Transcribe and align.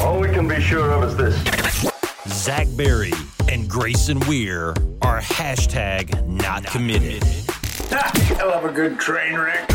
All 0.00 0.20
we 0.20 0.28
can 0.28 0.46
be 0.46 0.60
sure 0.60 0.90
of 0.90 1.04
is 1.04 1.16
this. 1.16 1.90
Zach 2.28 2.66
Berry 2.76 3.12
and 3.48 3.68
Grayson 3.68 4.20
Weir 4.28 4.70
are 5.02 5.20
hashtag 5.20 6.26
not 6.26 6.64
committed. 6.64 7.22
I 7.90 8.44
love 8.44 8.64
a 8.64 8.72
good 8.72 9.00
train 9.00 9.34
wreck. 9.34 9.70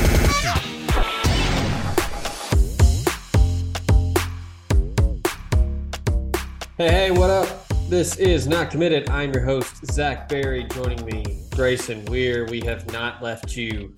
Hey, 6.78 6.90
hey, 6.90 7.12
what 7.12 7.30
up? 7.30 7.68
This 7.90 8.18
is 8.18 8.48
Not 8.48 8.70
Committed. 8.70 9.10
I'm 9.10 9.34
your 9.34 9.44
host, 9.44 9.86
Zach 9.88 10.30
Berry. 10.30 10.66
Joining 10.66 11.04
me, 11.06 11.42
Grayson 11.52 12.06
Weir. 12.06 12.46
We 12.46 12.62
have 12.62 12.92
not 12.92 13.22
left 13.24 13.56
you 13.56 13.94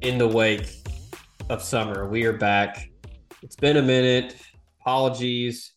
in 0.00 0.18
the 0.18 0.28
wake 0.28 0.68
of 1.48 1.62
summer. 1.62 2.08
We 2.08 2.24
are 2.24 2.32
back. 2.32 2.90
It's 3.42 3.56
been 3.56 3.76
a 3.76 3.82
minute. 3.82 4.36
Apologies. 4.90 5.72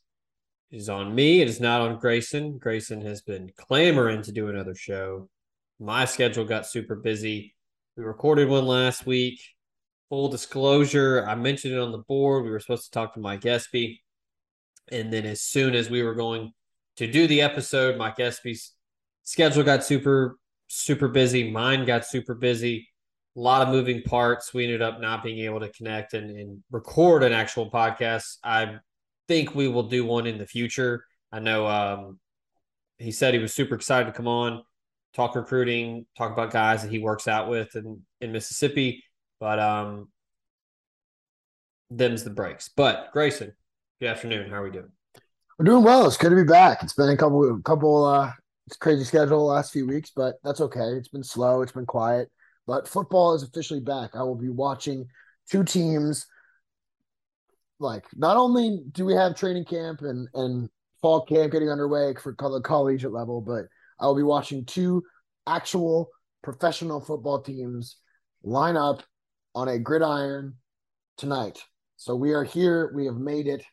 is 0.72 0.90
on 0.90 1.14
me. 1.14 1.40
It 1.40 1.48
is 1.48 1.60
not 1.60 1.82
on 1.82 2.00
Grayson. 2.00 2.58
Grayson 2.58 3.00
has 3.02 3.22
been 3.22 3.52
clamoring 3.56 4.24
to 4.24 4.32
do 4.32 4.48
another 4.48 4.74
show. 4.74 5.30
My 5.80 6.06
schedule 6.06 6.46
got 6.46 6.66
super 6.66 6.96
busy. 6.96 7.54
We 7.96 8.04
recorded 8.06 8.50
one 8.50 8.66
last 8.66 9.06
week. 9.06 9.40
Full 10.10 10.30
disclosure, 10.30 11.24
I 11.28 11.36
mentioned 11.36 11.76
it 11.76 11.80
on 11.80 11.92
the 11.92 12.00
board. 12.00 12.44
We 12.44 12.50
were 12.50 12.60
supposed 12.60 12.86
to 12.86 12.90
talk 12.90 13.14
to 13.14 13.20
Mike 13.20 13.46
Espy. 13.46 14.02
And 14.92 15.14
then 15.14 15.28
as 15.28 15.42
soon 15.42 15.76
as 15.76 15.92
we 15.92 16.02
were 16.02 16.16
going 16.16 16.52
to 16.98 17.06
do 17.06 17.28
the 17.28 17.42
episode, 17.42 18.00
Mike 18.00 18.20
Espy's 18.20 18.72
schedule 19.22 19.62
got 19.62 19.84
super, 19.84 20.40
super 20.70 21.08
busy. 21.08 21.52
Mine 21.52 21.86
got 21.86 22.04
super 22.04 22.34
busy. 22.34 22.90
A 23.38 23.40
lot 23.40 23.62
of 23.62 23.70
moving 23.72 24.02
parts. 24.02 24.56
We 24.56 24.64
ended 24.64 24.82
up 24.82 25.00
not 25.00 25.24
being 25.24 25.46
able 25.46 25.60
to 25.60 25.70
connect 25.70 26.16
and, 26.16 26.36
and 26.36 26.64
record 26.72 27.22
an 27.22 27.32
actual 27.32 27.70
podcast. 27.70 28.38
I 28.44 28.80
think 29.28 29.56
we 29.56 29.68
will 29.68 29.84
do 29.84 30.06
one 30.06 30.28
in 30.28 30.38
the 30.38 30.48
future. 30.48 31.06
I 31.32 31.40
know 31.40 31.68
um, 31.68 32.20
he 32.98 33.12
said 33.12 33.34
he 33.34 33.40
was 33.40 33.54
super 33.54 33.76
excited 33.76 34.06
to 34.06 34.12
come 34.12 34.28
on, 34.28 34.64
talk 35.14 35.36
recruiting, 35.36 36.06
talk 36.18 36.32
about 36.32 36.52
guys 36.52 36.84
that 36.84 36.92
he 36.92 37.00
works 37.00 37.28
out 37.28 37.50
with 37.50 37.76
in, 37.76 38.02
in 38.22 38.32
Mississippi. 38.32 39.04
But 39.40 39.60
um, 39.60 40.10
them's 41.90 42.24
the 42.24 42.30
breaks. 42.30 42.70
But 42.76 43.10
Grayson, 43.12 43.54
good 44.00 44.10
afternoon. 44.10 44.50
How 44.50 44.58
are 44.58 44.64
we 44.64 44.72
doing? 44.72 44.92
We're 45.58 45.66
doing 45.66 45.84
well. 45.84 46.08
It's 46.08 46.18
good 46.18 46.32
to 46.32 46.36
be 46.36 46.44
back. 46.44 46.82
It's 46.82 46.94
been 46.94 47.10
a 47.10 47.18
couple, 47.18 47.62
couple, 47.62 48.06
uh, 48.06 48.32
it's 48.68 48.78
crazy 48.78 49.04
schedule 49.04 49.40
the 49.40 49.54
last 49.54 49.72
few 49.72 49.86
weeks, 49.86 50.12
but 50.16 50.36
that's 50.44 50.62
okay. 50.62 50.94
It's 50.98 51.10
been 51.10 51.24
slow. 51.24 51.62
It's 51.62 51.72
been 51.72 51.86
quiet, 51.86 52.32
but 52.66 52.88
football 52.88 53.34
is 53.36 53.44
officially 53.44 53.82
back. 53.82 54.12
I 54.16 54.24
will 54.24 54.36
be 54.36 54.50
watching 54.50 55.06
two 55.50 55.64
teams. 55.64 56.26
Like, 57.80 58.06
not 58.16 58.38
only 58.38 58.80
do 58.92 59.06
we 59.06 59.14
have 59.14 59.36
training 59.36 59.66
camp 59.66 60.02
and 60.02 60.28
and 60.34 60.70
fall 61.02 61.26
camp 61.26 61.52
getting 61.52 61.70
underway 61.70 62.14
for 62.22 62.36
the 62.40 62.62
collegiate 62.62 63.12
level, 63.12 63.42
but 63.42 63.66
I 64.00 64.08
will 64.08 64.16
be 64.16 64.24
watching 64.24 64.66
two 64.66 65.04
actual 65.48 66.10
professional 66.44 67.02
football 67.02 67.42
teams 67.42 67.98
line 68.44 68.78
up 68.78 69.04
on 69.56 69.68
a 69.68 69.80
gridiron 69.80 70.56
tonight. 71.18 71.62
So 71.98 72.16
we 72.16 72.34
are 72.34 72.44
here. 72.44 72.92
We 72.96 73.06
have 73.06 73.16
made 73.16 73.48
it. 73.48 73.64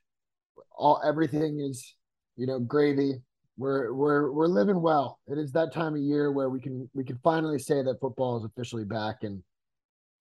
All 0.77 1.01
everything 1.05 1.61
is, 1.61 1.95
you 2.37 2.47
know, 2.47 2.59
gravy. 2.59 3.23
We're 3.57 3.93
we're 3.93 4.33
we're 4.33 4.47
living 4.47 4.81
well. 4.81 5.21
It 5.27 5.39
is 5.39 5.53
that 5.53 5.73
time 5.73 5.95
of 5.95 6.01
year 6.01 6.33
where 6.33 6.49
we 6.49 6.61
can 6.61 6.89
we 6.95 7.05
can 7.05 7.19
finally 7.23 7.59
say 7.59 7.83
that 7.83 8.01
football 8.01 8.39
is 8.39 8.45
officially 8.45 8.85
back, 8.85 9.23
and 9.23 9.43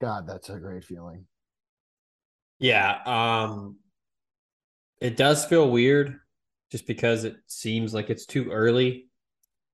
God, 0.02 0.28
that's 0.28 0.50
a 0.50 0.58
great 0.58 0.84
feeling. 0.84 1.26
Yeah, 2.60 3.00
um 3.06 3.78
it 5.02 5.16
does 5.16 5.46
feel 5.46 5.70
weird 5.70 6.20
just 6.72 6.86
because 6.86 7.24
it 7.24 7.38
seems 7.48 7.94
like 7.94 8.10
it's 8.10 8.26
too 8.26 8.52
early. 8.52 9.08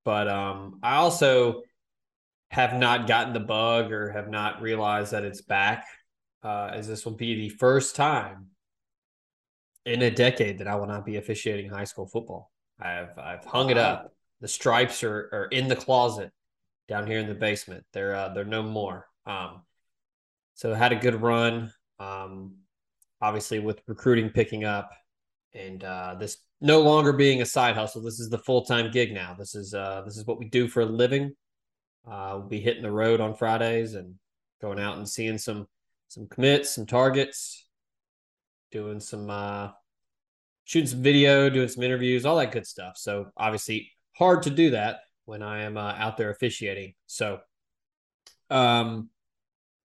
But 0.03 0.27
um 0.27 0.79
I 0.83 0.95
also 0.97 1.63
have 2.51 2.73
not 2.75 3.07
gotten 3.07 3.33
the 3.33 3.39
bug 3.39 3.91
or 3.91 4.11
have 4.11 4.29
not 4.29 4.61
realized 4.61 5.11
that 5.11 5.25
it's 5.25 5.41
back. 5.41 5.85
Uh, 6.43 6.69
as 6.73 6.87
this 6.87 7.05
will 7.05 7.13
be 7.13 7.33
the 7.35 7.49
first 7.49 7.95
time 7.95 8.47
in 9.85 10.01
a 10.03 10.11
decade 10.11 10.59
that 10.59 10.67
I 10.67 10.75
will 10.75 10.85
not 10.87 11.05
be 11.05 11.17
officiating 11.17 11.69
high 11.69 11.83
school 11.85 12.07
football. 12.07 12.51
I've 12.79 13.17
I've 13.17 13.45
hung 13.45 13.69
it 13.69 13.77
up. 13.77 14.13
The 14.41 14.47
stripes 14.47 15.03
are, 15.03 15.29
are 15.33 15.47
in 15.51 15.67
the 15.67 15.75
closet 15.75 16.31
down 16.87 17.07
here 17.07 17.19
in 17.19 17.27
the 17.27 17.35
basement. 17.35 17.83
They're 17.93 18.15
uh, 18.15 18.29
they're 18.33 18.45
no 18.45 18.61
more. 18.63 19.07
Um, 19.25 19.63
so 20.53 20.73
had 20.73 20.91
a 20.91 20.97
good 20.97 21.21
run. 21.21 21.73
Um, 21.99 22.55
obviously 23.21 23.59
with 23.59 23.81
recruiting 23.87 24.29
picking 24.29 24.63
up, 24.63 24.91
and 25.53 25.83
uh, 25.83 26.15
this 26.19 26.37
no 26.61 26.81
longer 26.81 27.13
being 27.13 27.41
a 27.41 27.45
side 27.45 27.75
hustle. 27.75 28.01
This 28.01 28.19
is 28.19 28.29
the 28.29 28.37
full 28.37 28.65
time 28.65 28.91
gig 28.91 29.13
now. 29.13 29.35
This 29.37 29.55
is 29.55 29.73
uh, 29.73 30.01
this 30.05 30.17
is 30.17 30.25
what 30.25 30.39
we 30.39 30.45
do 30.45 30.67
for 30.67 30.81
a 30.81 30.85
living. 30.85 31.35
Uh, 32.09 32.35
we'll 32.37 32.47
be 32.47 32.59
hitting 32.59 32.83
the 32.83 32.91
road 32.91 33.19
on 33.19 33.35
Fridays 33.35 33.95
and 33.95 34.15
going 34.61 34.79
out 34.79 34.97
and 34.97 35.07
seeing 35.07 35.37
some 35.37 35.67
some 36.07 36.27
commits, 36.27 36.75
some 36.75 36.85
targets, 36.85 37.67
doing 38.71 38.99
some 38.99 39.29
uh, 39.29 39.69
shooting 40.65 40.87
some 40.87 41.01
video, 41.01 41.49
doing 41.49 41.67
some 41.67 41.83
interviews, 41.83 42.25
all 42.25 42.37
that 42.37 42.51
good 42.51 42.67
stuff. 42.67 42.97
So 42.97 43.27
obviously 43.37 43.91
hard 44.17 44.43
to 44.43 44.49
do 44.49 44.71
that 44.71 44.99
when 45.25 45.41
I 45.41 45.63
am 45.63 45.77
uh, 45.77 45.93
out 45.97 46.17
there 46.17 46.29
officiating. 46.29 46.93
So, 47.07 47.39
um, 48.49 49.09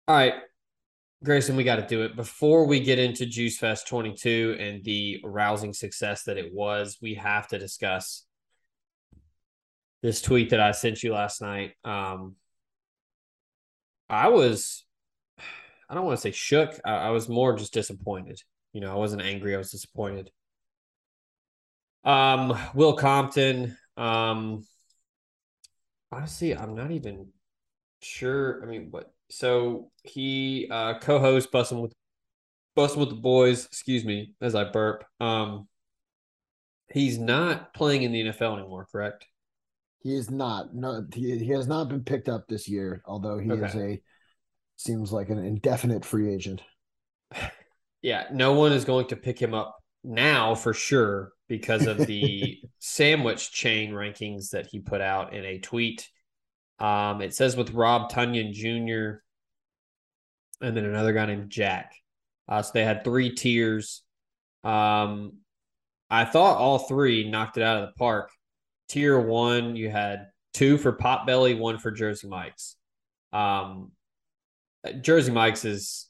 all 0.08 0.16
right, 0.16 0.34
Grayson, 1.22 1.54
we 1.54 1.64
got 1.64 1.76
to 1.76 1.86
do 1.86 2.02
it 2.02 2.16
before 2.16 2.66
we 2.66 2.80
get 2.80 2.98
into 2.98 3.26
Juice 3.26 3.58
Fest 3.58 3.86
22 3.88 4.56
and 4.58 4.82
the 4.84 5.20
rousing 5.22 5.74
success 5.74 6.22
that 6.24 6.38
it 6.38 6.54
was. 6.54 6.96
We 7.02 7.14
have 7.14 7.46
to 7.48 7.58
discuss 7.58 8.24
this 10.02 10.22
tweet 10.22 10.50
that 10.50 10.60
I 10.60 10.72
sent 10.72 11.02
you 11.02 11.12
last 11.12 11.42
night. 11.42 11.72
Um, 11.84 12.36
I 14.08 14.28
was, 14.28 14.86
I 15.90 15.94
don't 15.94 16.06
want 16.06 16.16
to 16.16 16.22
say 16.22 16.30
shook. 16.30 16.80
I, 16.86 16.94
I 16.94 17.10
was 17.10 17.28
more 17.28 17.54
just 17.54 17.74
disappointed. 17.74 18.40
You 18.72 18.80
know, 18.80 18.90
I 18.90 18.96
wasn't 18.96 19.20
angry. 19.20 19.54
I 19.54 19.58
was 19.58 19.70
disappointed. 19.70 20.30
Um, 22.02 22.58
Will 22.74 22.94
Compton. 22.94 23.76
Um, 23.98 24.64
honestly, 26.10 26.56
I'm 26.56 26.74
not 26.74 26.92
even 26.92 27.28
sure. 28.00 28.62
I 28.62 28.66
mean, 28.66 28.88
what? 28.90 29.12
So 29.30 29.90
he 30.02 30.68
uh 30.70 30.98
co-hosts 30.98 31.50
Bussin' 31.50 31.80
with 31.80 31.92
Bussin' 32.76 32.98
with 32.98 33.10
the 33.10 33.14
Boys. 33.16 33.66
Excuse 33.66 34.04
me, 34.04 34.34
as 34.40 34.54
I 34.54 34.64
burp. 34.64 35.04
Um, 35.20 35.68
He's 36.92 37.18
not 37.18 37.72
playing 37.72 38.02
in 38.02 38.12
the 38.12 38.24
NFL 38.24 38.58
anymore, 38.58 38.86
correct? 38.90 39.26
He 40.00 40.14
is 40.14 40.30
not. 40.30 40.74
No, 40.74 41.06
he, 41.14 41.38
he 41.38 41.50
has 41.50 41.68
not 41.68 41.88
been 41.88 42.02
picked 42.02 42.28
up 42.28 42.48
this 42.48 42.68
year. 42.68 43.02
Although 43.06 43.38
he 43.38 43.48
is 43.48 43.74
a 43.74 44.00
seems 44.76 45.12
like 45.12 45.28
an 45.28 45.38
indefinite 45.38 46.04
free 46.04 46.32
agent. 46.32 46.62
Yeah, 48.02 48.28
no 48.32 48.54
one 48.54 48.72
is 48.72 48.86
going 48.86 49.08
to 49.08 49.16
pick 49.16 49.38
him 49.38 49.52
up 49.52 49.76
now 50.02 50.54
for 50.54 50.72
sure 50.72 51.32
because 51.50 51.86
of 51.86 51.98
the 51.98 52.58
sandwich 52.78 53.52
chain 53.52 53.92
rankings 53.92 54.48
that 54.52 54.68
he 54.68 54.80
put 54.80 55.02
out 55.02 55.34
in 55.34 55.44
a 55.44 55.58
tweet. 55.58 56.08
Um, 56.80 57.20
it 57.20 57.34
says 57.34 57.56
with 57.56 57.72
Rob 57.72 58.10
Tonyan 58.10 58.52
Jr. 58.52 59.20
and 60.64 60.76
then 60.76 60.84
another 60.84 61.12
guy 61.12 61.26
named 61.26 61.50
Jack. 61.50 61.92
Uh, 62.48 62.62
so 62.62 62.70
they 62.74 62.84
had 62.84 63.04
three 63.04 63.34
tiers. 63.34 64.02
Um, 64.64 65.34
I 66.10 66.24
thought 66.24 66.58
all 66.58 66.78
three 66.78 67.30
knocked 67.30 67.56
it 67.56 67.62
out 67.62 67.82
of 67.82 67.88
the 67.88 67.92
park. 67.98 68.30
Tier 68.88 69.20
one, 69.20 69.76
you 69.76 69.90
had 69.90 70.26
two 70.52 70.78
for 70.78 70.92
Potbelly, 70.92 71.56
one 71.56 71.78
for 71.78 71.90
Jersey 71.90 72.26
Mike's. 72.26 72.76
Um, 73.32 73.92
Jersey 75.00 75.30
Mike's 75.30 75.64
is 75.64 76.08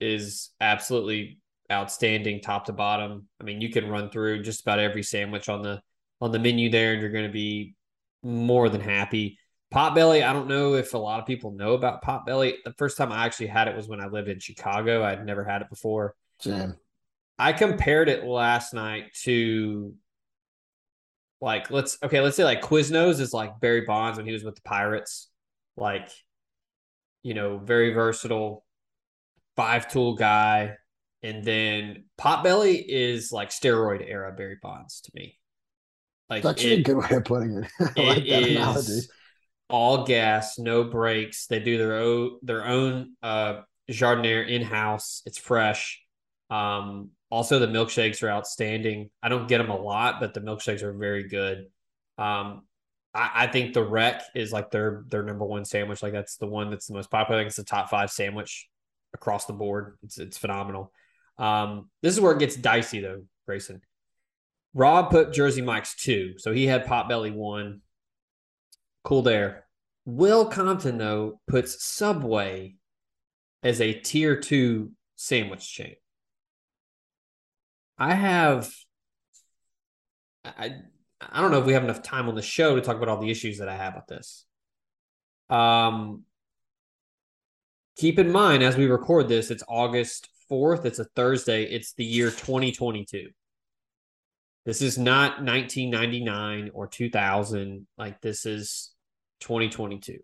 is 0.00 0.50
absolutely 0.60 1.38
outstanding 1.70 2.40
top 2.40 2.66
to 2.66 2.72
bottom. 2.72 3.28
I 3.40 3.44
mean, 3.44 3.60
you 3.60 3.70
can 3.70 3.88
run 3.88 4.10
through 4.10 4.42
just 4.42 4.62
about 4.62 4.78
every 4.78 5.02
sandwich 5.02 5.48
on 5.48 5.62
the 5.62 5.80
on 6.20 6.32
the 6.32 6.38
menu 6.38 6.70
there, 6.70 6.92
and 6.92 7.00
you're 7.00 7.12
going 7.12 7.26
to 7.26 7.32
be 7.32 7.74
more 8.22 8.68
than 8.68 8.80
happy. 8.80 9.38
Potbelly, 9.72 10.26
I 10.26 10.32
don't 10.32 10.48
know 10.48 10.74
if 10.74 10.94
a 10.94 10.98
lot 10.98 11.20
of 11.20 11.26
people 11.26 11.50
know 11.50 11.74
about 11.74 12.02
Potbelly. 12.02 12.54
The 12.64 12.72
first 12.78 12.96
time 12.96 13.12
I 13.12 13.26
actually 13.26 13.48
had 13.48 13.68
it 13.68 13.76
was 13.76 13.86
when 13.88 14.00
I 14.00 14.06
lived 14.06 14.28
in 14.28 14.38
Chicago. 14.40 15.04
I'd 15.04 15.26
never 15.26 15.44
had 15.44 15.60
it 15.60 15.68
before. 15.68 16.14
Same. 16.40 16.76
I 17.38 17.52
compared 17.52 18.08
it 18.08 18.24
last 18.24 18.72
night 18.72 19.12
to 19.24 19.94
like 21.40 21.70
let's 21.70 21.98
okay, 22.02 22.20
let's 22.20 22.36
say 22.36 22.44
like 22.44 22.62
Quiznos 22.62 23.20
is 23.20 23.32
like 23.32 23.60
Barry 23.60 23.82
Bonds 23.82 24.16
when 24.16 24.26
he 24.26 24.32
was 24.32 24.42
with 24.42 24.54
the 24.56 24.62
Pirates. 24.62 25.28
Like, 25.76 26.10
you 27.22 27.34
know, 27.34 27.58
very 27.58 27.92
versatile, 27.92 28.64
five 29.54 29.86
tool 29.88 30.14
guy. 30.16 30.76
And 31.22 31.44
then 31.44 32.04
Potbelly 32.18 32.82
is 32.86 33.32
like 33.32 33.50
steroid 33.50 34.04
era 34.08 34.32
Barry 34.32 34.56
Bonds 34.62 35.00
to 35.02 35.12
me. 35.14 35.38
Like 36.30 36.38
It's 36.38 36.46
actually 36.48 36.72
it- 36.74 36.80
a 36.80 36.82
good 36.82 36.96
way 36.96 37.16
of 37.16 37.24
putting 37.24 37.62
it. 37.62 37.70
I 37.80 37.84
it 38.00 38.06
like 38.06 38.26
that 38.28 38.42
analogy. 38.44 39.00
All 39.68 40.04
gas, 40.04 40.58
no 40.58 40.84
brakes. 40.84 41.46
They 41.46 41.60
do 41.60 41.78
their 41.78 41.96
own 41.96 42.38
their 42.42 42.66
own 42.66 43.14
uh 43.22 43.60
giardiniera 43.90 44.48
in 44.48 44.62
house. 44.62 45.22
It's 45.26 45.38
fresh. 45.38 46.02
Um, 46.50 47.10
also 47.30 47.58
the 47.58 47.66
milkshakes 47.66 48.22
are 48.22 48.30
outstanding. 48.30 49.10
I 49.22 49.28
don't 49.28 49.48
get 49.48 49.58
them 49.58 49.70
a 49.70 49.76
lot, 49.76 50.20
but 50.20 50.34
the 50.34 50.40
milkshakes 50.40 50.82
are 50.82 50.92
very 50.92 51.28
good. 51.28 51.66
Um, 52.16 52.62
I, 53.14 53.30
I 53.34 53.46
think 53.46 53.74
the 53.74 53.84
wreck 53.84 54.22
is 54.34 54.52
like 54.52 54.70
their 54.70 55.04
their 55.08 55.22
number 55.22 55.44
one 55.44 55.64
sandwich. 55.64 56.02
Like 56.02 56.12
that's 56.12 56.36
the 56.36 56.46
one 56.46 56.70
that's 56.70 56.86
the 56.86 56.94
most 56.94 57.10
popular. 57.10 57.38
I 57.38 57.42
think 57.42 57.48
it's 57.48 57.56
the 57.56 57.64
top 57.64 57.90
five 57.90 58.10
sandwich 58.10 58.68
across 59.14 59.46
the 59.46 59.52
board. 59.52 59.98
It's 60.02 60.18
it's 60.18 60.38
phenomenal. 60.38 60.92
Um, 61.38 61.90
this 62.02 62.14
is 62.14 62.20
where 62.20 62.32
it 62.32 62.38
gets 62.38 62.56
dicey 62.56 63.00
though, 63.00 63.24
Grayson. 63.46 63.82
Rob 64.74 65.10
put 65.10 65.32
Jersey 65.32 65.62
Mike's 65.62 65.94
two, 65.94 66.34
so 66.38 66.52
he 66.52 66.66
had 66.66 66.86
Potbelly 66.86 67.34
one. 67.34 67.80
Cool 69.08 69.22
there. 69.22 69.64
Will 70.04 70.44
Compton 70.44 70.98
though 70.98 71.40
puts 71.48 71.82
Subway 71.82 72.74
as 73.62 73.80
a 73.80 73.94
tier 73.94 74.38
two 74.38 74.92
sandwich 75.16 75.66
chain. 75.66 75.94
I 77.96 78.12
have 78.12 78.70
I 80.44 80.74
I 81.22 81.40
don't 81.40 81.50
know 81.50 81.58
if 81.58 81.64
we 81.64 81.72
have 81.72 81.84
enough 81.84 82.02
time 82.02 82.28
on 82.28 82.34
the 82.34 82.42
show 82.42 82.76
to 82.76 82.82
talk 82.82 82.96
about 82.96 83.08
all 83.08 83.18
the 83.18 83.30
issues 83.30 83.56
that 83.60 83.68
I 83.70 83.76
have 83.76 83.94
with 83.94 84.06
this. 84.08 84.44
Um 85.48 86.24
keep 87.96 88.18
in 88.18 88.30
mind 88.30 88.62
as 88.62 88.76
we 88.76 88.88
record 88.88 89.26
this, 89.26 89.50
it's 89.50 89.64
August 89.68 90.28
4th, 90.50 90.84
it's 90.84 90.98
a 90.98 91.06
Thursday, 91.16 91.62
it's 91.64 91.94
the 91.94 92.04
year 92.04 92.28
2022. 92.28 93.30
This 94.66 94.82
is 94.82 94.98
not 94.98 95.42
1999 95.42 96.72
or 96.74 96.86
2000. 96.88 97.86
Like 97.96 98.20
this 98.20 98.44
is 98.44 98.92
2022. 99.40 100.18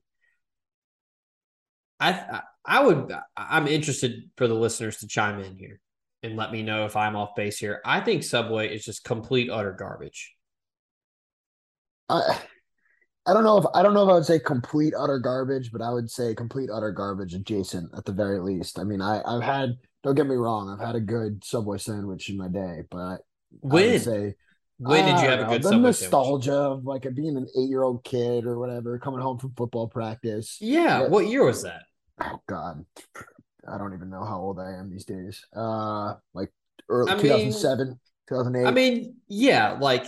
I 2.00 2.10
I- 2.12 2.42
I 2.66 2.82
would 2.82 3.12
I'm 3.36 3.66
interested 3.68 4.30
for 4.38 4.48
the 4.48 4.54
listeners 4.54 4.98
to 4.98 5.06
chime 5.06 5.38
in 5.40 5.56
here 5.58 5.80
and 6.22 6.34
let 6.36 6.50
me 6.50 6.62
know 6.62 6.86
if 6.86 6.96
I'm 6.96 7.14
off 7.14 7.34
base 7.36 7.58
here. 7.58 7.82
I 7.84 8.00
think 8.00 8.22
Subway 8.24 8.74
is 8.74 8.84
just 8.86 9.04
complete 9.04 9.50
utter 9.50 9.72
garbage. 9.72 10.34
I 12.08 12.40
I 13.26 13.32
don't 13.32 13.44
know 13.44 13.58
if 13.58 13.64
I 13.74 13.82
don't 13.82 13.94
know 13.94 14.04
if 14.04 14.10
I 14.10 14.14
would 14.14 14.26
say 14.26 14.38
complete 14.38 14.94
utter 14.98 15.18
garbage, 15.18 15.72
but 15.72 15.82
I 15.82 15.90
would 15.90 16.10
say 16.10 16.34
complete 16.34 16.70
utter 16.72 16.92
garbage 16.92 17.34
adjacent 17.34 17.90
at 17.96 18.04
the 18.04 18.12
very 18.12 18.40
least. 18.40 18.78
I 18.78 18.84
mean, 18.84 19.00
I 19.00 19.22
I've 19.24 19.42
had 19.42 19.76
don't 20.02 20.14
get 20.14 20.26
me 20.26 20.36
wrong, 20.36 20.68
I've 20.70 20.84
had 20.86 20.96
a 20.96 21.00
good 21.00 21.44
Subway 21.44 21.78
sandwich 21.78 22.28
in 22.28 22.36
my 22.36 22.48
day, 22.48 22.82
but 22.90 22.98
I 23.00 23.18
When 23.60 23.84
would 23.92 24.02
say 24.02 24.34
when 24.78 25.04
did 25.04 25.22
you 25.22 25.28
have 25.28 25.40
a 25.40 25.42
know, 25.44 25.48
good 25.50 25.62
the 25.62 25.76
nostalgia 25.76 26.50
sandwich? 26.50 26.78
of 26.78 26.84
like 26.84 27.14
being 27.14 27.36
an 27.36 27.46
eight 27.56 27.68
year 27.68 27.82
old 27.82 28.04
kid 28.04 28.44
or 28.44 28.58
whatever 28.58 28.98
coming 28.98 29.20
home 29.20 29.38
from 29.38 29.52
football 29.56 29.88
practice. 29.88 30.58
Yeah, 30.60 31.06
what 31.08 31.26
year 31.26 31.44
was 31.44 31.62
that? 31.62 31.82
Oh 32.20 32.40
God, 32.48 32.84
I 33.68 33.78
don't 33.78 33.94
even 33.94 34.10
know 34.10 34.24
how 34.24 34.40
old 34.40 34.58
I 34.58 34.72
am 34.72 34.90
these 34.90 35.04
days. 35.04 35.44
Uh, 35.54 36.14
like 36.32 36.50
early 36.88 37.10
I 37.10 37.14
mean- 37.14 37.22
2007, 37.22 37.98
2008. 38.28 38.66
I 38.66 38.70
mean, 38.72 39.16
yeah, 39.28 39.78
like 39.80 40.06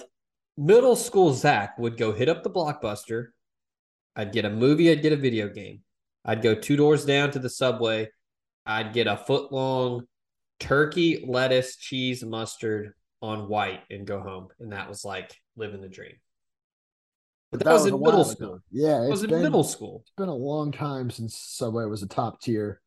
middle 0.56 0.96
school 0.96 1.32
Zach 1.32 1.78
would 1.78 1.96
go 1.96 2.12
hit 2.12 2.28
up 2.28 2.42
the 2.42 2.50
blockbuster. 2.50 3.28
I'd 4.14 4.32
get 4.32 4.44
a 4.44 4.50
movie, 4.50 4.90
I'd 4.90 5.02
get 5.02 5.12
a 5.12 5.16
video 5.16 5.48
game. 5.48 5.82
I'd 6.24 6.42
go 6.42 6.54
two 6.54 6.76
doors 6.76 7.04
down 7.04 7.30
to 7.32 7.38
the 7.38 7.50
subway. 7.50 8.08
I'd 8.64 8.92
get 8.92 9.06
a 9.06 9.16
foot 9.16 9.52
long 9.52 10.06
turkey, 10.58 11.24
lettuce, 11.26 11.76
cheese, 11.76 12.24
mustard 12.24 12.94
on 13.22 13.48
white 13.48 13.80
and 13.90 14.06
go 14.06 14.20
home. 14.20 14.48
And 14.60 14.72
that 14.72 14.88
was 14.88 15.04
like 15.04 15.34
living 15.56 15.80
the 15.80 15.88
dream. 15.88 16.14
But 17.50 17.64
that, 17.64 17.72
was, 17.72 17.86
a 17.86 17.94
in 17.94 18.00
middle 18.00 18.22
ago. 18.22 18.30
school. 18.30 18.58
Yeah, 18.70 19.04
it 19.04 19.08
was 19.08 19.22
in 19.22 19.30
been, 19.30 19.42
middle 19.42 19.64
school. 19.64 20.02
It's 20.02 20.12
been 20.16 20.28
a 20.28 20.34
long 20.34 20.72
time 20.72 21.10
since 21.10 21.36
Subway 21.36 21.84
was 21.84 22.02
a 22.02 22.08
top 22.08 22.40
tier 22.40 22.80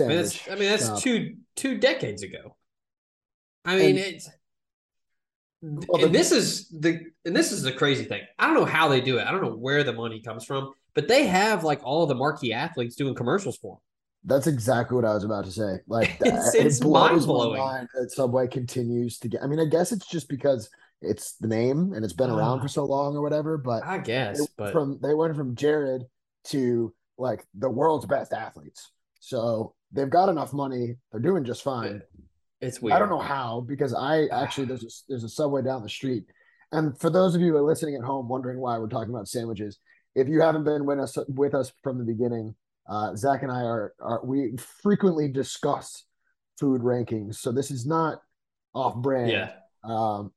I 0.00 0.02
mean, 0.04 0.16
that's, 0.16 0.48
I 0.48 0.54
mean, 0.56 0.68
that's 0.68 1.02
two 1.02 1.36
two 1.54 1.78
decades 1.78 2.22
ago. 2.22 2.56
I 3.64 3.76
mean, 3.76 3.90
And- 3.90 3.98
it's 3.98 4.28
Well, 5.62 6.04
and 6.04 6.14
this 6.14 6.32
is 6.32 6.68
the 6.68 7.00
and 7.24 7.34
this 7.34 7.52
is 7.52 7.62
the 7.62 7.72
crazy 7.72 8.04
thing. 8.04 8.22
I 8.38 8.46
don't 8.46 8.56
know 8.56 8.64
how 8.64 8.88
they 8.88 9.00
do 9.00 9.18
it. 9.18 9.26
I 9.26 9.30
don't 9.30 9.42
know 9.42 9.56
where 9.56 9.84
the 9.84 9.92
money 9.92 10.20
comes 10.20 10.44
from, 10.44 10.72
but 10.94 11.08
they 11.08 11.26
have 11.26 11.64
like 11.64 11.80
all 11.82 12.06
the 12.06 12.14
marquee 12.14 12.52
athletes 12.52 12.96
doing 12.96 13.14
commercials 13.14 13.56
for 13.56 13.76
them. 13.76 13.80
That's 14.26 14.46
exactly 14.48 14.96
what 14.96 15.04
I 15.04 15.14
was 15.14 15.24
about 15.24 15.44
to 15.44 15.52
say. 15.52 15.78
Like 15.86 16.16
It's- 16.20 16.54
it 16.54 16.66
it's 16.66 16.80
blows 16.80 17.26
my 17.26 17.56
mind 17.56 17.88
that 17.94 18.10
Subway 18.10 18.48
continues 18.48 19.18
to 19.20 19.28
get. 19.28 19.42
I 19.42 19.46
mean, 19.46 19.60
I 19.60 19.64
guess 19.66 19.92
it's 19.92 20.06
just 20.06 20.28
because 20.28 20.68
it's 21.00 21.34
the 21.36 21.46
name 21.48 21.92
and 21.94 22.04
it's 22.04 22.14
been 22.14 22.30
around 22.30 22.58
Ah. 22.58 22.62
for 22.62 22.68
so 22.68 22.84
long 22.84 23.16
or 23.16 23.22
whatever. 23.22 23.56
But 23.56 23.84
I 23.84 23.98
guess, 23.98 24.44
but 24.58 24.72
from 24.72 24.98
they 25.02 25.14
went 25.14 25.36
from 25.36 25.54
Jared 25.54 26.02
to 26.46 26.92
like 27.18 27.44
the 27.54 27.70
world's 27.70 28.06
best 28.06 28.32
athletes. 28.32 28.90
So 29.20 29.74
they've 29.92 30.10
got 30.10 30.28
enough 30.28 30.52
money. 30.52 30.96
They're 31.12 31.20
doing 31.20 31.44
just 31.44 31.62
fine. 31.62 32.02
it's 32.60 32.80
weird. 32.80 32.96
I 32.96 32.98
don't 32.98 33.10
know 33.10 33.18
how 33.20 33.60
because 33.60 33.94
I 33.94 34.26
actually 34.26 34.66
there's 34.66 34.82
a 34.84 34.88
there's 35.08 35.24
a 35.24 35.28
subway 35.28 35.62
down 35.62 35.82
the 35.82 35.88
street, 35.88 36.24
and 36.72 36.98
for 36.98 37.10
those 37.10 37.34
of 37.34 37.40
you 37.40 37.52
who 37.52 37.56
are 37.58 37.62
listening 37.62 37.94
at 37.94 38.02
home 38.02 38.28
wondering 38.28 38.58
why 38.58 38.76
we're 38.78 38.88
talking 38.88 39.14
about 39.14 39.28
sandwiches, 39.28 39.78
if 40.14 40.28
you 40.28 40.40
haven't 40.40 40.64
been 40.64 40.84
with 40.84 40.98
us 40.98 41.16
with 41.28 41.54
us 41.54 41.72
from 41.82 41.98
the 41.98 42.04
beginning, 42.04 42.54
uh, 42.88 43.14
Zach 43.16 43.42
and 43.42 43.50
I 43.52 43.62
are 43.62 43.94
are 44.00 44.20
we 44.24 44.56
frequently 44.82 45.28
discuss 45.28 46.04
food 46.58 46.80
rankings, 46.82 47.36
so 47.36 47.52
this 47.52 47.70
is 47.70 47.86
not 47.86 48.22
off 48.74 48.96
brand. 48.96 49.30
Yeah, 49.30 49.52
Um, 49.84 50.32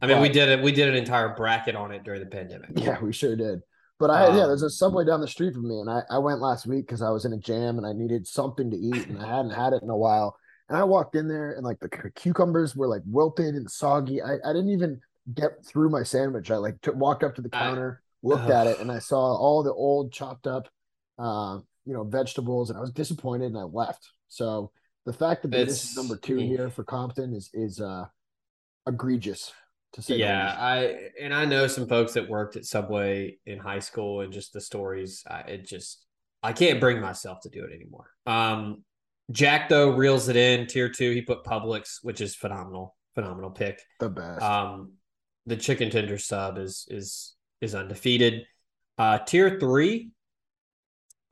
I 0.00 0.06
mean, 0.06 0.20
we 0.20 0.28
did 0.28 0.48
it. 0.48 0.62
We 0.62 0.72
did 0.72 0.88
an 0.88 0.94
entire 0.94 1.34
bracket 1.34 1.74
on 1.74 1.92
it 1.92 2.04
during 2.04 2.20
the 2.20 2.26
pandemic. 2.26 2.70
Yeah, 2.76 3.00
we 3.00 3.12
sure 3.12 3.36
did. 3.36 3.60
But 3.98 4.10
I 4.10 4.28
yeah, 4.28 4.42
Um, 4.42 4.48
there's 4.48 4.62
a 4.62 4.70
subway 4.70 5.04
down 5.04 5.20
the 5.20 5.28
street 5.28 5.52
from 5.54 5.68
me, 5.68 5.78
and 5.80 5.90
I, 5.90 6.02
I 6.10 6.18
went 6.18 6.40
last 6.40 6.66
week 6.66 6.86
because 6.86 7.02
I 7.02 7.10
was 7.10 7.24
in 7.24 7.32
a 7.32 7.38
jam 7.38 7.76
and 7.76 7.86
I 7.86 7.92
needed 7.92 8.26
something 8.26 8.70
to 8.70 8.76
eat, 8.76 9.08
and 9.08 9.18
I 9.18 9.26
hadn't 9.26 9.50
had 9.50 9.72
it 9.72 9.82
in 9.82 9.90
a 9.90 9.96
while. 9.96 10.36
And 10.68 10.78
I 10.78 10.84
walked 10.84 11.16
in 11.16 11.26
there, 11.28 11.52
and 11.52 11.64
like 11.64 11.80
the 11.80 11.88
cucumbers 12.14 12.74
were 12.76 12.86
like 12.88 13.02
wilted 13.04 13.54
and 13.56 13.70
soggy. 13.70 14.22
I, 14.22 14.34
I 14.44 14.52
didn't 14.52 14.70
even 14.70 15.00
get 15.34 15.64
through 15.66 15.90
my 15.90 16.02
sandwich. 16.04 16.50
I 16.50 16.56
like 16.56 16.80
took 16.80 16.94
walked 16.96 17.24
up 17.24 17.34
to 17.34 17.42
the 17.42 17.50
I- 17.52 17.58
counter, 17.58 18.02
looked 18.22 18.48
at 18.48 18.66
it, 18.68 18.78
and 18.80 18.90
I 18.90 19.00
saw 19.00 19.18
all 19.18 19.62
the 19.62 19.72
old 19.74 20.12
chopped 20.12 20.46
up, 20.46 20.68
uh, 21.18 21.58
you 21.84 21.94
know, 21.94 22.04
vegetables, 22.04 22.70
and 22.70 22.78
I 22.78 22.80
was 22.80 22.92
disappointed, 22.92 23.46
and 23.46 23.58
I 23.58 23.62
left. 23.62 24.10
So 24.28 24.70
the 25.06 25.12
fact 25.12 25.42
that 25.42 25.50
this 25.50 25.90
is 25.90 25.96
number 25.96 26.16
two 26.16 26.36
here 26.36 26.70
for 26.70 26.84
Compton 26.84 27.34
is 27.34 27.50
is 27.54 27.80
uh 27.80 28.04
egregious 28.86 29.52
to 29.94 30.02
say. 30.02 30.16
Yeah. 30.16 30.54
I 30.58 31.10
and 31.20 31.34
I 31.34 31.44
know 31.44 31.66
some 31.66 31.86
folks 31.86 32.12
that 32.14 32.28
worked 32.28 32.56
at 32.56 32.64
Subway 32.64 33.38
in 33.46 33.58
high 33.58 33.78
school, 33.78 34.20
and 34.20 34.32
just 34.32 34.52
the 34.52 34.60
stories. 34.60 35.24
I, 35.28 35.40
it 35.40 35.66
just 35.66 36.04
I 36.42 36.52
can't 36.52 36.80
bring 36.80 37.00
myself 37.00 37.40
to 37.42 37.48
do 37.48 37.64
it 37.64 37.74
anymore. 37.74 38.10
Um, 38.26 38.84
Jack 39.30 39.68
though 39.68 39.90
reels 39.90 40.28
it 40.28 40.36
in 40.36 40.66
tier 40.66 40.88
two. 40.88 41.12
He 41.12 41.22
put 41.22 41.44
Publix, 41.44 41.98
which 42.02 42.20
is 42.20 42.34
phenomenal, 42.34 42.96
phenomenal 43.14 43.50
pick. 43.50 43.80
the 43.98 44.08
best. 44.08 44.42
Um, 44.42 44.92
the 45.46 45.56
chicken 45.56 45.90
tender 45.90 46.18
sub 46.18 46.58
is 46.58 46.86
is 46.90 47.34
is 47.60 47.74
undefeated. 47.74 48.44
Uh, 48.98 49.18
tier 49.18 49.58
three, 49.58 50.10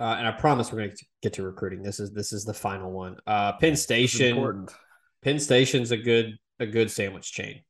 uh, 0.01 0.17
and 0.19 0.27
I 0.27 0.33
promise 0.33 0.73
we're 0.73 0.79
going 0.79 0.97
to 0.97 1.05
get 1.23 1.33
to 1.35 1.43
recruiting. 1.43 1.83
This 1.83 2.01
is 2.01 2.13
this 2.13 2.33
is 2.33 2.45
the 2.45 2.55
final 2.55 2.91
one. 2.91 3.17
Uh, 3.27 3.53
Penn 3.53 3.77
Station. 3.77 4.67
Penn 5.23 5.39
Station's 5.39 5.91
a 5.91 5.97
good 5.97 6.39
a 6.61 6.67
good 6.67 6.91
sandwich 6.91 7.33
chain. 7.33 7.63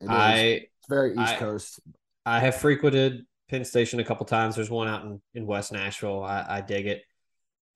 It 0.00 0.04
is. 0.04 0.10
I 0.10 0.34
it's 0.36 0.88
very 0.88 1.12
East 1.12 1.18
I- 1.18 1.36
Coast. 1.36 1.80
I 2.26 2.38
have 2.40 2.56
frequented 2.56 3.24
Penn 3.48 3.64
Station 3.64 3.98
a 3.98 4.04
couple 4.04 4.26
times. 4.26 4.56
There's 4.56 4.70
one 4.70 4.88
out 4.88 5.04
in, 5.04 5.20
in 5.34 5.46
West 5.46 5.72
Nashville. 5.72 6.22
I, 6.22 6.44
I 6.48 6.60
dig 6.60 6.86
it. 6.86 7.02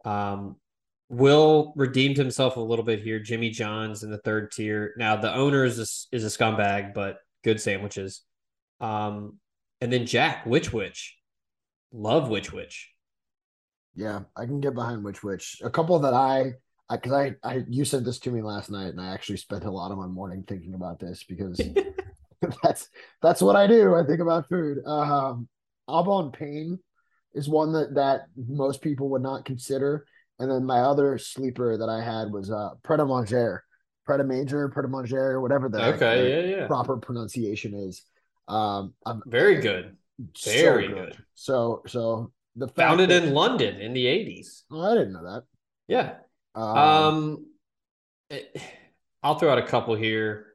Um, 0.04 0.57
Will 1.09 1.73
redeemed 1.76 2.16
himself 2.16 2.57
a 2.57 2.61
little 2.61 2.85
bit 2.85 3.02
here. 3.02 3.21
Jimmy 3.21 3.50
John's 3.50 4.02
in 4.02 4.11
the 4.11 4.19
third 4.19 4.52
tier. 4.52 4.95
Now 4.97 5.16
the 5.16 5.35
owner 5.35 5.64
is 5.64 5.78
a, 5.78 6.16
is 6.16 6.25
a 6.25 6.38
scumbag, 6.38 6.95
but 6.95 7.19
good 7.43 7.61
sandwiches. 7.61 8.23
Um, 8.81 9.38
and 9.81 9.93
then 9.93 10.07
Jack 10.07 10.47
Which 10.47 10.73
Wich, 10.73 11.16
love 11.93 12.28
Which 12.28 12.52
Wich. 12.52 12.90
Yeah, 13.94 14.20
I 14.36 14.46
can 14.46 14.60
get 14.60 14.74
behind 14.74 15.04
Which 15.04 15.22
Wich. 15.22 15.60
A 15.62 15.70
couple 15.70 15.98
that 16.00 16.14
I 16.14 16.52
I 16.88 16.96
because 16.96 17.12
I, 17.12 17.34
I 17.42 17.64
you 17.68 17.84
sent 17.84 18.04
this 18.04 18.18
to 18.20 18.30
me 18.30 18.42
last 18.42 18.70
night 18.70 18.88
and 18.88 19.00
I 19.00 19.12
actually 19.12 19.38
spent 19.38 19.64
a 19.64 19.70
lot 19.70 19.92
of 19.92 19.98
my 19.98 20.06
morning 20.06 20.44
thinking 20.46 20.74
about 20.74 20.98
this 20.98 21.24
because 21.24 21.60
that's 22.62 22.88
that's 23.22 23.42
what 23.42 23.56
I 23.56 23.66
do. 23.66 23.94
I 23.94 24.04
think 24.04 24.20
about 24.20 24.48
food. 24.48 24.78
Um 24.86 25.48
Au 25.86 26.02
Bon 26.02 26.30
Pain 26.32 26.78
is 27.34 27.48
one 27.48 27.72
that 27.72 27.94
that 27.94 28.26
most 28.36 28.82
people 28.82 29.08
would 29.10 29.22
not 29.22 29.44
consider. 29.44 30.06
And 30.38 30.50
then 30.50 30.64
my 30.64 30.80
other 30.80 31.16
sleeper 31.18 31.78
that 31.78 31.88
I 31.88 32.02
had 32.02 32.32
was 32.32 32.50
uh 32.50 32.70
Pret 32.82 33.00
a 33.00 33.06
Manger. 33.06 33.64
Pret 34.04 34.20
a 34.20 34.24
Manger, 34.24 34.68
Pret 34.68 34.84
a 34.84 34.88
Manger, 34.88 35.40
whatever 35.40 35.68
the 35.68 35.94
Okay, 35.94 36.28
yeah, 36.28 36.56
yeah, 36.56 36.66
proper 36.66 36.96
pronunciation 36.96 37.74
is. 37.74 38.02
Um 38.48 38.94
I'm 39.06 39.22
very 39.26 39.60
good. 39.60 39.96
so 40.34 40.50
Very 40.50 40.88
good. 40.88 41.16
So 41.34 41.82
so 41.86 42.32
the 42.56 42.68
Founded 42.68 43.11
that- 43.11 43.25
in 43.25 43.34
London 43.34 43.80
in 43.80 43.92
the 43.92 44.06
eighties. 44.06 44.64
Oh, 44.70 44.80
I 44.80 44.94
didn't 44.94 45.12
know 45.12 45.25
that. 45.25 45.42
Yeah, 45.88 46.18
Um, 46.54 46.76
Um, 46.78 47.46
it- 48.30 48.56
I'll 49.23 49.38
throw 49.38 49.50
out 49.50 49.58
a 49.58 49.66
couple 49.66 49.94
here. 49.94 50.54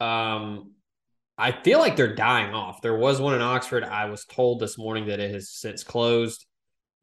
Um, 0.00 0.72
I 1.38 1.52
feel 1.52 1.78
like 1.78 1.96
they're 1.96 2.14
dying 2.14 2.52
off. 2.54 2.82
There 2.82 2.96
was 2.96 3.20
one 3.20 3.34
in 3.34 3.40
Oxford. 3.40 3.82
I 3.84 4.06
was 4.10 4.24
told 4.24 4.60
this 4.60 4.76
morning 4.76 5.06
that 5.06 5.20
it 5.20 5.30
has 5.32 5.50
since 5.50 5.82
closed. 5.84 6.44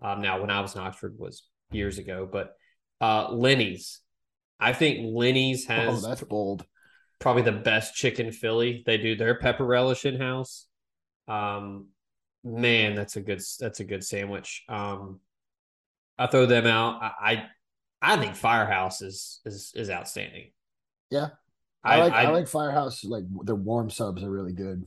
Um, 0.01 0.21
now 0.21 0.39
when 0.39 0.49
I 0.49 0.61
was 0.61 0.75
in 0.75 0.81
Oxford 0.81 1.17
was 1.17 1.43
years 1.71 1.97
ago, 1.97 2.27
but 2.31 2.55
uh, 3.01 3.31
Lenny's. 3.31 4.01
I 4.59 4.73
think 4.73 5.13
Lenny's 5.15 5.65
oh, 5.69 5.73
has 5.73 6.03
that's 6.03 6.21
bold. 6.23 6.65
probably 7.19 7.41
the 7.43 7.51
best 7.53 7.95
chicken 7.95 8.31
Philly. 8.31 8.83
They 8.85 8.97
do 8.97 9.15
their 9.15 9.35
pepper 9.39 9.65
relish 9.65 10.05
in 10.05 10.19
house. 10.19 10.67
Um, 11.27 11.87
man, 12.43 12.95
that's 12.95 13.15
a 13.15 13.21
good 13.21 13.41
that's 13.59 13.79
a 13.79 13.83
good 13.85 14.03
sandwich. 14.03 14.63
Um, 14.69 15.19
I 16.17 16.27
throw 16.27 16.45
them 16.45 16.65
out. 16.67 17.01
I 17.01 17.11
I, 18.01 18.13
I 18.13 18.17
think 18.17 18.35
Firehouse 18.35 19.01
is 19.01 19.41
is 19.45 19.71
is 19.75 19.89
outstanding. 19.89 20.51
Yeah. 21.09 21.29
I, 21.83 21.95
I 21.95 21.99
like 21.99 22.13
I, 22.13 22.23
I- 22.23 22.29
like 22.29 22.47
Firehouse. 22.47 23.03
Like 23.05 23.23
their 23.43 23.55
warm 23.55 23.89
subs 23.89 24.23
are 24.23 24.29
really 24.29 24.53
good. 24.53 24.85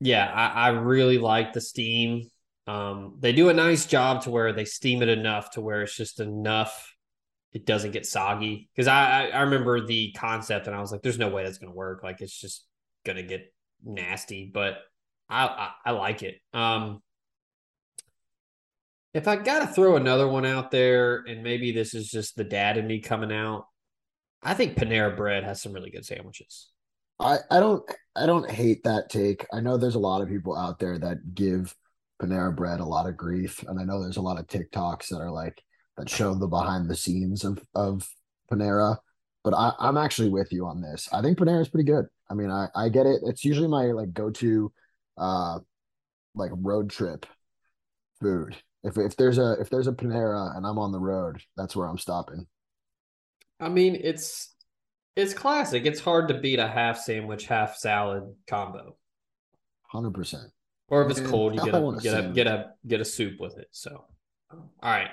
yeah, 0.00 0.30
I, 0.32 0.66
I 0.66 0.68
really 0.70 1.18
like 1.18 1.52
the 1.52 1.60
steam. 1.60 2.28
Um, 2.66 3.16
they 3.20 3.32
do 3.32 3.50
a 3.50 3.54
nice 3.54 3.86
job 3.86 4.22
to 4.22 4.30
where 4.30 4.52
they 4.52 4.64
steam 4.64 5.02
it 5.02 5.08
enough 5.08 5.50
to 5.52 5.60
where 5.60 5.82
it's 5.82 5.96
just 5.96 6.20
enough. 6.20 6.92
It 7.52 7.66
doesn't 7.66 7.92
get 7.92 8.04
soggy 8.04 8.68
because 8.74 8.88
I, 8.88 9.26
I 9.26 9.26
I 9.28 9.40
remember 9.42 9.86
the 9.86 10.12
concept 10.16 10.66
and 10.66 10.74
I 10.74 10.80
was 10.80 10.90
like, 10.92 11.02
"There's 11.02 11.18
no 11.18 11.28
way 11.28 11.44
that's 11.44 11.58
gonna 11.58 11.72
work. 11.74 12.02
Like 12.02 12.20
it's 12.20 12.38
just 12.38 12.66
gonna 13.06 13.22
get 13.22 13.52
nasty." 13.84 14.50
But 14.52 14.78
I 15.28 15.46
I, 15.46 15.70
I 15.86 15.90
like 15.92 16.22
it. 16.22 16.36
Um, 16.52 17.02
if 19.12 19.28
I 19.28 19.36
got 19.36 19.60
to 19.60 19.66
throw 19.68 19.96
another 19.96 20.26
one 20.26 20.44
out 20.44 20.70
there, 20.70 21.18
and 21.28 21.42
maybe 21.42 21.70
this 21.70 21.94
is 21.94 22.10
just 22.10 22.36
the 22.36 22.44
dad 22.44 22.76
in 22.76 22.86
me 22.86 23.00
coming 23.00 23.32
out, 23.32 23.66
I 24.42 24.54
think 24.54 24.76
Panera 24.76 25.16
Bread 25.16 25.44
has 25.44 25.62
some 25.62 25.72
really 25.72 25.90
good 25.90 26.04
sandwiches. 26.04 26.68
I 27.20 27.38
I 27.50 27.60
don't 27.60 27.82
I 28.16 28.26
don't 28.26 28.50
hate 28.50 28.84
that 28.84 29.08
take. 29.08 29.46
I 29.52 29.60
know 29.60 29.76
there's 29.76 29.94
a 29.94 30.00
lot 30.00 30.20
of 30.20 30.28
people 30.28 30.56
out 30.56 30.78
there 30.78 30.98
that 30.98 31.34
give 31.34 31.74
Panera 32.20 32.54
Bread 32.54 32.80
a 32.80 32.84
lot 32.84 33.08
of 33.08 33.16
grief, 33.16 33.62
and 33.66 33.78
I 33.78 33.84
know 33.84 34.02
there's 34.02 34.16
a 34.16 34.22
lot 34.22 34.38
of 34.38 34.46
TikToks 34.46 35.08
that 35.08 35.20
are 35.20 35.30
like 35.30 35.62
that 35.96 36.08
show 36.08 36.34
the 36.34 36.48
behind 36.48 36.88
the 36.88 36.96
scenes 36.96 37.44
of 37.44 37.64
of 37.74 38.08
Panera. 38.50 38.98
But 39.44 39.54
I, 39.54 39.72
I'm 39.78 39.98
actually 39.98 40.30
with 40.30 40.52
you 40.52 40.66
on 40.66 40.80
this. 40.80 41.08
I 41.12 41.20
think 41.22 41.38
Panera 41.38 41.60
is 41.60 41.68
pretty 41.68 41.84
good. 41.90 42.06
I 42.30 42.34
mean, 42.34 42.50
I 42.50 42.66
I 42.74 42.88
get 42.88 43.06
it. 43.06 43.20
It's 43.24 43.44
usually 43.44 43.68
my 43.68 43.86
like 43.86 44.12
go 44.12 44.30
to, 44.30 44.72
uh, 45.16 45.58
like 46.34 46.50
road 46.54 46.90
trip 46.90 47.26
food. 48.20 48.56
If 48.82 48.98
if 48.98 49.16
there's 49.16 49.38
a 49.38 49.56
if 49.60 49.70
there's 49.70 49.86
a 49.86 49.92
Panera 49.92 50.56
and 50.56 50.66
I'm 50.66 50.78
on 50.78 50.92
the 50.92 51.00
road, 51.00 51.40
that's 51.56 51.74
where 51.74 51.88
I'm 51.88 51.98
stopping. 51.98 52.46
I 53.60 53.68
mean, 53.68 53.98
it's 54.02 54.54
it's 55.16 55.32
classic. 55.32 55.86
It's 55.86 56.00
hard 56.00 56.28
to 56.28 56.34
beat 56.34 56.58
a 56.58 56.68
half 56.68 56.98
sandwich, 56.98 57.46
half 57.46 57.76
salad 57.76 58.24
combo. 58.48 58.96
Hundred 59.86 60.12
percent. 60.12 60.50
Or 60.88 61.02
if 61.04 61.10
it's 61.10 61.20
Man, 61.20 61.30
cold, 61.30 61.54
you 61.54 61.62
I 61.62 61.64
get 61.64 61.74
a 61.74 61.80
want 61.80 61.98
a 61.98 62.02
get 62.02 62.24
a 62.24 62.28
get 62.28 62.46
a 62.46 62.70
get 62.86 63.00
a 63.00 63.04
soup 63.04 63.40
with 63.40 63.56
it. 63.58 63.68
So, 63.70 64.04
all 64.50 64.60
right, 64.82 65.10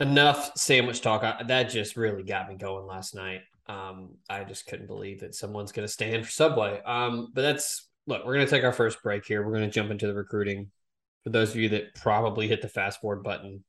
enough 0.00 0.52
sandwich 0.56 1.00
talk. 1.00 1.22
I, 1.22 1.42
that 1.44 1.70
just 1.70 1.96
really 1.96 2.22
got 2.22 2.48
me 2.48 2.56
going 2.56 2.86
last 2.86 3.14
night. 3.14 3.40
Um, 3.68 4.16
I 4.28 4.44
just 4.44 4.66
couldn't 4.66 4.86
believe 4.86 5.20
that 5.20 5.34
someone's 5.34 5.72
going 5.72 5.86
to 5.86 5.92
stand 5.92 6.24
for 6.24 6.30
Subway. 6.30 6.80
Um, 6.84 7.30
but 7.34 7.42
that's 7.42 7.88
look. 8.06 8.24
We're 8.24 8.34
going 8.34 8.46
to 8.46 8.50
take 8.50 8.64
our 8.64 8.72
first 8.72 9.02
break 9.02 9.24
here. 9.26 9.44
We're 9.44 9.52
going 9.52 9.68
to 9.68 9.70
jump 9.70 9.90
into 9.90 10.06
the 10.06 10.14
recruiting. 10.14 10.70
For 11.24 11.30
those 11.30 11.50
of 11.50 11.56
you 11.56 11.68
that 11.70 11.94
probably 11.94 12.46
hit 12.46 12.62
the 12.62 12.68
fast 12.68 13.00
forward 13.00 13.22
button, 13.22 13.64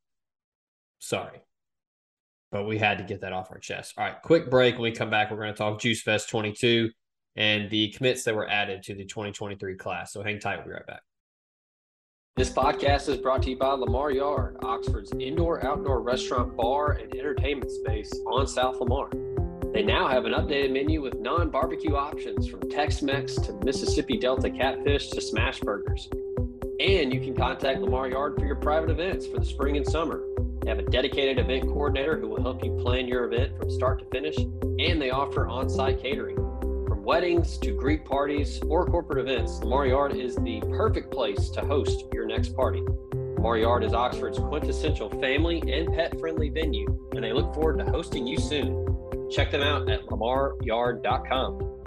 sorry, 1.00 1.41
but 2.51 2.65
we 2.65 2.77
had 2.77 3.00
to 3.00 3.03
get 3.03 3.22
that 3.22 3.34
off 3.34 3.51
our 3.51 3.58
chest. 3.58 3.96
All 3.98 4.06
right, 4.06 4.22
quick 4.22 4.50
break. 4.50 4.75
When 4.75 4.84
we 4.84 4.91
come 4.91 5.10
back, 5.10 5.32
we're 5.32 5.38
going 5.38 5.53
to 5.53 5.58
talk 5.58 5.82
Juice 5.82 6.01
Fest 6.01 6.29
22 6.29 6.91
and 7.36 7.70
the 7.70 7.89
commits 7.89 8.24
that 8.24 8.36
were 8.36 8.48
added 8.48 8.84
to 8.84 8.96
the 8.96 9.06
2023 9.06 9.75
class. 9.75 10.13
So 10.13 10.22
hang 10.22 10.39
tight. 10.39 10.58
We'll 10.58 10.67
be 10.67 10.74
right 10.74 10.86
back. 10.86 11.01
This 12.36 12.51
podcast 12.51 13.10
is 13.10 13.17
brought 13.17 13.41
to 13.44 13.50
you 13.50 13.58
by 13.58 13.72
Lamar 13.72 14.12
Yard, 14.12 14.58
Oxford's 14.62 15.12
indoor 15.20 15.65
outdoor 15.65 16.01
restaurant, 16.01 16.56
bar, 16.56 16.91
and 16.91 17.12
entertainment 17.15 17.72
space 17.72 18.13
on 18.27 18.46
South 18.46 18.79
Lamar. 18.79 19.10
They 19.77 19.84
now 19.84 20.07
have 20.07 20.25
an 20.25 20.31
updated 20.31 20.74
menu 20.74 21.03
with 21.03 21.19
non 21.19 21.51
barbecue 21.51 21.93
options 21.93 22.48
from 22.48 22.67
Tex 22.67 23.03
Mex 23.03 23.36
to 23.36 23.53
Mississippi 23.63 24.17
Delta 24.17 24.50
catfish 24.50 25.10
to 25.10 25.22
smash 25.22 25.60
burgers. 25.60 26.10
And 26.79 27.13
you 27.13 27.19
can 27.19 27.36
contact 27.36 27.81
Lamar 27.81 28.10
Yard 28.10 28.39
for 28.39 28.46
your 28.48 28.55
private 28.55 28.89
events 28.89 29.27
for 29.27 29.38
the 29.38 29.46
spring 29.46 29.77
and 29.77 29.88
summer. 29.88 30.24
They 30.63 30.69
have 30.69 30.79
a 30.79 30.89
dedicated 30.89 31.38
event 31.38 31.67
coordinator 31.67 32.17
who 32.17 32.27
will 32.27 32.41
help 32.41 32.65
you 32.65 32.75
plan 32.81 33.07
your 33.07 33.25
event 33.25 33.55
from 33.55 33.69
start 33.69 34.00
to 34.00 34.05
finish, 34.05 34.36
and 34.36 35.00
they 35.00 35.12
offer 35.12 35.48
on 35.48 35.69
site 35.69 36.01
catering. 36.01 36.38
From 36.88 37.03
weddings 37.03 37.60
to 37.60 37.72
Greek 37.72 38.03
parties 38.03 38.60
or 38.67 38.84
corporate 38.88 39.19
events, 39.19 39.60
Lamar 39.60 39.86
Yard 39.86 40.15
is 40.15 40.38
the 40.38 40.60
perfect 40.72 41.12
place 41.12 41.51
to 41.51 41.62
host 41.62 42.05
your 42.12 42.25
next 42.25 42.55
party. 42.55 42.81
Lamar 43.13 43.60
Yard 43.60 43.84
is 43.84 43.93
Oxford's 43.93 44.39
quintessential 44.39 45.12
family 45.22 45.62
and 45.72 45.93
pet 45.93 46.19
friendly 46.19 46.50
venue, 46.50 46.88
and 47.12 47.24
they 47.24 47.31
look 47.31 47.53
forward 47.53 47.77
to 47.77 47.86
hosting 47.86 48.25
you 48.25 48.39
soon. 48.39 48.87
Check 49.32 49.52
them 49.52 49.62
out 49.62 49.90
at 49.90 50.06
lamaryard.com. 50.06 51.78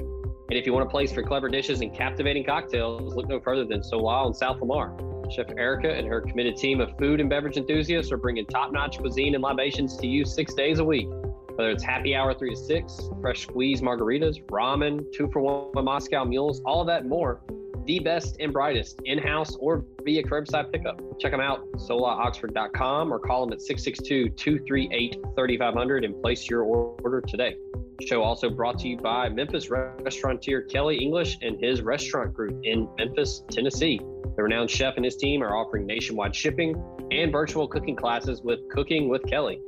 And 0.51 0.59
if 0.59 0.67
you 0.67 0.73
want 0.73 0.87
a 0.87 0.91
place 0.91 1.13
for 1.13 1.23
clever 1.23 1.49
dishes 1.49 1.81
and 1.81 1.95
captivating 1.95 2.45
cocktails, 2.45 3.15
look 3.15 3.29
no 3.29 3.41
further 3.41 3.65
than 3.65 3.85
Sola 3.85 4.27
in 4.27 4.35
South 4.35 4.61
Lamar. 4.61 4.97
Chef 5.31 5.47
Erica 5.57 5.93
and 5.93 6.09
her 6.09 6.21
committed 6.21 6.57
team 6.57 6.81
of 6.81 6.97
food 6.99 7.21
and 7.21 7.31
beverage 7.31 7.57
enthusiasts 7.57 8.11
are 8.11 8.17
bringing 8.17 8.45
top 8.47 8.73
notch 8.73 8.99
cuisine 8.99 9.35
and 9.35 9.43
libations 9.43 9.97
to 9.99 10.09
you 10.09 10.25
six 10.25 10.53
days 10.55 10.81
a 10.81 10.85
week. 10.85 11.07
Whether 11.55 11.71
it's 11.71 11.85
happy 11.85 12.17
hour 12.17 12.35
three 12.35 12.51
to 12.51 12.57
six, 12.57 13.01
fresh 13.21 13.43
squeeze 13.43 13.81
margaritas, 13.81 14.45
ramen, 14.47 15.05
two 15.13 15.29
for 15.33 15.41
one 15.41 15.85
Moscow 15.85 16.25
mules, 16.25 16.61
all 16.65 16.81
of 16.81 16.89
that 16.89 17.03
and 17.03 17.11
more. 17.11 17.43
The 17.87 17.99
best 17.99 18.37
and 18.41 18.53
brightest 18.53 19.01
in 19.05 19.19
house 19.19 19.57
or 19.57 19.85
via 20.05 20.23
curbside 20.23 20.73
pickup. 20.73 21.01
Check 21.19 21.33
them 21.33 21.41
out, 21.41 21.71
solaoxford.com, 21.73 23.13
or 23.13 23.19
call 23.19 23.47
them 23.47 23.53
at 23.53 23.61
662 23.61 24.31
238 24.31 25.17
3500 25.35 26.05
and 26.05 26.23
place 26.23 26.49
your 26.49 26.63
order 26.63 27.21
today. 27.21 27.57
Show 28.03 28.23
also 28.23 28.49
brought 28.49 28.79
to 28.81 28.89
you 28.89 28.97
by 28.97 29.29
Memphis 29.29 29.71
restaurateur 29.71 30.63
Kelly 30.63 30.97
English 30.99 31.39
and 31.43 31.63
his 31.63 31.83
restaurant 31.83 32.33
group 32.33 32.59
in 32.65 32.89
Memphis, 32.97 33.43
Tennessee. 33.51 34.01
The 34.37 34.43
renowned 34.43 34.71
chef 34.71 34.95
and 34.97 35.05
his 35.05 35.17
team 35.17 35.43
are 35.43 35.57
offering 35.57 35.87
nationwide 35.87 36.35
shipping 36.35 36.83
and 37.11 37.31
virtual 37.31 37.69
cooking 37.69 37.97
classes 37.97 38.41
with 38.43 38.61
Cooking 38.71 39.09
with 39.09 39.23
Kelly. 39.27 39.61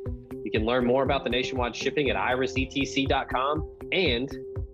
You 0.44 0.50
can 0.50 0.64
learn 0.64 0.86
more 0.86 1.02
about 1.02 1.24
the 1.24 1.30
nationwide 1.30 1.76
shipping 1.76 2.08
at 2.10 2.16
irisetc.com 2.16 3.70
and 3.92 4.30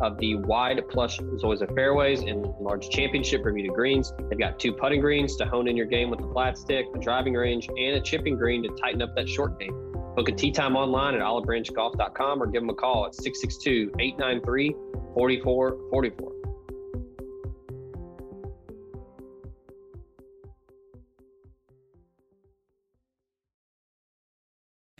of 0.00 0.18
the 0.18 0.36
wide 0.36 0.82
plush 0.88 1.18
Zoysia 1.18 1.74
fairways 1.74 2.20
and 2.20 2.46
large 2.60 2.88
championship 2.90 3.42
Bermuda 3.42 3.72
greens. 3.72 4.12
They've 4.28 4.38
got 4.38 4.58
two 4.58 4.72
putting 4.72 5.00
greens 5.00 5.36
to 5.36 5.44
hone 5.44 5.68
in 5.68 5.76
your 5.76 5.86
game 5.86 6.10
with 6.10 6.20
the 6.20 6.28
flat 6.28 6.58
stick, 6.58 6.86
a 6.94 6.98
driving 6.98 7.34
range, 7.34 7.68
and 7.68 7.96
a 7.96 8.00
chipping 8.00 8.36
green 8.36 8.62
to 8.62 8.68
tighten 8.80 9.02
up 9.02 9.14
that 9.16 9.28
short 9.28 9.58
game. 9.58 9.72
Book 10.16 10.28
a 10.28 10.32
tee 10.32 10.50
time 10.50 10.76
online 10.76 11.14
at 11.14 11.20
olivebranchgolf.com 11.20 12.42
or 12.42 12.46
give 12.46 12.62
them 12.62 12.70
a 12.70 12.74
call 12.74 13.06
at 13.06 13.14
662 13.14 13.92
893 13.98 14.72
4444. 15.14 16.39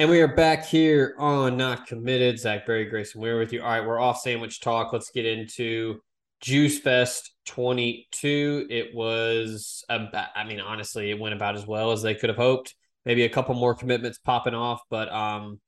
And 0.00 0.08
we 0.08 0.22
are 0.22 0.34
back 0.34 0.64
here 0.64 1.14
on 1.18 1.58
Not 1.58 1.86
Committed. 1.86 2.38
Zach 2.38 2.64
Berry 2.64 2.86
Grayson 2.86 3.20
Weir 3.20 3.38
with 3.38 3.52
you. 3.52 3.60
All 3.60 3.68
right, 3.68 3.86
we're 3.86 4.00
off 4.00 4.22
sandwich 4.22 4.60
talk. 4.60 4.94
Let's 4.94 5.10
get 5.10 5.26
into 5.26 6.00
Juice 6.40 6.78
Fest 6.78 7.34
22. 7.44 8.66
It 8.70 8.94
was, 8.94 9.84
about, 9.90 10.28
I 10.34 10.44
mean, 10.44 10.58
honestly, 10.58 11.10
it 11.10 11.20
went 11.20 11.34
about 11.34 11.54
as 11.54 11.66
well 11.66 11.92
as 11.92 12.00
they 12.00 12.14
could 12.14 12.30
have 12.30 12.38
hoped. 12.38 12.76
Maybe 13.04 13.24
a 13.24 13.28
couple 13.28 13.54
more 13.54 13.74
commitments 13.74 14.16
popping 14.16 14.54
off, 14.54 14.80
but 14.88 15.12
um, 15.12 15.60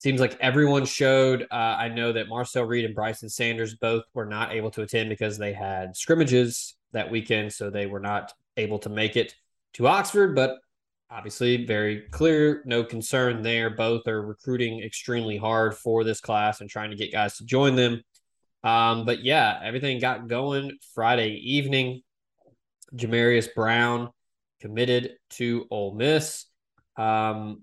seems 0.00 0.20
like 0.20 0.36
everyone 0.38 0.84
showed. 0.84 1.44
Uh, 1.50 1.54
I 1.54 1.88
know 1.88 2.12
that 2.12 2.28
Marcel 2.28 2.64
Reed 2.64 2.84
and 2.84 2.94
Bryson 2.94 3.30
Sanders 3.30 3.74
both 3.74 4.04
were 4.12 4.26
not 4.26 4.52
able 4.52 4.70
to 4.72 4.82
attend 4.82 5.08
because 5.08 5.38
they 5.38 5.54
had 5.54 5.96
scrimmages 5.96 6.74
that 6.92 7.10
weekend, 7.10 7.54
so 7.54 7.70
they 7.70 7.86
were 7.86 8.00
not 8.00 8.34
able 8.58 8.80
to 8.80 8.90
make 8.90 9.16
it 9.16 9.34
to 9.72 9.86
Oxford. 9.86 10.36
But 10.36 10.58
obviously 11.10 11.66
very 11.66 12.02
clear, 12.10 12.62
no 12.64 12.84
concern 12.84 13.42
there. 13.42 13.70
Both 13.70 14.06
are 14.06 14.22
recruiting 14.22 14.82
extremely 14.82 15.36
hard 15.36 15.76
for 15.76 16.04
this 16.04 16.20
class 16.20 16.60
and 16.60 16.70
trying 16.70 16.90
to 16.90 16.96
get 16.96 17.12
guys 17.12 17.36
to 17.38 17.44
join 17.44 17.76
them. 17.76 18.02
Um, 18.62 19.04
but 19.04 19.24
yeah, 19.24 19.58
everything 19.62 19.98
got 19.98 20.28
going 20.28 20.78
Friday 20.94 21.34
evening. 21.42 22.02
Jamarius 22.94 23.48
Brown 23.54 24.10
committed 24.60 25.12
to 25.30 25.66
Ole 25.70 25.94
Miss. 25.94 26.46
Um, 26.96 27.62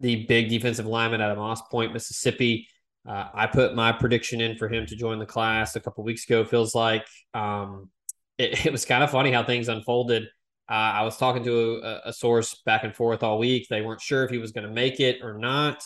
the 0.00 0.24
big 0.26 0.48
defensive 0.48 0.86
lineman 0.86 1.20
out 1.20 1.30
of 1.30 1.38
Moss 1.38 1.62
Point, 1.62 1.92
Mississippi. 1.92 2.68
Uh, 3.06 3.28
I 3.34 3.46
put 3.46 3.74
my 3.74 3.92
prediction 3.92 4.40
in 4.40 4.56
for 4.56 4.68
him 4.68 4.86
to 4.86 4.96
join 4.96 5.18
the 5.18 5.26
class 5.26 5.74
a 5.74 5.80
couple 5.80 6.04
weeks 6.04 6.24
ago. 6.24 6.44
Feels 6.44 6.74
like 6.74 7.06
um, 7.34 7.90
it, 8.38 8.66
it 8.66 8.72
was 8.72 8.84
kind 8.84 9.02
of 9.02 9.10
funny 9.10 9.32
how 9.32 9.42
things 9.42 9.68
unfolded 9.68 10.28
uh, 10.68 10.72
I 10.72 11.02
was 11.02 11.16
talking 11.16 11.42
to 11.44 11.80
a, 11.82 12.08
a, 12.08 12.12
source 12.12 12.54
back 12.64 12.84
and 12.84 12.94
forth 12.94 13.22
all 13.22 13.38
week. 13.38 13.66
They 13.68 13.82
weren't 13.82 14.00
sure 14.00 14.24
if 14.24 14.30
he 14.30 14.38
was 14.38 14.52
going 14.52 14.66
to 14.66 14.72
make 14.72 15.00
it 15.00 15.20
or 15.22 15.36
not. 15.36 15.82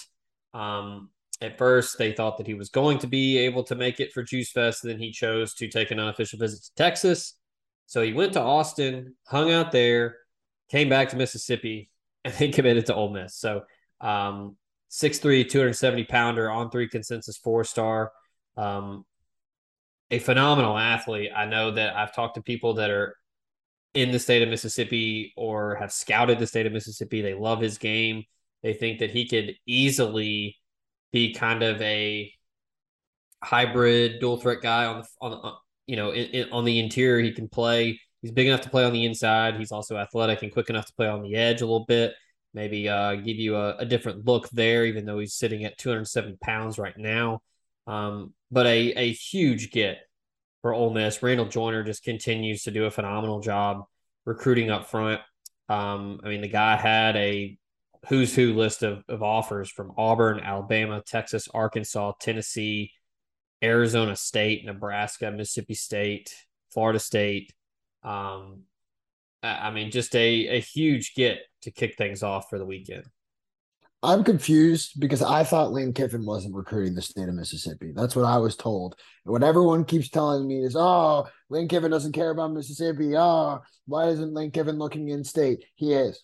Um, 0.55 1.11
at 1.41 1.59
first, 1.59 1.99
they 1.99 2.13
thought 2.13 2.39
that 2.39 2.47
he 2.47 2.55
was 2.55 2.69
going 2.69 2.99
to 2.99 3.07
be 3.07 3.39
able 3.39 3.63
to 3.65 3.75
make 3.75 4.01
it 4.01 4.13
for 4.13 4.23
Juice 4.23 4.51
Fest. 4.53 4.83
Then 4.83 4.99
he 4.99 5.11
chose 5.11 5.55
to 5.55 5.69
take 5.69 5.91
an 5.91 5.99
unofficial 5.99 6.39
visit 6.39 6.63
to 6.65 6.75
Texas. 6.75 7.35
So 7.87 8.03
he 8.03 8.13
went 8.13 8.35
to 8.35 8.41
Austin, 8.41 9.15
hung 9.27 9.51
out 9.51 9.73
there, 9.73 10.17
came 10.71 10.89
back 10.89 11.09
to 11.11 11.17
Mississippi, 11.17 11.91
and 12.25 12.35
then 12.35 12.53
committed 12.53 12.87
to 12.87 12.95
Ole 12.95 13.11
Miss. 13.11 13.37
So 13.37 13.63
um, 14.01 14.57
6'3, 14.91 15.49
270 15.49 16.05
pounder 16.05 16.51
on 16.51 16.71
three 16.71 16.89
consensus 16.89 17.37
four 17.37 17.65
star. 17.65 18.13
Um, 18.57 19.05
a 20.11 20.19
phenomenal 20.19 20.79
athlete. 20.79 21.31
I 21.35 21.47
know 21.47 21.73
that 21.73 21.97
I've 21.97 22.15
talked 22.15 22.37
to 22.37 22.43
people 22.43 22.75
that 22.75 22.91
are 22.91 23.17
in 23.97 24.13
the 24.13 24.19
state 24.19 24.43
of 24.43 24.51
Mississippi 24.51 25.33
or 25.37 25.77
have 25.77 25.91
scouted 25.91 26.39
the 26.39 26.47
state 26.47 26.67
of 26.67 26.73
Mississippi. 26.73 27.23
They 27.23 27.33
love 27.33 27.61
his 27.61 27.79
game. 27.79 28.25
They 28.63 28.75
think 28.75 28.99
that 28.99 29.11
he 29.11 29.27
could 29.27 29.55
easily 29.67 30.59
be 31.13 31.33
kind 31.33 31.63
of 31.63 31.81
a 31.81 32.31
hybrid 33.43 34.21
dual 34.21 34.37
threat 34.37 34.61
guy 34.61 34.85
on 34.85 35.01
the 35.01 35.07
on 35.21 35.31
the, 35.31 35.53
you 35.87 35.97
know 35.97 36.11
in, 36.11 36.27
in, 36.27 36.53
on 36.53 36.65
the 36.65 36.79
interior. 36.79 37.25
He 37.25 37.33
can 37.33 37.49
play. 37.49 37.99
He's 38.21 38.33
big 38.33 38.47
enough 38.49 38.61
to 38.63 38.71
play 38.71 38.85
on 38.85 38.93
the 38.93 39.07
inside. 39.07 39.57
He's 39.57 39.73
also 39.73 39.97
athletic 39.97 40.43
and 40.43 40.53
quick 40.53 40.69
enough 40.69 40.87
to 40.87 40.95
play 40.95 41.09
on 41.09 41.23
the 41.23 41.35
edge 41.35 41.63
a 41.63 41.67
little 41.67 41.87
bit. 41.87 42.13
Maybe 42.53 42.89
uh, 42.89 43.15
give 43.15 43.37
you 43.37 43.57
a, 43.57 43.77
a 43.77 43.87
different 43.87 44.27
look 44.27 44.49
there, 44.51 44.85
even 44.85 45.07
though 45.07 45.19
he's 45.19 45.35
sitting 45.35 45.65
at 45.65 45.79
207 45.79 46.37
pounds 46.43 46.79
right 46.79 46.97
now. 46.99 47.41
Um, 47.87 48.35
but 48.51 48.67
a 48.67 48.93
a 48.93 49.13
huge 49.13 49.71
get 49.71 50.01
for 50.61 50.75
Ole 50.75 50.93
Miss. 50.93 51.23
Randall 51.23 51.47
Joyner 51.47 51.83
just 51.83 52.03
continues 52.03 52.65
to 52.65 52.71
do 52.71 52.85
a 52.85 52.91
phenomenal 52.91 53.41
job 53.41 53.85
recruiting 54.27 54.71
up 54.71 54.87
front. 54.91 55.21
Um, 55.69 56.21
I 56.23 56.29
mean, 56.29 56.43
the 56.43 56.49
guy 56.49 56.77
had 56.77 57.17
a 57.17 57.57
who's 58.09 58.35
who 58.35 58.53
list 58.55 58.83
of, 58.83 59.03
of 59.09 59.23
offers 59.23 59.71
from 59.71 59.93
Auburn, 59.97 60.41
Alabama, 60.41 61.03
Texas, 61.05 61.49
Arkansas, 61.53 62.13
Tennessee, 62.21 62.93
Arizona 63.63 64.15
State, 64.15 64.65
Nebraska, 64.65 65.31
Mississippi 65.31 65.75
State, 65.75 66.35
Florida 66.73 66.99
State. 66.99 67.53
Um, 68.03 68.63
I 69.43 69.71
mean, 69.71 69.91
just 69.91 70.15
a, 70.15 70.49
a 70.49 70.61
huge 70.61 71.15
get 71.15 71.41
to 71.63 71.71
kick 71.71 71.97
things 71.97 72.23
off 72.23 72.49
for 72.49 72.59
the 72.59 72.67
weekend. 72.67 73.05
I'm 74.03 74.25
confused 74.25 75.01
because 75.01 75.23
I 75.23 75.43
thought 75.43 75.73
Lane 75.73 75.93
Kiffin 75.93 76.25
wasn't 76.25 76.55
recruiting 76.55 76.95
the 76.95 77.03
state 77.03 77.29
of 77.29 77.35
Mississippi. 77.35 77.93
That's 77.95 78.15
what 78.15 78.27
I 78.27 78.37
was 78.37 78.55
told. 78.55 78.95
And 79.25 79.33
what 79.33 79.43
everyone 79.43 79.85
keeps 79.85 80.11
telling 80.11 80.47
me 80.47 80.63
is, 80.63 80.77
oh, 80.77 81.27
Lane 81.49 81.67
Kiffin 81.67 81.91
doesn't 81.91 82.13
care 82.13 82.31
about 82.31 82.53
Mississippi. 82.53 83.17
Oh, 83.17 83.61
why 83.87 84.09
isn't 84.09 84.35
Lane 84.35 84.51
Kiffin 84.51 84.79
looking 84.79 85.09
in 85.09 85.25
state? 85.25 85.65
He 85.75 85.95
is. 85.95 86.23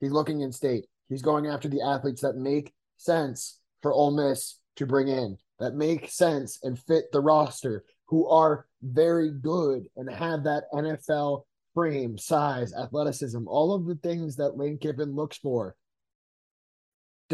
He's 0.00 0.10
looking 0.10 0.40
in 0.40 0.52
state. 0.52 0.86
He's 1.08 1.22
going 1.22 1.46
after 1.46 1.68
the 1.68 1.82
athletes 1.82 2.22
that 2.22 2.36
make 2.36 2.74
sense 2.96 3.60
for 3.80 3.92
Ole 3.92 4.10
Miss 4.10 4.58
to 4.76 4.86
bring 4.86 5.08
in, 5.08 5.38
that 5.60 5.74
make 5.74 6.10
sense 6.10 6.58
and 6.62 6.78
fit 6.78 7.12
the 7.12 7.20
roster, 7.20 7.84
who 8.06 8.26
are 8.28 8.66
very 8.82 9.30
good 9.30 9.84
and 9.96 10.10
have 10.10 10.44
that 10.44 10.64
NFL 10.74 11.44
frame, 11.74 12.18
size, 12.18 12.74
athleticism, 12.74 13.46
all 13.46 13.72
of 13.72 13.86
the 13.86 13.96
things 13.96 14.36
that 14.36 14.56
Lane 14.56 14.78
Kiffin 14.78 15.14
looks 15.14 15.38
for 15.38 15.76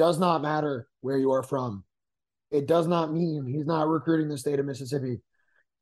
does 0.00 0.18
not 0.18 0.40
matter 0.40 0.88
where 1.02 1.18
you 1.18 1.30
are 1.32 1.42
from. 1.42 1.84
It 2.50 2.66
does 2.66 2.86
not 2.86 3.12
mean 3.12 3.44
he's 3.46 3.66
not 3.66 3.86
recruiting 3.86 4.30
the 4.30 4.38
state 4.38 4.58
of 4.58 4.64
Mississippi. 4.64 5.20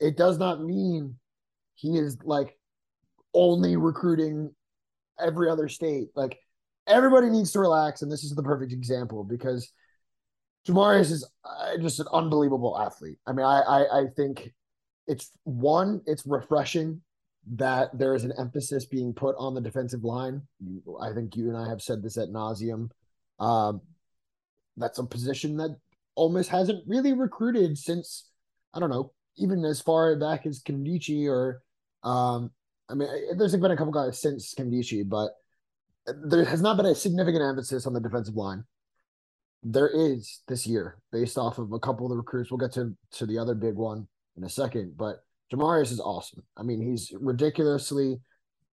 It 0.00 0.16
does 0.16 0.38
not 0.38 0.60
mean 0.60 1.14
he 1.76 1.96
is 1.96 2.18
like 2.24 2.58
only 3.32 3.76
recruiting 3.76 4.52
every 5.20 5.48
other 5.48 5.68
state. 5.68 6.08
Like 6.16 6.36
everybody 6.88 7.30
needs 7.30 7.52
to 7.52 7.60
relax, 7.60 8.02
and 8.02 8.10
this 8.10 8.24
is 8.24 8.34
the 8.34 8.42
perfect 8.42 8.72
example 8.72 9.22
because 9.22 9.72
Jamarius 10.66 11.12
is 11.12 11.30
uh, 11.44 11.78
just 11.78 12.00
an 12.00 12.06
unbelievable 12.12 12.76
athlete. 12.76 13.18
I 13.24 13.32
mean, 13.32 13.46
I, 13.46 13.60
I 13.60 14.00
I 14.00 14.04
think 14.16 14.52
it's 15.06 15.30
one, 15.44 16.02
it's 16.06 16.26
refreshing 16.26 17.02
that 17.54 17.96
there 17.96 18.16
is 18.16 18.24
an 18.24 18.32
emphasis 18.36 18.84
being 18.84 19.14
put 19.14 19.36
on 19.38 19.54
the 19.54 19.60
defensive 19.60 20.02
line. 20.02 20.42
I 21.00 21.12
think 21.14 21.36
you 21.36 21.48
and 21.50 21.56
I 21.56 21.68
have 21.68 21.80
said 21.80 22.02
this 22.02 22.18
at 22.18 22.30
nauseum. 22.30 22.90
Um, 23.38 23.80
that's 24.78 24.98
a 24.98 25.04
position 25.04 25.56
that 25.58 25.76
Ole 26.16 26.30
Miss 26.30 26.48
hasn't 26.48 26.84
really 26.86 27.12
recruited 27.12 27.78
since 27.78 28.30
I 28.74 28.80
don't 28.80 28.90
know, 28.90 29.12
even 29.36 29.64
as 29.64 29.80
far 29.80 30.16
back 30.16 30.46
as 30.46 30.62
Nkemdiche 30.62 31.28
or 31.28 31.62
um, 32.02 32.50
I 32.88 32.94
mean, 32.94 33.08
there's 33.36 33.54
been 33.56 33.70
a 33.70 33.76
couple 33.76 33.92
guys 33.92 34.20
since 34.20 34.54
Nkemdiche, 34.54 35.08
but 35.08 35.32
there 36.24 36.44
has 36.44 36.62
not 36.62 36.76
been 36.76 36.86
a 36.86 36.94
significant 36.94 37.42
emphasis 37.42 37.86
on 37.86 37.92
the 37.92 38.00
defensive 38.00 38.34
line. 38.34 38.64
There 39.62 39.88
is 39.88 40.42
this 40.48 40.66
year, 40.66 40.98
based 41.12 41.36
off 41.36 41.58
of 41.58 41.72
a 41.72 41.80
couple 41.80 42.06
of 42.06 42.10
the 42.10 42.16
recruits. 42.16 42.50
We'll 42.50 42.58
get 42.58 42.72
to 42.74 42.94
to 43.12 43.26
the 43.26 43.38
other 43.38 43.54
big 43.54 43.74
one 43.74 44.06
in 44.36 44.44
a 44.44 44.48
second, 44.48 44.96
but 44.96 45.16
Jamarius 45.52 45.90
is 45.90 46.00
awesome. 46.00 46.42
I 46.56 46.62
mean, 46.62 46.80
he's 46.80 47.12
ridiculously. 47.18 48.20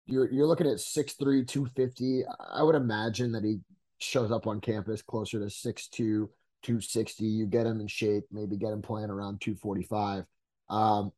You're 0.07 0.31
you're 0.31 0.47
looking 0.47 0.67
at 0.67 0.77
6'3", 0.77 1.49
250. 1.49 2.25
I 2.53 2.63
would 2.63 2.75
imagine 2.75 3.33
that 3.33 3.45
he 3.45 3.61
shows 3.99 4.31
up 4.31 4.47
on 4.47 4.61
campus 4.61 5.03
closer 5.03 5.39
to 5.39 5.47
6'2, 5.47 5.91
260. 5.93 7.25
You 7.25 7.47
get 7.47 7.67
him 7.67 7.81
in 7.81 7.87
shape, 7.87 8.25
maybe 8.31 8.57
get 8.57 8.73
him 8.73 8.83
playing 8.83 9.11
around 9.11 9.41
245. 9.41 10.25
Um, 10.69 11.13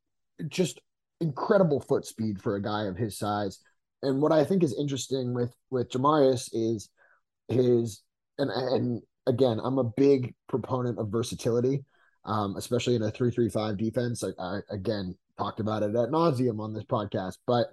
just 0.48 0.80
incredible 1.20 1.80
foot 1.80 2.04
speed 2.04 2.40
for 2.40 2.56
a 2.56 2.62
guy 2.62 2.84
of 2.84 2.96
his 2.96 3.18
size. 3.18 3.58
And 4.02 4.20
what 4.20 4.32
I 4.32 4.44
think 4.44 4.62
is 4.62 4.78
interesting 4.78 5.34
with 5.34 5.54
with 5.70 5.88
Jamarius 5.88 6.50
is 6.52 6.90
his 7.48 8.02
and 8.38 8.50
and 8.50 9.02
again, 9.26 9.60
I'm 9.62 9.78
a 9.78 9.84
big 9.84 10.34
proponent 10.48 10.98
of 10.98 11.08
versatility, 11.08 11.84
um, 12.24 12.56
especially 12.56 12.96
in 12.96 13.02
a 13.02 13.10
three 13.10 13.30
three 13.30 13.48
five 13.48 13.78
defense. 13.78 14.22
I, 14.22 14.30
I 14.38 14.60
again 14.70 15.16
talked 15.38 15.60
about 15.60 15.82
it 15.82 15.94
at 15.94 16.10
nauseum 16.10 16.60
on 16.60 16.74
this 16.74 16.84
podcast, 16.84 17.38
but 17.46 17.68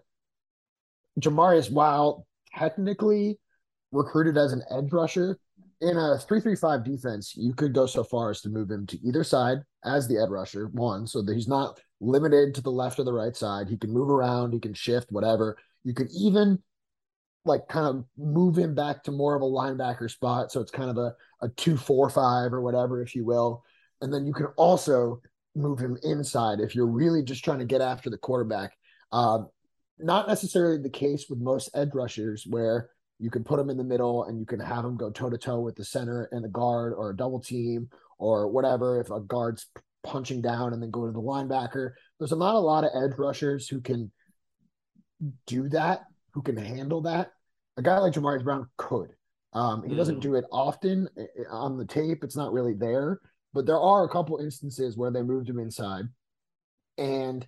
Jamarius, 1.19 1.71
while 1.71 2.25
technically 2.55 3.37
recruited 3.93 4.37
as 4.37 4.51
an 4.51 4.63
edge 4.71 4.91
rusher 4.91 5.37
in 5.83 5.97
a 5.97 6.17
335 6.17 6.83
defense, 6.83 7.35
you 7.35 7.53
could 7.53 7.73
go 7.73 7.85
so 7.85 8.03
far 8.03 8.29
as 8.29 8.41
to 8.41 8.49
move 8.49 8.71
him 8.71 8.87
to 8.87 8.99
either 9.05 9.23
side 9.23 9.59
as 9.83 10.07
the 10.07 10.17
edge 10.17 10.29
rusher, 10.29 10.67
one, 10.67 11.05
so 11.05 11.21
that 11.21 11.33
he's 11.33 11.47
not 11.47 11.79
limited 11.99 12.55
to 12.55 12.61
the 12.61 12.71
left 12.71 12.99
or 12.99 13.03
the 13.03 13.13
right 13.13 13.35
side. 13.35 13.67
He 13.67 13.77
can 13.77 13.91
move 13.91 14.09
around, 14.09 14.53
he 14.53 14.59
can 14.59 14.73
shift, 14.73 15.11
whatever. 15.11 15.57
You 15.83 15.93
could 15.93 16.09
even 16.17 16.59
like 17.45 17.67
kind 17.67 17.85
of 17.85 18.05
move 18.17 18.57
him 18.57 18.73
back 18.73 19.03
to 19.03 19.11
more 19.11 19.35
of 19.35 19.41
a 19.41 19.45
linebacker 19.45 20.09
spot. 20.09 20.51
So 20.51 20.61
it's 20.61 20.71
kind 20.71 20.89
of 20.89 20.97
a, 20.97 21.13
a 21.41 21.49
two, 21.49 21.75
four, 21.75 22.09
five 22.09 22.53
or 22.53 22.61
whatever, 22.61 23.01
if 23.01 23.15
you 23.15 23.25
will. 23.25 23.63
And 24.01 24.13
then 24.13 24.25
you 24.25 24.33
can 24.33 24.47
also 24.55 25.21
move 25.53 25.79
him 25.79 25.97
inside 26.03 26.61
if 26.61 26.73
you're 26.73 26.87
really 26.87 27.23
just 27.23 27.43
trying 27.43 27.59
to 27.59 27.65
get 27.65 27.81
after 27.81 28.09
the 28.09 28.17
quarterback. 28.17 28.71
Um, 29.11 29.49
not 29.99 30.27
necessarily 30.27 30.77
the 30.77 30.89
case 30.89 31.25
with 31.29 31.39
most 31.39 31.69
edge 31.75 31.93
rushers 31.93 32.45
where 32.47 32.89
you 33.23 33.31
can 33.31 33.45
put 33.45 33.55
them 33.55 33.69
in 33.69 33.77
the 33.77 33.85
middle 33.85 34.25
and 34.25 34.37
you 34.37 34.45
can 34.45 34.59
have 34.59 34.83
them 34.83 34.97
go 34.97 35.09
toe 35.09 35.29
to 35.29 35.37
toe 35.37 35.61
with 35.61 35.77
the 35.77 35.85
center 35.85 36.27
and 36.33 36.43
the 36.43 36.49
guard 36.49 36.93
or 36.93 37.09
a 37.09 37.15
double 37.15 37.39
team 37.39 37.89
or 38.17 38.49
whatever. 38.49 38.99
If 38.99 39.11
a 39.11 39.21
guard's 39.21 39.67
punching 40.03 40.41
down 40.41 40.73
and 40.73 40.83
then 40.83 40.91
go 40.91 41.05
to 41.05 41.11
the 41.13 41.21
linebacker, 41.21 41.91
there's 42.19 42.33
not 42.33 42.55
a 42.55 42.59
lot 42.59 42.83
of 42.83 42.91
edge 42.93 43.17
rushers 43.17 43.65
who 43.69 43.79
can 43.79 44.11
do 45.47 45.69
that, 45.69 46.01
who 46.33 46.41
can 46.41 46.57
handle 46.57 46.99
that. 47.03 47.31
A 47.77 47.81
guy 47.81 47.97
like 47.99 48.11
Jamarius 48.11 48.43
Brown 48.43 48.67
could. 48.75 49.11
Um, 49.53 49.87
he 49.87 49.95
doesn't 49.95 50.17
mm. 50.17 50.21
do 50.21 50.35
it 50.35 50.43
often 50.51 51.07
on 51.49 51.77
the 51.77 51.85
tape. 51.85 52.25
It's 52.25 52.35
not 52.35 52.51
really 52.51 52.73
there, 52.73 53.21
but 53.53 53.65
there 53.65 53.79
are 53.79 54.03
a 54.03 54.09
couple 54.09 54.37
instances 54.39 54.97
where 54.97 55.11
they 55.11 55.21
moved 55.21 55.47
him 55.47 55.59
inside, 55.59 56.05
and 56.97 57.47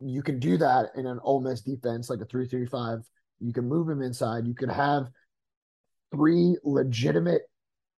you 0.00 0.22
can 0.22 0.40
do 0.40 0.56
that 0.56 0.86
in 0.96 1.06
an 1.06 1.20
Ole 1.22 1.40
Miss 1.40 1.60
defense 1.60 2.10
like 2.10 2.20
a 2.20 2.24
three-three-five. 2.24 2.98
You 3.40 3.52
can 3.52 3.68
move 3.68 3.88
him 3.88 4.02
inside. 4.02 4.46
You 4.46 4.54
can 4.54 4.68
have 4.68 5.08
three 6.14 6.56
legitimate, 6.64 7.42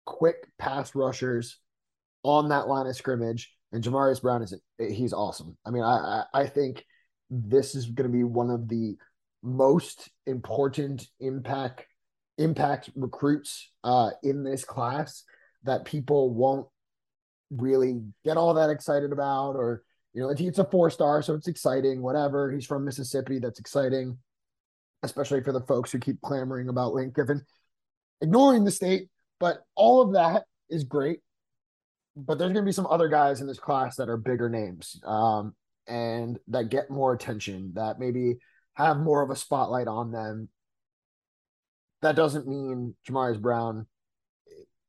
quick 0.05 0.47
pass 0.57 0.95
rushers 0.95 1.59
on 2.23 2.49
that 2.49 2.67
line 2.67 2.87
of 2.87 2.95
scrimmage. 2.95 3.51
And 3.71 3.83
Jamarius 3.83 4.21
Brown 4.21 4.41
is 4.41 4.53
he's 4.79 5.13
awesome. 5.13 5.57
I 5.65 5.69
mean, 5.71 5.83
I 5.83 6.23
I, 6.33 6.47
think 6.47 6.85
this 7.29 7.75
is 7.75 7.87
going 7.87 8.09
to 8.09 8.17
be 8.17 8.23
one 8.23 8.49
of 8.49 8.69
the 8.69 8.95
most 9.43 10.09
important 10.25 11.07
impact 11.19 11.85
impact 12.37 12.89
recruits 12.95 13.71
uh, 13.83 14.11
in 14.23 14.43
this 14.43 14.63
class 14.63 15.23
that 15.63 15.85
people 15.85 16.33
won't 16.33 16.67
really 17.51 18.01
get 18.23 18.37
all 18.37 18.53
that 18.53 18.69
excited 18.69 19.11
about 19.11 19.51
or 19.55 19.83
you 20.13 20.21
know 20.21 20.29
it's 20.29 20.59
a 20.59 20.65
four 20.65 20.89
star 20.89 21.21
so 21.21 21.33
it's 21.33 21.47
exciting 21.47 22.01
whatever 22.01 22.51
he's 22.51 22.65
from 22.65 22.83
mississippi 22.83 23.39
that's 23.39 23.59
exciting 23.59 24.17
especially 25.03 25.41
for 25.41 25.51
the 25.51 25.61
folks 25.61 25.91
who 25.91 25.99
keep 25.99 26.21
clamoring 26.21 26.69
about 26.69 26.93
lane 26.93 27.11
kiffin 27.11 27.41
ignoring 28.21 28.63
the 28.63 28.71
state 28.71 29.07
but 29.39 29.59
all 29.75 30.01
of 30.01 30.13
that 30.13 30.43
is 30.69 30.83
great 30.83 31.19
but 32.15 32.37
there's 32.37 32.53
going 32.53 32.63
to 32.63 32.69
be 32.69 32.73
some 32.73 32.87
other 32.87 33.09
guys 33.09 33.41
in 33.41 33.47
this 33.47 33.59
class 33.59 33.97
that 33.97 34.09
are 34.09 34.17
bigger 34.17 34.49
names 34.49 34.99
um, 35.05 35.53
and 35.87 36.39
that 36.47 36.69
get 36.69 36.89
more 36.89 37.13
attention 37.13 37.71
that 37.75 37.99
maybe 37.99 38.37
have 38.73 38.97
more 38.97 39.21
of 39.21 39.29
a 39.29 39.35
spotlight 39.35 39.87
on 39.87 40.11
them 40.11 40.49
that 42.01 42.15
doesn't 42.15 42.47
mean 42.47 42.95
Jamarius 43.07 43.41
Brown 43.41 43.87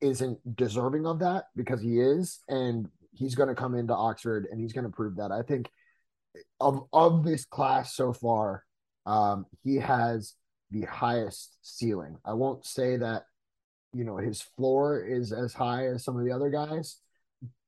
isn't 0.01 0.57
deserving 0.57 1.07
of 1.07 1.21
that 1.21 1.45
because 1.57 1.81
he 1.81 1.99
is, 1.99 2.41
and 2.49 2.89
he's 3.13 3.35
going 3.35 3.49
to 3.49 3.55
come 3.55 3.75
into 3.75 3.95
Oxford 3.95 4.47
and 4.51 4.61
he's 4.61 4.73
going 4.73 4.85
to 4.85 4.91
prove 4.91 5.17
that. 5.17 5.33
I 5.33 5.43
think 5.43 5.71
of 6.61 6.87
of 6.93 7.25
this 7.25 7.47
class 7.47 7.95
so 7.95 8.13
far, 8.13 8.65
um, 9.07 9.47
he 9.63 9.77
has 9.77 10.35
the 10.71 10.83
highest 10.83 11.57
ceiling. 11.63 12.17
I 12.25 12.35
won't 12.35 12.67
say 12.67 12.97
that 12.97 13.25
you 13.95 14.05
know 14.05 14.17
his 14.17 14.43
floor 14.43 15.05
is 15.05 15.33
as 15.33 15.55
high 15.55 15.87
as 15.87 16.05
some 16.05 16.19
of 16.19 16.25
the 16.25 16.33
other 16.33 16.51
guys, 16.51 16.99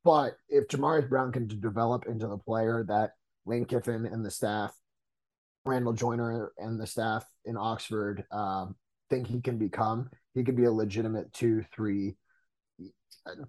but 0.03 0.37
if 0.47 0.67
Jamarius 0.67 1.09
Brown 1.09 1.31
can 1.31 1.47
develop 1.47 2.05
into 2.07 2.27
the 2.27 2.37
player 2.37 2.85
that 2.87 3.13
Lane 3.45 3.65
Kiffin 3.65 4.05
and 4.05 4.23
the 4.23 4.31
staff, 4.31 4.75
Randall 5.65 5.93
Joyner 5.93 6.51
and 6.57 6.79
the 6.79 6.87
staff 6.87 7.25
in 7.45 7.57
Oxford 7.57 8.23
um, 8.31 8.75
think 9.09 9.27
he 9.27 9.41
can 9.41 9.57
become, 9.57 10.09
he 10.33 10.43
could 10.43 10.55
be 10.55 10.65
a 10.65 10.71
legitimate 10.71 11.31
two, 11.33 11.63
three, 11.73 12.15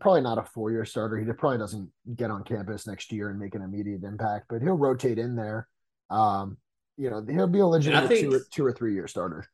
probably 0.01 0.23
not 0.23 0.39
a 0.39 0.43
four 0.43 0.71
year 0.71 0.85
starter. 0.85 1.19
He 1.19 1.31
probably 1.33 1.59
doesn't 1.59 1.89
get 2.17 2.31
on 2.31 2.45
campus 2.45 2.87
next 2.87 3.13
year 3.13 3.31
and 3.31 3.39
make 3.39 3.55
an 3.55 3.63
immediate 3.63 4.05
impact, 4.05 4.47
but 4.49 4.63
he'll 4.63 4.75
rotate 4.75 5.19
in 5.19 5.37
there. 5.37 5.69
Um, 6.11 6.57
you 7.01 7.09
know, 7.09 7.25
he'll 7.27 7.47
be 7.47 7.61
a 7.61 7.67
legitimate 7.67 8.09
think, 8.09 8.31
two, 8.31 8.37
or, 8.37 8.41
two 8.51 8.65
or 8.65 8.73
three 8.73 8.93
year 8.93 9.09
starter. 9.09 9.47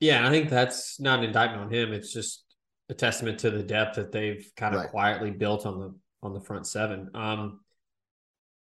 Yeah, 0.00 0.26
I 0.26 0.30
think 0.30 0.48
that's 0.48 0.98
not 0.98 1.18
an 1.18 1.26
indictment 1.26 1.64
on 1.64 1.70
him. 1.70 1.92
It's 1.92 2.10
just 2.10 2.42
a 2.88 2.94
testament 2.94 3.40
to 3.40 3.50
the 3.50 3.62
depth 3.62 3.96
that 3.96 4.12
they've 4.12 4.50
kind 4.56 4.74
of 4.74 4.80
right. 4.80 4.90
quietly 4.90 5.30
built 5.30 5.66
on 5.66 5.78
the 5.78 5.94
on 6.22 6.32
the 6.32 6.40
front 6.40 6.66
seven. 6.66 7.10
Um, 7.14 7.60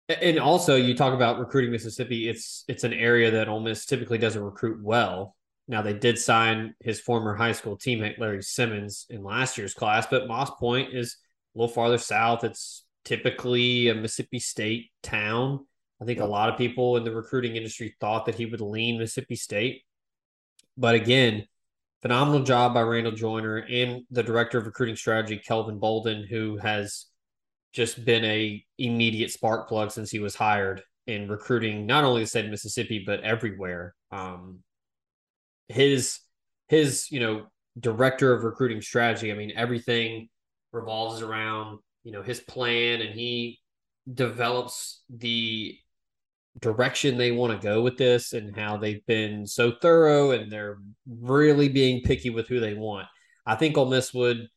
and 0.09 0.38
also, 0.38 0.77
you 0.77 0.97
talk 0.97 1.12
about 1.12 1.38
recruiting 1.38 1.73
Mississippi. 1.73 2.27
It's 2.27 2.64
it's 2.68 2.85
an 2.85 2.95
area 2.95 3.31
that 3.33 3.49
Ole 3.49 3.61
Miss 3.61 3.85
typically 3.85 4.18
doesn't 4.18 4.42
recruit 4.42 4.83
well. 4.83 5.37
Now 5.68 5.83
they 5.83 5.95
did 5.95 6.18
sign 6.18 6.75
his 6.81 7.01
former 7.01 7.35
high 7.35 7.53
school 7.53 7.77
teammate 7.77 8.18
Larry 8.18 8.42
Simmons 8.42 9.07
in 9.11 9.23
last 9.23 9.59
year's 9.59 9.75
class, 9.75 10.07
but 10.11 10.27
Moss 10.27 10.51
Point 10.59 10.95
is 10.95 11.18
a 11.55 11.59
little 11.59 11.73
farther 11.73 11.99
south. 11.99 12.45
It's 12.45 12.85
typically 13.05 13.88
a 13.88 13.95
Mississippi 13.95 14.38
State 14.38 14.90
town. 15.03 15.66
I 16.02 16.04
think 16.04 16.18
a 16.18 16.26
lot 16.26 16.48
of 16.48 16.58
people 16.58 16.96
in 16.96 17.04
the 17.04 17.14
recruiting 17.14 17.54
industry 17.54 17.94
thought 18.00 18.26
that 18.26 18.34
he 18.34 18.46
would 18.46 18.60
lean 18.60 18.98
Mississippi 18.98 19.36
State. 19.36 19.84
But 20.76 20.96
again, 20.96 21.46
phenomenal 22.00 22.42
job 22.42 22.74
by 22.74 22.82
Randall 22.82 23.12
Joyner 23.12 23.58
and 23.58 24.02
the 24.10 24.24
director 24.24 24.58
of 24.58 24.66
recruiting 24.66 24.96
strategy, 24.96 25.38
Kelvin 25.38 25.78
Bolden, 25.78 26.26
who 26.28 26.56
has 26.56 27.06
just 27.72 28.04
been 28.04 28.24
a 28.24 28.64
immediate 28.78 29.30
spark 29.30 29.68
plug 29.68 29.92
since 29.92 30.10
he 30.10 30.18
was 30.18 30.34
hired 30.34 30.82
in 31.06 31.28
recruiting 31.28 31.86
not 31.86 32.02
only 32.02 32.22
the 32.22 32.26
state 32.26 32.46
of 32.46 32.50
Mississippi, 32.50 33.04
but 33.06 33.20
everywhere. 33.20 33.94
Um, 34.10 34.58
his 35.68 36.18
his 36.66 37.10
you 37.12 37.20
know 37.20 37.46
director 37.78 38.32
of 38.32 38.42
recruiting 38.42 38.82
strategy. 38.82 39.30
I 39.30 39.36
mean, 39.36 39.52
everything 39.54 40.28
revolves 40.72 41.22
around 41.22 41.78
you 42.02 42.10
know 42.10 42.22
his 42.22 42.40
plan, 42.40 43.02
and 43.02 43.14
he 43.14 43.60
develops 44.12 45.02
the 45.08 45.78
direction 46.60 47.16
they 47.16 47.32
want 47.32 47.58
to 47.58 47.66
go 47.66 47.82
with 47.82 47.96
this 47.96 48.32
and 48.32 48.54
how 48.56 48.76
they've 48.76 49.04
been 49.06 49.46
so 49.46 49.72
thorough 49.80 50.32
and 50.32 50.52
they're 50.52 50.78
really 51.06 51.68
being 51.68 52.02
picky 52.02 52.30
with 52.30 52.46
who 52.48 52.60
they 52.60 52.74
want. 52.74 53.06
I 53.46 53.56
think 53.56 53.76
Ole 53.76 53.86
Miss 53.86 54.12
would 54.14 54.48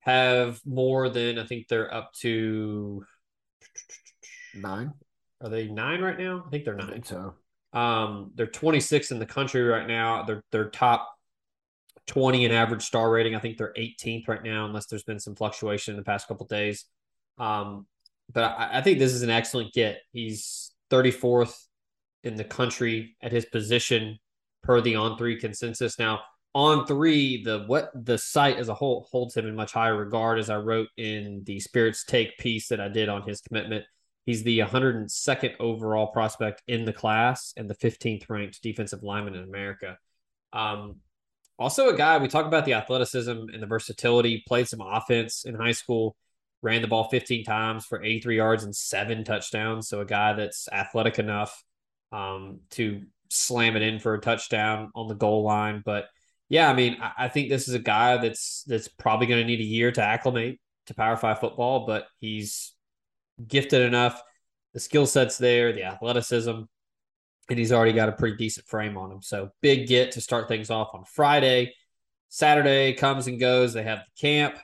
have 0.00 0.60
more 0.66 1.08
than 1.08 1.38
I 1.38 1.46
think 1.46 1.68
they're 1.68 1.92
up 1.92 2.12
to 2.20 3.04
nine. 4.54 4.92
Are 5.40 5.48
they 5.48 5.68
nine 5.68 6.00
right 6.00 6.18
now? 6.18 6.44
I 6.46 6.50
think 6.50 6.64
they're 6.64 6.74
nine. 6.74 6.90
Think 6.90 7.06
so 7.06 7.34
um, 7.74 8.30
they're 8.36 8.46
26 8.46 9.10
in 9.10 9.18
the 9.18 9.26
country 9.26 9.62
right 9.62 9.86
now. 9.86 10.22
They're 10.22 10.44
they're 10.52 10.70
top 10.70 11.10
20 12.06 12.44
in 12.44 12.52
average 12.52 12.82
star 12.82 13.10
rating. 13.10 13.34
I 13.34 13.40
think 13.40 13.58
they're 13.58 13.74
18th 13.76 14.28
right 14.28 14.42
now, 14.42 14.64
unless 14.64 14.86
there's 14.86 15.02
been 15.02 15.18
some 15.18 15.34
fluctuation 15.34 15.92
in 15.92 15.98
the 15.98 16.04
past 16.04 16.28
couple 16.28 16.46
days. 16.46 16.84
Um, 17.38 17.86
but 18.32 18.44
I, 18.44 18.78
I, 18.78 18.80
think 18.80 18.98
this 18.98 19.12
is 19.12 19.22
an 19.22 19.30
excellent 19.30 19.72
get. 19.72 19.98
He's 20.12 20.70
34th 20.94 21.54
in 22.22 22.36
the 22.36 22.44
country 22.44 23.16
at 23.20 23.32
his 23.32 23.44
position 23.44 24.18
per 24.62 24.80
the 24.80 24.96
on 24.96 25.18
three 25.18 25.38
consensus. 25.38 25.98
Now, 25.98 26.20
on 26.54 26.86
three, 26.86 27.42
the 27.42 27.64
what 27.66 27.90
the 27.94 28.16
site 28.16 28.58
as 28.58 28.68
a 28.68 28.74
whole 28.74 29.08
holds 29.10 29.36
him 29.36 29.46
in 29.46 29.56
much 29.56 29.72
higher 29.72 29.96
regard, 29.96 30.38
as 30.38 30.50
I 30.50 30.56
wrote 30.56 30.88
in 30.96 31.42
the 31.44 31.58
Spirits 31.58 32.04
Take 32.04 32.38
piece 32.38 32.68
that 32.68 32.80
I 32.80 32.88
did 32.88 33.08
on 33.08 33.22
his 33.22 33.40
commitment. 33.40 33.84
He's 34.24 34.42
the 34.42 34.60
102nd 34.60 35.54
overall 35.60 36.06
prospect 36.06 36.62
in 36.66 36.84
the 36.84 36.92
class 36.92 37.52
and 37.56 37.68
the 37.68 37.74
15th 37.74 38.30
ranked 38.30 38.62
defensive 38.62 39.02
lineman 39.02 39.34
in 39.34 39.42
America. 39.42 39.98
Um, 40.52 41.00
also, 41.58 41.88
a 41.88 41.96
guy 41.96 42.16
we 42.18 42.28
talk 42.28 42.46
about 42.46 42.64
the 42.64 42.74
athleticism 42.74 43.30
and 43.30 43.62
the 43.62 43.66
versatility, 43.66 44.42
played 44.46 44.68
some 44.68 44.80
offense 44.80 45.44
in 45.44 45.54
high 45.54 45.72
school, 45.72 46.16
ran 46.64 46.82
the 46.82 46.88
ball 46.88 47.08
15 47.10 47.44
times 47.44 47.84
for 47.84 48.02
83 48.02 48.36
yards 48.36 48.64
and 48.64 48.74
seven 48.74 49.22
touchdowns. 49.22 49.88
So, 49.88 50.00
a 50.00 50.06
guy 50.06 50.32
that's 50.32 50.66
athletic 50.72 51.18
enough 51.18 51.62
um, 52.10 52.60
to 52.70 53.02
slam 53.28 53.76
it 53.76 53.82
in 53.82 53.98
for 53.98 54.14
a 54.14 54.20
touchdown 54.20 54.90
on 54.94 55.06
the 55.06 55.14
goal 55.14 55.42
line. 55.44 55.82
But 55.84 56.06
yeah, 56.48 56.70
I 56.70 56.74
mean, 56.74 56.96
I, 57.00 57.12
I 57.24 57.28
think 57.28 57.48
this 57.48 57.68
is 57.68 57.74
a 57.74 57.78
guy 57.78 58.16
that's 58.16 58.64
that's 58.66 58.88
probably 58.88 59.26
going 59.26 59.40
to 59.40 59.46
need 59.46 59.60
a 59.60 59.64
year 59.64 59.92
to 59.92 60.02
acclimate 60.02 60.58
to 60.86 60.94
Power 60.94 61.16
Five 61.16 61.38
football, 61.38 61.86
but 61.86 62.06
he's 62.18 62.72
gifted 63.46 63.82
enough. 63.82 64.20
The 64.72 64.80
skill 64.80 65.06
set's 65.06 65.38
there, 65.38 65.72
the 65.72 65.84
athleticism, 65.84 66.50
and 66.50 67.58
he's 67.58 67.72
already 67.72 67.92
got 67.92 68.08
a 68.08 68.12
pretty 68.12 68.36
decent 68.36 68.66
frame 68.66 68.96
on 68.96 69.12
him. 69.12 69.22
So 69.22 69.50
big 69.60 69.86
get 69.86 70.12
to 70.12 70.20
start 70.20 70.48
things 70.48 70.70
off 70.70 70.90
on 70.94 71.04
Friday. 71.04 71.74
Saturday 72.28 72.94
comes 72.94 73.26
and 73.26 73.38
goes. 73.38 73.74
They 73.74 73.82
have 73.84 74.00
the 74.00 74.20
camp. 74.20 74.58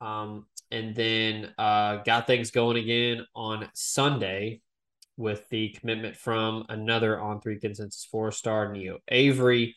Um, 0.00 0.46
and 0.70 0.94
then 0.94 1.52
uh, 1.58 1.96
got 1.98 2.26
things 2.26 2.50
going 2.50 2.76
again 2.76 3.26
on 3.34 3.68
Sunday 3.74 4.60
with 5.16 5.48
the 5.50 5.70
commitment 5.70 6.16
from 6.16 6.64
another 6.68 7.20
on 7.20 7.40
three 7.40 7.58
consensus 7.58 8.06
four 8.10 8.30
star 8.32 8.72
Neo 8.72 8.98
Avery, 9.08 9.76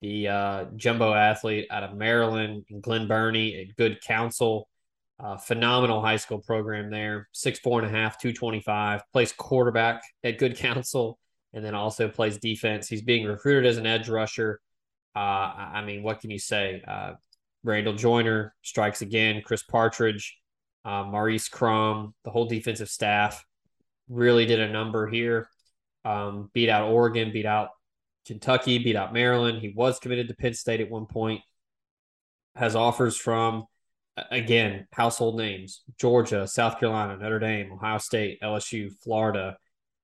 the 0.00 0.28
uh, 0.28 0.64
jumbo 0.76 1.12
athlete 1.12 1.66
out 1.70 1.82
of 1.82 1.96
Maryland, 1.96 2.64
and 2.70 2.82
Glen 2.82 3.06
Burnie 3.06 3.54
a 3.56 3.72
good 3.76 4.00
counsel. 4.00 4.68
Uh, 5.20 5.36
phenomenal 5.36 6.00
high 6.00 6.16
school 6.16 6.38
program 6.38 6.90
there. 6.90 7.28
Six 7.32 7.58
four 7.58 7.82
and 7.82 7.88
a 7.88 7.98
half, 7.98 8.18
two 8.20 8.32
twenty 8.32 8.60
five. 8.60 9.02
Plays 9.12 9.32
quarterback 9.32 10.02
at 10.22 10.38
Good 10.38 10.56
Counsel, 10.56 11.18
and 11.52 11.64
then 11.64 11.74
also 11.74 12.08
plays 12.08 12.38
defense. 12.38 12.86
He's 12.88 13.02
being 13.02 13.26
recruited 13.26 13.66
as 13.66 13.78
an 13.78 13.86
edge 13.86 14.08
rusher. 14.08 14.60
I 15.16 15.82
mean, 15.84 16.04
what 16.04 16.20
can 16.20 16.30
you 16.30 16.38
say? 16.38 16.80
Randall 17.68 17.94
Joyner 17.94 18.54
strikes 18.62 19.02
again. 19.02 19.42
Chris 19.44 19.62
Partridge, 19.62 20.38
uh, 20.84 21.04
Maurice 21.04 21.48
Crum, 21.48 22.14
the 22.24 22.30
whole 22.30 22.46
defensive 22.46 22.88
staff 22.88 23.44
really 24.08 24.46
did 24.46 24.60
a 24.60 24.72
number 24.72 25.06
here. 25.06 25.48
Um, 26.04 26.50
beat 26.54 26.68
out 26.68 26.88
Oregon, 26.88 27.32
beat 27.32 27.46
out 27.46 27.68
Kentucky, 28.26 28.78
beat 28.78 28.96
out 28.96 29.12
Maryland. 29.12 29.58
He 29.58 29.72
was 29.74 29.98
committed 29.98 30.28
to 30.28 30.34
Penn 30.34 30.54
State 30.54 30.80
at 30.80 30.90
one 30.90 31.06
point. 31.06 31.42
Has 32.54 32.74
offers 32.74 33.16
from 33.16 33.64
again 34.30 34.86
household 34.92 35.36
names: 35.36 35.82
Georgia, 36.00 36.46
South 36.46 36.80
Carolina, 36.80 37.16
Notre 37.16 37.38
Dame, 37.38 37.72
Ohio 37.72 37.98
State, 37.98 38.40
LSU, 38.42 38.90
Florida, 39.02 39.56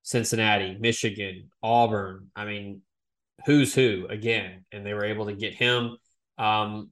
Cincinnati, 0.02 0.76
Michigan, 0.78 1.50
Auburn. 1.62 2.30
I 2.36 2.44
mean, 2.44 2.82
who's 3.46 3.74
who 3.74 4.06
again? 4.08 4.64
And 4.70 4.86
they 4.86 4.94
were 4.94 5.04
able 5.04 5.26
to 5.26 5.34
get 5.34 5.54
him. 5.54 5.96
Um, 6.38 6.90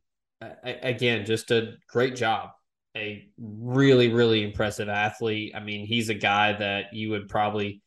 again, 0.62 1.24
just 1.26 1.50
a 1.50 1.74
great 1.88 2.16
job. 2.16 2.50
A 2.96 3.26
really, 3.38 4.12
really 4.12 4.42
impressive 4.42 4.88
athlete. 4.88 5.52
I 5.54 5.60
mean, 5.60 5.86
he's 5.86 6.10
a 6.10 6.14
guy 6.14 6.52
that 6.52 6.92
you 6.92 7.10
would 7.10 7.28
probably 7.28 7.82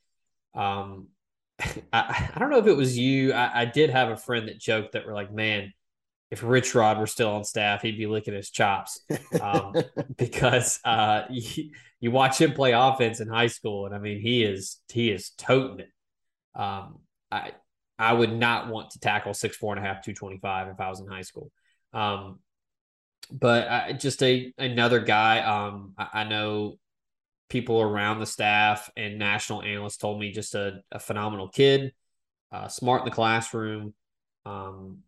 um, 0.56 1.08
I, 1.94 2.30
I 2.34 2.40
don't 2.40 2.50
know 2.50 2.60
if 2.60 2.68
it 2.68 2.78
was 2.78 2.98
you. 2.98 3.34
I, 3.34 3.62
I 3.62 3.66
did 3.66 3.90
have 3.90 4.10
a 4.10 4.18
friend 4.18 4.48
that 4.48 4.60
joked 4.60 4.94
that 4.94 5.06
we're 5.06 5.14
like, 5.14 5.34
man, 5.34 5.74
if 6.32 6.44
Rich 6.44 6.76
Rod 6.76 6.98
were 6.98 7.08
still 7.08 7.30
on 7.30 7.44
staff, 7.44 7.82
he'd 7.82 7.98
be 7.98 8.08
licking 8.08 8.34
his 8.34 8.50
chops 8.50 9.00
um, 9.40 9.74
because 10.18 10.80
uh, 10.84 11.24
you, 11.30 11.72
you, 12.00 12.12
watch 12.12 12.42
him 12.42 12.54
play 12.54 12.72
offense 12.72 13.20
in 13.20 13.28
high 13.28 13.48
school, 13.48 13.86
and 13.86 13.94
I 13.94 14.00
mean 14.00 14.20
he 14.20 14.44
is 14.44 14.80
he 14.92 15.12
is 15.12 15.30
toting 15.38 15.82
it. 15.82 16.60
Um, 16.60 17.00
I 17.32 17.52
I 17.98 18.14
would 18.14 18.34
not 18.34 18.70
want 18.70 18.92
to 18.92 19.00
tackle 19.00 19.34
six 19.34 19.56
four 19.56 19.76
and 19.76 19.86
a 19.86 19.88
half 19.88 20.04
two 20.04 20.14
twenty 20.14 20.40
five 20.40 20.68
if 20.68 20.80
I 20.80 20.90
was 20.90 21.00
in 21.00 21.08
high 21.08 21.22
school. 21.22 21.52
Um, 21.94 22.40
but 23.32 23.68
I, 23.68 23.94
just 23.94 24.22
a 24.24 24.54
another 24.58 25.00
guy. 25.00 25.40
Um, 25.40 25.94
I, 25.98 26.08
I 26.14 26.24
know 26.24 26.78
people 27.50 27.82
around 27.82 28.20
the 28.20 28.26
staff 28.26 28.90
and 28.98 29.20
national 29.20 29.62
analysts 29.62 29.98
told 29.98 30.20
me 30.20 30.32
just 30.32 30.56
a, 30.56 30.82
a 30.92 31.00
phenomenal 31.00 31.50
kid, 31.50 31.94
uh, 32.52 32.68
smart 32.68 33.02
in 33.02 33.06
the 33.06 33.12
classroom, 33.12 33.94
um, 34.46 35.00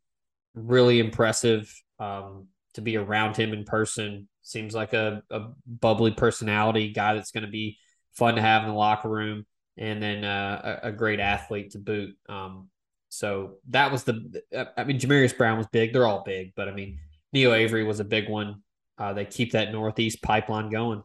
really 0.53 0.99
impressive 0.99 1.73
um, 1.99 2.47
to 2.73 2.81
be 2.81 2.97
around 2.97 3.35
him 3.35 3.53
in 3.53 3.63
person. 3.63 4.27
Seems 4.43 4.73
like 4.73 4.93
a, 4.93 5.21
a 5.29 5.47
bubbly 5.65 6.11
personality 6.11 6.93
guy 6.93 7.15
that's 7.15 7.31
going 7.31 7.45
to 7.45 7.51
be 7.51 7.77
fun 8.13 8.35
to 8.35 8.41
have 8.41 8.63
in 8.63 8.69
the 8.69 8.75
locker 8.75 9.09
room, 9.09 9.45
and 9.77 10.01
then 10.01 10.23
uh, 10.23 10.79
a, 10.83 10.87
a, 10.87 10.91
great 10.91 11.19
athlete 11.19 11.71
to 11.71 11.79
boot. 11.79 12.15
Um, 12.29 12.69
so 13.09 13.55
that 13.69 13.91
was 13.91 14.03
the. 14.03 14.41
I 14.77 14.83
mean, 14.85 14.99
Jamarius 14.99 15.37
Brown 15.37 15.57
was 15.57 15.67
big. 15.67 15.91
They're 15.91 16.07
all 16.07 16.23
big, 16.23 16.53
but 16.55 16.69
I 16.69 16.71
mean, 16.71 16.99
Neo 17.37 17.53
Avery 17.53 17.83
was 17.83 17.99
a 17.99 18.03
big 18.03 18.29
one. 18.29 18.63
Uh, 18.97 19.13
they 19.13 19.23
keep 19.23 19.51
that 19.51 19.71
Northeast 19.71 20.23
pipeline 20.23 20.71
going. 20.71 21.03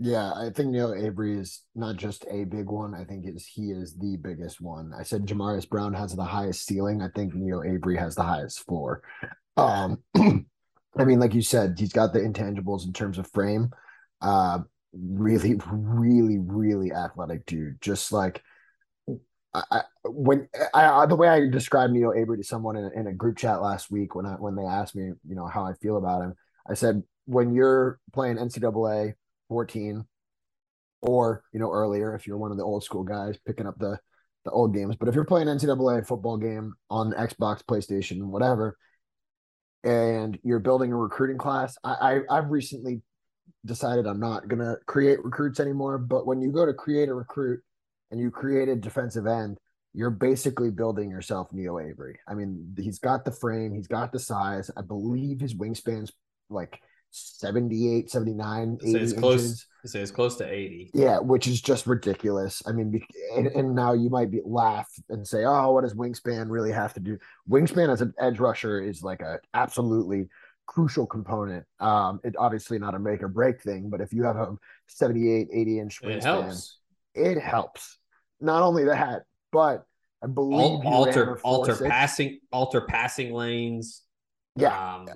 Yeah, 0.00 0.32
I 0.32 0.50
think 0.50 0.70
Neo 0.70 0.92
Avery 0.92 1.38
is 1.38 1.62
not 1.76 1.96
just 1.96 2.24
a 2.28 2.44
big 2.44 2.66
one. 2.66 2.94
I 2.96 3.04
think 3.04 3.26
is 3.26 3.46
he 3.46 3.70
is 3.70 3.94
the 3.94 4.16
biggest 4.16 4.60
one. 4.60 4.92
I 4.98 5.04
said 5.04 5.24
Jamarius 5.24 5.68
Brown 5.68 5.94
has 5.94 6.16
the 6.16 6.24
highest 6.24 6.66
ceiling. 6.66 7.00
I 7.00 7.08
think 7.14 7.32
Neo 7.32 7.62
Avery 7.62 7.96
has 7.96 8.16
the 8.16 8.24
highest 8.24 8.64
floor. 8.66 9.02
Um, 9.56 10.02
I 10.16 11.04
mean, 11.04 11.20
like 11.20 11.34
you 11.34 11.42
said, 11.42 11.76
he's 11.78 11.92
got 11.92 12.12
the 12.12 12.20
intangibles 12.20 12.84
in 12.84 12.92
terms 12.92 13.18
of 13.18 13.30
frame. 13.30 13.70
Uh, 14.20 14.60
really, 14.92 15.60
really, 15.70 16.38
really 16.38 16.92
athletic 16.92 17.46
dude. 17.46 17.80
Just 17.80 18.10
like 18.10 18.42
I, 19.54 19.80
when 20.04 20.48
I, 20.74 21.06
the 21.06 21.16
way 21.16 21.28
I 21.28 21.48
described 21.48 21.92
Neo 21.92 22.12
Avery 22.12 22.36
to 22.36 22.44
someone 22.44 22.76
in, 22.76 22.90
in 22.94 23.06
a 23.06 23.12
group 23.12 23.38
chat 23.38 23.62
last 23.62 23.90
week 23.90 24.14
when 24.14 24.26
I 24.26 24.32
when 24.32 24.54
they 24.54 24.64
asked 24.64 24.94
me, 24.94 25.12
you 25.26 25.34
know, 25.34 25.46
how 25.46 25.64
I 25.64 25.72
feel 25.74 25.96
about 25.96 26.22
him, 26.22 26.34
I 26.68 26.74
said 26.74 27.02
when 27.24 27.54
you're 27.54 27.98
playing 28.12 28.36
NCAA 28.36 29.14
14 29.48 30.04
or 31.02 31.42
you 31.52 31.60
know 31.60 31.70
earlier 31.70 32.14
if 32.14 32.26
you're 32.26 32.38
one 32.38 32.50
of 32.50 32.56
the 32.56 32.64
old 32.64 32.84
school 32.84 33.02
guys 33.02 33.38
picking 33.46 33.66
up 33.66 33.78
the 33.78 33.98
the 34.44 34.50
old 34.50 34.74
games 34.74 34.96
but 34.96 35.08
if 35.08 35.14
you're 35.14 35.24
playing 35.24 35.46
ncaa 35.46 36.06
football 36.06 36.36
game 36.36 36.74
on 36.90 37.12
xbox 37.12 37.62
playstation 37.62 38.22
whatever 38.24 38.76
and 39.84 40.38
you're 40.42 40.58
building 40.58 40.92
a 40.92 40.96
recruiting 40.96 41.38
class 41.38 41.76
i, 41.84 42.20
I 42.30 42.38
i've 42.38 42.50
recently 42.50 43.00
decided 43.64 44.06
i'm 44.06 44.20
not 44.20 44.48
to 44.48 44.76
create 44.86 45.24
recruits 45.24 45.60
anymore 45.60 45.98
but 45.98 46.26
when 46.26 46.40
you 46.40 46.50
go 46.50 46.66
to 46.66 46.74
create 46.74 47.08
a 47.08 47.14
recruit 47.14 47.60
and 48.10 48.20
you 48.20 48.30
create 48.30 48.68
a 48.68 48.76
defensive 48.76 49.26
end 49.26 49.58
you're 49.94 50.10
basically 50.10 50.70
building 50.70 51.10
yourself 51.10 51.48
neo 51.52 51.78
avery 51.78 52.18
i 52.28 52.34
mean 52.34 52.74
he's 52.78 52.98
got 52.98 53.24
the 53.24 53.32
frame 53.32 53.74
he's 53.74 53.86
got 53.86 54.12
the 54.12 54.18
size 54.18 54.70
i 54.76 54.82
believe 54.82 55.40
his 55.40 55.54
wingspan's 55.54 56.12
like 56.50 56.80
78, 57.10 58.10
79, 58.10 58.78
80 58.82 58.98
it's 58.98 59.12
close, 59.12 59.66
Say 59.84 60.00
it's 60.00 60.10
close 60.10 60.36
to 60.36 60.50
80. 60.50 60.90
Yeah, 60.92 61.18
which 61.18 61.46
is 61.46 61.60
just 61.60 61.86
ridiculous. 61.86 62.62
I 62.66 62.72
mean, 62.72 63.00
and, 63.34 63.46
and, 63.46 63.74
now 63.74 63.94
you 63.94 64.10
might 64.10 64.30
be 64.30 64.40
laugh 64.44 64.88
and 65.08 65.26
say, 65.26 65.44
oh, 65.44 65.72
what 65.72 65.82
does 65.82 65.94
wingspan 65.94 66.50
really 66.50 66.72
have 66.72 66.92
to 66.94 67.00
do? 67.00 67.18
Wingspan 67.48 67.90
as 67.90 68.02
an 68.02 68.12
edge 68.20 68.38
rusher 68.38 68.80
is 68.80 69.02
like 69.02 69.22
a 69.22 69.38
absolutely 69.54 70.28
crucial 70.66 71.06
component. 71.06 71.64
Um, 71.80 72.20
it 72.24 72.34
obviously 72.38 72.78
not 72.78 72.94
a 72.94 72.98
make 72.98 73.22
or 73.22 73.28
break 73.28 73.62
thing, 73.62 73.88
but 73.88 74.00
if 74.00 74.12
you 74.12 74.24
have 74.24 74.36
a 74.36 74.56
78, 74.88 75.48
80 75.50 75.78
inch 75.78 76.02
wingspan, 76.02 76.70
it 77.18 77.40
helps. 77.40 77.98
Not 78.40 78.62
only 78.62 78.84
that, 78.84 79.22
but 79.52 79.84
I 80.22 80.26
believe 80.26 80.84
alter 80.84 81.38
alter 81.42 81.76
passing 81.76 82.40
alter 82.52 82.82
passing 82.82 83.32
lanes 83.32 84.02
yeah, 84.58 84.94
um, 84.94 85.06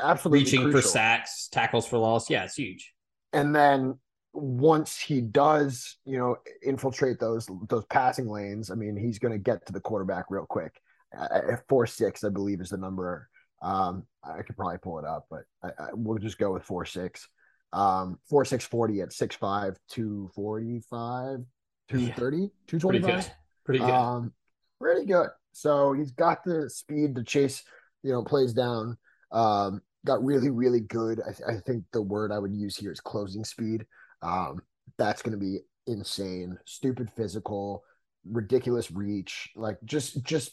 absolutely. 0.00 0.40
Reaching 0.40 0.62
crucial. 0.62 0.80
for 0.80 0.86
sacks, 0.86 1.48
tackles 1.48 1.86
for 1.86 1.98
loss. 1.98 2.30
Yeah, 2.30 2.44
it's 2.44 2.54
huge. 2.54 2.92
And 3.32 3.54
then 3.54 3.98
once 4.32 4.98
he 4.98 5.20
does, 5.20 5.98
you 6.04 6.18
know, 6.18 6.36
infiltrate 6.62 7.18
those 7.18 7.48
those 7.68 7.84
passing 7.90 8.28
lanes, 8.28 8.70
I 8.70 8.74
mean, 8.74 8.96
he's 8.96 9.18
going 9.18 9.32
to 9.32 9.38
get 9.38 9.66
to 9.66 9.72
the 9.72 9.80
quarterback 9.80 10.26
real 10.30 10.46
quick. 10.46 10.80
Uh, 11.16 11.56
four 11.68 11.86
six, 11.86 12.24
I 12.24 12.30
believe, 12.30 12.60
is 12.60 12.70
the 12.70 12.78
number. 12.78 13.28
Um, 13.62 14.06
I 14.24 14.42
could 14.42 14.56
probably 14.56 14.78
pull 14.78 14.98
it 14.98 15.04
up, 15.04 15.26
but 15.30 15.42
I, 15.62 15.68
I, 15.68 15.88
we'll 15.92 16.18
just 16.18 16.38
go 16.38 16.52
with 16.52 16.62
four 16.62 16.84
six. 16.84 17.28
Um, 17.72 18.18
four 18.28 18.44
six 18.44 18.64
forty 18.64 19.00
at 19.00 19.12
six 19.12 19.36
five 19.36 19.76
two 19.88 20.30
forty 20.34 20.80
five 20.88 21.40
two 21.88 22.08
thirty 22.12 22.50
two 22.66 22.78
twenty 22.78 23.00
five. 23.00 23.30
Pretty 23.64 23.80
good. 23.80 23.90
Um, 23.90 24.32
pretty 24.80 25.06
good. 25.06 25.28
So 25.52 25.92
he's 25.92 26.12
got 26.12 26.44
the 26.44 26.68
speed 26.70 27.16
to 27.16 27.24
chase 27.24 27.62
you 28.06 28.12
know, 28.12 28.22
plays 28.22 28.52
down. 28.52 28.96
Um, 29.32 29.82
got 30.06 30.24
really, 30.24 30.50
really 30.50 30.80
good. 30.80 31.20
I, 31.20 31.32
th- 31.32 31.48
I, 31.48 31.60
think 31.66 31.84
the 31.92 32.00
word 32.00 32.30
I 32.30 32.38
would 32.38 32.54
use 32.54 32.76
here 32.76 32.92
is 32.92 33.00
closing 33.00 33.44
speed. 33.44 33.84
Um, 34.22 34.60
that's 34.96 35.22
going 35.22 35.32
to 35.32 35.44
be 35.44 35.58
insane. 35.88 36.56
Stupid 36.66 37.10
physical, 37.16 37.82
ridiculous 38.24 38.92
reach, 38.92 39.50
like 39.56 39.78
just 39.84 40.22
just 40.22 40.52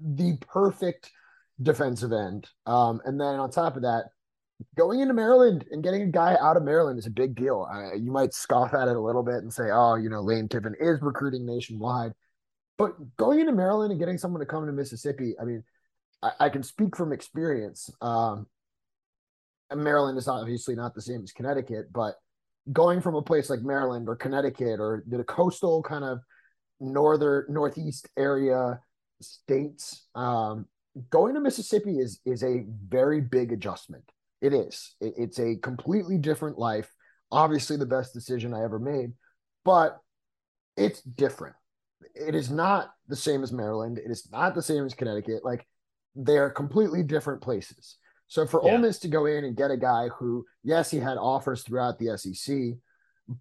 the 0.00 0.36
perfect 0.40 1.12
defensive 1.62 2.12
end. 2.12 2.48
Um, 2.66 3.00
and 3.04 3.20
then 3.20 3.38
on 3.38 3.50
top 3.50 3.76
of 3.76 3.82
that, 3.82 4.06
going 4.76 5.00
into 5.00 5.14
Maryland 5.14 5.64
and 5.70 5.82
getting 5.82 6.02
a 6.02 6.06
guy 6.06 6.36
out 6.40 6.56
of 6.56 6.62
Maryland 6.62 6.98
is 6.98 7.06
a 7.06 7.10
big 7.10 7.34
deal. 7.34 7.66
I, 7.70 7.94
you 7.94 8.10
might 8.10 8.34
scoff 8.34 8.74
at 8.74 8.88
it 8.88 8.96
a 8.96 9.00
little 9.00 9.22
bit 9.22 9.36
and 9.36 9.52
say, 9.52 9.70
"Oh, 9.72 9.94
you 9.94 10.10
know, 10.10 10.20
Lane 10.20 10.48
Kiffin 10.48 10.74
is 10.80 11.00
recruiting 11.02 11.46
nationwide," 11.46 12.12
but 12.76 12.94
going 13.16 13.40
into 13.40 13.52
Maryland 13.52 13.92
and 13.92 14.00
getting 14.00 14.18
someone 14.18 14.40
to 14.40 14.46
come 14.46 14.66
to 14.66 14.72
Mississippi, 14.72 15.34
I 15.40 15.44
mean 15.44 15.64
I, 16.22 16.32
I 16.40 16.48
can 16.48 16.62
speak 16.62 16.96
from 16.96 17.12
experience. 17.12 17.90
Um, 18.00 18.46
Maryland 19.74 20.18
is 20.18 20.28
obviously 20.28 20.74
not 20.74 20.94
the 20.94 21.02
same 21.02 21.22
as 21.22 21.32
Connecticut, 21.32 21.92
but 21.92 22.14
going 22.72 23.00
from 23.00 23.14
a 23.14 23.22
place 23.22 23.50
like 23.50 23.60
Maryland 23.60 24.08
or 24.08 24.16
Connecticut 24.16 24.80
or 24.80 25.04
the 25.06 25.24
coastal 25.24 25.82
kind 25.82 26.04
of 26.04 26.20
northern 26.80 27.46
northeast 27.48 28.08
area 28.16 28.80
states, 29.20 30.06
um, 30.14 30.66
going 31.10 31.34
to 31.34 31.40
Mississippi 31.40 31.98
is 31.98 32.20
is 32.24 32.42
a 32.42 32.64
very 32.88 33.20
big 33.20 33.52
adjustment. 33.52 34.04
It 34.40 34.52
is. 34.52 34.94
It, 35.00 35.14
it's 35.16 35.38
a 35.38 35.56
completely 35.56 36.18
different 36.18 36.58
life. 36.58 36.92
Obviously, 37.30 37.76
the 37.76 37.86
best 37.86 38.14
decision 38.14 38.54
I 38.54 38.64
ever 38.64 38.78
made, 38.78 39.12
but 39.64 39.98
it's 40.76 41.02
different. 41.02 41.56
It 42.14 42.34
is 42.34 42.50
not 42.50 42.90
the 43.08 43.16
same 43.16 43.42
as 43.42 43.52
Maryland. 43.52 43.98
It 43.98 44.10
is 44.10 44.28
not 44.30 44.54
the 44.54 44.62
same 44.62 44.86
as 44.86 44.94
Connecticut. 44.94 45.44
Like 45.44 45.66
they're 46.14 46.50
completely 46.50 47.02
different 47.02 47.42
places. 47.42 47.96
So 48.28 48.46
for 48.46 48.60
yeah. 48.64 48.72
Ole 48.72 48.78
Miss 48.78 48.98
to 49.00 49.08
go 49.08 49.26
in 49.26 49.44
and 49.44 49.56
get 49.56 49.70
a 49.70 49.76
guy 49.76 50.08
who, 50.08 50.44
yes, 50.62 50.90
he 50.90 50.98
had 50.98 51.16
offers 51.16 51.62
throughout 51.62 51.98
the 51.98 52.16
SEC, 52.16 52.56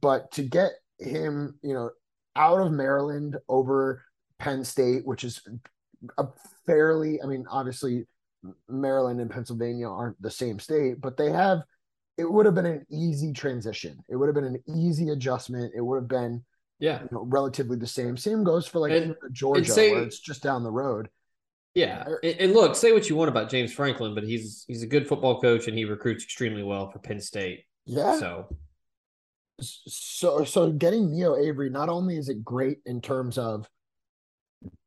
but 0.02 0.32
to 0.32 0.44
get 0.44 0.72
him, 0.98 1.60
you 1.62 1.74
know, 1.74 1.92
out 2.36 2.60
of 2.60 2.72
Maryland 2.72 3.38
over 3.50 4.04
Penn 4.40 4.64
State, 4.64 5.06
which 5.06 5.24
is 5.24 5.42
a 6.18 6.28
fairly, 6.66 7.22
I 7.22 7.26
mean, 7.26 7.46
obviously 7.50 8.06
Maryland 8.70 9.20
and 9.20 9.30
Pennsylvania 9.30 9.88
aren't 9.88 10.22
the 10.22 10.32
same 10.32 10.60
state, 10.60 11.02
but 11.02 11.18
they 11.18 11.32
have. 11.32 11.60
It 12.18 12.32
would 12.32 12.46
have 12.46 12.56
been 12.56 12.66
an 12.66 12.86
easy 12.90 13.32
transition. 13.32 14.00
It 14.10 14.16
would 14.16 14.28
have 14.28 14.36
been 14.36 14.44
an 14.44 14.64
easy 14.76 15.10
adjustment. 15.10 15.74
It 15.76 15.82
would 15.82 15.98
have 15.98 16.08
been, 16.08 16.44
yeah, 16.80 17.02
you 17.02 17.10
know, 17.12 17.26
relatively 17.28 17.78
the 17.78 17.88
same. 17.88 18.18
Same 18.18 18.44
goes 18.44 18.68
for 18.68 18.80
like 18.80 18.92
and, 18.92 19.16
Georgia, 19.32 19.72
say, 19.72 19.92
where 19.92 20.04
it's 20.04 20.20
just 20.20 20.42
down 20.42 20.64
the 20.64 20.72
road 20.72 21.10
Yeah, 21.76 22.06
and, 22.24 22.36
and 22.40 22.54
look, 22.54 22.76
say 22.76 22.92
what 22.92 23.08
you 23.08 23.16
want 23.16 23.30
about 23.30 23.50
James 23.52 23.72
Franklin, 23.72 24.16
but 24.16 24.24
he's 24.24 24.66
he's 24.68 24.82
a 24.82 24.88
good 24.88 25.08
football 25.08 25.40
coach 25.40 25.68
and 25.68 25.78
he 25.78 25.86
recruits 25.86 26.24
extremely 26.24 26.64
well 26.64 26.90
for 26.90 26.98
Penn 26.98 27.20
State. 27.20 27.66
Yeah. 27.86 28.18
So 28.18 28.58
So 29.62 30.44
so 30.44 30.72
getting 30.72 31.12
Neo 31.12 31.36
Avery 31.36 31.70
not 31.70 31.90
only 31.90 32.18
is 32.18 32.30
it 32.30 32.44
great 32.44 32.80
in 32.86 33.02
terms 33.02 33.38
of 33.38 33.70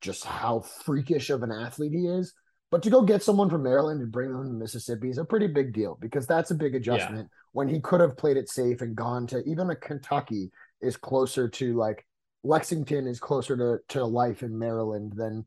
just 0.01 0.25
how 0.25 0.61
freakish 0.61 1.31
of 1.31 1.43
an 1.43 1.53
athlete 1.53 1.93
he 1.93 2.07
is, 2.07 2.33
but 2.71 2.83
to 2.83 2.91
go 2.91 3.03
get 3.03 3.23
someone 3.23 3.51
from 3.51 3.63
Maryland 3.63 4.01
and 4.01 4.13
bring 4.13 4.33
them 4.33 4.45
to 4.47 4.53
Mississippi 4.53 5.11
is 5.11 5.19
a 5.19 5.25
pretty 5.25 5.47
big 5.47 5.73
deal 5.73 5.97
because 6.01 6.27
that's 6.27 6.51
a 6.51 6.55
big 6.55 6.75
adjustment 6.75 7.29
when 7.53 7.69
he 7.69 7.81
could 7.81 8.01
have 8.01 8.17
played 8.17 8.37
it 8.37 8.49
safe 8.49 8.81
and 8.81 8.95
gone 8.95 9.27
to 9.27 9.43
even 9.45 9.71
a 9.71 9.77
Kentucky 9.77 10.51
is 10.81 10.97
closer 10.97 11.49
to 11.49 11.75
like 11.77 12.07
Lexington 12.45 13.07
is 13.07 13.19
closer 13.21 13.57
to, 13.57 13.79
to 13.95 14.05
life 14.05 14.43
in 14.43 14.59
Maryland 14.59 15.13
than 15.15 15.45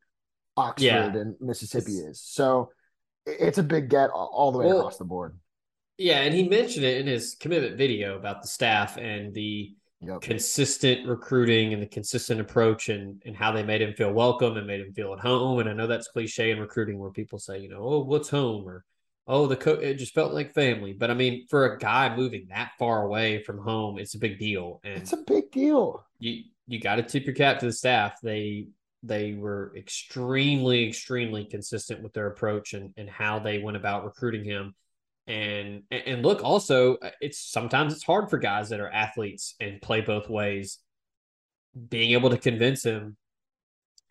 Oxford 0.57 0.85
Yeah. 0.85 1.05
and 1.15 1.35
Mississippi 1.39 1.93
It's- 1.97 2.09
is. 2.11 2.21
So 2.21 2.69
it's 3.25 3.57
a 3.57 3.63
big 3.63 3.89
get 3.89 4.09
all- 4.09 4.29
all 4.33 4.51
the 4.51 4.59
way 4.59 4.65
Well, 4.67 4.79
across 4.79 4.97
the 4.97 5.05
board. 5.05 5.39
yeah, 5.97 6.19
and 6.21 6.35
he 6.35 6.47
mentioned 6.47 6.85
it 6.85 6.99
in 6.99 7.07
his 7.07 7.35
commitment 7.39 7.77
video 7.77 8.17
about 8.17 8.41
the 8.41 8.47
staff 8.49 8.97
and 8.97 9.33
the 9.33 9.73
Yep. 10.05 10.21
consistent 10.21 11.07
recruiting 11.07 11.73
and 11.73 11.81
the 11.81 11.87
consistent 11.87 12.41
approach 12.41 12.89
and 12.89 13.21
and 13.25 13.35
how 13.35 13.51
they 13.51 13.63
made 13.63 13.81
him 13.81 13.93
feel 13.93 14.11
welcome 14.11 14.57
and 14.57 14.67
made 14.67 14.81
him 14.81 14.93
feel 14.93 15.13
at 15.13 15.19
home. 15.19 15.59
And 15.59 15.69
I 15.69 15.73
know 15.73 15.87
that's 15.87 16.07
cliche 16.07 16.51
in 16.51 16.59
recruiting 16.59 16.99
where 16.99 17.11
people 17.11 17.39
say, 17.39 17.59
you 17.59 17.69
know, 17.69 17.81
oh, 17.81 18.03
what's 18.03 18.29
home 18.29 18.67
or 18.67 18.83
oh, 19.27 19.47
the 19.47 19.55
coach 19.55 19.81
it 19.81 19.95
just 19.95 20.13
felt 20.13 20.33
like 20.33 20.53
family. 20.53 20.93
But 20.93 21.09
I 21.11 21.13
mean, 21.13 21.47
for 21.49 21.65
a 21.65 21.77
guy 21.79 22.15
moving 22.15 22.47
that 22.49 22.71
far 22.77 23.03
away 23.03 23.43
from 23.43 23.59
home, 23.59 23.97
it's 23.97 24.15
a 24.15 24.19
big 24.19 24.39
deal. 24.39 24.81
And 24.83 25.01
It's 25.01 25.13
a 25.13 25.17
big 25.17 25.51
deal. 25.51 26.05
you 26.19 26.43
you 26.67 26.79
got 26.79 26.95
to 26.95 27.03
tip 27.03 27.25
your 27.25 27.35
cap 27.35 27.59
to 27.59 27.65
the 27.65 27.73
staff. 27.73 28.19
They 28.21 28.67
they 29.03 29.33
were 29.33 29.73
extremely 29.75 30.87
extremely 30.87 31.45
consistent 31.45 32.01
with 32.01 32.13
their 32.13 32.27
approach 32.27 32.73
and 32.73 32.93
and 32.97 33.09
how 33.09 33.39
they 33.39 33.59
went 33.59 33.77
about 33.77 34.05
recruiting 34.05 34.43
him. 34.43 34.75
And 35.25 35.83
and 35.89 36.21
look, 36.21 36.43
also 36.43 36.95
uh, 36.95 37.11
it's 37.21 37.39
sometimes 37.39 37.93
it's 37.93 38.03
hard 38.03 38.29
for 38.29 38.37
guys 38.37 38.69
that 38.69 38.79
are 38.79 38.89
athletes 38.89 39.55
and 39.59 39.81
play 39.81 40.01
both 40.01 40.29
ways. 40.29 40.79
Being 41.89 42.11
able 42.11 42.29
to 42.29 42.37
convince 42.37 42.83
him, 42.83 43.17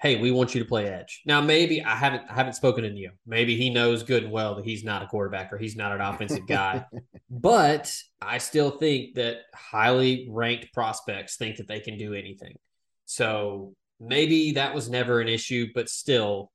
hey, 0.03 0.17
we 0.17 0.33
want 0.33 0.53
you 0.53 0.61
to 0.61 0.69
play 0.69 0.89
edge. 0.89 1.23
Now, 1.27 1.41
maybe 1.41 1.81
I 1.83 1.95
haven't 1.95 2.25
I 2.29 2.35
haven't 2.35 2.55
spoken 2.55 2.83
to 2.83 2.91
Neo. 2.91 3.13
Maybe 3.25 3.57
he 3.57 3.71
knows 3.71 4.03
good 4.03 4.25
and 4.25 4.33
well 4.33 4.57
that 4.57 4.65
he's 4.65 4.83
not 4.83 5.03
a 5.03 5.07
quarterback 5.07 5.53
or 5.53 5.59
he's 5.59 5.77
not 5.77 5.93
an 5.93 6.01
offensive 6.01 6.47
guy. 6.47 6.85
But 7.35 7.91
I 8.21 8.37
still 8.37 8.73
think 8.73 9.15
that 9.15 9.39
highly 9.55 10.29
ranked 10.31 10.75
prospects 10.75 11.37
think 11.37 11.57
that 11.57 11.67
they 11.67 11.81
can 11.81 11.97
do 11.97 12.13
anything. 12.13 12.59
So 13.07 13.75
maybe 13.99 14.53
that 14.53 14.75
was 14.75 14.91
never 14.91 15.21
an 15.21 15.29
issue, 15.29 15.69
but 15.75 15.89
still, 15.89 16.53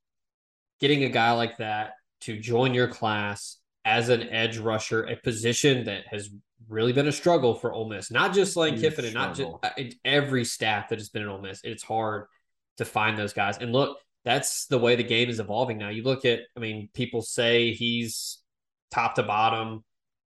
getting 0.79 1.03
a 1.03 1.09
guy 1.09 1.31
like 1.31 1.57
that 1.57 1.93
to 2.21 2.39
join 2.39 2.75
your 2.75 2.87
class 2.87 3.56
as 3.88 4.10
an 4.10 4.23
edge 4.23 4.58
rusher, 4.58 5.04
a 5.04 5.15
position 5.15 5.86
that 5.86 6.06
has 6.12 6.30
really 6.67 6.91
been 6.91 7.08
a 7.08 7.12
struggle 7.12 7.56
for 7.56 7.71
Ole 7.71 7.88
Miss, 7.88 8.12
not 8.12 8.34
just 8.34 8.58
Lane 8.58 8.73
Huge 8.73 8.82
Kiffin 8.82 9.06
and 9.06 9.13
not 9.13 9.30
just 9.30 9.47
struggle. 9.47 9.62
uh, 9.63 9.84
every 10.04 10.43
staff 10.43 10.89
that 10.89 11.00
has 11.00 11.08
been 11.08 11.21
at 11.21 11.30
Ole 11.30 11.41
Miss. 11.41 11.62
It's 11.63 11.84
hard 11.84 12.26
to 12.78 12.86
find 12.86 13.17
those 13.17 13.32
guys. 13.32 13.58
And 13.60 13.71
look, 13.71 13.97
that's 14.26 14.65
the 14.65 14.78
way 14.78 14.97
the 14.97 15.04
game 15.04 15.30
is 15.30 15.39
evolving 15.39 15.78
now. 15.78 15.88
You 15.88 16.04
look 16.04 16.26
at, 16.26 16.41
I 16.58 16.60
mean, 16.60 16.89
people 16.93 17.21
say 17.21 17.71
he's 17.71 18.39
top 18.91 19.15
to 19.15 19.23
bottom, 19.23 19.86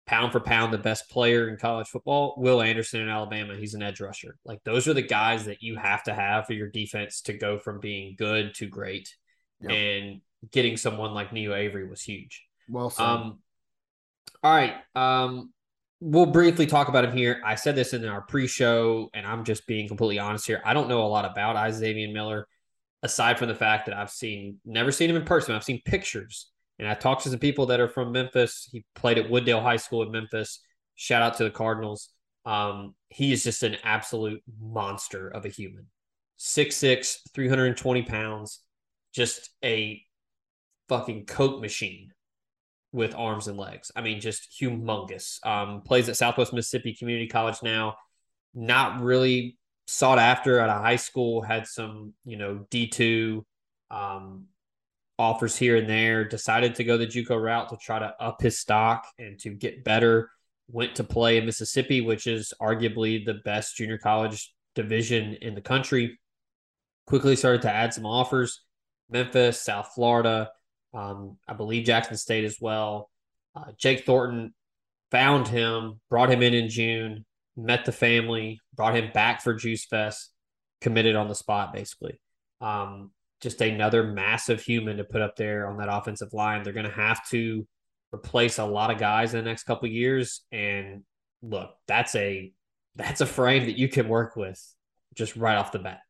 pound 0.08 0.32
for 0.32 0.40
pound, 0.40 0.74
the 0.74 0.78
best 0.78 1.10
player 1.10 1.50
in 1.50 1.58
college 1.58 1.88
football. 1.88 2.36
Will 2.38 2.62
Anderson 2.62 3.02
in 3.02 3.10
Alabama, 3.10 3.58
he's 3.58 3.74
an 3.74 3.84
edge 3.84 4.00
rusher. 4.00 4.38
Like 4.46 4.64
those 4.64 4.88
are 4.88 4.94
the 4.94 5.02
guys 5.02 5.46
that 5.46 5.62
you 5.62 5.76
have 5.76 6.04
to 6.04 6.14
have 6.14 6.48
for 6.48 6.54
your 6.54 6.70
defense 6.70 7.20
to 7.24 7.34
go 7.34 7.60
from 7.60 7.82
being 7.82 8.16
good 8.18 8.56
to 8.56 8.68
great. 8.68 9.14
Yep. 9.60 9.72
And 9.72 10.22
getting 10.50 10.78
someone 10.78 11.14
like 11.14 11.34
Neo 11.34 11.54
Avery 11.54 11.86
was 11.90 12.02
huge. 12.02 12.46
Well 12.70 12.90
said. 12.90 13.04
Um, 13.04 13.40
all 14.44 14.54
right. 14.54 14.76
Um, 14.96 15.52
we'll 16.00 16.26
briefly 16.26 16.66
talk 16.66 16.88
about 16.88 17.06
him 17.06 17.12
here. 17.12 17.42
I 17.46 17.56
said 17.56 17.76
this 17.76 17.94
in 17.94 18.06
our 18.06 18.22
pre-show, 18.22 19.10
and 19.14 19.26
I'm 19.26 19.44
just 19.44 19.68
being 19.68 19.88
completely 19.88 20.20
honest 20.20 20.48
here. 20.48 20.62
I 20.66 20.74
don't 20.74 20.90
know 20.90 21.02
a 21.02 21.08
lot 21.08 21.26
about 21.26 21.56
Isaiah 21.56 22.12
Miller, 22.12 22.48
aside 23.04 23.38
from 23.38 23.48
the 23.48 23.56
fact 23.56 23.86
that 23.86 23.96
I've 23.96 24.10
seen 24.10 24.60
never 24.66 24.92
seen 24.92 25.10
him 25.10 25.16
in 25.16 25.26
person. 25.26 25.56
I've 25.56 25.64
seen 25.64 25.82
pictures, 25.84 26.50
and 26.78 26.88
I 26.88 26.94
talked 26.94 27.24
to 27.24 27.30
some 27.30 27.40
people 27.40 27.68
that 27.68 27.80
are 27.80 27.90
from 27.90 28.12
Memphis. 28.12 28.70
He 28.72 28.86
played 28.96 29.18
at 29.18 29.30
Wooddale 29.30 29.62
High 29.62 29.78
School 29.78 30.04
in 30.04 30.12
Memphis. 30.12 30.62
Shout 30.96 31.22
out 31.22 31.38
to 31.38 31.44
the 31.44 31.52
Cardinals. 31.52 32.10
Um, 32.46 32.96
he 33.10 33.32
is 33.32 33.44
just 33.44 33.64
an 33.64 33.78
absolute 33.84 34.42
monster 34.62 35.28
of 35.30 35.46
a 35.46 35.50
human. 35.50 35.88
6'6, 36.40 37.18
320 37.34 38.04
pounds, 38.04 38.62
just 39.14 39.50
a 39.64 40.02
fucking 40.88 41.26
coke 41.26 41.62
machine 41.62 42.12
with 42.92 43.14
arms 43.16 43.48
and 43.48 43.58
legs. 43.58 43.92
I 43.96 44.02
mean, 44.02 44.20
just 44.20 44.50
humongous. 44.60 45.46
Um, 45.46 45.82
plays 45.82 46.10
at 46.10 46.18
Southwest 46.18 46.54
Mississippi 46.54 46.94
Community 46.94 47.28
College 47.28 47.58
now. 47.62 47.98
Not 48.54 49.02
really 49.02 49.58
sought 49.88 50.20
after 50.20 50.60
at 50.60 50.70
a 50.70 50.74
high 50.74 50.96
school. 50.96 51.42
Had 51.42 51.68
some, 51.68 52.14
you 52.26 52.38
know, 52.38 52.66
D 52.70 52.88
two 52.88 53.46
um, 53.92 54.46
offers 55.18 55.56
here 55.56 55.78
and 55.78 55.90
there. 55.90 56.26
Decided 56.26 56.76
to 56.76 56.84
go 56.84 56.98
the 56.98 57.06
JUCO 57.06 57.42
route 57.42 57.70
to 57.70 57.78
try 57.78 58.00
to 58.00 58.14
up 58.20 58.42
his 58.42 58.58
stock 58.58 59.06
and 59.20 59.38
to 59.40 59.52
get 59.52 59.84
better. 59.84 60.32
Went 60.72 60.96
to 60.96 61.04
play 61.04 61.38
in 61.38 61.46
Mississippi, 61.46 62.02
which 62.02 62.28
is 62.28 62.54
arguably 62.62 63.26
the 63.26 63.36
best 63.46 63.76
junior 63.76 63.98
college 63.98 64.54
division 64.76 65.36
in 65.42 65.56
the 65.56 65.62
country. 65.62 66.20
Quickly 67.06 67.36
started 67.36 67.64
to 67.64 67.72
add 67.72 67.94
some 67.94 68.06
offers. 68.06 68.62
Memphis, 69.10 69.62
South 69.62 69.92
Florida, 69.96 70.52
um, 70.94 71.38
I 71.48 71.54
believe 71.54 71.86
Jackson 71.86 72.18
State 72.18 72.46
as 72.46 72.58
well. 72.60 73.10
Uh, 73.56 73.72
Jake 73.78 74.06
Thornton 74.06 74.54
found 75.12 75.48
him, 75.48 76.00
brought 76.10 76.32
him 76.32 76.42
in 76.42 76.54
in 76.54 76.70
June, 76.70 77.26
met 77.56 77.86
the 77.86 77.92
family, 77.92 78.60
brought 78.74 78.96
him 78.96 79.12
back 79.14 79.42
for 79.42 79.54
Juice 79.54 79.86
Fest, 79.86 80.32
committed 80.82 81.16
on 81.16 81.28
the 81.28 81.36
spot 81.36 81.74
basically. 81.74 82.20
Um, 82.62 83.12
just 83.42 83.62
another 83.62 84.04
massive 84.04 84.62
human 84.62 84.98
to 84.98 85.04
put 85.04 85.22
up 85.22 85.36
there 85.36 85.68
on 85.68 85.78
that 85.78 85.88
offensive 85.90 86.34
line. 86.34 86.64
They're 86.64 86.74
going 86.74 86.86
to 86.86 86.92
have 86.92 87.26
to 87.30 87.66
replace 88.14 88.58
a 88.58 88.66
lot 88.66 88.92
of 88.92 88.98
guys 88.98 89.34
in 89.34 89.44
the 89.44 89.50
next 89.50 89.64
couple 89.64 89.88
years, 89.88 90.42
and 90.52 91.04
look, 91.42 91.72
that's 91.88 92.16
a 92.16 92.52
that's 92.96 93.22
a 93.22 93.26
frame 93.26 93.66
that 93.66 93.78
you 93.78 93.88
can 93.88 94.10
work 94.10 94.36
with 94.36 94.62
just 95.16 95.36
right 95.36 95.58
off 95.58 95.72
the 95.72 95.80
bat. 95.80 96.02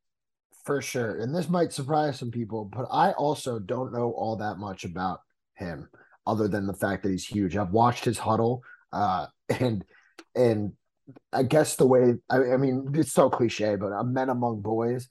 For 0.69 0.83
sure. 0.83 1.19
And 1.19 1.33
this 1.33 1.49
might 1.49 1.73
surprise 1.73 2.19
some 2.19 2.29
people, 2.29 2.65
but 2.65 2.85
I 2.91 3.13
also 3.13 3.57
don't 3.57 3.91
know 3.91 4.11
all 4.11 4.35
that 4.35 4.59
much 4.59 4.83
about 4.83 5.21
him 5.55 5.89
other 6.27 6.47
than 6.47 6.67
the 6.67 6.75
fact 6.75 7.01
that 7.01 7.09
he's 7.09 7.25
huge. 7.25 7.57
I've 7.57 7.71
watched 7.71 8.05
his 8.05 8.19
huddle, 8.19 8.61
uh, 8.93 9.25
and 9.59 9.83
and 10.35 10.73
I 11.33 11.41
guess 11.41 11.75
the 11.75 11.87
way 11.87 12.13
I, 12.29 12.53
I 12.53 12.57
mean 12.57 12.91
it's 12.93 13.13
so 13.13 13.31
cliche, 13.31 13.77
but 13.77 13.87
a 13.87 14.03
men 14.03 14.29
among 14.29 14.61
boys. 14.61 15.07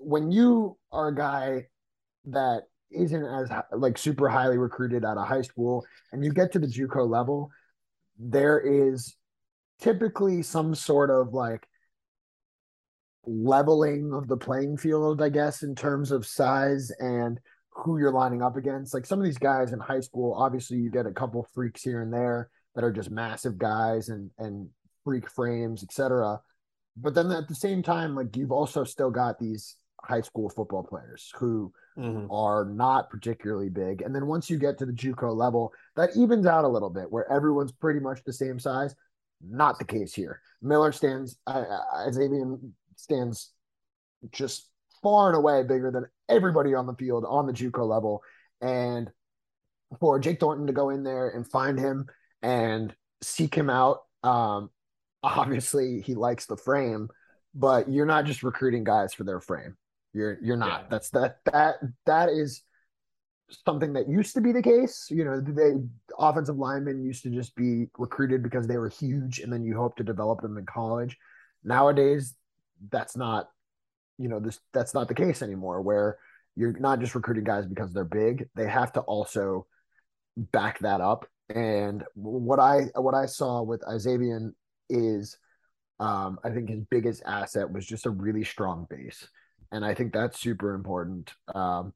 When 0.00 0.32
you 0.32 0.78
are 0.90 1.08
a 1.08 1.14
guy 1.14 1.66
that 2.24 2.62
isn't 2.90 3.24
as 3.26 3.50
like 3.76 3.98
super 3.98 4.30
highly 4.30 4.56
recruited 4.56 5.04
out 5.04 5.18
of 5.18 5.28
high 5.28 5.42
school, 5.42 5.84
and 6.12 6.24
you 6.24 6.32
get 6.32 6.50
to 6.52 6.58
the 6.58 6.66
JUCO 6.66 7.06
level, 7.06 7.50
there 8.18 8.58
is 8.58 9.14
typically 9.82 10.40
some 10.40 10.74
sort 10.74 11.10
of 11.10 11.34
like 11.34 11.68
leveling 13.26 14.12
of 14.12 14.28
the 14.28 14.36
playing 14.36 14.76
field, 14.76 15.22
I 15.22 15.28
guess, 15.28 15.62
in 15.62 15.74
terms 15.74 16.10
of 16.10 16.26
size 16.26 16.90
and 16.98 17.38
who 17.70 17.98
you're 17.98 18.12
lining 18.12 18.42
up 18.42 18.56
against. 18.56 18.94
Like 18.94 19.06
some 19.06 19.18
of 19.18 19.24
these 19.24 19.38
guys 19.38 19.72
in 19.72 19.78
high 19.78 20.00
school, 20.00 20.34
obviously 20.34 20.78
you 20.78 20.90
get 20.90 21.06
a 21.06 21.12
couple 21.12 21.46
freaks 21.54 21.82
here 21.82 22.02
and 22.02 22.12
there 22.12 22.50
that 22.74 22.84
are 22.84 22.92
just 22.92 23.10
massive 23.10 23.58
guys 23.58 24.08
and 24.08 24.30
and 24.38 24.68
freak 25.04 25.30
frames, 25.30 25.82
etc. 25.82 26.40
But 26.96 27.14
then 27.14 27.30
at 27.30 27.48
the 27.48 27.54
same 27.54 27.82
time, 27.82 28.14
like 28.14 28.36
you've 28.36 28.52
also 28.52 28.84
still 28.84 29.10
got 29.10 29.38
these 29.38 29.76
high 30.02 30.20
school 30.20 30.48
football 30.48 30.82
players 30.82 31.32
who 31.38 31.72
are 32.30 32.64
not 32.64 33.10
particularly 33.10 33.68
big. 33.68 34.02
And 34.02 34.14
then 34.14 34.26
once 34.26 34.48
you 34.48 34.56
get 34.58 34.78
to 34.78 34.86
the 34.86 34.92
JUCO 34.92 35.34
level, 35.34 35.72
that 35.96 36.10
evens 36.16 36.46
out 36.46 36.64
a 36.64 36.68
little 36.68 36.90
bit 36.90 37.10
where 37.10 37.30
everyone's 37.30 37.72
pretty 37.72 38.00
much 38.00 38.22
the 38.24 38.32
same 38.32 38.58
size. 38.58 38.94
Not 39.40 39.78
the 39.78 39.84
case 39.84 40.14
here. 40.14 40.40
Miller 40.62 40.92
stands, 40.92 41.38
uh, 41.46 41.64
Xavier 42.10 42.56
stands 42.98 43.52
just 44.32 44.68
far 45.02 45.28
and 45.28 45.36
away 45.36 45.62
bigger 45.62 45.90
than 45.90 46.06
everybody 46.28 46.74
on 46.74 46.86
the 46.86 46.94
field 46.94 47.24
on 47.26 47.46
the 47.46 47.52
JUCO 47.52 47.86
level. 47.88 48.22
And 48.60 49.10
for 50.00 50.18
Jake 50.18 50.40
Thornton 50.40 50.66
to 50.66 50.72
go 50.72 50.90
in 50.90 51.02
there 51.02 51.30
and 51.30 51.48
find 51.48 51.78
him 51.78 52.06
and 52.42 52.94
seek 53.22 53.54
him 53.54 53.70
out, 53.70 54.02
um, 54.22 54.70
obviously 55.22 56.00
he 56.00 56.14
likes 56.14 56.46
the 56.46 56.56
frame, 56.56 57.08
but 57.54 57.88
you're 57.88 58.06
not 58.06 58.24
just 58.24 58.42
recruiting 58.42 58.84
guys 58.84 59.14
for 59.14 59.24
their 59.24 59.40
frame. 59.40 59.76
You're 60.12 60.38
you're 60.42 60.56
not. 60.56 60.82
Yeah. 60.82 60.86
That's 60.90 61.10
that 61.10 61.38
that 61.52 61.76
that 62.06 62.28
is 62.30 62.62
something 63.64 63.94
that 63.94 64.08
used 64.08 64.34
to 64.34 64.40
be 64.40 64.52
the 64.52 64.62
case. 64.62 65.08
You 65.10 65.24
know, 65.24 65.40
they 65.40 65.72
offensive 66.18 66.56
linemen 66.56 67.04
used 67.04 67.22
to 67.22 67.30
just 67.30 67.54
be 67.54 67.86
recruited 67.98 68.42
because 68.42 68.66
they 68.66 68.78
were 68.78 68.88
huge, 68.88 69.40
and 69.40 69.52
then 69.52 69.64
you 69.64 69.76
hope 69.76 69.96
to 69.96 70.04
develop 70.04 70.40
them 70.40 70.58
in 70.58 70.66
college. 70.66 71.16
Nowadays, 71.64 72.34
that's 72.90 73.16
not, 73.16 73.48
you 74.18 74.28
know, 74.28 74.40
this 74.40 74.60
that's 74.72 74.94
not 74.94 75.08
the 75.08 75.14
case 75.14 75.42
anymore. 75.42 75.80
Where 75.82 76.18
you're 76.56 76.78
not 76.78 77.00
just 77.00 77.14
recruiting 77.14 77.44
guys 77.44 77.66
because 77.66 77.92
they're 77.92 78.04
big. 78.04 78.48
They 78.54 78.66
have 78.66 78.92
to 78.92 79.00
also 79.00 79.66
back 80.36 80.80
that 80.80 81.00
up. 81.00 81.26
And 81.54 82.04
what 82.14 82.58
I 82.58 82.86
what 82.94 83.14
I 83.14 83.26
saw 83.26 83.62
with 83.62 83.80
Izavian 83.82 84.52
is 84.90 85.38
um, 86.00 86.38
I 86.44 86.50
think 86.50 86.68
his 86.68 86.84
biggest 86.90 87.22
asset 87.26 87.70
was 87.72 87.86
just 87.86 88.06
a 88.06 88.10
really 88.10 88.44
strong 88.44 88.86
base. 88.88 89.28
And 89.72 89.84
I 89.84 89.94
think 89.94 90.12
that's 90.12 90.40
super 90.40 90.74
important, 90.74 91.32
um, 91.54 91.92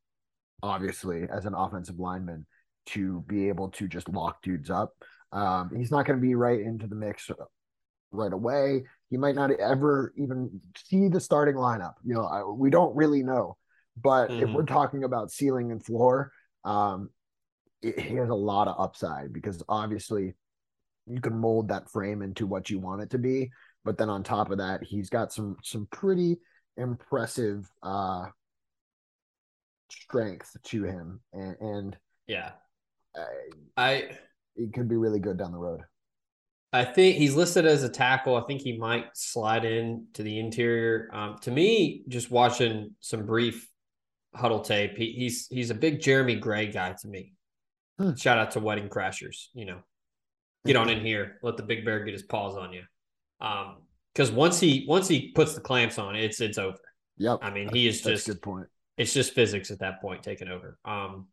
obviously, 0.63 1.27
as 1.33 1.47
an 1.47 1.55
offensive 1.55 1.99
lineman 1.99 2.47
to 2.87 3.21
be 3.29 3.49
able 3.49 3.69
to 3.71 3.89
just 3.89 4.09
lock 4.09 4.43
dudes 4.43 4.71
up. 4.71 4.93
Um, 5.31 5.71
he's 5.75 5.91
not 5.91 6.05
going 6.05 6.19
to 6.19 6.27
be 6.27 6.35
right 6.35 6.61
into 6.61 6.87
the 6.87 6.97
mix 6.97 7.31
right 8.11 8.33
away. 8.33 8.85
He 9.13 9.19
might 9.19 9.35
not 9.35 9.51
ever 9.51 10.15
even 10.17 10.59
see 10.87 11.09
the 11.09 11.21
starting 11.21 11.57
lineup. 11.57 11.97
You 12.03 12.15
know, 12.15 12.25
I, 12.25 12.45
we 12.45 12.71
don't 12.71 12.97
really 12.97 13.23
know. 13.23 13.59
But 13.95 14.31
mm-hmm. 14.31 14.43
if 14.43 14.55
we're 14.55 14.65
talking 14.65 15.05
about 15.05 15.31
ceiling 15.31 15.71
and 15.71 15.85
floor, 15.85 16.33
um, 16.65 17.11
it, 17.83 18.01
he 18.01 18.15
has 18.15 18.31
a 18.31 18.35
lot 18.35 18.69
of 18.69 18.81
upside 18.81 19.31
because 19.31 19.63
obviously 19.69 20.33
you 21.07 21.21
can 21.21 21.37
mold 21.37 21.69
that 21.69 21.91
frame 21.91 22.23
into 22.23 22.47
what 22.47 22.71
you 22.71 22.79
want 22.79 23.03
it 23.03 23.11
to 23.11 23.19
be. 23.19 23.51
But 23.85 23.99
then 23.99 24.09
on 24.09 24.23
top 24.23 24.51
of 24.51 24.57
that, 24.57 24.83
he's 24.83 25.11
got 25.11 25.31
some 25.31 25.59
some 25.63 25.87
pretty 25.93 26.39
impressive 26.79 27.71
uh 27.83 28.29
strength 29.91 30.57
to 30.63 30.85
him, 30.85 31.21
and, 31.35 31.57
and 31.61 31.97
yeah, 32.27 32.53
I, 33.15 33.27
I 33.77 34.09
it 34.57 34.73
could 34.73 34.89
be 34.89 34.97
really 34.97 35.21
good 35.21 35.37
down 35.37 35.53
the 35.53 35.59
road. 35.59 35.83
I 36.73 36.85
think 36.85 37.17
he's 37.17 37.35
listed 37.35 37.67
as 37.67 37.83
a 37.83 37.89
tackle. 37.89 38.37
I 38.37 38.43
think 38.43 38.63
he 38.63 38.79
might 38.79 39.15
slide 39.15 39.65
in 39.65 40.07
to 40.15 40.23
the 40.23 40.39
interior. 40.39 41.11
Um, 41.13 41.37
to 41.43 41.51
me, 41.51 42.03
just 42.09 42.31
watching 42.31 42.95
some 43.01 43.27
brief 43.27 43.69
huddle 44.35 44.61
tape, 44.61 44.97
he, 44.97 45.13
he's 45.13 45.49
he's 45.49 45.71
a 45.71 45.75
big 45.75 46.01
Jeremy 46.01 46.37
Grey 46.37 46.67
guy 46.69 46.95
to 47.03 47.09
me. 47.09 47.35
Hmm. 47.99 48.15
Shout 48.15 48.39
out 48.39 48.53
to 48.53 48.61
Wedding 48.61 48.89
Crashers. 48.89 49.49
You 49.53 49.67
know, 49.67 49.79
get 50.65 50.77
on 50.77 50.89
in 50.89 51.01
here, 51.01 51.39
let 51.43 51.59
the 51.59 51.63
big 51.63 51.85
bear 51.85 52.05
get 52.05 52.15
his 52.15 52.23
paws 52.23 52.57
on 52.57 52.73
you. 52.73 52.85
Um, 53.41 53.77
because 54.15 54.31
once 54.31 54.59
he 54.59 54.85
once 54.89 55.09
he 55.09 55.33
puts 55.33 55.55
the 55.55 55.61
clamps 55.61 55.99
on, 55.99 56.17
it's 56.17 56.41
it's 56.41 56.59
over. 56.59 56.79
Yep. 57.19 57.41
I 57.43 57.51
mean, 57.51 57.69
he 57.73 57.87
is 57.87 58.01
just 58.01 58.27
good 58.27 58.43
point. 58.43 58.67
It's 58.97 59.13
just 59.13 59.35
physics 59.35 59.71
at 59.71 59.79
that 59.81 60.01
point 60.01 60.23
taking 60.23 60.49
over. 60.49 60.79
Um, 60.85 61.29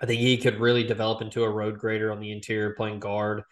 I 0.00 0.06
think 0.06 0.20
he 0.20 0.36
could 0.36 0.60
really 0.60 0.84
develop 0.84 1.22
into 1.22 1.44
a 1.44 1.50
road 1.50 1.78
grader 1.78 2.12
on 2.12 2.20
the 2.20 2.32
interior, 2.32 2.74
playing 2.74 3.00
guard. 3.00 3.42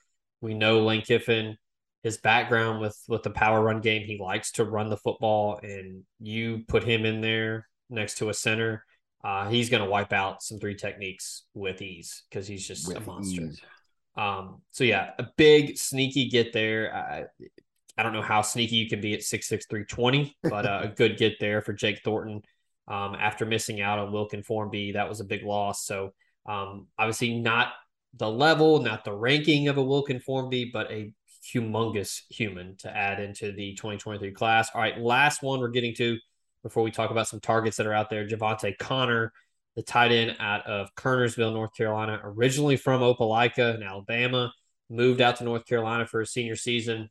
We 0.41 0.55
know 0.55 0.85
Lane 0.85 1.03
Kiffin, 1.03 1.57
his 2.03 2.19
background 2.19 2.81
with 2.81 2.97
with 3.09 3.23
the 3.23 3.31
power 3.31 3.63
run 3.63 3.81
game, 3.81 4.03
he 4.07 4.19
likes 4.19 4.53
to 4.53 4.65
run 4.65 4.91
the 4.91 4.97
football, 4.97 5.59
and 5.63 6.03
you 6.21 6.65
put 6.69 6.85
him 6.85 7.05
in 7.05 7.21
there 7.21 7.69
next 7.91 8.19
to 8.19 8.29
a 8.29 8.35
center, 8.35 8.85
uh, 9.25 9.49
he's 9.49 9.71
going 9.71 9.83
to 9.83 9.89
wipe 9.89 10.13
out 10.13 10.43
some 10.43 10.59
three 10.59 10.75
techniques 10.75 11.45
with 11.55 11.83
ease 11.83 12.23
because 12.29 12.47
he's 12.47 12.67
just 12.67 12.87
with 12.87 12.99
a 12.99 13.01
monster. 13.01 13.51
Um, 14.17 14.63
so 14.71 14.85
yeah, 14.85 15.11
a 15.19 15.27
big 15.37 15.77
sneaky 15.77 16.29
get 16.29 16.53
there. 16.53 16.95
I, 16.95 17.25
I 17.99 18.03
don't 18.03 18.13
know 18.13 18.23
how 18.23 18.43
sneaky 18.43 18.77
you 18.77 18.89
can 18.89 19.01
be 19.01 19.15
at 19.15 19.23
six 19.23 19.49
six 19.49 19.67
three 19.67 19.85
twenty, 19.85 20.37
but 20.43 20.67
uh, 20.67 20.81
a 20.85 20.89
good 20.89 21.17
get 21.17 21.41
there 21.41 21.61
for 21.61 21.73
Jake 21.73 22.03
Thornton. 22.05 22.43
Um, 22.89 23.17
after 23.19 23.45
missing 23.45 23.81
out 23.81 23.99
on 23.99 24.13
Wilkin 24.13 24.43
Formby, 24.43 24.93
that 24.93 25.09
was 25.09 25.21
a 25.21 25.25
big 25.25 25.43
loss. 25.43 25.85
So 25.85 26.13
um, 26.47 26.87
obviously 26.99 27.39
not 27.39 27.73
the 28.17 28.31
level, 28.31 28.81
not 28.81 29.05
the 29.05 29.13
ranking 29.13 29.69
of 29.69 29.77
a 29.77 29.83
Wilkin 29.83 30.21
Formby, 30.21 30.71
but 30.73 30.91
a 30.91 31.13
humongous 31.55 32.23
human 32.31 32.77
to 32.79 32.95
add 32.95 33.21
into 33.21 33.53
the 33.53 33.75
2023 33.75 34.33
class. 34.33 34.71
All 34.75 34.81
right, 34.81 34.99
last 34.99 35.43
one 35.43 35.61
we're 35.61 35.69
getting 35.69 35.95
to 35.97 36.19
before 36.63 36.83
we 36.83 36.91
talk 36.91 37.11
about 37.11 37.29
some 37.29 37.41
targets 37.41 37.77
that 37.77 37.87
are 37.87 37.93
out 37.93 38.11
there. 38.11 38.27
Javante 38.27 38.77
Connor, 38.79 39.33
the 39.77 39.83
tight 39.83 40.13
end 40.13 40.37
out 40.41 40.67
of 40.67 40.95
Kernersville, 40.95 41.53
North 41.53 41.75
Carolina, 41.77 42.21
originally 42.25 42.77
from 42.77 43.03
Opelika 43.03 43.75
in 43.75 43.83
Alabama, 43.83 44.53
moved 44.89 45.21
out 45.21 45.37
to 45.37 45.45
North 45.45 45.67
Carolina 45.67 46.07
for 46.07 46.21
his 46.21 46.33
senior 46.33 46.57
season. 46.57 47.11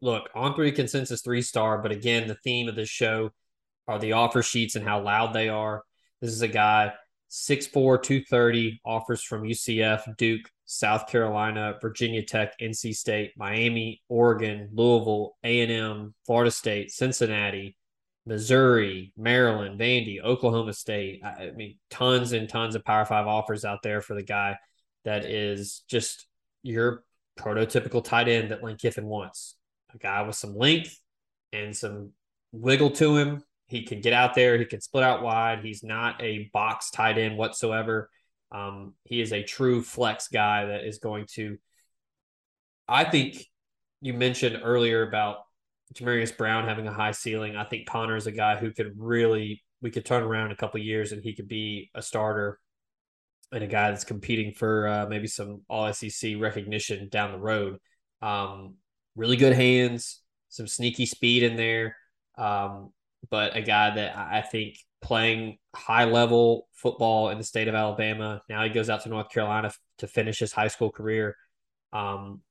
Look, 0.00 0.30
on 0.34 0.54
three 0.54 0.72
consensus 0.72 1.20
three 1.20 1.42
star, 1.42 1.78
but 1.78 1.92
again, 1.92 2.26
the 2.26 2.36
theme 2.36 2.68
of 2.68 2.74
this 2.74 2.88
show 2.88 3.30
are 3.86 3.98
the 3.98 4.12
offer 4.12 4.42
sheets 4.42 4.76
and 4.76 4.84
how 4.84 5.02
loud 5.02 5.34
they 5.34 5.48
are. 5.48 5.82
This 6.20 6.30
is 6.30 6.42
a 6.42 6.48
guy 6.48 6.92
6'4, 7.30 8.02
230, 8.02 8.80
offers 8.84 9.22
from 9.22 9.42
UCF, 9.42 10.16
Duke, 10.16 10.50
South 10.64 11.06
Carolina, 11.08 11.76
Virginia 11.80 12.22
Tech, 12.22 12.58
NC 12.60 12.94
State, 12.94 13.32
Miami, 13.36 14.02
Oregon, 14.08 14.68
Louisville, 14.72 15.36
A&M, 15.44 16.14
Florida 16.26 16.50
State, 16.50 16.90
Cincinnati, 16.90 17.76
Missouri, 18.26 19.12
Maryland, 19.16 19.80
Vandy, 19.80 20.22
Oklahoma 20.22 20.72
State. 20.72 21.22
I 21.24 21.50
mean, 21.54 21.78
tons 21.90 22.32
and 22.32 22.48
tons 22.48 22.74
of 22.74 22.84
Power 22.84 23.04
Five 23.04 23.26
offers 23.26 23.64
out 23.64 23.82
there 23.82 24.00
for 24.00 24.14
the 24.14 24.22
guy 24.22 24.56
that 25.04 25.24
is 25.24 25.82
just 25.88 26.26
your 26.62 27.04
prototypical 27.38 28.04
tight 28.04 28.28
end 28.28 28.50
that 28.50 28.62
Lane 28.62 28.76
Kiffin 28.76 29.06
wants. 29.06 29.56
A 29.94 29.98
guy 29.98 30.22
with 30.22 30.36
some 30.36 30.56
length 30.56 31.00
and 31.52 31.76
some 31.76 32.10
wiggle 32.52 32.90
to 32.90 33.16
him. 33.16 33.42
He 33.70 33.84
can 33.84 34.00
get 34.00 34.12
out 34.12 34.34
there. 34.34 34.58
He 34.58 34.64
can 34.64 34.80
split 34.80 35.04
out 35.04 35.22
wide. 35.22 35.60
He's 35.62 35.84
not 35.84 36.20
a 36.20 36.50
box 36.52 36.90
tight 36.90 37.18
end 37.18 37.38
whatsoever. 37.38 38.10
Um, 38.50 38.94
he 39.04 39.20
is 39.20 39.32
a 39.32 39.44
true 39.44 39.80
flex 39.80 40.26
guy 40.26 40.66
that 40.66 40.84
is 40.84 40.98
going 40.98 41.26
to. 41.34 41.56
I 42.88 43.04
think 43.04 43.44
you 44.00 44.12
mentioned 44.12 44.60
earlier 44.64 45.06
about 45.06 45.38
Jamarius 45.94 46.36
Brown 46.36 46.66
having 46.66 46.88
a 46.88 46.92
high 46.92 47.12
ceiling. 47.12 47.54
I 47.54 47.64
think 47.64 47.86
Connor 47.86 48.16
is 48.16 48.26
a 48.26 48.32
guy 48.32 48.56
who 48.56 48.72
could 48.72 48.94
really 48.96 49.62
we 49.80 49.90
could 49.90 50.04
turn 50.04 50.24
around 50.24 50.46
in 50.46 50.52
a 50.52 50.56
couple 50.56 50.80
years 50.80 51.12
and 51.12 51.22
he 51.22 51.34
could 51.34 51.48
be 51.48 51.90
a 51.94 52.02
starter 52.02 52.58
and 53.52 53.64
a 53.64 53.66
guy 53.66 53.90
that's 53.90 54.04
competing 54.04 54.52
for 54.52 54.86
uh, 54.86 55.06
maybe 55.06 55.26
some 55.26 55.62
All 55.68 55.92
SEC 55.92 56.34
recognition 56.38 57.08
down 57.08 57.32
the 57.32 57.38
road. 57.38 57.78
Um, 58.20 58.74
really 59.16 59.36
good 59.36 59.54
hands, 59.54 60.22
some 60.48 60.66
sneaky 60.66 61.06
speed 61.06 61.44
in 61.44 61.56
there, 61.56 61.96
um, 62.36 62.92
but 63.28 63.56
a 63.56 63.62
guy 63.62 63.94
that 63.94 64.16
I 64.16 64.40
think 64.42 64.76
playing 65.02 65.58
high 65.74 66.04
level 66.04 66.68
football 66.74 67.30
in 67.30 67.38
the 67.38 67.44
state 67.44 67.68
of 67.68 67.74
Alabama. 67.74 68.42
Now 68.48 68.62
he 68.64 68.70
goes 68.70 68.90
out 68.90 69.02
to 69.02 69.08
North 69.08 69.30
Carolina 69.30 69.72
to 69.98 70.06
finish 70.06 70.38
his 70.38 70.52
high 70.52 70.68
school 70.68 70.90
career. 70.90 71.36
Um, 71.92 72.42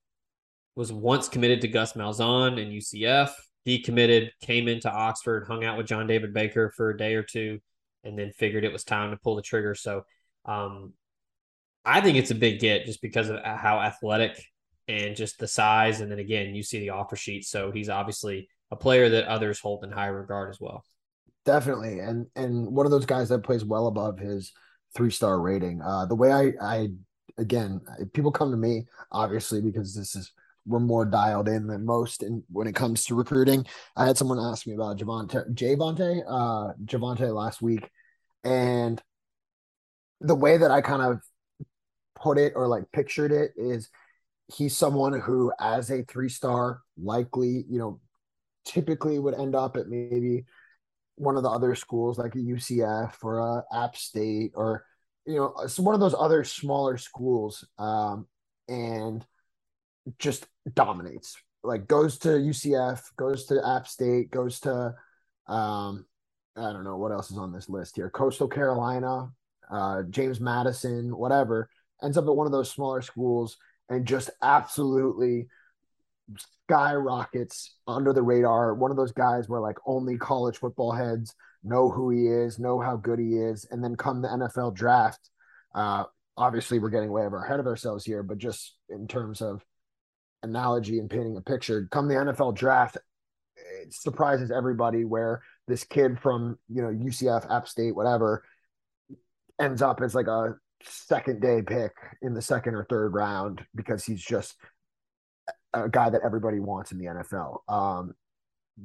was 0.75 0.91
once 0.91 1.27
committed 1.27 1.61
to 1.61 1.67
Gus 1.67 1.93
Malzahn 1.93 2.61
and 2.61 2.71
UCF, 2.71 3.31
decommitted, 3.67 4.29
came 4.41 4.67
into 4.67 4.89
Oxford, 4.89 5.45
hung 5.47 5.63
out 5.63 5.77
with 5.77 5.87
John 5.87 6.07
David 6.07 6.33
Baker 6.33 6.71
for 6.75 6.89
a 6.89 6.97
day 6.97 7.15
or 7.15 7.23
two, 7.23 7.59
and 8.03 8.17
then 8.17 8.31
figured 8.31 8.63
it 8.63 8.71
was 8.71 8.83
time 8.83 9.11
to 9.11 9.17
pull 9.17 9.35
the 9.35 9.41
trigger. 9.41 9.75
So 9.75 10.03
um, 10.45 10.93
I 11.83 12.01
think 12.01 12.17
it's 12.17 12.31
a 12.31 12.35
big 12.35 12.59
get 12.59 12.85
just 12.85 13.01
because 13.01 13.29
of 13.29 13.43
how 13.43 13.79
athletic 13.79 14.41
and 14.87 15.15
just 15.15 15.37
the 15.37 15.47
size. 15.47 16.01
And 16.01 16.11
then 16.11 16.19
again, 16.19 16.55
you 16.55 16.63
see 16.63 16.79
the 16.79 16.91
offer 16.91 17.15
sheet. 17.15 17.45
So 17.45 17.71
he's 17.71 17.89
obviously 17.89 18.47
a 18.71 18.75
player 18.75 19.09
that 19.09 19.25
others 19.25 19.59
hold 19.59 19.83
in 19.83 19.91
high 19.91 20.07
regard 20.07 20.49
as 20.49 20.59
well. 20.59 20.83
Definitely. 21.45 21.99
And 21.99 22.27
and 22.35 22.67
one 22.67 22.85
of 22.85 22.91
those 22.91 23.05
guys 23.05 23.29
that 23.29 23.43
plays 23.43 23.65
well 23.65 23.87
above 23.87 24.19
his 24.19 24.51
three 24.95 25.11
star 25.11 25.39
rating. 25.39 25.81
Uh, 25.81 26.05
the 26.05 26.15
way 26.15 26.31
I, 26.31 26.53
I 26.61 26.89
again, 27.37 27.81
people 28.13 28.31
come 28.31 28.51
to 28.51 28.57
me 28.57 28.85
obviously 29.11 29.61
because 29.61 29.95
this 29.95 30.15
is 30.15 30.31
we're 30.65 30.79
more 30.79 31.05
dialed 31.05 31.47
in 31.47 31.65
than 31.67 31.85
most 31.85 32.21
and 32.21 32.43
when 32.51 32.67
it 32.67 32.75
comes 32.75 33.05
to 33.05 33.15
recruiting. 33.15 33.65
I 33.95 34.05
had 34.05 34.17
someone 34.17 34.39
ask 34.39 34.67
me 34.67 34.73
about 34.75 34.99
Javante 34.99 35.51
Javante, 35.53 36.21
uh 36.27 36.73
Javante 36.85 37.33
last 37.33 37.61
week. 37.61 37.89
And 38.43 39.01
the 40.21 40.35
way 40.35 40.57
that 40.57 40.71
I 40.71 40.81
kind 40.81 41.01
of 41.01 41.21
put 42.15 42.37
it 42.37 42.53
or 42.55 42.67
like 42.67 42.83
pictured 42.91 43.31
it 43.31 43.51
is 43.55 43.89
he's 44.53 44.75
someone 44.75 45.19
who 45.19 45.51
as 45.59 45.89
a 45.89 46.03
three 46.03 46.29
star 46.29 46.81
likely, 47.01 47.65
you 47.69 47.79
know, 47.79 47.99
typically 48.65 49.19
would 49.19 49.33
end 49.33 49.55
up 49.55 49.77
at 49.77 49.87
maybe 49.87 50.45
one 51.15 51.35
of 51.35 51.43
the 51.43 51.49
other 51.49 51.75
schools 51.75 52.17
like 52.17 52.35
a 52.35 52.39
UCF 52.39 53.13
or 53.23 53.39
a 53.39 53.63
App 53.73 53.95
State 53.95 54.51
or 54.55 54.85
you 55.25 55.35
know, 55.35 55.53
one 55.77 55.93
of 55.93 56.01
those 56.01 56.15
other 56.17 56.43
smaller 56.43 56.97
schools. 56.97 57.65
Um, 57.77 58.27
and 58.69 59.25
just 60.17 60.47
dominates. 60.73 61.35
Like 61.63 61.87
goes 61.87 62.17
to 62.19 62.29
UCF, 62.29 63.01
goes 63.17 63.45
to 63.47 63.65
App 63.67 63.87
State, 63.87 64.31
goes 64.31 64.61
to 64.61 64.95
um, 65.47 66.05
I 66.55 66.71
don't 66.71 66.83
know 66.83 66.97
what 66.97 67.11
else 67.11 67.31
is 67.31 67.37
on 67.37 67.51
this 67.51 67.69
list 67.69 67.95
here. 67.95 68.09
Coastal 68.09 68.47
Carolina, 68.47 69.29
uh, 69.69 70.03
James 70.09 70.39
Madison, 70.39 71.15
whatever, 71.17 71.69
ends 72.01 72.17
up 72.17 72.27
at 72.27 72.35
one 72.35 72.45
of 72.45 72.53
those 72.53 72.71
smaller 72.71 73.01
schools 73.01 73.57
and 73.89 74.05
just 74.05 74.29
absolutely 74.41 75.47
skyrockets 76.37 77.75
under 77.87 78.13
the 78.13 78.21
radar. 78.21 78.73
One 78.75 78.91
of 78.91 78.97
those 78.97 79.11
guys 79.11 79.49
where 79.49 79.61
like 79.61 79.77
only 79.85 80.17
college 80.17 80.57
football 80.57 80.91
heads 80.91 81.33
know 81.63 81.89
who 81.89 82.09
he 82.09 82.27
is, 82.27 82.59
know 82.59 82.79
how 82.79 82.95
good 82.95 83.19
he 83.19 83.35
is, 83.35 83.65
and 83.69 83.83
then 83.83 83.95
come 83.95 84.21
the 84.21 84.27
NFL 84.27 84.75
draft. 84.75 85.29
Uh, 85.73 86.05
obviously, 86.37 86.79
we're 86.79 86.89
getting 86.89 87.11
way 87.11 87.23
over 87.23 87.43
ahead 87.43 87.59
of 87.59 87.67
ourselves 87.67 88.05
here, 88.05 88.23
but 88.23 88.37
just 88.37 88.75
in 88.89 89.07
terms 89.07 89.41
of 89.41 89.63
analogy 90.43 90.99
and 90.99 91.09
painting 91.09 91.37
a 91.37 91.41
picture, 91.41 91.87
come 91.91 92.07
the 92.07 92.15
NFL 92.15 92.55
draft, 92.55 92.97
it 93.81 93.93
surprises 93.93 94.51
everybody 94.51 95.03
where 95.03 95.41
this 95.67 95.83
kid 95.83 96.19
from 96.19 96.57
you 96.69 96.81
know 96.81 96.89
UCF, 96.89 97.49
App 97.51 97.67
State, 97.67 97.95
whatever, 97.95 98.43
ends 99.59 99.81
up 99.81 100.01
as 100.01 100.15
like 100.15 100.27
a 100.27 100.55
second 100.83 101.41
day 101.41 101.61
pick 101.61 101.91
in 102.21 102.33
the 102.33 102.41
second 102.41 102.75
or 102.75 102.85
third 102.85 103.13
round 103.13 103.61
because 103.75 104.05
he's 104.05 104.21
just 104.21 104.55
a 105.73 105.89
guy 105.89 106.09
that 106.09 106.21
everybody 106.23 106.59
wants 106.59 106.91
in 106.91 106.97
the 106.97 107.05
NFL. 107.05 107.59
Um, 107.67 108.13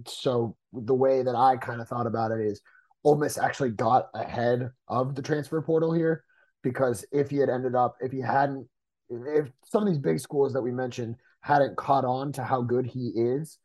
so 0.07 0.57
the 0.73 0.95
way 0.95 1.23
that 1.23 1.35
I 1.35 1.57
kind 1.57 1.81
of 1.81 1.89
thought 1.89 2.07
about 2.07 2.33
it 2.33 2.41
is 2.41 2.61
Ole 3.05 3.17
Miss 3.17 3.39
actually 3.39 3.71
got 3.71 4.09
ahead 4.15 4.71
of 4.89 5.15
the 5.15 5.23
transfer 5.23 5.61
portal 5.63 5.93
here 5.93 6.25
because 6.63 7.05
if 7.13 7.31
he 7.31 7.37
had 7.37 7.51
ended 7.51 7.75
up, 7.75 7.97
if 8.01 8.11
he 8.11 8.21
hadn't, 8.21 8.67
if 9.11 9.49
some 9.67 9.83
of 9.83 9.89
these 9.89 9.99
big 9.99 10.19
schools 10.19 10.53
that 10.55 10.63
we 10.63 10.73
mentioned 10.73 11.17
hadn't 11.41 11.77
caught 11.77 12.05
on 12.05 12.33
to 12.33 12.43
how 12.43 12.63
good 12.63 12.87
he 12.87 13.13
is, 13.15 13.59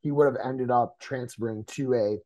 he 0.00 0.10
would 0.10 0.24
have 0.24 0.38
ended 0.42 0.70
up 0.70 0.96
transferring 0.98 1.64
to 1.64 1.94
a 1.94 2.16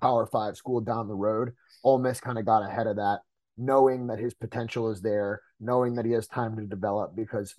Power 0.00 0.26
Five 0.26 0.56
school 0.56 0.80
down 0.80 1.08
the 1.08 1.14
road. 1.14 1.52
Ole 1.84 1.98
Miss 1.98 2.20
kind 2.20 2.38
of 2.38 2.46
got 2.46 2.62
ahead 2.62 2.86
of 2.86 2.96
that, 2.96 3.20
knowing 3.58 4.06
that 4.06 4.18
his 4.18 4.34
potential 4.34 4.90
is 4.90 5.02
there, 5.02 5.42
knowing 5.60 5.94
that 5.94 6.06
he 6.06 6.12
has 6.12 6.26
time 6.26 6.56
to 6.56 6.62
develop 6.64 7.14
because 7.14 7.54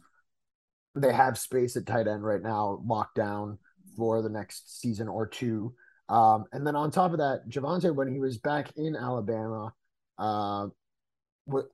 they 1.01 1.13
have 1.13 1.37
space 1.37 1.75
at 1.75 1.85
tight 1.85 2.07
end 2.07 2.23
right 2.23 2.41
now 2.41 2.81
locked 2.85 3.15
down 3.15 3.57
for 3.95 4.21
the 4.21 4.29
next 4.29 4.81
season 4.81 5.07
or 5.07 5.27
two. 5.27 5.73
Um, 6.09 6.45
and 6.53 6.65
then 6.65 6.75
on 6.75 6.91
top 6.91 7.11
of 7.11 7.17
that, 7.17 7.49
Javonte, 7.49 7.93
when 7.93 8.11
he 8.11 8.19
was 8.19 8.37
back 8.37 8.71
in 8.77 8.95
Alabama, 8.95 9.73
uh, 10.17 10.67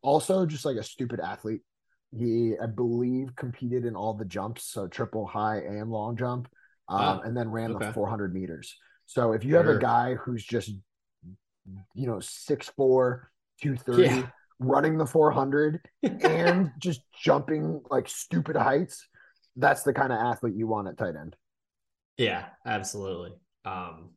also 0.02 0.46
just 0.46 0.66
like 0.66 0.78
a 0.78 0.84
stupid 0.84 1.20
athlete. 1.20 1.62
He, 2.16 2.54
I 2.62 2.68
believe, 2.68 3.36
competed 3.36 3.86
in 3.86 3.96
all 3.96 4.14
the 4.14 4.26
jumps, 4.26 4.66
so 4.66 4.88
triple, 4.88 5.26
high, 5.26 5.58
and 5.58 5.90
long 5.90 6.16
jump, 6.16 6.48
um, 6.88 7.22
and 7.24 7.36
then 7.36 7.50
ran 7.50 7.72
okay. 7.76 7.88
the 7.88 7.94
400 7.94 8.34
meters. 8.34 8.76
So 9.08 9.34
if 9.34 9.44
you 9.44 9.56
have 9.56 9.68
a 9.68 9.80
guy 9.80 10.14
who's 10.14 10.46
just, 10.46 10.70
you 11.96 12.08
know, 12.08 12.18
6'4, 12.18 13.22
230, 13.62 14.04
yeah. 14.04 14.28
running 14.60 14.98
the 14.98 15.08
400 15.08 15.80
and 16.04 16.72
just 16.78 17.02
jumping 17.20 17.82
like 17.90 18.08
stupid 18.08 18.56
heights, 18.56 19.08
that's 19.56 19.84
the 19.84 19.94
kind 19.94 20.12
of 20.12 20.20
athlete 20.20 20.56
you 20.56 20.68
want 20.68 20.88
at 20.88 20.98
tight 20.98 21.16
end. 21.16 21.36
Yeah, 22.18 22.46
absolutely. 22.66 23.34
Um, 23.66 24.12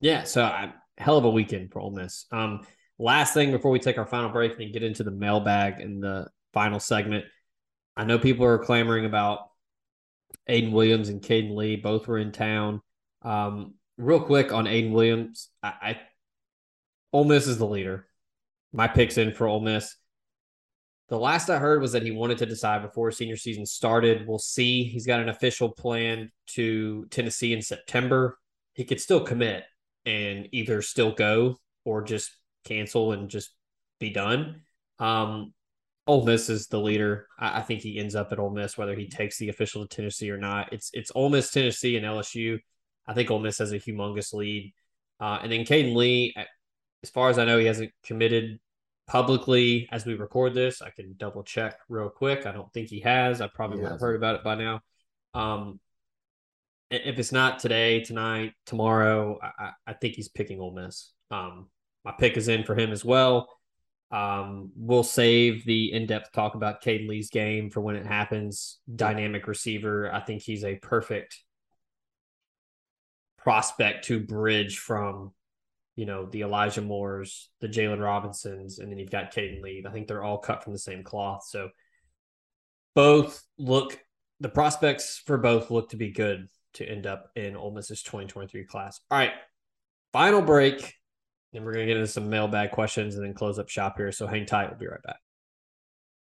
yeah, 0.00 0.24
so 0.24 0.44
I, 0.44 0.72
hell 0.98 1.18
of 1.18 1.24
a 1.24 1.30
weekend 1.30 1.72
for 1.72 1.80
Ole 1.80 1.90
Miss. 1.90 2.26
Um, 2.32 2.66
last 2.98 3.34
thing 3.34 3.50
before 3.50 3.70
we 3.70 3.78
take 3.78 3.98
our 3.98 4.06
final 4.06 4.30
break 4.30 4.58
and 4.58 4.72
get 4.72 4.82
into 4.82 5.04
the 5.04 5.10
mailbag 5.10 5.80
in 5.80 6.00
the 6.00 6.28
final 6.52 6.80
segment, 6.80 7.24
I 7.96 8.04
know 8.04 8.18
people 8.18 8.44
are 8.46 8.58
clamoring 8.58 9.04
about 9.04 9.50
Aiden 10.48 10.72
Williams 10.72 11.08
and 11.08 11.22
Caden 11.22 11.54
Lee. 11.54 11.76
Both 11.76 12.08
were 12.08 12.18
in 12.18 12.32
town. 12.32 12.80
Um, 13.22 13.74
real 13.96 14.20
quick 14.20 14.52
on 14.52 14.64
Aiden 14.64 14.92
Williams, 14.92 15.48
I, 15.62 15.68
I 15.82 16.00
Ole 17.12 17.24
Miss 17.24 17.46
is 17.46 17.58
the 17.58 17.66
leader. 17.66 18.06
My 18.72 18.88
picks 18.88 19.18
in 19.18 19.32
for 19.32 19.46
Ole 19.46 19.60
Miss. 19.60 19.94
The 21.12 21.18
last 21.18 21.50
I 21.50 21.58
heard 21.58 21.82
was 21.82 21.92
that 21.92 22.04
he 22.04 22.10
wanted 22.10 22.38
to 22.38 22.46
decide 22.46 22.80
before 22.80 23.10
senior 23.10 23.36
season 23.36 23.66
started. 23.66 24.26
We'll 24.26 24.38
see. 24.38 24.84
He's 24.84 25.06
got 25.06 25.20
an 25.20 25.28
official 25.28 25.68
plan 25.68 26.32
to 26.54 27.04
Tennessee 27.10 27.52
in 27.52 27.60
September. 27.60 28.38
He 28.72 28.86
could 28.86 28.98
still 28.98 29.20
commit 29.20 29.64
and 30.06 30.48
either 30.52 30.80
still 30.80 31.12
go 31.12 31.58
or 31.84 32.00
just 32.00 32.30
cancel 32.64 33.12
and 33.12 33.28
just 33.28 33.54
be 34.00 34.08
done. 34.08 34.62
Um, 34.98 35.52
Ole 36.06 36.24
Miss 36.24 36.48
is 36.48 36.68
the 36.68 36.80
leader. 36.80 37.26
I, 37.38 37.58
I, 37.58 37.60
think 37.60 37.82
he 37.82 37.98
ends 37.98 38.14
up 38.14 38.32
at 38.32 38.38
Ole 38.38 38.48
Miss, 38.48 38.78
whether 38.78 38.94
he 38.94 39.06
takes 39.06 39.36
the 39.36 39.50
official 39.50 39.86
to 39.86 39.94
Tennessee 39.94 40.30
or 40.30 40.38
not. 40.38 40.72
It's 40.72 40.88
it's 40.94 41.12
Ole 41.14 41.28
Miss, 41.28 41.50
Tennessee, 41.50 41.98
and 41.98 42.06
LSU. 42.06 42.58
I 43.06 43.12
think 43.12 43.30
Ole 43.30 43.38
Miss 43.38 43.58
has 43.58 43.72
a 43.72 43.78
humongous 43.78 44.32
lead. 44.32 44.72
Uh, 45.20 45.40
and 45.42 45.52
then 45.52 45.66
Caden 45.66 45.94
Lee, 45.94 46.34
as 47.02 47.10
far 47.10 47.28
as 47.28 47.38
I 47.38 47.44
know, 47.44 47.58
he 47.58 47.66
hasn't 47.66 47.92
committed 48.02 48.60
publicly 49.12 49.86
as 49.92 50.06
we 50.06 50.14
record 50.14 50.54
this. 50.54 50.80
I 50.80 50.88
can 50.88 51.14
double 51.18 51.42
check 51.42 51.78
real 51.90 52.08
quick. 52.08 52.46
I 52.46 52.52
don't 52.52 52.72
think 52.72 52.88
he 52.88 53.00
has. 53.00 53.42
I 53.42 53.46
probably 53.46 53.78
would 53.78 53.90
have 53.90 54.00
heard 54.00 54.16
about 54.16 54.36
it 54.36 54.42
by 54.42 54.54
now. 54.54 54.80
Um, 55.34 55.80
if 56.90 57.18
it's 57.18 57.30
not 57.30 57.58
today, 57.58 58.00
tonight, 58.00 58.54
tomorrow, 58.64 59.38
I, 59.42 59.72
I 59.86 59.92
think 59.92 60.14
he's 60.14 60.30
picking 60.30 60.60
Ole 60.60 60.72
Miss. 60.72 61.12
Um, 61.30 61.68
my 62.06 62.12
pick 62.18 62.38
is 62.38 62.48
in 62.48 62.64
for 62.64 62.74
him 62.74 62.90
as 62.90 63.04
well. 63.04 63.50
Um, 64.10 64.70
we'll 64.76 65.02
save 65.02 65.66
the 65.66 65.92
in-depth 65.92 66.32
talk 66.32 66.54
about 66.54 66.82
Caden 66.82 67.06
Lee's 67.06 67.28
game 67.28 67.68
for 67.68 67.82
when 67.82 67.96
it 67.96 68.06
happens. 68.06 68.78
Dynamic 68.94 69.46
receiver. 69.46 70.10
I 70.10 70.20
think 70.20 70.40
he's 70.40 70.64
a 70.64 70.76
perfect 70.76 71.38
prospect 73.36 74.06
to 74.06 74.20
bridge 74.20 74.78
from 74.78 75.32
you 75.96 76.06
know, 76.06 76.26
the 76.26 76.42
Elijah 76.42 76.80
Moores, 76.80 77.50
the 77.60 77.68
Jaylon 77.68 78.00
Robinsons, 78.00 78.78
and 78.78 78.90
then 78.90 78.98
you've 78.98 79.10
got 79.10 79.32
Caden 79.32 79.62
Lee. 79.62 79.84
I 79.86 79.90
think 79.90 80.08
they're 80.08 80.22
all 80.22 80.38
cut 80.38 80.64
from 80.64 80.72
the 80.72 80.78
same 80.78 81.04
cloth. 81.04 81.44
So 81.46 81.68
both 82.94 83.42
look 83.58 83.98
the 84.40 84.48
prospects 84.48 85.22
for 85.24 85.38
both 85.38 85.70
look 85.70 85.90
to 85.90 85.96
be 85.96 86.10
good 86.10 86.48
to 86.74 86.88
end 86.88 87.06
up 87.06 87.30
in 87.36 87.56
Ole 87.56 87.72
Miss's 87.72 88.02
2023 88.02 88.64
class. 88.64 89.00
All 89.10 89.18
right. 89.18 89.32
Final 90.12 90.42
break. 90.42 90.94
Then 91.52 91.64
we're 91.64 91.72
gonna 91.72 91.86
get 91.86 91.96
into 91.96 92.06
some 92.06 92.30
mailbag 92.30 92.70
questions 92.70 93.14
and 93.14 93.24
then 93.24 93.34
close 93.34 93.58
up 93.58 93.68
shop 93.68 93.96
here. 93.98 94.12
So 94.12 94.26
hang 94.26 94.46
tight. 94.46 94.70
We'll 94.70 94.78
be 94.78 94.86
right 94.86 95.02
back. 95.02 95.18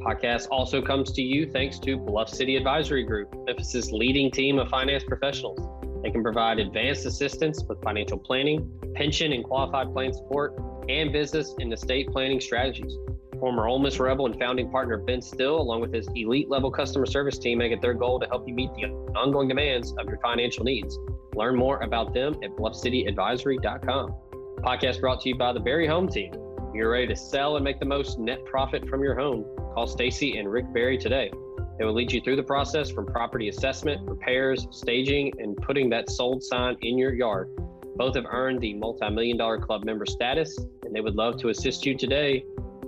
Podcast 0.00 0.46
also 0.50 0.80
comes 0.80 1.12
to 1.12 1.22
you 1.22 1.50
thanks 1.50 1.78
to 1.80 1.96
Bluff 1.96 2.28
City 2.28 2.56
Advisory 2.56 3.02
Group, 3.02 3.34
Memphis's 3.46 3.90
leading 3.90 4.30
team 4.30 4.58
of 4.58 4.68
finance 4.68 5.02
professionals. 5.04 5.58
They 6.02 6.10
can 6.10 6.22
provide 6.22 6.60
advanced 6.60 7.04
assistance 7.04 7.64
with 7.64 7.82
financial 7.82 8.18
planning, 8.18 8.70
pension 8.94 9.32
and 9.32 9.42
qualified 9.42 9.92
plan 9.92 10.12
support, 10.12 10.54
and 10.88 11.12
business 11.12 11.54
and 11.58 11.72
estate 11.72 12.10
planning 12.12 12.40
strategies. 12.40 12.96
Former 13.40 13.66
Ole 13.66 13.80
Miss 13.80 13.98
Rebel 13.98 14.26
and 14.26 14.38
founding 14.38 14.70
partner 14.70 14.98
Ben 14.98 15.20
Still, 15.20 15.60
along 15.60 15.80
with 15.80 15.92
his 15.92 16.08
elite 16.14 16.48
level 16.48 16.70
customer 16.70 17.06
service 17.06 17.38
team, 17.38 17.58
make 17.58 17.72
it 17.72 17.80
their 17.80 17.94
goal 17.94 18.20
to 18.20 18.26
help 18.26 18.48
you 18.48 18.54
meet 18.54 18.70
the 18.74 18.84
ongoing 19.16 19.48
demands 19.48 19.92
of 19.98 20.06
your 20.08 20.18
financial 20.18 20.64
needs. 20.64 20.98
Learn 21.34 21.56
more 21.56 21.80
about 21.80 22.14
them 22.14 22.34
at 22.42 22.50
bluffcityadvisory.com. 22.50 24.14
Podcast 24.58 25.00
brought 25.00 25.20
to 25.20 25.28
you 25.28 25.36
by 25.36 25.52
the 25.52 25.60
Berry 25.60 25.86
Home 25.86 26.08
Team. 26.08 26.32
You're 26.74 26.90
ready 26.90 27.06
to 27.08 27.16
sell 27.16 27.56
and 27.56 27.64
make 27.64 27.78
the 27.80 27.86
most 27.86 28.18
net 28.18 28.44
profit 28.44 28.88
from 28.88 29.02
your 29.02 29.16
home 29.16 29.44
Call 29.78 29.86
Stacy 29.86 30.38
and 30.38 30.50
Rick 30.50 30.72
Berry 30.72 30.98
today. 30.98 31.30
They 31.78 31.84
will 31.84 31.94
lead 31.94 32.10
you 32.10 32.20
through 32.20 32.34
the 32.34 32.42
process 32.42 32.90
from 32.90 33.06
property 33.06 33.48
assessment, 33.48 34.00
repairs, 34.10 34.66
staging, 34.72 35.32
and 35.38 35.56
putting 35.56 35.88
that 35.90 36.10
sold 36.10 36.42
sign 36.42 36.76
in 36.82 36.98
your 36.98 37.14
yard. 37.14 37.48
Both 37.94 38.16
have 38.16 38.24
earned 38.28 38.60
the 38.60 38.74
multi 38.74 39.08
million 39.08 39.36
dollar 39.36 39.56
club 39.56 39.84
member 39.84 40.04
status, 40.04 40.58
and 40.82 40.92
they 40.92 41.00
would 41.00 41.14
love 41.14 41.36
to 41.42 41.50
assist 41.50 41.86
you 41.86 41.96
today 41.96 42.44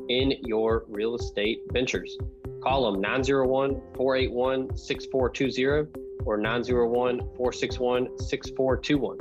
in 0.08 0.32
your 0.42 0.84
real 0.88 1.14
estate 1.14 1.60
ventures. 1.72 2.18
Call 2.60 2.90
them 2.90 3.00
901 3.00 3.80
481 3.94 4.76
6420 4.76 5.92
or 6.26 6.38
901 6.38 7.18
461 7.36 8.18
6421. 8.18 9.18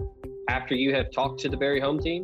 After 0.50 0.74
you 0.74 0.96
have 0.96 1.12
talked 1.12 1.40
to 1.42 1.50
the 1.50 1.58
Berry 1.58 1.80
Home 1.80 2.00
Team, 2.00 2.24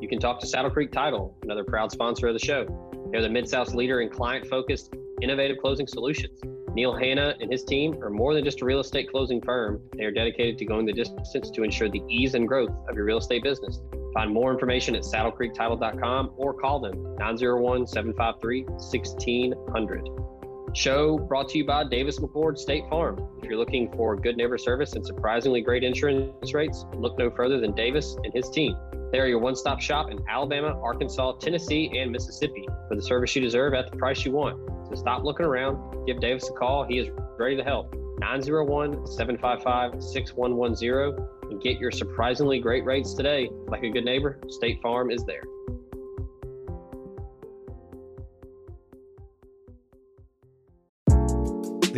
you 0.00 0.08
can 0.08 0.18
talk 0.18 0.40
to 0.40 0.46
Saddle 0.46 0.70
Creek 0.70 0.92
Title, 0.92 1.36
another 1.42 1.64
proud 1.64 1.92
sponsor 1.92 2.28
of 2.28 2.32
the 2.32 2.40
show. 2.42 2.87
They're 3.10 3.22
the 3.22 3.28
Mid 3.28 3.48
South's 3.48 3.74
leader 3.74 4.00
in 4.00 4.10
client 4.10 4.46
focused, 4.46 4.94
innovative 5.22 5.58
closing 5.58 5.86
solutions. 5.86 6.40
Neil 6.74 6.94
Hanna 6.94 7.34
and 7.40 7.50
his 7.50 7.64
team 7.64 8.00
are 8.02 8.10
more 8.10 8.34
than 8.34 8.44
just 8.44 8.60
a 8.60 8.64
real 8.64 8.80
estate 8.80 9.10
closing 9.10 9.40
firm. 9.40 9.80
They 9.96 10.04
are 10.04 10.12
dedicated 10.12 10.58
to 10.58 10.64
going 10.64 10.86
the 10.86 10.92
distance 10.92 11.50
to 11.50 11.62
ensure 11.62 11.88
the 11.88 12.02
ease 12.08 12.34
and 12.34 12.46
growth 12.46 12.70
of 12.88 12.94
your 12.94 13.04
real 13.04 13.18
estate 13.18 13.42
business. 13.42 13.80
Find 14.14 14.32
more 14.32 14.52
information 14.52 14.94
at 14.94 15.02
saddlecreektitle.com 15.02 16.34
or 16.36 16.54
call 16.54 16.80
them 16.80 17.16
901 17.16 17.86
753 17.86 18.64
1600. 18.64 20.37
Show 20.74 21.18
brought 21.18 21.48
to 21.50 21.58
you 21.58 21.64
by 21.64 21.84
Davis 21.84 22.18
McCord 22.18 22.58
State 22.58 22.84
Farm. 22.90 23.18
If 23.38 23.44
you're 23.48 23.58
looking 23.58 23.90
for 23.92 24.14
good 24.16 24.36
neighbor 24.36 24.58
service 24.58 24.92
and 24.92 25.04
surprisingly 25.04 25.62
great 25.62 25.82
insurance 25.82 26.52
rates, 26.52 26.84
look 26.94 27.18
no 27.18 27.30
further 27.30 27.58
than 27.58 27.74
Davis 27.74 28.16
and 28.22 28.32
his 28.34 28.50
team. 28.50 28.76
They 29.10 29.18
are 29.18 29.26
your 29.26 29.38
one 29.38 29.56
stop 29.56 29.80
shop 29.80 30.10
in 30.10 30.20
Alabama, 30.28 30.78
Arkansas, 30.82 31.32
Tennessee, 31.38 31.98
and 31.98 32.12
Mississippi 32.12 32.68
for 32.88 32.96
the 32.96 33.02
service 33.02 33.34
you 33.34 33.40
deserve 33.40 33.72
at 33.72 33.90
the 33.90 33.96
price 33.96 34.24
you 34.24 34.32
want. 34.32 34.58
So 34.88 34.94
stop 34.94 35.24
looking 35.24 35.46
around. 35.46 36.06
Give 36.06 36.20
Davis 36.20 36.48
a 36.50 36.52
call. 36.52 36.84
He 36.84 36.98
is 36.98 37.08
ready 37.38 37.56
to 37.56 37.64
help. 37.64 37.94
901 38.20 39.06
755 39.06 40.02
6110 40.02 41.26
and 41.50 41.62
get 41.62 41.78
your 41.78 41.90
surprisingly 41.90 42.60
great 42.60 42.84
rates 42.84 43.14
today. 43.14 43.48
Like 43.68 43.84
a 43.84 43.90
good 43.90 44.04
neighbor, 44.04 44.38
State 44.48 44.82
Farm 44.82 45.10
is 45.10 45.24
there. 45.24 45.44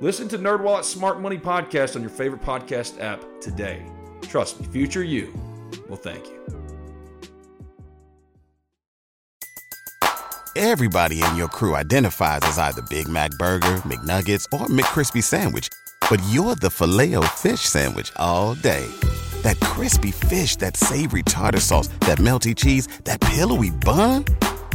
Listen 0.00 0.28
to 0.28 0.38
NerdWallet's 0.38 0.86
Smart 0.86 1.20
Money 1.20 1.38
Podcast 1.38 1.96
on 1.96 2.02
your 2.02 2.10
favorite 2.10 2.40
podcast 2.40 3.00
app 3.00 3.24
today. 3.40 3.84
Trust 4.22 4.60
me, 4.60 4.66
future 4.68 5.02
you 5.02 5.32
will 5.88 5.96
thank 5.96 6.24
you. 6.26 6.38
Everybody 10.54 11.22
in 11.22 11.36
your 11.36 11.48
crew 11.48 11.74
identifies 11.74 12.40
as 12.42 12.58
either 12.58 12.82
Big 12.82 13.08
Mac 13.08 13.30
Burger, 13.32 13.76
McNuggets, 13.86 14.44
or 14.52 14.66
McCrispy 14.66 15.22
Sandwich, 15.22 15.68
but 16.08 16.20
you're 16.30 16.56
the 16.56 16.70
filet 16.70 17.14
fish 17.36 17.60
Sandwich 17.60 18.12
all 18.16 18.54
day. 18.54 18.86
That 19.42 19.58
crispy 19.60 20.10
fish, 20.10 20.56
that 20.56 20.76
savory 20.76 21.22
tartar 21.22 21.60
sauce, 21.60 21.88
that 22.00 22.18
melty 22.18 22.56
cheese, 22.56 22.88
that 23.04 23.20
pillowy 23.20 23.70
bun. 23.70 24.24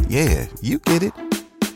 Yeah, 0.08 0.48
you 0.62 0.80
get 0.80 1.04
it 1.04 1.14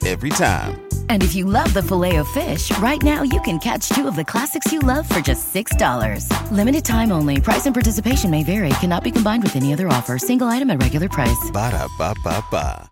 every 0.06 0.30
time. 0.30 0.87
And 1.10 1.22
if 1.24 1.36
you 1.36 1.43
love 1.43 1.74
the 1.74 1.84
filet 1.84 2.16
of 2.16 2.28
fish, 2.30 2.72
right 2.78 3.03
now 3.03 3.24
you 3.24 3.41
can 3.41 3.60
catch 3.60 3.89
two 3.89 4.08
of 4.08 4.16
the 4.16 4.24
classics 4.24 4.72
you 4.72 4.80
love 4.80 5.05
for 5.10 5.20
just 5.20 5.53
$6. 5.53 6.51
Limited 6.51 6.86
time 6.86 7.12
only. 7.12 7.41
Price 7.41 7.66
and 7.66 7.74
participation 7.76 8.32
may 8.32 8.45
vary. 8.45 8.70
Cannot 8.80 9.03
be 9.03 9.12
combined 9.12 9.43
with 9.43 9.58
any 9.58 9.74
other 9.74 9.89
offer. 9.89 10.18
Single 10.18 10.47
item 10.47 10.70
at 10.70 10.82
regular 10.82 11.10
price. 11.10 11.51
Ba 11.51 11.72
da 11.72 11.88
ba 11.97 12.16
ba 12.24 12.41
ba. 12.49 12.89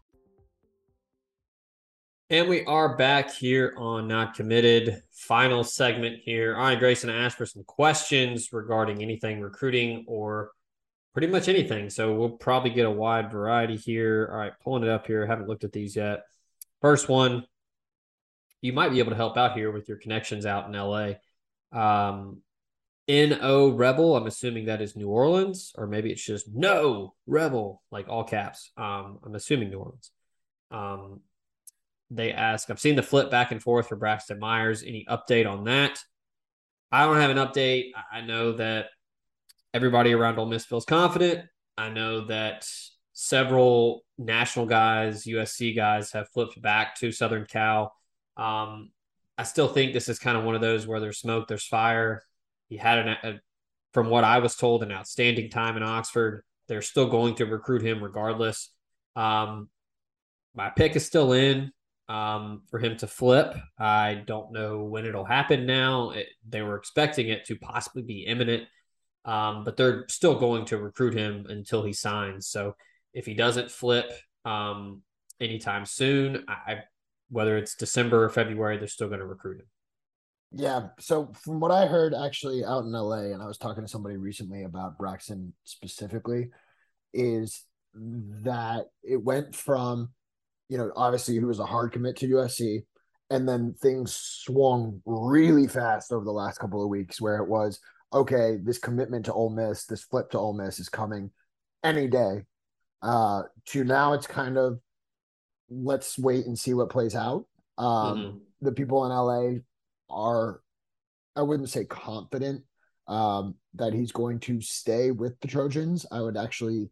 And 2.32 2.50
we 2.50 2.66
are 2.66 2.98
back 2.98 3.32
here 3.32 3.76
on 3.78 4.08
Not 4.08 4.34
Committed. 4.34 5.04
Final 5.12 5.64
segment 5.64 6.22
here. 6.24 6.56
All 6.56 6.64
right, 6.64 6.80
Grayson 6.80 7.12
asked 7.12 7.38
for 7.38 7.46
some 7.46 7.64
questions 7.64 8.52
regarding 8.52 9.04
anything 9.04 9.42
recruiting 9.42 10.06
or 10.08 10.50
pretty 11.14 11.28
much 11.28 11.48
anything. 11.48 11.92
So 11.92 12.16
we'll 12.16 12.32
probably 12.32 12.72
get 12.72 12.88
a 12.88 12.92
wide 12.92 13.32
variety 13.32 13.78
here. 13.78 14.28
All 14.32 14.40
right, 14.40 14.54
pulling 14.64 14.82
it 14.82 14.90
up 14.90 15.06
here. 15.06 15.28
haven't 15.28 15.48
looked 15.48 15.66
at 15.66 15.72
these 15.72 15.96
yet. 15.96 16.24
First 16.82 17.10
one, 17.10 17.46
you 18.62 18.74
might 18.74 18.90
be 18.90 19.00
able 19.00 19.12
to 19.12 19.18
help 19.18 19.38
out 19.38 19.56
here 19.56 19.72
with 19.72 19.88
your 19.88 19.98
connections 19.98 20.46
out 20.46 20.68
in 20.68 20.74
LA. 20.74 21.14
Um, 21.72 22.42
NO 23.08 23.70
Rebel, 23.70 24.16
I'm 24.16 24.26
assuming 24.26 24.66
that 24.66 24.82
is 24.82 24.96
New 24.96 25.10
Orleans, 25.10 25.74
or 25.78 25.86
maybe 25.86 26.12
it's 26.12 26.26
just 26.26 26.48
no 26.52 27.14
Rebel, 27.28 27.84
like 27.92 28.10
all 28.10 28.24
caps. 28.24 28.72
Um, 28.78 29.20
I'm 29.24 29.36
assuming 29.36 29.70
New 29.70 29.80
Orleans. 29.80 30.12
Um, 30.72 31.22
they 32.10 32.32
ask, 32.32 32.70
I've 32.70 32.80
seen 32.80 32.96
the 32.96 33.04
flip 33.04 33.30
back 33.30 33.52
and 33.52 33.62
forth 33.62 33.88
for 33.88 33.96
Braxton 33.96 34.40
Myers. 34.40 34.84
Any 34.84 35.06
update 35.10 35.50
on 35.50 35.66
that? 35.66 36.00
I 36.92 37.06
don't 37.06 37.18
have 37.18 37.32
an 37.32 37.38
update. 37.38 37.92
I 38.12 38.22
know 38.22 38.54
that 38.54 38.88
everybody 39.74 40.14
around 40.14 40.40
Ole 40.40 40.46
Miss 40.46 40.66
feels 40.66 40.86
confident. 40.86 41.46
I 41.78 41.90
know 41.90 42.26
that 42.26 42.66
several 43.14 44.04
national 44.18 44.66
guys, 44.66 45.26
USC 45.26 45.76
guys, 45.76 46.12
have 46.14 46.30
flipped 46.30 46.62
back 46.62 46.96
to 47.00 47.12
Southern 47.12 47.46
Cal. 47.46 47.94
Um, 48.38 48.92
I 49.38 49.44
still 49.44 49.68
think 49.68 49.94
this 49.94 50.10
is 50.10 50.20
kind 50.20 50.38
of 50.38 50.44
one 50.44 50.56
of 50.56 50.62
those 50.62 50.88
where 50.88 51.00
there's 51.00 51.20
smoke, 51.20 51.48
there's 51.48 51.66
fire. 51.66 52.24
He 52.70 52.78
had 52.78 53.00
an, 53.00 53.08
a, 53.24 53.40
from 53.94 54.10
what 54.10 54.24
I 54.24 54.40
was 54.40 54.56
told, 54.56 54.84
an 54.84 54.92
outstanding 54.92 55.50
time 55.50 55.78
in 55.78 55.84
Oxford. 55.84 56.44
They're 56.68 56.82
still 56.82 57.08
going 57.08 57.36
to 57.36 57.46
recruit 57.46 57.82
him 57.82 58.04
regardless. 58.04 58.72
Um, 59.16 59.70
my 60.56 60.70
pick 60.70 60.96
is 60.96 61.06
still 61.06 61.34
in 61.34 61.72
um, 62.08 62.64
for 62.70 62.80
him 62.80 62.98
to 62.98 63.08
flip. 63.08 63.56
I 63.78 64.24
don't 64.26 64.52
know 64.52 64.84
when 64.84 65.06
it'll 65.06 65.26
happen 65.26 65.66
now. 65.66 66.12
It, 66.12 66.28
they 66.48 66.62
were 66.62 66.78
expecting 66.78 67.30
it 67.30 67.46
to 67.46 67.56
possibly 67.58 68.04
be 68.04 68.26
imminent, 68.26 68.64
um, 69.26 69.64
but 69.64 69.76
they're 69.78 70.06
still 70.08 70.40
going 70.40 70.66
to 70.66 70.78
recruit 70.78 71.14
him 71.14 71.46
until 71.50 71.84
he 71.84 71.94
signs. 71.94 72.48
So 72.48 72.76
if 73.14 73.26
he 73.26 73.34
doesn't 73.34 73.72
flip 73.72 74.12
um, 74.46 75.02
anytime 75.40 75.86
soon, 75.86 76.46
I, 76.48 76.80
whether 77.30 77.58
it's 77.58 77.76
December 77.76 78.24
or 78.24 78.30
February, 78.30 78.78
they're 78.78 78.88
still 78.88 79.08
going 79.08 79.20
to 79.20 79.26
recruit 79.26 79.60
him. 79.60 79.68
Yeah. 80.52 80.88
So 81.00 81.32
from 81.34 81.60
what 81.60 81.72
I 81.72 81.86
heard 81.86 82.14
actually 82.14 82.64
out 82.64 82.86
in 82.86 82.92
LA, 82.92 83.34
and 83.34 83.42
I 83.42 83.46
was 83.46 83.58
talking 83.58 83.84
to 83.84 83.90
somebody 83.90 84.16
recently 84.16 84.64
about 84.64 84.98
Braxton 84.98 85.54
specifically, 85.64 86.50
is 87.14 87.66
that 87.94 88.86
it 89.04 89.22
went 89.22 89.56
from, 89.56 90.10
you 90.70 90.78
know, 90.78 90.92
obviously 90.96 91.34
he 91.34 91.40
was 91.42 91.60
a 91.60 91.66
hard 91.66 91.92
commit 91.92 92.18
to 92.18 92.28
USC, 92.28 92.84
and 93.30 93.48
then 93.48 93.74
things 93.82 94.14
swung 94.14 95.02
really 95.06 95.68
fast 95.68 96.12
over 96.12 96.24
the 96.24 96.32
last 96.32 96.60
couple 96.60 96.82
of 96.82 96.90
weeks 96.90 97.20
where 97.20 97.38
it 97.38 97.50
was, 97.50 97.80
okay, 98.14 98.58
this 98.64 98.78
commitment 98.78 99.26
to 99.26 99.34
Ole 99.34 99.50
Miss, 99.50 99.86
this 99.86 100.04
flip 100.04 100.30
to 100.32 100.38
Ole 100.38 100.54
Miss 100.54 100.80
is 100.80 100.90
coming 100.90 101.32
any 101.84 102.08
day. 102.08 102.44
Uh, 103.02 103.44
to 103.68 103.84
now 103.84 104.14
it's 104.14 104.28
kind 104.28 104.58
of 104.58 104.80
let's 105.70 106.18
wait 106.18 106.46
and 106.46 106.58
see 106.58 106.74
what 106.74 106.90
plays 106.90 107.16
out. 107.16 107.46
Um, 107.78 107.88
mm-hmm. 107.88 108.38
The 108.62 108.72
people 108.72 109.06
in 109.06 109.12
LA 109.12 109.60
are, 110.10 110.62
I 111.36 111.42
wouldn't 111.42 111.70
say 111.70 111.86
confident 111.86 112.64
um, 113.08 113.56
that 113.76 113.94
he's 113.94 114.12
going 114.12 114.40
to 114.42 114.62
stay 114.62 115.12
with 115.12 115.40
the 115.40 115.48
Trojans. 115.48 116.06
I 116.12 116.22
would 116.22 116.38
actually 116.38 116.90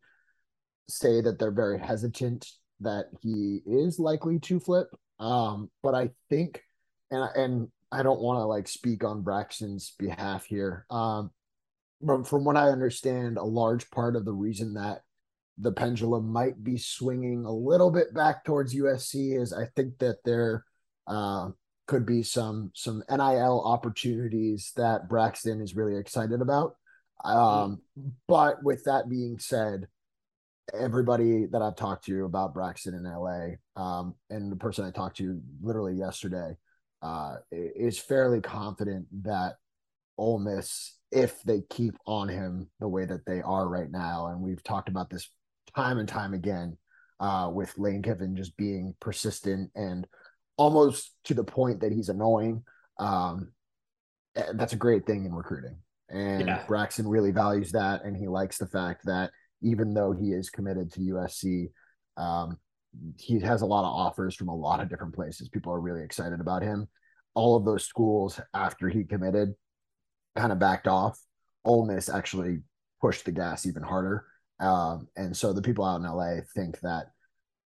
say 0.89 1.21
that 1.21 1.39
they're 1.39 1.51
very 1.51 1.79
hesitant 1.79 2.47
that 2.81 3.05
he 3.21 3.61
is 3.65 3.99
likely 3.99 4.39
to 4.39 4.59
flip. 4.59 4.87
Um, 5.19 5.69
but 5.81 5.95
I 5.95 6.09
think, 6.29 6.61
and 7.11 7.29
and 7.35 7.67
I 7.91 8.03
don't 8.03 8.21
want 8.21 8.39
to 8.39 8.45
like 8.45 8.67
speak 8.67 9.03
on 9.03 9.21
Braxton's 9.21 9.93
behalf 9.97 10.45
here. 10.45 10.85
Um, 10.89 11.31
but 12.01 12.27
from 12.27 12.43
what 12.43 12.57
I 12.57 12.69
understand, 12.69 13.37
a 13.37 13.43
large 13.43 13.89
part 13.89 14.15
of 14.15 14.25
the 14.25 14.33
reason 14.33 14.73
that 14.73 15.01
the 15.57 15.71
pendulum 15.71 16.31
might 16.31 16.63
be 16.63 16.77
swinging 16.77 17.45
a 17.45 17.51
little 17.51 17.91
bit 17.91 18.13
back 18.13 18.43
towards 18.43 18.75
USC 18.75 19.39
is 19.39 19.53
I 19.53 19.65
think 19.75 19.99
that 19.99 20.17
there 20.25 20.65
uh, 21.07 21.49
could 21.87 22.05
be 22.05 22.23
some 22.23 22.71
some 22.73 23.03
NIL 23.09 23.61
opportunities 23.63 24.71
that 24.75 25.09
Braxton 25.09 25.61
is 25.61 25.75
really 25.75 25.97
excited 25.97 26.41
about. 26.41 26.75
Um, 27.23 27.81
but 28.27 28.63
with 28.63 28.83
that 28.85 29.09
being 29.09 29.39
said, 29.39 29.87
everybody 30.73 31.45
that 31.45 31.61
I've 31.61 31.75
talked 31.75 32.05
to 32.05 32.25
about 32.25 32.53
Braxton 32.53 32.93
in 32.93 33.03
LA, 33.03 33.55
um, 33.81 34.15
and 34.29 34.51
the 34.51 34.55
person 34.55 34.85
I 34.85 34.91
talked 34.91 35.17
to 35.17 35.39
literally 35.61 35.93
yesterday, 35.93 36.57
uh, 37.01 37.35
is 37.51 37.99
fairly 37.99 38.41
confident 38.41 39.07
that 39.23 39.55
Ole 40.17 40.39
Miss, 40.39 40.97
if 41.11 41.41
they 41.43 41.61
keep 41.69 41.95
on 42.05 42.29
him 42.29 42.69
the 42.79 42.87
way 42.87 43.05
that 43.05 43.25
they 43.25 43.41
are 43.41 43.67
right 43.67 43.91
now, 43.91 44.27
and 44.27 44.41
we've 44.41 44.63
talked 44.63 44.89
about 44.89 45.09
this 45.09 45.29
time 45.75 45.99
and 45.99 46.07
time 46.07 46.33
again 46.33 46.77
uh, 47.19 47.49
with 47.51 47.77
Lane 47.77 48.01
Kiffin 48.01 48.35
just 48.35 48.55
being 48.57 48.95
persistent 48.99 49.71
and 49.75 50.05
almost 50.57 51.13
to 51.25 51.33
the 51.33 51.43
point 51.43 51.81
that 51.81 51.91
he's 51.91 52.09
annoying. 52.09 52.63
Um, 52.99 53.51
that's 54.53 54.73
a 54.73 54.77
great 54.77 55.05
thing 55.05 55.25
in 55.25 55.33
recruiting. 55.33 55.77
And 56.09 56.47
yeah. 56.47 56.63
Braxton 56.67 57.07
really 57.07 57.31
values 57.31 57.71
that. 57.71 58.03
And 58.03 58.15
he 58.15 58.27
likes 58.27 58.57
the 58.57 58.67
fact 58.67 59.05
that 59.05 59.31
even 59.61 59.93
though 59.93 60.11
he 60.11 60.31
is 60.31 60.49
committed 60.49 60.91
to 60.93 60.99
USC, 60.99 61.69
um, 62.17 62.57
he 63.17 63.39
has 63.39 63.61
a 63.61 63.65
lot 63.65 63.85
of 63.85 63.93
offers 63.93 64.35
from 64.35 64.49
a 64.49 64.55
lot 64.55 64.79
of 64.79 64.89
different 64.89 65.15
places. 65.15 65.49
People 65.49 65.73
are 65.73 65.79
really 65.79 66.03
excited 66.03 66.39
about 66.39 66.61
him. 66.61 66.87
All 67.33 67.55
of 67.55 67.65
those 67.65 67.85
schools, 67.85 68.39
after 68.53 68.89
he 68.89 69.03
committed, 69.03 69.53
kind 70.35 70.51
of 70.51 70.59
backed 70.59 70.87
off. 70.87 71.19
Ole 71.65 71.85
Miss 71.85 72.09
actually 72.09 72.59
pushed 73.01 73.25
the 73.25 73.31
gas 73.31 73.65
even 73.65 73.81
harder 73.81 74.25
um, 74.59 75.07
and 75.15 75.35
so 75.35 75.53
the 75.53 75.61
people 75.61 75.85
out 75.85 75.97
in 75.97 76.07
LA 76.07 76.41
think 76.55 76.79
that 76.81 77.07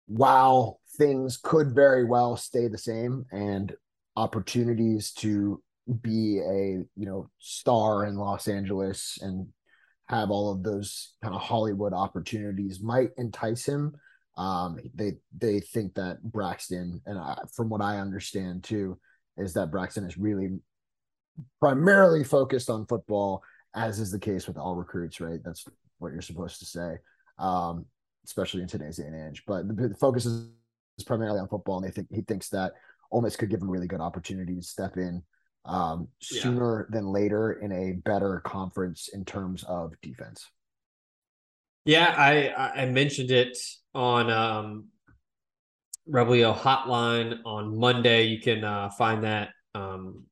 while 0.07 0.80
things 0.97 1.37
could 1.37 1.74
very 1.74 2.05
well 2.05 2.37
stay 2.37 2.68
the 2.68 2.78
same 2.78 3.26
and 3.32 3.74
opportunities 4.16 5.12
to 5.12 5.62
be 6.01 6.39
a 6.39 6.84
you 6.97 7.07
know 7.07 7.28
star 7.39 8.07
in 8.07 8.16
Los 8.16 8.49
Angeles 8.49 9.18
and 9.20 9.47
have 10.09 10.30
all 10.30 10.53
of 10.53 10.62
those 10.62 11.14
kind 11.22 11.34
of 11.34 11.41
Hollywood 11.41 11.93
opportunities 11.93 12.80
might 12.80 13.11
entice 13.16 13.66
him. 13.66 13.95
Um, 14.37 14.78
they 14.95 15.14
they 15.37 15.61
think 15.61 15.95
that 15.95 16.22
Braxton 16.22 17.01
and 17.07 17.18
I, 17.18 17.39
from 17.55 17.68
what 17.68 17.80
I 17.80 17.99
understand 17.99 18.64
too 18.64 18.99
is 19.37 19.55
that 19.55 19.70
Braxton 19.70 20.05
is 20.05 20.16
really 20.16 20.59
primarily 21.61 22.24
focused 22.24 22.70
on 22.70 22.87
football, 22.87 23.43
as 23.74 23.99
is 23.99 24.11
the 24.11 24.18
case 24.18 24.47
with 24.47 24.57
all 24.57 24.74
recruits. 24.74 25.20
Right, 25.20 25.41
that's 25.45 25.64
what 25.99 26.12
you're 26.12 26.22
supposed 26.22 26.59
to 26.61 26.66
say, 26.66 26.97
um, 27.38 27.86
especially 28.24 28.62
in 28.62 28.68
today's 28.68 28.97
day 28.97 29.05
and 29.05 29.28
age. 29.28 29.42
But 29.47 29.68
the, 29.68 29.88
the 29.88 29.94
focus 29.94 30.26
is, 30.26 30.49
primarily 31.05 31.38
on 31.38 31.49
football, 31.49 31.76
and 31.76 31.86
they 31.86 31.90
think 31.90 32.09
he 32.11 32.22
thinks 32.22 32.49
that 32.49 32.72
Ole 33.12 33.20
Miss 33.20 33.36
could 33.36 33.51
give 33.51 33.61
him 33.61 33.70
really 33.70 33.86
good 33.86 34.01
opportunities 34.01 34.64
to 34.66 34.72
step 34.72 34.97
in 34.97 35.22
um, 35.66 36.09
sooner 36.22 36.88
yeah. 36.88 36.97
than 36.97 37.07
later 37.07 37.53
in 37.53 37.70
a 37.72 37.92
better 37.92 38.40
conference 38.40 39.09
in 39.12 39.24
terms 39.24 39.62
of 39.64 39.92
defense. 40.01 40.49
Yeah, 41.84 42.14
I 42.16 42.82
I 42.82 42.86
mentioned 42.86 43.30
it 43.30 43.59
on 43.94 44.30
um, 44.30 44.88
Rebelio 46.09 46.57
Hotline 46.57 47.40
on 47.44 47.78
Monday. 47.78 48.24
You 48.24 48.40
can 48.40 48.64
uh, 48.64 48.90
find 48.90 49.24
that. 49.24 49.51
Um, 49.74 50.24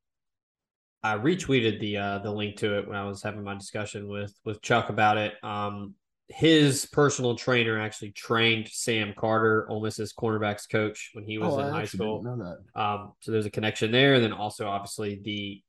I 1.04 1.18
retweeted 1.18 1.80
the 1.80 1.98
uh, 1.98 2.18
the 2.20 2.32
link 2.32 2.56
to 2.56 2.78
it 2.78 2.88
when 2.88 2.96
I 2.96 3.04
was 3.04 3.22
having 3.22 3.44
my 3.44 3.54
discussion 3.54 4.08
with 4.08 4.34
with 4.44 4.62
Chuck 4.62 4.88
about 4.88 5.18
it. 5.18 5.34
Um, 5.44 5.94
his 6.28 6.86
personal 6.86 7.36
trainer 7.36 7.78
actually 7.78 8.12
trained 8.12 8.68
Sam 8.68 9.12
Carter, 9.14 9.70
Ole 9.70 9.82
Miss's 9.82 10.14
cornerbacks 10.14 10.68
coach, 10.68 11.10
when 11.12 11.24
he 11.24 11.36
was 11.36 11.52
oh, 11.52 11.58
in 11.58 11.66
I 11.66 11.80
high 11.80 11.84
school. 11.84 12.26
Um, 12.74 13.12
so 13.20 13.32
there's 13.32 13.44
a 13.44 13.50
connection 13.50 13.92
there, 13.92 14.14
and 14.14 14.24
then 14.24 14.32
also 14.32 14.66
obviously 14.66 15.20
the 15.22 15.62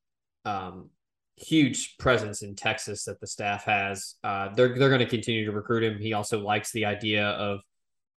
um, 0.50 0.90
huge 1.36 1.98
presence 1.98 2.42
in 2.42 2.56
Texas 2.56 3.04
that 3.04 3.20
the 3.20 3.28
staff 3.28 3.66
has. 3.66 4.16
Uh, 4.24 4.54
they're 4.56 4.80
they're 4.80 4.90
going 4.90 5.00
to 5.00 5.06
continue 5.06 5.46
to 5.46 5.52
recruit 5.52 5.84
him. 5.84 6.00
He 6.00 6.14
also 6.14 6.40
likes 6.40 6.72
the 6.72 6.86
idea 6.86 7.26
of 7.26 7.60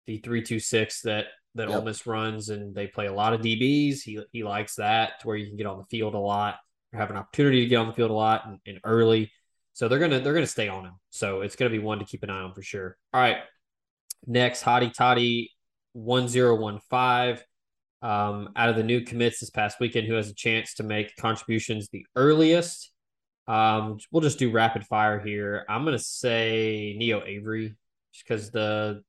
the 0.06 0.18
three 0.18 0.42
two 0.42 0.60
six 0.60 1.02
that 1.02 1.26
that 1.56 1.68
yep. 1.68 1.78
Ole 1.78 1.84
Miss 1.84 2.06
runs, 2.06 2.50
and 2.50 2.76
they 2.76 2.86
play 2.86 3.06
a 3.06 3.12
lot 3.12 3.32
of 3.32 3.40
DBs. 3.40 4.02
He 4.02 4.20
he 4.30 4.44
likes 4.44 4.76
that 4.76 5.18
to 5.20 5.26
where 5.26 5.36
you 5.36 5.48
can 5.48 5.56
get 5.56 5.66
on 5.66 5.78
the 5.78 5.86
field 5.86 6.14
a 6.14 6.18
lot, 6.18 6.58
have 6.92 7.10
an 7.10 7.16
opportunity 7.16 7.62
to 7.62 7.68
get 7.68 7.76
on 7.76 7.86
the 7.86 7.92
field 7.92 8.10
a 8.10 8.14
lot 8.14 8.46
and, 8.46 8.58
and 8.66 8.80
early. 8.84 9.30
So 9.72 9.88
they're 9.88 9.98
gonna 9.98 10.20
they're 10.20 10.34
gonna 10.34 10.46
stay 10.46 10.68
on 10.68 10.84
him. 10.84 10.94
So 11.10 11.42
it's 11.42 11.56
gonna 11.56 11.70
be 11.70 11.78
one 11.78 11.98
to 11.98 12.04
keep 12.04 12.22
an 12.22 12.30
eye 12.30 12.40
on 12.40 12.54
for 12.54 12.62
sure. 12.62 12.96
All 13.12 13.20
right. 13.20 13.38
Next, 14.26 14.62
Hottie 14.62 14.92
Toddy 14.92 15.52
one 15.92 16.28
zero 16.28 16.56
one 16.56 16.80
five. 16.90 17.44
Um, 18.00 18.50
out 18.54 18.68
of 18.68 18.76
the 18.76 18.84
new 18.84 19.00
commits 19.00 19.40
this 19.40 19.50
past 19.50 19.80
weekend, 19.80 20.06
who 20.06 20.14
has 20.14 20.28
a 20.28 20.34
chance 20.34 20.74
to 20.74 20.84
make 20.84 21.16
contributions 21.16 21.88
the 21.88 22.06
earliest? 22.14 22.92
Um, 23.48 23.98
we'll 24.12 24.22
just 24.22 24.38
do 24.38 24.50
rapid 24.50 24.84
fire 24.84 25.20
here. 25.20 25.64
I'm 25.68 25.84
gonna 25.84 25.98
say 25.98 26.94
Neo 26.96 27.22
Avery, 27.24 27.74
just 28.12 28.26
because 28.26 28.50
the 28.50 29.02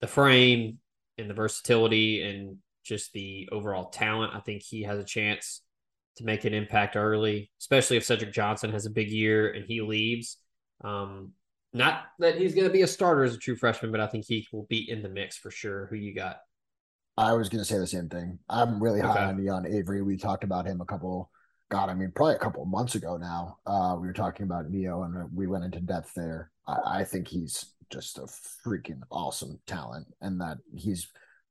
the 0.00 0.06
frame 0.06 0.78
and 1.18 1.30
the 1.30 1.34
versatility 1.34 2.22
and 2.22 2.58
just 2.84 3.12
the 3.12 3.48
overall 3.52 3.90
talent. 3.90 4.34
I 4.34 4.40
think 4.40 4.62
he 4.62 4.82
has 4.82 4.98
a 4.98 5.04
chance 5.04 5.62
to 6.16 6.24
make 6.24 6.44
an 6.44 6.54
impact 6.54 6.96
early, 6.96 7.50
especially 7.60 7.96
if 7.96 8.04
Cedric 8.04 8.32
Johnson 8.32 8.72
has 8.72 8.86
a 8.86 8.90
big 8.90 9.10
year 9.10 9.50
and 9.50 9.64
he 9.66 9.80
leaves. 9.80 10.38
Um, 10.82 11.32
not 11.72 12.04
that 12.18 12.38
he's 12.38 12.54
going 12.54 12.66
to 12.66 12.72
be 12.72 12.82
a 12.82 12.86
starter 12.86 13.24
as 13.24 13.34
a 13.34 13.38
true 13.38 13.56
freshman, 13.56 13.90
but 13.90 14.00
I 14.00 14.06
think 14.06 14.24
he 14.26 14.46
will 14.52 14.66
be 14.68 14.90
in 14.90 15.02
the 15.02 15.08
mix 15.08 15.36
for 15.36 15.50
sure. 15.50 15.86
Who 15.86 15.96
you 15.96 16.14
got? 16.14 16.38
I 17.18 17.32
was 17.32 17.48
going 17.48 17.62
to 17.62 17.64
say 17.64 17.78
the 17.78 17.86
same 17.86 18.08
thing. 18.08 18.38
I'm 18.48 18.82
really 18.82 19.00
high 19.00 19.10
okay. 19.10 19.24
on 19.24 19.42
Neo 19.42 19.62
Avery. 19.66 20.02
We 20.02 20.16
talked 20.16 20.44
about 20.44 20.66
him 20.66 20.80
a 20.80 20.84
couple, 20.86 21.30
God, 21.70 21.88
I 21.88 21.94
mean, 21.94 22.12
probably 22.14 22.34
a 22.34 22.38
couple 22.38 22.62
of 22.62 22.68
months 22.68 22.94
ago 22.94 23.16
now. 23.16 23.58
Uh, 23.66 23.96
we 23.98 24.06
were 24.06 24.12
talking 24.12 24.44
about 24.44 24.70
Neo 24.70 25.02
and 25.02 25.34
we 25.34 25.46
went 25.46 25.64
into 25.64 25.80
depth 25.80 26.12
there. 26.14 26.50
I, 26.66 27.00
I 27.00 27.04
think 27.04 27.28
he's 27.28 27.72
just 27.90 28.18
a 28.18 28.22
freaking 28.66 29.00
awesome 29.10 29.58
talent 29.66 30.06
and 30.20 30.40
that 30.40 30.58
he's 30.74 31.08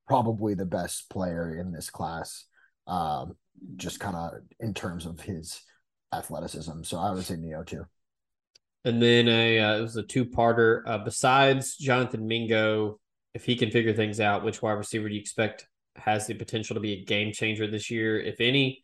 probably 0.08 0.54
the 0.54 0.66
best 0.66 1.10
player 1.10 1.58
in 1.60 1.72
this 1.72 1.90
class. 1.90 2.46
Um, 2.88 3.36
just 3.78 4.00
kind 4.00 4.16
of 4.16 4.34
in 4.60 4.74
terms 4.74 5.06
of 5.06 5.20
his 5.20 5.62
athleticism. 6.14 6.84
So 6.84 6.98
I 7.00 7.12
would 7.12 7.24
say 7.24 7.36
Neo 7.36 7.64
too. 7.64 7.86
And 8.84 9.02
then 9.02 9.28
a 9.28 9.60
uh, 9.60 9.78
it 9.78 9.82
was 9.82 9.96
a 9.96 10.04
two 10.04 10.26
parter. 10.26 10.84
Uh, 10.86 11.00
besides 11.00 11.76
Jonathan 11.76 12.28
Mingo, 12.28 13.00
if 13.34 13.46
he 13.46 13.56
can 13.56 13.72
figure 13.72 13.94
things 13.94 14.20
out, 14.20 14.44
which 14.44 14.62
wide 14.62 14.74
receiver 14.74 15.10
do 15.10 15.16
you 15.16 15.22
expect 15.22 15.68
has 15.96 16.28
the 16.28 16.34
potential 16.34 16.76
to 16.76 16.80
be 16.80 16.94
a 16.94 17.06
game 17.06 17.32
changer 17.32 17.68
this 17.68 17.90
year, 17.90 18.20
if 18.20 18.40
any? 18.40 18.84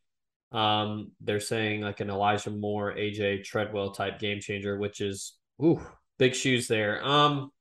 Um, 0.52 1.12
they're 1.22 1.40
saying 1.40 1.82
like 1.82 2.00
an 2.00 2.10
Elijah 2.10 2.50
Moore, 2.50 2.94
AJ 2.94 3.44
Treadwell 3.44 3.92
type 3.92 4.20
game 4.20 4.42
changer, 4.42 4.78
which 4.78 5.00
is 5.00 5.38
ooh 5.64 5.80
big 6.18 6.36
shoes 6.36 6.68
there. 6.68 7.06
Um, 7.06 7.52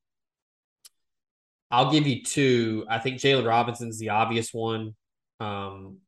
I'll 1.71 1.93
give 1.93 2.07
you 2.07 2.23
two. 2.23 2.85
I 2.89 2.99
think 2.99 3.19
Jaylon 3.19 3.47
Robinson's 3.47 3.99
the 3.99 4.11
obvious 4.11 4.53
one. 4.53 4.95
Um, 5.39 5.99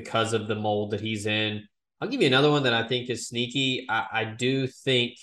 because 0.00 0.34
of 0.34 0.46
the 0.46 0.54
mold 0.54 0.90
that 0.90 1.00
he's 1.00 1.24
in. 1.24 1.66
I'll 2.00 2.08
give 2.08 2.20
you 2.20 2.26
another 2.26 2.50
one 2.50 2.64
that 2.64 2.74
I 2.74 2.86
think 2.86 3.08
is 3.08 3.26
sneaky. 3.26 3.86
I, 3.88 4.06
I 4.12 4.24
do 4.24 4.66
think 4.66 5.14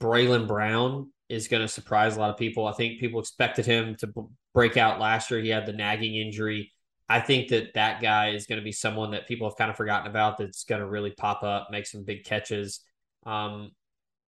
Bralon 0.00 0.48
Brown 0.48 1.12
is 1.28 1.46
going 1.46 1.60
to 1.60 1.68
surprise 1.68 2.16
a 2.16 2.20
lot 2.20 2.30
of 2.30 2.38
people. 2.38 2.66
I 2.66 2.72
think 2.72 2.98
people 2.98 3.20
expected 3.20 3.66
him 3.66 3.94
to 3.96 4.06
b- 4.06 4.22
break 4.54 4.78
out 4.78 5.00
last 5.00 5.30
year. 5.30 5.40
He 5.40 5.50
had 5.50 5.66
the 5.66 5.74
nagging 5.74 6.14
injury. 6.14 6.72
I 7.10 7.20
think 7.20 7.48
that 7.48 7.74
that 7.74 8.00
guy 8.00 8.30
is 8.30 8.46
going 8.46 8.58
to 8.58 8.64
be 8.64 8.72
someone 8.72 9.10
that 9.10 9.28
people 9.28 9.46
have 9.46 9.58
kind 9.58 9.70
of 9.70 9.76
forgotten 9.76 10.10
about 10.10 10.38
that's 10.38 10.64
going 10.64 10.80
to 10.80 10.88
really 10.88 11.10
pop 11.10 11.42
up, 11.42 11.68
make 11.70 11.86
some 11.86 12.04
big 12.04 12.24
catches. 12.24 12.80
Um, 13.26 13.72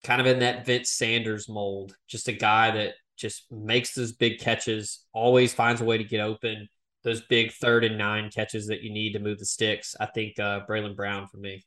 kind 0.03 0.19
of 0.19 0.27
in 0.27 0.39
that 0.39 0.65
Vince 0.65 0.91
Sanders 0.91 1.47
mold, 1.47 1.95
just 2.09 2.27
a 2.27 2.33
guy 2.33 2.71
that 2.71 2.95
just 3.15 3.49
makes 3.49 3.93
those 3.93 4.11
big 4.11 4.39
catches, 4.39 5.05
always 5.13 5.53
finds 5.53 5.79
a 5.79 5.85
way 5.85 5.97
to 5.97 6.03
get 6.03 6.19
open 6.19 6.67
those 7.03 7.21
big 7.21 7.51
third 7.53 7.83
and 7.83 7.97
nine 7.97 8.29
catches 8.29 8.67
that 8.67 8.81
you 8.81 8.91
need 8.91 9.13
to 9.13 9.19
move 9.19 9.39
the 9.39 9.45
sticks. 9.45 9.95
I 9.99 10.05
think 10.07 10.39
uh, 10.39 10.61
Bralon 10.67 10.95
Brown 10.95 11.27
for 11.27 11.37
me. 11.37 11.63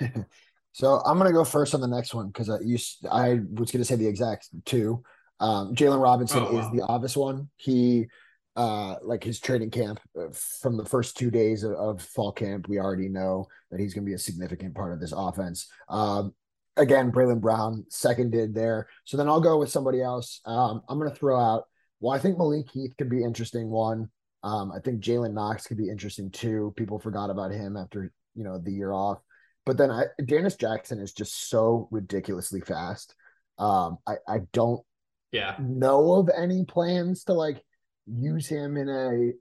so 0.72 1.00
I'm 1.04 1.18
gonna 1.18 1.32
go 1.32 1.44
first 1.44 1.74
on 1.74 1.80
the 1.80 1.88
next 1.88 2.14
one 2.14 2.28
because 2.28 2.50
I 2.50 2.58
used 2.60 3.06
I 3.10 3.40
was 3.52 3.70
gonna 3.70 3.84
say 3.84 3.96
the 3.96 4.06
exact 4.06 4.48
two. 4.64 5.02
Um, 5.40 5.74
Jaylon 5.74 6.02
Robinson 6.02 6.42
oh, 6.42 6.52
wow. 6.52 6.60
is 6.60 6.70
the 6.72 6.84
obvious 6.84 7.16
one. 7.16 7.48
He 7.56 8.06
uh, 8.58 8.96
like 9.02 9.22
his 9.22 9.38
training 9.38 9.70
camp 9.70 10.00
uh, 10.20 10.26
from 10.60 10.76
the 10.76 10.84
first 10.84 11.16
two 11.16 11.30
days 11.30 11.62
of, 11.62 11.72
of, 11.74 12.02
fall 12.02 12.32
camp, 12.32 12.68
we 12.68 12.80
already 12.80 13.08
know 13.08 13.46
that 13.70 13.78
he's 13.78 13.94
going 13.94 14.04
to 14.04 14.08
be 14.08 14.14
a 14.14 14.18
significant 14.18 14.74
part 14.74 14.92
of 14.92 14.98
this 14.98 15.12
offense. 15.16 15.68
Um, 15.88 16.34
again, 16.76 17.12
Braylon 17.12 17.40
Brown 17.40 17.84
seconded 17.88 18.56
there. 18.56 18.88
So 19.04 19.16
then 19.16 19.28
I'll 19.28 19.40
go 19.40 19.58
with 19.58 19.70
somebody 19.70 20.02
else. 20.02 20.40
Um, 20.44 20.82
I'm 20.88 20.98
going 20.98 21.08
to 21.08 21.16
throw 21.16 21.38
out. 21.38 21.66
Well, 22.00 22.12
I 22.12 22.18
think 22.18 22.36
Malik 22.36 22.68
Heath 22.72 22.94
could 22.98 23.08
be 23.08 23.22
interesting 23.22 23.70
one. 23.70 24.10
Um, 24.48 24.72
I 24.72 24.80
think 24.80 25.02
Jalen 25.02 25.34
Knox 25.34 25.66
could 25.66 25.76
be 25.76 25.90
interesting 25.90 26.30
too. 26.30 26.72
People 26.76 26.98
forgot 26.98 27.28
about 27.28 27.50
him 27.50 27.76
after 27.76 28.10
you 28.34 28.44
know 28.44 28.58
the 28.58 28.72
year 28.72 28.92
off, 28.92 29.18
but 29.66 29.76
then 29.76 29.90
I 29.90 30.04
Dannis 30.22 30.58
Jackson 30.58 31.00
is 31.00 31.12
just 31.12 31.50
so 31.50 31.88
ridiculously 31.90 32.60
fast. 32.60 33.14
Um, 33.58 33.98
I 34.06 34.14
I 34.26 34.38
don't 34.52 34.80
yeah 35.32 35.56
know 35.60 36.14
of 36.14 36.30
any 36.34 36.64
plans 36.64 37.24
to 37.24 37.34
like 37.34 37.62
use 38.06 38.46
him 38.46 38.78
in 38.78 38.88
a 38.88 39.32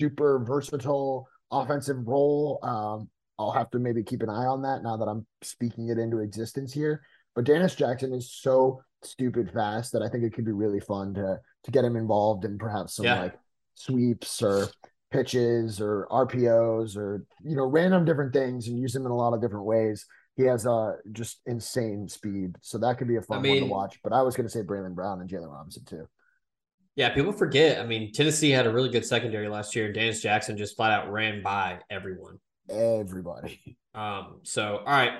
super 0.00 0.44
versatile 0.46 1.26
offensive 1.50 2.06
role. 2.06 2.60
Um, 2.62 3.08
I'll 3.40 3.50
have 3.50 3.70
to 3.70 3.80
maybe 3.80 4.04
keep 4.04 4.22
an 4.22 4.30
eye 4.30 4.46
on 4.46 4.62
that 4.62 4.84
now 4.84 4.96
that 4.98 5.08
I'm 5.08 5.26
speaking 5.42 5.88
it 5.88 5.98
into 5.98 6.18
existence 6.18 6.72
here. 6.72 7.02
But 7.34 7.44
Dannis 7.44 7.76
Jackson 7.76 8.12
is 8.12 8.32
so 8.32 8.82
stupid 9.02 9.50
fast 9.52 9.92
that 9.92 10.02
I 10.02 10.08
think 10.08 10.22
it 10.22 10.32
could 10.32 10.44
be 10.44 10.52
really 10.52 10.80
fun 10.80 11.14
to 11.14 11.40
to 11.64 11.70
get 11.72 11.84
him 11.84 11.96
involved 11.96 12.44
in 12.44 12.56
perhaps 12.56 12.94
some 12.94 13.06
yeah. 13.06 13.22
like 13.22 13.34
sweeps 13.78 14.42
or 14.42 14.68
pitches 15.10 15.80
or 15.80 16.06
RPOs 16.10 16.96
or 16.96 17.24
you 17.42 17.56
know 17.56 17.64
random 17.64 18.04
different 18.04 18.32
things 18.32 18.68
and 18.68 18.78
use 18.78 18.92
them 18.92 19.06
in 19.06 19.12
a 19.12 19.16
lot 19.16 19.32
of 19.32 19.40
different 19.40 19.64
ways. 19.64 20.06
He 20.36 20.44
has 20.44 20.66
uh 20.66 20.96
just 21.12 21.40
insane 21.46 22.08
speed, 22.08 22.56
so 22.60 22.78
that 22.78 22.98
could 22.98 23.08
be 23.08 23.16
a 23.16 23.22
fun 23.22 23.38
I 23.38 23.40
mean, 23.40 23.62
one 23.62 23.68
to 23.68 23.74
watch. 23.74 24.00
But 24.02 24.12
I 24.12 24.22
was 24.22 24.36
going 24.36 24.46
to 24.46 24.52
say 24.52 24.62
Bralon 24.62 24.94
Brown 24.94 25.20
and 25.20 25.28
Jaylon 25.28 25.52
Robinson 25.52 25.84
too. 25.84 26.08
Yeah, 26.94 27.10
people 27.10 27.32
forget. 27.32 27.80
I 27.80 27.86
mean, 27.86 28.12
Tennessee 28.12 28.50
had 28.50 28.66
a 28.66 28.72
really 28.72 28.88
good 28.88 29.06
secondary 29.06 29.48
last 29.48 29.76
year, 29.76 29.86
and 29.86 29.94
Dannis 29.94 30.20
Jackson 30.20 30.56
just 30.56 30.76
flat 30.76 30.90
out 30.90 31.12
ran 31.12 31.42
by 31.42 31.78
everyone. 31.90 32.38
Everybody. 32.68 33.78
Um. 33.94 34.40
So, 34.42 34.78
all 34.78 34.84
right. 34.84 35.12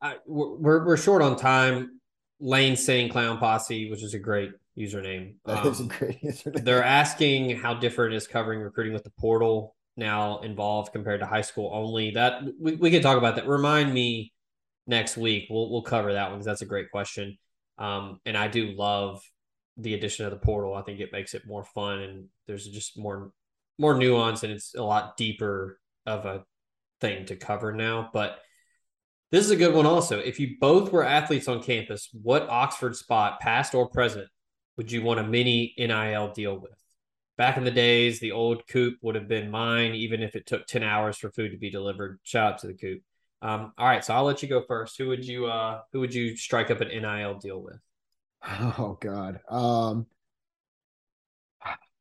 I, 0.00 0.16
we're 0.26 0.84
we're 0.84 0.96
short 0.96 1.22
on 1.22 1.36
time. 1.36 2.00
Lane 2.40 2.76
saying 2.76 3.10
clown 3.10 3.38
posse, 3.38 3.90
which 3.90 4.02
is 4.02 4.14
a 4.14 4.18
great 4.18 4.50
username. 4.76 5.34
That 5.44 5.64
um, 5.64 5.74
a 5.80 5.84
great 5.84 6.22
username. 6.24 6.64
They're 6.64 6.84
asking 6.84 7.56
how 7.56 7.74
different 7.74 8.14
is 8.14 8.26
covering 8.26 8.60
recruiting 8.60 8.92
with 8.92 9.04
the 9.04 9.12
portal 9.18 9.74
now 9.96 10.40
involved 10.40 10.92
compared 10.92 11.20
to 11.20 11.26
high 11.26 11.42
school 11.42 11.70
only. 11.72 12.10
That 12.12 12.42
we, 12.60 12.76
we 12.76 12.90
can 12.90 13.02
talk 13.02 13.18
about 13.18 13.36
that. 13.36 13.48
Remind 13.48 13.92
me 13.92 14.32
next 14.86 15.16
week. 15.16 15.46
We'll 15.50 15.70
we'll 15.70 15.82
cover 15.82 16.12
that 16.12 16.28
one 16.28 16.38
because 16.38 16.46
that's 16.46 16.62
a 16.62 16.66
great 16.66 16.90
question. 16.90 17.38
Um, 17.78 18.20
and 18.24 18.36
I 18.36 18.48
do 18.48 18.72
love 18.72 19.22
the 19.76 19.94
addition 19.94 20.24
of 20.24 20.30
the 20.30 20.38
portal. 20.38 20.74
I 20.74 20.82
think 20.82 21.00
it 21.00 21.12
makes 21.12 21.34
it 21.34 21.46
more 21.46 21.64
fun 21.64 22.00
and 22.00 22.26
there's 22.46 22.66
just 22.66 22.98
more 22.98 23.32
more 23.78 23.94
nuance 23.94 24.42
and 24.42 24.52
it's 24.52 24.74
a 24.74 24.82
lot 24.82 25.16
deeper 25.16 25.78
of 26.06 26.24
a 26.24 26.44
thing 27.00 27.26
to 27.26 27.36
cover 27.36 27.72
now. 27.72 28.08
But 28.12 28.38
this 29.30 29.44
is 29.44 29.50
a 29.50 29.56
good 29.56 29.74
one 29.74 29.86
also. 29.86 30.18
If 30.18 30.40
you 30.40 30.56
both 30.60 30.92
were 30.92 31.04
athletes 31.04 31.48
on 31.48 31.62
campus, 31.62 32.08
what 32.12 32.48
Oxford 32.48 32.96
spot, 32.96 33.40
past 33.40 33.74
or 33.74 33.88
present, 33.88 34.28
would 34.76 34.90
you 34.92 35.02
want 35.02 35.20
a 35.20 35.24
mini 35.24 35.74
NIL 35.78 36.32
deal 36.32 36.58
with? 36.58 36.72
Back 37.36 37.58
in 37.58 37.64
the 37.64 37.70
days, 37.70 38.18
the 38.18 38.32
old 38.32 38.66
coop 38.66 38.96
would 39.02 39.14
have 39.14 39.28
been 39.28 39.50
mine, 39.50 39.94
even 39.94 40.22
if 40.22 40.36
it 40.36 40.46
took 40.46 40.66
10 40.66 40.82
hours 40.82 41.18
for 41.18 41.30
food 41.30 41.52
to 41.52 41.58
be 41.58 41.70
delivered. 41.70 42.18
Shout 42.22 42.54
out 42.54 42.58
to 42.60 42.66
the 42.68 42.74
coop. 42.74 43.02
Um, 43.42 43.72
all 43.76 43.86
right, 43.86 44.04
so 44.04 44.14
I'll 44.14 44.24
let 44.24 44.42
you 44.42 44.48
go 44.48 44.62
first. 44.66 44.96
Who 44.96 45.08
would 45.08 45.24
you 45.24 45.46
uh 45.46 45.82
who 45.92 46.00
would 46.00 46.14
you 46.14 46.36
strike 46.36 46.70
up 46.70 46.80
an 46.80 46.88
NIL 46.88 47.38
deal 47.38 47.60
with? 47.62 47.78
Oh 48.48 48.96
God. 49.00 49.40
Um 49.48 50.06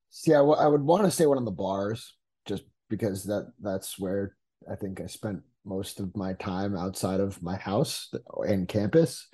see 0.10 0.34
I, 0.34 0.38
w- 0.38 0.58
I 0.58 0.68
would 0.68 0.82
want 0.82 1.04
to 1.04 1.12
say 1.12 1.26
one 1.26 1.38
of 1.38 1.46
the 1.46 1.52
bars 1.52 2.16
just 2.46 2.64
because 2.90 3.26
that 3.26 3.52
that's 3.60 4.00
where 4.00 4.36
I 4.72 4.76
think 4.76 5.02
I 5.02 5.08
spent 5.08 5.42
most 5.66 6.00
of 6.00 6.16
my 6.16 6.34
time 6.34 6.76
outside 6.76 7.20
of 7.20 7.42
my 7.42 7.58
house 7.58 8.14
and 8.48 8.68
campus. 8.68 9.28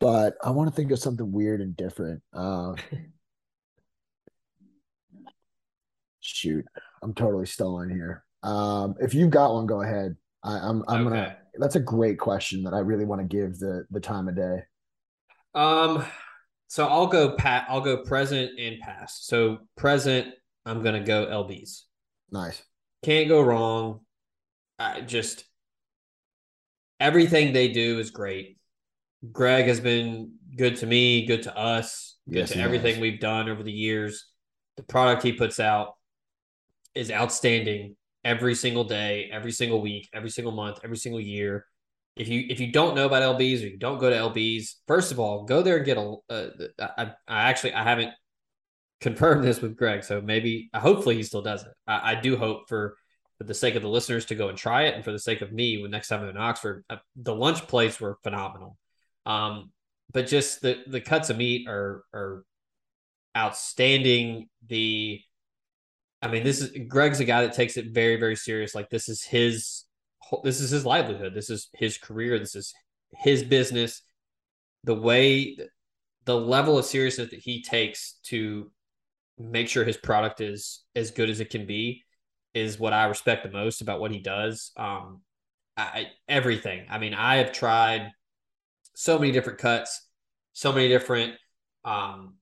But 0.00 0.34
I 0.42 0.50
want 0.50 0.70
to 0.70 0.76
think 0.76 0.90
of 0.90 0.98
something 0.98 1.30
weird 1.32 1.60
and 1.60 1.76
different. 1.76 2.22
Uh, 2.32 2.74
shoot, 6.20 6.64
I'm 7.02 7.14
totally 7.14 7.46
stalling 7.46 7.90
here. 7.90 8.24
Um, 8.42 8.94
if 9.00 9.14
you've 9.14 9.30
got 9.30 9.54
one, 9.54 9.66
go 9.66 9.82
ahead. 9.82 10.16
I, 10.42 10.58
I'm 10.58 10.84
I'm 10.88 11.06
Okay. 11.06 11.16
gonna. 11.16 11.36
That's 11.58 11.76
a 11.76 11.80
great 11.80 12.18
question 12.18 12.64
that 12.64 12.74
I 12.74 12.80
really 12.80 13.04
want 13.04 13.20
to 13.20 13.26
give 13.26 13.58
the 13.58 13.86
the 13.90 14.00
time 14.00 14.28
of 14.28 14.36
day. 14.36 14.62
Um, 15.54 16.04
so 16.68 16.86
I'll 16.86 17.06
go 17.06 17.36
pat. 17.36 17.66
I'll 17.68 17.80
go 17.80 17.98
present 17.98 18.58
and 18.58 18.80
past. 18.80 19.26
So 19.26 19.58
present, 19.76 20.34
I'm 20.66 20.82
gonna 20.82 21.04
go 21.04 21.26
LBs. 21.26 21.82
Nice. 22.30 22.62
Can't 23.02 23.28
go 23.28 23.40
wrong. 23.40 24.00
I 24.78 25.02
just 25.02 25.44
everything 26.98 27.52
they 27.52 27.68
do 27.68 27.98
is 27.98 28.10
great. 28.10 28.58
Greg 29.32 29.66
has 29.66 29.80
been 29.80 30.32
good 30.56 30.76
to 30.76 30.86
me, 30.86 31.26
good 31.26 31.42
to 31.44 31.56
us, 31.56 32.16
good 32.28 32.38
Yes, 32.38 32.50
to 32.52 32.60
everything 32.60 32.94
has. 32.94 33.00
we've 33.00 33.20
done 33.20 33.48
over 33.48 33.62
the 33.62 33.72
years. 33.72 34.26
The 34.76 34.82
product 34.82 35.22
he 35.22 35.32
puts 35.32 35.60
out 35.60 35.94
is 36.94 37.10
outstanding 37.10 37.96
every 38.24 38.54
single 38.54 38.84
day, 38.84 39.28
every 39.32 39.52
single 39.52 39.80
week, 39.80 40.08
every 40.12 40.30
single 40.30 40.52
month, 40.52 40.80
every 40.84 40.96
single 40.96 41.20
year. 41.20 41.66
If 42.16 42.28
you 42.28 42.46
if 42.48 42.60
you 42.60 42.70
don't 42.70 42.94
know 42.94 43.06
about 43.06 43.22
LBs 43.38 43.62
or 43.62 43.66
you 43.68 43.78
don't 43.78 43.98
go 43.98 44.08
to 44.10 44.16
LBs, 44.16 44.74
first 44.86 45.10
of 45.10 45.18
all, 45.18 45.44
go 45.44 45.62
there 45.62 45.76
and 45.78 45.84
get 45.86 45.96
a. 45.96 46.14
Uh, 46.28 46.46
I, 46.78 47.02
I 47.26 47.42
actually 47.50 47.74
I 47.74 47.82
haven't 47.82 48.12
confirmed 49.00 49.44
this 49.44 49.60
with 49.60 49.76
Greg, 49.76 50.04
so 50.04 50.20
maybe 50.20 50.70
hopefully 50.74 51.16
he 51.16 51.22
still 51.24 51.42
does 51.42 51.62
it. 51.62 51.72
I, 51.86 52.12
I 52.12 52.14
do 52.20 52.36
hope 52.36 52.68
for 52.68 52.96
for 53.38 53.44
the 53.44 53.54
sake 53.54 53.74
of 53.74 53.82
the 53.82 53.88
listeners 53.88 54.26
to 54.26 54.36
go 54.36 54.48
and 54.48 54.56
try 54.56 54.84
it, 54.84 54.94
and 54.94 55.04
for 55.04 55.10
the 55.10 55.18
sake 55.18 55.40
of 55.40 55.52
me, 55.52 55.82
when 55.82 55.90
next 55.90 56.06
time 56.08 56.22
I'm 56.22 56.28
in 56.28 56.36
Oxford, 56.36 56.84
uh, 56.88 56.96
the 57.16 57.34
lunch 57.34 57.66
plates 57.66 58.00
were 58.00 58.16
phenomenal. 58.22 58.78
Um, 59.26 59.70
but 60.12 60.26
just 60.26 60.60
the 60.62 60.82
the 60.86 61.00
cuts 61.00 61.30
of 61.30 61.36
meat 61.36 61.68
are 61.68 62.04
are 62.12 62.44
outstanding. 63.36 64.48
The 64.66 65.20
I 66.24 66.28
mean, 66.28 66.42
this 66.42 66.62
is 66.62 66.70
Greg's 66.88 67.20
a 67.20 67.24
guy 67.26 67.42
that 67.42 67.52
takes 67.52 67.76
it 67.76 67.92
very, 67.92 68.16
very 68.16 68.34
serious. 68.34 68.74
Like 68.74 68.88
this 68.88 69.10
is 69.10 69.22
his, 69.22 69.84
this 70.42 70.58
is 70.58 70.70
his 70.70 70.86
livelihood. 70.86 71.34
This 71.34 71.50
is 71.50 71.68
his 71.74 71.98
career. 71.98 72.38
This 72.38 72.54
is 72.54 72.72
his 73.12 73.42
business. 73.42 74.00
The 74.84 74.94
way, 74.94 75.58
the 76.24 76.36
level 76.36 76.78
of 76.78 76.86
seriousness 76.86 77.30
that 77.30 77.40
he 77.40 77.62
takes 77.62 78.14
to 78.24 78.70
make 79.38 79.68
sure 79.68 79.84
his 79.84 79.98
product 79.98 80.40
is 80.40 80.82
as 80.96 81.10
good 81.10 81.28
as 81.28 81.40
it 81.40 81.50
can 81.50 81.66
be 81.66 82.02
is 82.54 82.78
what 82.78 82.94
I 82.94 83.04
respect 83.04 83.42
the 83.42 83.50
most 83.50 83.82
about 83.82 84.00
what 84.00 84.10
he 84.10 84.20
does. 84.20 84.72
Um, 84.78 85.20
I, 85.76 86.06
everything. 86.26 86.86
I 86.88 86.96
mean, 86.96 87.12
I 87.12 87.36
have 87.36 87.52
tried 87.52 88.12
so 88.94 89.18
many 89.18 89.32
different 89.32 89.58
cuts, 89.58 90.08
so 90.52 90.72
many 90.72 90.88
different 90.88 91.34
um, 91.84 92.34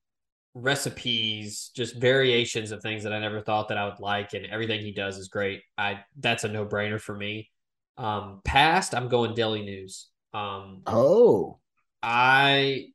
recipes, 0.54 1.70
just 1.74 1.96
variations 1.96 2.70
of 2.70 2.82
things 2.82 3.04
that 3.04 3.12
I 3.12 3.18
never 3.18 3.40
thought 3.40 3.68
that 3.68 3.78
I 3.78 3.86
would 3.86 4.00
like, 4.00 4.34
and 4.34 4.46
everything 4.46 4.80
he 4.80 4.92
does 4.92 5.18
is 5.18 5.28
great. 5.28 5.62
I 5.76 6.00
that's 6.18 6.44
a 6.44 6.48
no 6.48 6.66
brainer 6.66 7.00
for 7.00 7.16
me. 7.16 7.50
Um, 7.96 8.40
past, 8.44 8.94
I'm 8.94 9.08
going 9.08 9.34
Daily 9.34 9.62
News. 9.62 10.08
Um, 10.34 10.82
Oh, 10.86 11.58
I 12.02 12.88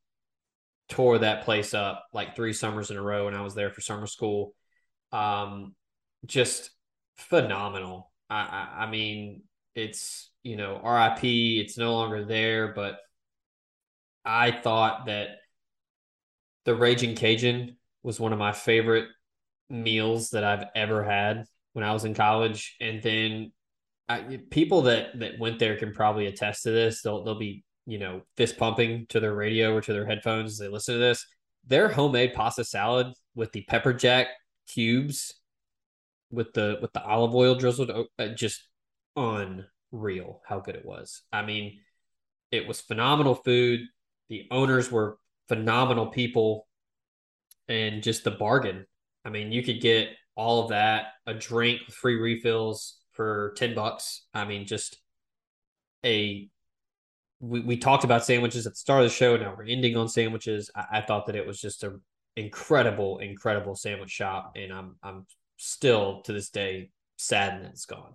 tore 0.89 1.19
that 1.19 1.43
place 1.43 1.73
up 1.73 2.05
like 2.13 2.35
three 2.35 2.53
summers 2.53 2.91
in 2.91 2.97
a 2.97 3.01
row 3.01 3.25
when 3.25 3.35
I 3.35 3.41
was 3.41 3.55
there 3.55 3.69
for 3.69 3.81
summer 3.81 4.07
school. 4.07 4.53
Um, 5.11 5.75
just 6.25 6.71
phenomenal. 7.17 8.11
I, 8.29 8.39
I, 8.39 8.83
I 8.83 8.89
mean, 8.89 9.43
it's 9.75 10.31
you 10.43 10.55
know, 10.55 10.81
RIP. 10.83 11.23
It's 11.23 11.77
no 11.77 11.93
longer 11.93 12.25
there, 12.25 12.73
but 12.73 12.99
I 14.27 14.51
thought 14.51 15.05
that 15.05 15.29
the 16.65 16.75
Raging 16.75 17.15
Cajun 17.15 17.77
was 18.03 18.19
one 18.19 18.33
of 18.33 18.39
my 18.39 18.51
favorite 18.51 19.07
meals 19.69 20.31
that 20.31 20.43
I've 20.43 20.65
ever 20.75 21.03
had 21.03 21.45
when 21.73 21.83
I 21.83 21.93
was 21.93 22.05
in 22.05 22.13
college. 22.13 22.75
And 22.81 23.01
then 23.01 23.51
I, 24.09 24.39
people 24.49 24.83
that 24.83 25.19
that 25.19 25.39
went 25.39 25.59
there 25.59 25.77
can 25.77 25.93
probably 25.93 26.27
attest 26.27 26.63
to 26.63 26.71
this. 26.71 27.01
They'll 27.01 27.23
they'll 27.23 27.39
be 27.39 27.63
you 27.85 27.99
know 27.99 28.21
fist 28.35 28.57
pumping 28.57 29.05
to 29.09 29.19
their 29.19 29.33
radio 29.33 29.73
or 29.73 29.81
to 29.81 29.93
their 29.93 30.05
headphones 30.05 30.51
as 30.51 30.57
they 30.57 30.67
listen 30.67 30.95
to 30.95 30.99
this. 30.99 31.25
Their 31.65 31.89
homemade 31.89 32.33
pasta 32.33 32.63
salad 32.63 33.07
with 33.35 33.51
the 33.51 33.63
pepper 33.63 33.93
jack 33.93 34.27
cubes 34.67 35.35
with 36.31 36.53
the 36.53 36.77
with 36.81 36.91
the 36.93 37.03
olive 37.03 37.33
oil 37.33 37.55
drizzled 37.55 37.91
uh, 37.91 38.27
just 38.29 38.67
unreal 39.15 40.41
how 40.45 40.59
good 40.59 40.75
it 40.75 40.85
was. 40.85 41.23
I 41.31 41.43
mean, 41.43 41.79
it 42.51 42.67
was 42.67 42.81
phenomenal 42.81 43.35
food. 43.35 43.81
The 44.29 44.47
owners 44.51 44.91
were 44.91 45.17
phenomenal 45.47 46.07
people 46.07 46.67
and 47.67 48.03
just 48.03 48.23
the 48.23 48.31
bargain. 48.31 48.85
I 49.25 49.29
mean, 49.29 49.51
you 49.51 49.63
could 49.63 49.81
get 49.81 50.09
all 50.35 50.63
of 50.63 50.69
that, 50.69 51.07
a 51.25 51.33
drink 51.33 51.81
free 51.91 52.15
refills 52.15 52.97
for 53.13 53.53
10 53.57 53.75
bucks. 53.75 54.25
I 54.33 54.45
mean, 54.45 54.65
just 54.65 54.97
a 56.05 56.49
we, 57.39 57.59
we 57.61 57.77
talked 57.77 58.03
about 58.03 58.25
sandwiches 58.25 58.65
at 58.65 58.73
the 58.73 58.77
start 58.77 59.03
of 59.03 59.09
the 59.09 59.15
show. 59.15 59.37
Now 59.37 59.53
we're 59.57 59.65
ending 59.65 59.95
on 59.97 60.09
sandwiches. 60.09 60.71
I, 60.75 60.85
I 60.93 61.01
thought 61.01 61.25
that 61.27 61.35
it 61.35 61.45
was 61.45 61.59
just 61.59 61.83
an 61.83 62.01
incredible, 62.35 63.19
incredible 63.19 63.75
sandwich 63.75 64.11
shop, 64.11 64.53
and 64.55 64.71
I'm 64.71 64.95
I'm 65.03 65.25
still 65.57 66.21
to 66.23 66.33
this 66.33 66.49
day 66.49 66.91
saddened 67.17 67.65
that 67.65 67.71
it's 67.71 67.85
gone. 67.85 68.13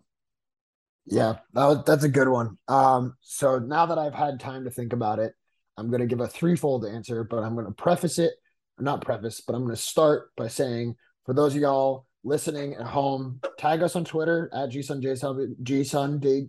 Yeah, 1.06 1.34
that 1.54 1.66
was, 1.66 1.84
that's 1.84 2.04
a 2.04 2.08
good 2.08 2.28
one. 2.28 2.58
Um, 2.68 3.16
so 3.20 3.58
now 3.58 3.86
that 3.86 3.98
I've 3.98 4.14
had 4.14 4.38
time 4.38 4.64
to 4.64 4.70
think 4.70 4.92
about 4.92 5.18
it, 5.18 5.34
I'm 5.76 5.88
going 5.88 6.00
to 6.00 6.06
give 6.06 6.20
a 6.20 6.28
threefold 6.28 6.84
answer, 6.84 7.24
but 7.24 7.42
I'm 7.42 7.54
going 7.54 7.66
to 7.66 7.72
preface 7.72 8.18
it, 8.18 8.32
not 8.78 9.04
preface, 9.04 9.40
but 9.40 9.54
I'm 9.54 9.62
going 9.62 9.74
to 9.74 9.80
start 9.80 10.30
by 10.36 10.48
saying 10.48 10.96
for 11.24 11.34
those 11.34 11.54
of 11.54 11.60
y'all 11.62 12.06
listening 12.24 12.74
at 12.74 12.86
home, 12.86 13.40
tag 13.58 13.82
us 13.82 13.96
on 13.96 14.04
Twitter 14.04 14.50
at 14.52 14.70
gsunjw, 14.70 16.44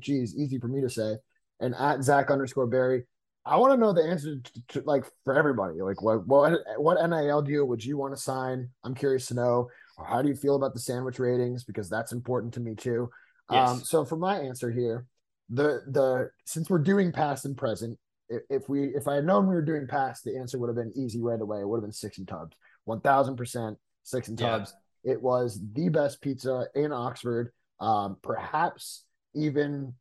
geez, 0.00 0.36
easy 0.36 0.58
for 0.58 0.68
me 0.68 0.80
to 0.80 0.90
say, 0.90 1.16
and 1.60 1.74
at 1.74 2.02
Zach 2.02 2.30
underscore 2.30 2.66
Berry. 2.66 3.04
I 3.44 3.56
want 3.58 3.74
to 3.74 3.76
know 3.76 3.92
the 3.92 4.02
answer 4.02 4.38
to, 4.38 4.62
to, 4.68 4.82
like 4.86 5.04
for 5.24 5.38
everybody. 5.38 5.80
Like 5.80 6.02
what 6.02 6.26
what 6.26 6.58
what 6.78 6.98
NIL 7.08 7.42
deal 7.42 7.64
would 7.66 7.84
you 7.84 7.96
want 7.96 8.12
to 8.12 8.20
sign? 8.20 8.70
I'm 8.82 8.94
curious 8.94 9.26
to 9.26 9.34
know. 9.34 9.68
Or 9.98 10.04
how 10.04 10.20
do 10.20 10.28
you 10.28 10.34
feel 10.34 10.56
about 10.56 10.74
the 10.74 10.80
sandwich 10.80 11.20
ratings? 11.20 11.62
Because 11.62 11.88
that's 11.88 12.12
important 12.12 12.54
to 12.54 12.60
me 12.60 12.74
too. 12.74 13.08
Yes. 13.50 13.70
Um, 13.70 13.80
so 13.84 14.04
for 14.04 14.16
my 14.16 14.40
answer 14.40 14.70
here, 14.70 15.06
the 15.48 15.82
the 15.86 16.30
since 16.44 16.68
we're 16.68 16.80
doing 16.80 17.12
past 17.12 17.44
and 17.44 17.56
present, 17.56 17.98
if, 18.28 18.68
we 18.68 18.94
if 18.94 19.06
I 19.08 19.16
had 19.16 19.24
known 19.24 19.46
we 19.46 19.54
were 19.54 19.62
doing 19.62 19.86
past, 19.86 20.24
the 20.24 20.36
answer 20.36 20.58
would 20.58 20.68
have 20.68 20.76
been 20.76 20.92
easy 20.96 21.20
right 21.20 21.40
away. 21.40 21.60
It 21.60 21.68
would 21.68 21.78
have 21.78 21.84
been 21.84 21.92
six 21.92 22.18
and 22.18 22.26
tubs, 22.28 22.56
one 22.84 23.00
thousand 23.00 23.36
percent 23.36 23.78
six 24.02 24.28
and 24.28 24.40
Yeah. 24.40 24.50
tubs. 24.50 24.74
It 25.04 25.22
was 25.22 25.60
the 25.72 25.88
best 25.88 26.20
pizza 26.20 26.66
in 26.74 26.92
Oxford, 26.92 27.52
um, 27.80 28.16
perhaps 28.22 29.04
even 29.34 29.94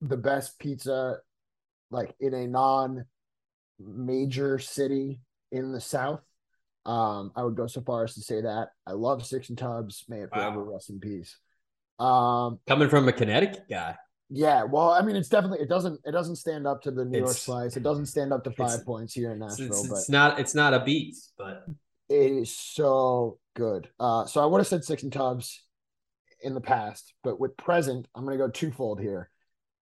the 0.00 0.16
best 0.16 0.58
pizza 0.58 1.18
like 1.90 2.14
in 2.20 2.34
a 2.34 2.46
non 2.46 3.04
major 3.78 4.58
city 4.58 5.20
in 5.52 5.72
the 5.72 5.80
South. 5.80 6.20
Um, 6.86 7.32
I 7.36 7.44
would 7.44 7.56
go 7.56 7.66
so 7.66 7.82
far 7.82 8.04
as 8.04 8.14
to 8.14 8.22
say 8.22 8.40
that 8.40 8.68
I 8.86 8.92
love 8.92 9.24
Six 9.24 9.48
and 9.50 9.58
Tubs. 9.58 10.04
May 10.08 10.20
it 10.22 10.30
forever 10.30 10.64
Wow. 10.64 10.72
rest 10.72 10.90
in 10.90 10.98
peace. 10.98 11.36
Um, 11.98 12.58
Coming 12.66 12.88
from 12.88 13.06
a 13.08 13.12
Connecticut 13.12 13.64
guy, 13.68 13.96
yeah, 14.30 14.62
well, 14.62 14.90
I 14.90 15.02
mean, 15.02 15.16
it's 15.16 15.28
definitely 15.28 15.58
it 15.60 15.68
doesn't 15.68 16.00
it 16.04 16.12
doesn't 16.12 16.36
stand 16.36 16.66
up 16.66 16.82
to 16.82 16.90
the 16.90 17.04
New 17.04 17.18
York 17.18 17.30
It's- 17.30 17.42
slice. 17.42 17.76
It 17.76 17.82
doesn't 17.82 18.06
stand 18.06 18.32
up 18.32 18.44
to 18.44 18.50
five 18.52 18.84
points 18.86 19.12
here 19.14 19.32
in 19.32 19.40
Nashville, 19.40 19.66
it's, 19.68 19.86
but 19.88 19.96
it's 19.96 20.08
not 20.08 20.38
it's 20.40 20.54
not 20.54 20.72
a 20.74 20.80
beat, 20.84 21.16
but 21.36 21.66
it 22.08 22.32
is 22.32 22.56
so 22.56 23.38
good. 23.54 23.88
Uh, 23.98 24.24
so 24.26 24.40
I 24.42 24.46
would 24.46 24.58
have 24.58 24.66
said 24.68 24.84
Six 24.84 25.02
and 25.02 25.12
Tubs 25.12 25.62
in 26.42 26.54
the 26.54 26.60
past, 26.60 27.12
but 27.22 27.38
with 27.38 27.56
present, 27.56 28.06
I'm 28.14 28.24
going 28.24 28.38
to 28.38 28.44
go 28.44 28.50
twofold 28.50 29.00
here. 29.00 29.30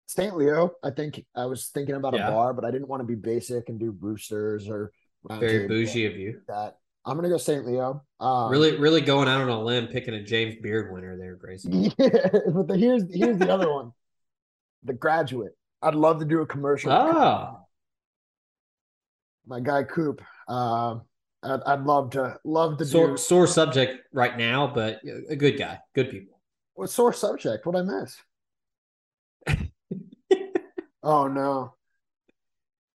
St. 0.07 0.37
Leo, 0.37 0.71
I 0.83 0.91
think 0.91 1.25
I 1.35 1.45
was 1.45 1.69
thinking 1.69 1.95
about 1.95 2.13
Yeah. 2.13 2.27
a 2.27 2.31
bar, 2.31 2.53
but 2.53 2.63
I 2.63 2.69
didn't 2.71 2.87
want 2.87 3.01
to 3.01 3.07
be 3.07 3.15
basic 3.15 3.69
and 3.69 3.79
do 3.79 3.97
Roosters 3.99 4.69
or 4.69 4.91
Very 5.27 5.67
bougie 5.67 6.05
of 6.05 6.15
you. 6.15 6.41
That 6.47 6.77
I'm 7.07 7.17
gonna 7.17 7.29
go 7.29 7.37
St. 7.37 7.65
Leo. 7.65 8.03
Um, 8.19 8.51
really, 8.51 8.77
really 8.77 9.01
going 9.01 9.27
out 9.27 9.41
on 9.41 9.49
a 9.49 9.61
limb, 9.63 9.87
picking 9.87 10.13
a 10.13 10.23
James 10.23 10.55
Beard 10.61 10.93
winner 10.93 11.17
there, 11.17 11.35
Grayson. 11.35 11.71
Yeah, 11.97 12.19
but 12.53 12.67
the, 12.67 12.77
here's 12.77 13.03
here's 13.13 13.37
the 13.39 13.51
other 13.51 13.71
one, 13.71 13.91
The 14.85 14.93
Graduate. 14.93 15.57
I'd 15.81 15.95
love 15.95 16.19
to 16.19 16.25
do 16.25 16.41
a 16.41 16.45
commercial. 16.45 16.91
Ah, 16.91 17.59
my 19.45 19.59
guy 19.59 19.83
Coop. 19.83 20.21
Um, 20.47 21.01
I'd, 21.43 21.61
I'd 21.65 21.81
love 21.81 22.11
to 22.11 22.39
love 22.43 22.77
to 22.77 22.85
sore, 22.85 23.11
do. 23.11 23.17
sore 23.17 23.47
subject 23.47 24.07
right 24.13 24.37
now, 24.37 24.67
but 24.67 25.01
a 25.29 25.35
good 25.35 25.57
guy, 25.57 25.79
good 25.93 26.09
people. 26.09 26.39
What 26.73 26.89
sore 26.89 27.13
subject? 27.13 27.65
What 27.65 27.75
I 27.75 27.81
miss? 27.81 28.17
oh 31.03 31.27
no! 31.27 31.75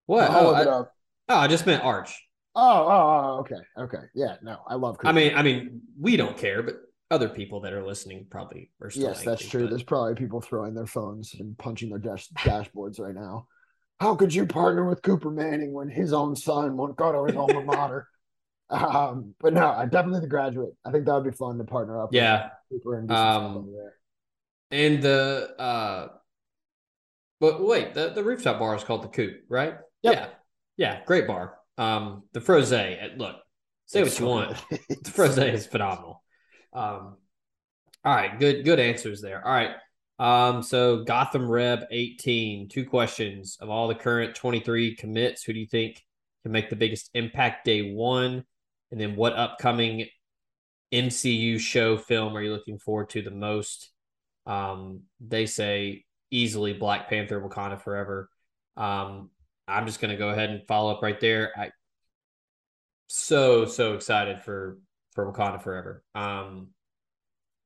What? 0.05 0.29
Oh, 0.29 0.53
I, 0.53 0.63
oh, 0.65 0.87
I 1.29 1.47
just 1.47 1.65
meant 1.65 1.83
Arch. 1.83 2.23
Oh, 2.55 2.61
oh, 2.61 2.89
oh, 2.89 3.39
okay, 3.41 3.61
okay. 3.77 4.07
Yeah, 4.15 4.35
no, 4.41 4.59
I 4.67 4.75
love. 4.75 4.97
Coop. 4.97 5.07
I 5.07 5.11
mean, 5.11 5.35
I 5.35 5.43
mean, 5.43 5.81
we 5.99 6.17
don't 6.17 6.37
care, 6.37 6.63
but 6.63 6.75
other 7.09 7.29
people 7.29 7.61
that 7.61 7.73
are 7.73 7.85
listening 7.85 8.27
probably 8.29 8.69
are 8.81 8.89
still. 8.89 9.03
yes, 9.09 9.23
that's 9.23 9.47
true. 9.47 9.61
but- 9.63 9.69
There's 9.71 9.83
probably 9.83 10.15
people 10.15 10.41
throwing 10.41 10.73
their 10.73 10.87
phones 10.87 11.33
and 11.39 11.57
punching 11.57 11.89
their 11.89 11.99
dash- 11.99 12.29
dashboards 12.39 12.99
right 12.99 13.15
now. 13.15 13.47
How 13.99 14.13
could 14.15 14.33
you 14.33 14.45
partner 14.45 14.85
with 14.87 15.01
Cooper 15.01 15.31
Manning 15.31 15.73
when 15.73 15.89
his 15.89 16.13
own 16.13 16.35
son 16.35 16.77
won't 16.77 16.95
go 16.97 17.11
to 17.11 17.25
his 17.31 17.35
alma 17.35 17.63
mater? 17.63 18.07
Um, 18.69 19.33
but 19.39 19.53
no, 19.53 19.65
I 19.65 19.85
definitely 19.85 20.19
the 20.19 20.27
graduate. 20.27 20.73
I 20.85 20.91
think 20.91 21.05
that 21.05 21.13
would 21.13 21.23
be 21.23 21.31
fun 21.31 21.57
to 21.57 21.63
partner 21.63 22.01
up. 22.03 22.09
Yeah. 22.11 22.49
with 22.69 22.83
Cooper 22.83 22.99
and 22.99 23.07
do 23.07 23.15
some 23.15 23.23
stuff 23.23 23.55
Um. 23.55 23.73
And 24.71 25.01
the 25.01 25.55
uh 25.57 26.07
but 27.39 27.63
wait, 27.65 27.93
the, 27.93 28.09
the 28.09 28.21
rooftop 28.25 28.59
bar 28.59 28.75
is 28.75 28.83
called 28.83 29.03
the 29.03 29.07
Coop, 29.07 29.43
right? 29.47 29.75
Yep. 30.01 30.13
Yeah. 30.13 30.27
Yeah, 30.75 31.03
great 31.05 31.27
bar. 31.27 31.57
Um 31.77 32.23
the 32.33 32.41
Froze, 32.41 32.73
uh, 32.73 33.07
look, 33.15 33.37
say 33.85 34.01
It's 34.01 34.19
what 34.19 34.19
you 34.19 34.25
want. 34.25 34.57
The 35.01 35.11
Froze 35.11 35.37
is 35.37 35.65
phenomenal. 35.65 36.21
Um 36.77 37.17
all 38.05 38.15
right, 38.15 38.39
good 38.39 38.63
good 38.63 38.79
answers 38.79 39.21
there. 39.21 39.45
All 39.45 39.53
right. 39.53 39.71
Um 40.19 40.63
so 40.63 41.03
Gotham 41.03 41.49
Reb 41.49 41.85
18, 41.91 42.69
two 42.69 42.85
questions 42.85 43.57
of 43.59 43.69
all 43.69 43.87
the 43.87 43.95
current 43.95 44.35
23 44.35 44.95
commits, 44.95 45.43
who 45.43 45.53
do 45.53 45.59
you 45.59 45.67
think 45.67 46.03
can 46.43 46.51
make 46.51 46.69
the 46.69 46.75
biggest 46.75 47.09
impact 47.13 47.65
day 47.65 47.91
1? 47.93 48.43
And 48.91 49.01
then 49.01 49.15
what 49.15 49.33
upcoming 49.33 50.05
MCU 50.93 51.59
show 51.59 51.97
film 51.97 52.37
are 52.37 52.41
you 52.41 52.51
looking 52.51 52.79
forward 52.79 53.09
to 53.09 53.21
the 53.21 53.31
most? 53.31 53.91
Um, 54.45 55.01
they 55.19 55.45
say 55.45 56.05
easily 56.31 56.73
Black 56.73 57.09
Panther, 57.09 57.41
Wakanda 57.41 57.81
Forever. 57.81 58.29
Um, 58.77 59.29
I'm 59.67 59.85
just 59.85 59.99
to 60.11 60.17
go 60.17 60.29
ahead 60.29 60.49
and 60.49 60.65
follow 60.67 60.93
up 60.93 61.01
right 61.01 61.19
there. 61.19 61.51
I 61.57 61.71
so 63.07 63.65
so 63.65 63.93
excited 63.93 64.43
for 64.43 64.77
for 65.17 65.33
Wakanda 65.33 65.59
Forever. 65.59 66.03
Um, 66.13 66.67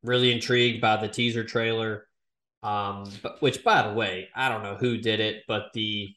really 0.04 0.32
intrigued 0.32 0.80
by 0.80 0.96
the 0.96 1.10
teaser 1.10 1.44
trailer. 1.44 2.08
Um, 2.64 3.12
but 3.22 3.42
which 3.42 3.62
by 3.62 3.86
the 3.86 3.94
way, 3.94 4.30
I 4.34 4.48
don't 4.48 4.64
know 4.64 4.76
who 4.76 4.98
did 4.98 5.20
it, 5.20 5.44
but 5.50 5.74
the 5.74 6.16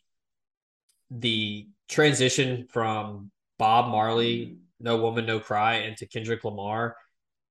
the 1.10 1.66
transition 1.88 2.68
from 2.70 3.32
Bob 3.58 3.90
Marley, 3.90 4.58
No 4.78 4.98
Woman, 4.98 5.26
No 5.26 5.40
Cry, 5.40 5.78
into 5.78 6.06
Kendrick 6.06 6.44
Lamar 6.44 6.96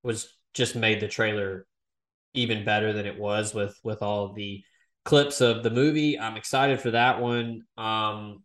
was 0.02 0.34
just 0.54 0.78
made 0.78 1.02
the 1.02 1.08
trailer 1.10 1.66
even 2.34 2.64
better 2.64 2.94
than 2.94 3.06
it 3.06 3.20
was 3.20 3.54
with 3.54 3.78
with 3.84 4.02
all 4.02 4.32
the 4.32 4.64
clips 5.04 5.42
of 5.42 5.62
the 5.62 5.72
movie. 5.72 6.18
I'm 6.18 6.38
excited 6.38 6.80
for 6.80 6.92
that 6.92 7.20
one. 7.20 7.64
Um, 7.78 8.44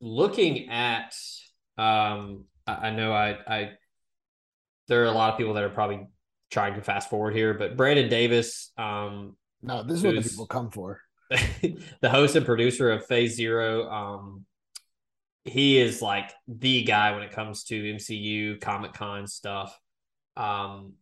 looking 0.00 0.68
at, 0.68 1.14
um, 1.78 2.44
I, 2.66 2.88
I 2.88 2.90
know 2.90 3.12
I, 3.14 3.38
I 3.46 3.70
there 4.88 5.02
are 5.02 5.06
a 5.06 5.12
lot 5.12 5.32
of 5.32 5.38
people 5.38 5.54
that 5.54 5.64
are 5.64 5.70
probably 5.70 6.06
trying 6.50 6.74
to 6.74 6.82
fast 6.82 7.10
forward 7.10 7.34
here, 7.34 7.54
but 7.54 7.76
Brandon 7.76 8.08
Davis, 8.08 8.72
um, 8.76 9.36
No, 9.62 9.82
this 9.82 9.98
is 9.98 10.04
what 10.04 10.14
the 10.14 10.28
people 10.28 10.46
come 10.46 10.70
for. 10.70 11.00
the 11.30 12.10
host 12.10 12.36
and 12.36 12.46
producer 12.46 12.90
of 12.90 13.06
Phase 13.06 13.34
Zero, 13.34 13.90
um, 13.90 14.44
he 15.44 15.78
is 15.78 16.00
like 16.00 16.32
the 16.48 16.84
guy 16.84 17.12
when 17.12 17.22
it 17.22 17.32
comes 17.32 17.64
to 17.64 17.94
MCU 17.94 18.60
Comic 18.60 18.92
Con 18.92 19.26
stuff. 19.26 19.78
Um, 20.36 20.94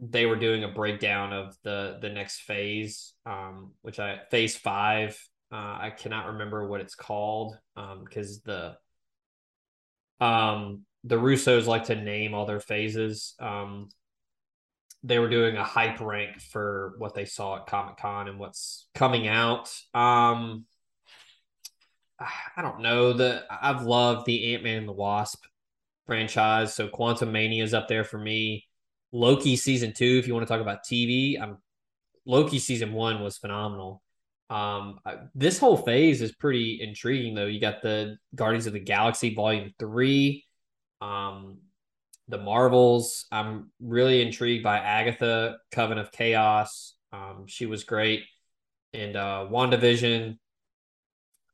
they 0.00 0.26
were 0.26 0.36
doing 0.36 0.64
a 0.64 0.68
breakdown 0.68 1.32
of 1.32 1.56
the 1.62 1.98
the 2.00 2.08
next 2.08 2.40
phase, 2.40 3.14
um, 3.26 3.72
which 3.82 3.98
I 3.98 4.20
Phase 4.30 4.56
Five. 4.56 5.18
Uh, 5.52 5.78
I 5.80 5.92
cannot 5.96 6.26
remember 6.26 6.66
what 6.66 6.80
it's 6.80 6.94
called 6.94 7.56
because 8.04 8.42
the 8.42 8.76
um 10.20 10.84
the 11.04 11.16
Russos 11.16 11.66
like 11.66 11.84
to 11.84 11.94
name 11.94 12.34
all 12.34 12.46
their 12.46 12.60
phases. 12.60 13.34
Um, 13.38 13.88
they 15.02 15.18
were 15.18 15.28
doing 15.28 15.56
a 15.56 15.64
hype 15.64 16.00
rank 16.00 16.40
for 16.40 16.94
what 16.96 17.14
they 17.14 17.26
saw 17.26 17.56
at 17.56 17.66
Comic 17.66 17.98
Con 17.98 18.26
and 18.26 18.38
what's 18.38 18.88
coming 18.94 19.28
out. 19.28 19.70
Um, 19.92 20.64
I 22.18 22.62
don't 22.62 22.80
know. 22.80 23.12
The 23.12 23.44
I've 23.50 23.82
loved 23.82 24.24
the 24.24 24.54
Ant 24.54 24.64
Man 24.64 24.78
and 24.78 24.88
the 24.88 24.92
Wasp 24.92 25.44
franchise, 26.06 26.74
so 26.74 26.88
Quantumania 26.88 27.62
is 27.62 27.74
up 27.74 27.88
there 27.88 28.04
for 28.04 28.18
me. 28.18 28.66
Loki 29.12 29.56
season 29.56 29.92
two, 29.92 30.18
if 30.18 30.26
you 30.26 30.34
want 30.34 30.46
to 30.46 30.52
talk 30.52 30.62
about 30.62 30.84
TV, 30.84 31.40
I'm 31.40 31.58
Loki 32.24 32.58
season 32.58 32.92
one 32.92 33.22
was 33.22 33.36
phenomenal. 33.36 34.02
Um, 34.48 35.00
this 35.34 35.58
whole 35.58 35.76
phase 35.76 36.22
is 36.22 36.32
pretty 36.32 36.80
intriguing 36.80 37.34
though. 37.34 37.46
You 37.46 37.60
got 37.60 37.82
the 37.82 38.16
Guardians 38.34 38.66
of 38.66 38.72
the 38.72 38.80
Galaxy 38.80 39.34
Volume 39.34 39.72
Three, 39.78 40.44
um, 41.00 41.58
the 42.28 42.38
Marvels. 42.38 43.26
I'm 43.30 43.70
really 43.80 44.22
intrigued 44.22 44.64
by 44.64 44.78
Agatha, 44.78 45.56
Coven 45.72 45.98
of 45.98 46.12
Chaos. 46.12 46.94
Um, 47.12 47.44
she 47.46 47.66
was 47.66 47.84
great, 47.84 48.24
and 48.92 49.16
uh, 49.16 49.46
WandaVision. 49.50 50.38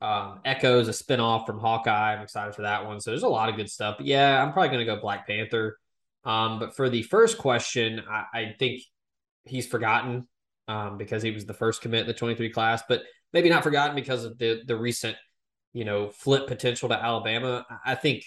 Um, 0.03 0.41
Echoes, 0.47 0.88
a 0.88 0.93
spinoff 0.93 1.45
from 1.45 1.59
Hawkeye. 1.59 2.14
I'm 2.14 2.22
excited 2.22 2.55
for 2.55 2.62
that 2.62 2.86
one. 2.86 3.01
So 3.01 3.11
there's 3.11 3.22
a 3.22 3.28
lot 3.28 3.51
of 3.51 3.57
good 3.57 3.70
stuff. 3.70 3.97
But 3.99 4.07
yeah, 4.07 4.43
I'm 4.43 4.53
probably 4.53 4.70
going 4.70 4.86
to 4.86 4.95
go 4.95 4.99
Black 4.99 5.26
Panther. 5.26 5.76
Um, 6.24 6.59
but 6.59 6.74
for 6.74 6.88
the 6.88 7.03
first 7.03 7.36
question, 7.36 8.03
I, 8.09 8.24
I 8.32 8.55
think 8.59 8.80
he's 9.45 9.66
forgotten 9.66 10.26
um, 10.68 10.97
because 10.97 11.22
he 11.22 11.30
was 11.30 11.45
the 11.45 11.55
first 11.55 11.82
commit 11.82 12.03
in 12.03 12.07
the 12.07 12.14
23 12.14 12.51
class, 12.51 12.82
but 12.88 13.03
maybe 13.32 13.49
not 13.49 13.62
forgotten 13.62 13.95
because 13.95 14.24
of 14.24 14.38
the 14.38 14.62
the 14.66 14.76
recent, 14.76 15.16
you 15.72 15.84
know, 15.84 16.09
flip 16.09 16.47
potential 16.47 16.88
to 16.88 17.03
Alabama. 17.03 17.66
I 17.68 17.93
I 17.93 17.95
think 17.95 18.24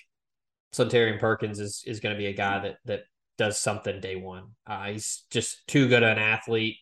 Suntarine 0.74 1.20
Perkins 1.20 1.60
is 1.60 1.84
is 1.86 2.00
going 2.00 2.16
to 2.16 2.20
be 2.20 2.28
a 2.28 2.34
guy 2.34 2.60
that 2.60 2.78
that 2.86 3.04
does 3.38 3.60
something 3.60 4.00
day 4.00 4.16
one. 4.16 4.50
Uh, 4.68 4.86
he's 4.86 5.24
just 5.30 5.66
too 5.68 5.88
good 5.88 6.04
an 6.04 6.18
athlete. 6.18 6.78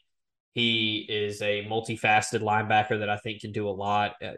He 0.54 1.06
is 1.08 1.42
a 1.42 1.66
multifaceted 1.66 2.42
linebacker 2.42 3.00
that 3.00 3.10
I 3.10 3.18
think 3.18 3.42
can 3.42 3.52
do 3.52 3.70
a 3.70 3.72
lot. 3.72 4.14
Uh, 4.22 4.34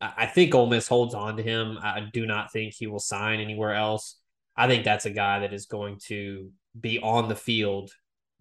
I 0.00 0.12
I 0.18 0.26
think 0.26 0.54
Ole 0.54 0.66
Miss 0.66 0.88
holds 0.88 1.14
on 1.14 1.36
to 1.36 1.42
him. 1.42 1.78
I 1.82 2.08
do 2.12 2.26
not 2.26 2.52
think 2.52 2.74
he 2.74 2.86
will 2.86 2.98
sign 2.98 3.40
anywhere 3.40 3.74
else. 3.74 4.18
I 4.56 4.66
think 4.66 4.84
that's 4.84 5.06
a 5.06 5.10
guy 5.10 5.40
that 5.40 5.52
is 5.52 5.66
going 5.66 5.98
to 6.06 6.50
be 6.78 6.98
on 6.98 7.28
the 7.28 7.36
field 7.36 7.90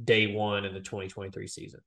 day 0.03 0.33
one 0.33 0.65
in 0.65 0.73
the 0.73 0.81
2023 0.81 1.47
season. 1.47 1.81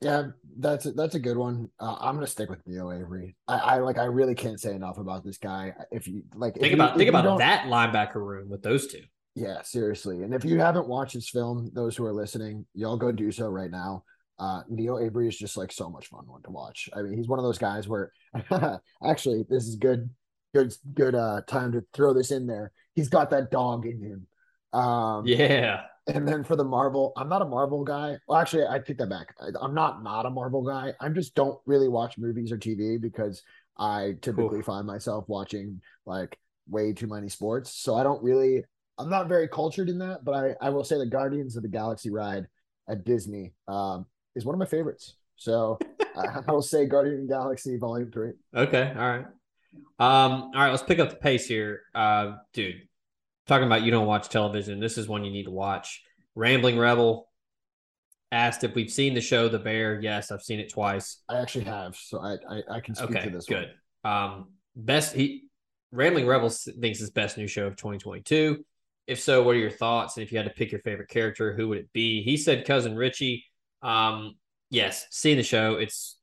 Yeah, 0.00 0.28
that's 0.58 0.86
a, 0.86 0.92
that's 0.92 1.14
a 1.14 1.20
good 1.20 1.36
one. 1.36 1.68
Uh, 1.78 1.96
I'm 2.00 2.14
gonna 2.14 2.26
stick 2.26 2.48
with 2.48 2.66
Neo 2.66 2.90
Avery. 2.90 3.36
I, 3.46 3.58
I 3.58 3.78
like. 3.78 3.98
I 3.98 4.04
really 4.04 4.34
can't 4.34 4.58
say 4.58 4.74
enough 4.74 4.96
about 4.96 5.24
this 5.24 5.36
guy. 5.36 5.74
If 5.90 6.08
you 6.08 6.22
like, 6.34 6.54
Think 6.54 6.72
about 6.72 6.92
if 6.92 6.96
think 6.96 7.10
about 7.10 7.38
that 7.38 7.66
linebacker 7.66 8.14
room 8.14 8.48
with 8.48 8.62
those 8.62 8.86
two. 8.86 9.02
Yeah, 9.34 9.62
seriously. 9.62 10.22
And 10.22 10.34
if 10.34 10.44
you 10.44 10.58
haven't 10.58 10.88
watched 10.88 11.12
his 11.12 11.28
film, 11.28 11.70
those 11.74 11.96
who 11.96 12.04
are 12.04 12.12
listening, 12.12 12.66
y'all 12.74 12.96
go 12.96 13.12
do 13.12 13.30
so 13.30 13.48
right 13.48 13.70
now. 13.70 14.04
Uh, 14.38 14.62
Neo 14.70 14.98
Avery 14.98 15.28
is 15.28 15.36
just 15.36 15.56
like 15.56 15.70
so 15.70 15.90
much 15.90 16.08
fun 16.08 16.26
one 16.26 16.42
to 16.42 16.50
watch. 16.50 16.88
I 16.96 17.02
mean, 17.02 17.16
he's 17.16 17.28
one 17.28 17.38
of 17.38 17.44
those 17.44 17.58
guys 17.58 17.86
where 17.86 18.10
actually 19.04 19.44
this 19.48 19.64
is 19.66 19.76
good, 19.76 20.08
good, 20.54 20.72
good 20.94 21.14
uh 21.14 21.42
time 21.46 21.72
to 21.72 21.84
throw 21.92 22.14
this 22.14 22.30
in 22.30 22.46
there. 22.46 22.72
He's 22.94 23.10
got 23.10 23.30
that 23.30 23.50
dog 23.50 23.86
in 23.86 24.02
him. 24.02 24.26
Um, 24.72 25.26
Yeah. 25.26 25.82
and 26.06 26.26
then 26.26 26.44
for 26.44 26.56
the 26.56 26.64
Marvel, 26.64 27.12
I'm 27.16 27.28
not 27.28 27.42
a 27.42 27.46
Marvel 27.46 27.84
guy. 27.84 28.16
Well, 28.26 28.38
actually, 28.38 28.66
I 28.66 28.78
take 28.78 28.98
that 28.98 29.08
back. 29.10 29.34
I, 29.40 29.48
I'm 29.60 29.74
not 29.74 30.02
not 30.02 30.26
a 30.26 30.30
Marvel 30.30 30.62
guy. 30.62 30.94
I 31.00 31.08
just 31.08 31.34
don't 31.34 31.58
really 31.66 31.88
watch 31.88 32.18
movies 32.18 32.52
or 32.52 32.58
TV 32.58 33.00
because 33.00 33.42
I 33.78 34.16
typically 34.20 34.62
find 34.62 34.86
myself 34.86 35.24
watching 35.28 35.80
like 36.06 36.38
way 36.68 36.92
too 36.92 37.06
many 37.06 37.28
sports. 37.28 37.74
So 37.74 37.94
I 37.96 38.02
don't 38.02 38.22
really. 38.22 38.64
I'm 38.98 39.08
not 39.08 39.28
very 39.28 39.48
cultured 39.48 39.88
in 39.88 39.98
that, 39.98 40.24
but 40.24 40.34
I 40.34 40.66
I 40.66 40.70
will 40.70 40.84
say 40.84 40.98
the 40.98 41.06
Guardians 41.06 41.56
of 41.56 41.62
the 41.62 41.68
Galaxy 41.68 42.10
ride 42.10 42.46
at 42.88 43.04
Disney 43.04 43.52
um, 43.68 44.04
is 44.34 44.44
one 44.44 44.54
of 44.54 44.58
my 44.58 44.66
favorites. 44.66 45.14
So 45.36 45.78
I, 46.16 46.40
I 46.48 46.52
will 46.52 46.60
say 46.62 46.86
Guardian 46.86 47.16
of 47.16 47.28
the 47.28 47.32
Galaxy 47.32 47.76
Volume 47.78 48.10
Three. 48.10 48.32
Okay. 48.54 48.92
All 48.96 49.08
right. 49.08 49.26
Um, 50.00 50.32
all 50.42 50.52
right, 50.54 50.70
let's 50.70 50.82
pick 50.82 50.98
up 50.98 51.10
the 51.10 51.16
pace 51.16 51.46
here. 51.46 51.82
Uh, 51.94 52.32
dude, 52.52 52.82
talking 53.50 53.66
about 53.66 53.82
you 53.82 53.90
don't 53.90 54.06
watch 54.06 54.28
television. 54.28 54.78
This 54.78 54.96
is 54.96 55.08
one 55.08 55.24
you 55.24 55.32
need 55.32 55.44
to 55.44 55.50
watch. 55.50 56.02
Rambling 56.36 56.78
Rebel 56.78 57.28
asked 58.30 58.62
if 58.62 58.76
we've 58.76 58.90
seen 58.90 59.12
the 59.14 59.20
show 59.20 59.48
The 59.48 59.58
Bear. 59.58 60.00
Yes, 60.00 60.30
I've 60.30 60.42
seen 60.42 60.60
it 60.60 60.70
twice. 60.72 61.20
I 61.28 61.38
actually 61.38 61.64
have, 61.64 61.96
so 61.96 62.20
I 62.20 62.36
I, 62.48 62.62
I 62.76 62.80
can 62.80 62.94
speak 62.94 63.16
Okay, 63.16 63.24
to 63.24 63.30
this 63.30 63.48
one. 63.48 63.66
good. 64.04 64.08
Um, 64.08 64.50
best 64.76 65.14
he 65.14 65.46
Rambling 65.90 66.28
Rebel 66.28 66.48
thinks 66.48 67.00
it's 67.00 67.10
best 67.10 67.36
new 67.36 67.48
show 67.48 67.66
of 67.66 67.74
2022. 67.74 68.64
If 69.08 69.18
so, 69.20 69.42
what 69.42 69.56
are 69.56 69.58
your 69.58 69.70
thoughts? 69.72 70.16
And 70.16 70.22
if 70.22 70.30
you 70.30 70.38
had 70.38 70.46
to 70.46 70.54
pick 70.54 70.70
your 70.70 70.80
favorite 70.82 71.08
character, 71.08 71.52
who 71.52 71.68
would 71.70 71.78
it 71.78 71.92
be? 71.92 72.22
He 72.22 72.36
said 72.36 72.64
cousin 72.64 72.94
Richie. 72.94 73.44
Um, 73.82 74.36
yes, 74.70 75.06
seeing 75.10 75.36
the 75.36 75.42
show, 75.42 75.74
it's 75.74 76.16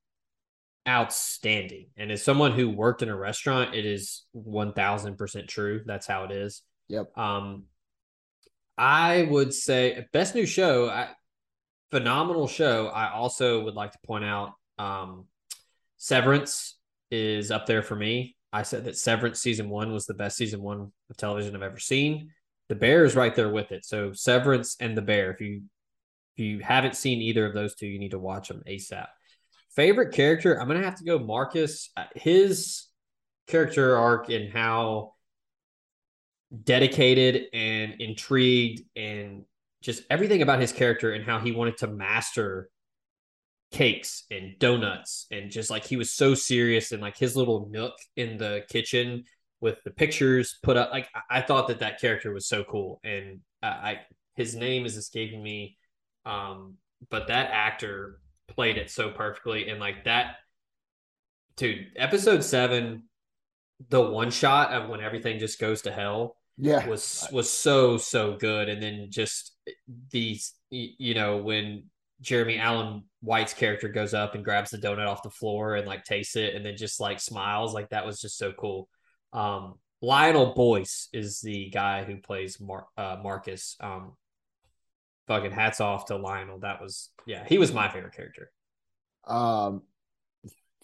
outstanding. 0.88 1.88
And 1.98 2.10
as 2.10 2.24
someone 2.24 2.54
who 2.54 2.70
worked 2.70 3.02
in 3.02 3.10
a 3.10 3.18
restaurant, 3.18 3.76
it 3.76 3.86
is 3.86 4.24
1000% 4.34 5.48
true. 5.50 5.82
That's 5.86 6.08
how 6.08 6.24
it 6.24 6.32
is. 6.32 6.62
Yep. 6.90 7.18
Um, 7.18 7.64
I 8.78 9.24
would 9.24 9.54
say 9.54 10.06
best 10.14 10.36
new 10.36 10.46
show, 10.46 10.90
I, 10.90 11.10
phenomenal 11.92 12.48
show. 12.48 12.88
I 12.88 13.12
also 13.12 13.64
would 13.64 13.74
like 13.74 13.92
to 13.92 14.00
point 14.06 14.24
out 14.24 14.54
um, 14.78 15.26
Severance 15.98 16.78
is 17.10 17.52
up 17.52 17.66
there 17.66 17.82
for 17.82 17.96
me. 17.96 18.36
I 18.54 18.64
said 18.64 18.86
that 18.86 18.98
Severance 18.98 19.40
season 19.40 19.70
one 19.70 19.92
was 19.92 20.06
the 20.06 20.14
best 20.14 20.38
season 20.38 20.62
one 20.62 20.92
of 21.10 21.18
television 21.18 21.56
I've 21.56 21.64
ever 21.64 21.80
seen. 21.80 22.32
The 22.70 22.76
Bear 22.76 23.04
is 23.04 23.16
right 23.16 23.36
there 23.36 23.50
with 23.50 23.72
it. 23.72 23.86
So 23.86 24.14
Severance 24.14 24.78
and 24.80 24.96
The 24.96 25.02
Bear. 25.02 25.32
If 25.32 25.42
you 25.42 25.64
if 26.36 26.44
you 26.44 26.60
haven't 26.60 26.96
seen 26.96 27.22
either 27.22 27.46
of 27.46 27.56
those 27.56 27.76
two, 27.76 27.88
you 27.88 27.98
need 27.98 28.12
to 28.12 28.20
watch 28.20 28.50
them 28.50 28.62
ASAP. 28.68 29.08
Favorite 29.76 30.14
character, 30.14 30.60
I'm 30.60 30.68
gonna 30.68 30.84
have 30.84 30.98
to 30.98 31.04
go 31.04 31.20
Marcus. 31.20 31.90
Uh, 31.98 32.04
his 32.16 32.88
character 33.48 33.98
arc 33.98 34.30
and 34.30 34.52
how 34.52 35.14
dedicated 36.64 37.48
and 37.54 37.96
intrigued 38.00 38.82
and 38.96 39.44
just 39.82 40.04
everything 40.10 40.42
about 40.42 40.62
his 40.62 40.72
character 40.72 41.14
and 41.14 41.26
how 41.26 41.40
he 41.40 41.52
wanted 41.52 41.78
to 41.78 41.88
master 41.88 42.70
cakes 43.72 44.24
and 44.32 44.58
donuts 44.60 45.28
and 45.30 45.52
just 45.52 45.70
like 45.70 45.86
he 45.86 45.98
was 45.98 46.14
so 46.14 46.34
serious 46.34 46.94
and 46.94 47.02
like 47.02 47.18
his 47.18 47.36
little 47.36 47.68
nook 47.70 47.94
in 48.16 48.38
the 48.38 48.64
kitchen 48.70 49.26
with 49.60 49.78
the 49.84 49.92
pictures 49.92 50.58
put 50.64 50.78
up 50.78 50.90
like 50.92 51.10
i 51.30 51.42
thought 51.42 51.68
that 51.68 51.80
that 51.80 52.00
character 52.00 52.34
was 52.34 52.48
so 52.48 52.64
cool 52.64 53.02
and 53.04 53.42
i, 53.62 53.68
I 53.68 54.00
his 54.36 54.56
name 54.56 54.86
is 54.86 54.96
escaping 54.96 55.44
me 55.44 55.78
um 56.26 56.76
but 57.10 57.28
that 57.28 57.50
actor 57.52 58.20
played 58.48 58.78
it 58.78 58.90
so 58.90 59.10
perfectly 59.10 59.68
and 59.68 59.82
like 59.82 60.06
that 60.06 60.36
dude 61.58 61.88
episode 61.98 62.46
seven 62.46 63.04
the 63.90 64.02
one 64.02 64.32
shot 64.32 64.72
of 64.72 64.88
when 64.88 65.02
everything 65.02 65.40
just 65.40 65.60
goes 65.60 65.82
to 65.82 65.92
hell 65.92 66.37
yeah 66.58 66.88
was 66.88 67.28
was 67.32 67.52
so 67.52 67.98
so 67.98 68.36
good 68.36 68.68
and 68.70 68.82
then 68.82 69.08
just 69.10 69.56
these 70.12 70.54
you 70.70 71.14
know 71.14 71.38
when 71.38 71.84
Jeremy 72.20 72.58
Allen 72.58 73.04
White's 73.22 73.54
character 73.54 73.90
goes 73.90 74.14
up 74.14 74.34
and 74.34 74.44
grabs 74.44 74.72
the 74.72 74.78
donut 74.78 75.08
off 75.08 75.22
the 75.22 75.30
floor 75.30 75.76
and 75.76 75.88
like 75.88 76.04
tastes 76.04 76.36
it 76.36 76.56
and 76.56 76.66
then 76.66 76.76
just 76.76 77.00
like 77.00 77.20
smiles 77.20 77.74
like 77.74 77.90
that 77.90 78.06
was 78.06 78.20
just 78.20 78.38
so 78.38 78.52
cool. 78.54 78.90
Um, 79.34 79.76
Lionel 80.02 80.54
Boyce 80.54 81.10
is 81.14 81.42
the 81.42 81.70
guy 81.70 82.04
who 82.04 82.18
plays 82.18 82.60
Mar- 82.60 82.88
uh, 82.98 83.18
Marcus. 83.22 83.76
Um, 83.80 84.14
fucking 85.28 85.52
hats 85.52 85.82
off 85.82 86.06
to 86.06 86.16
Lionel. 86.16 86.60
That 86.60 86.82
was 86.82 87.10
yeah, 87.26 87.44
he 87.48 87.58
was 87.58 87.74
my 87.74 87.90
favorite 87.90 88.16
character. 88.16 88.52
Um, 89.26 89.84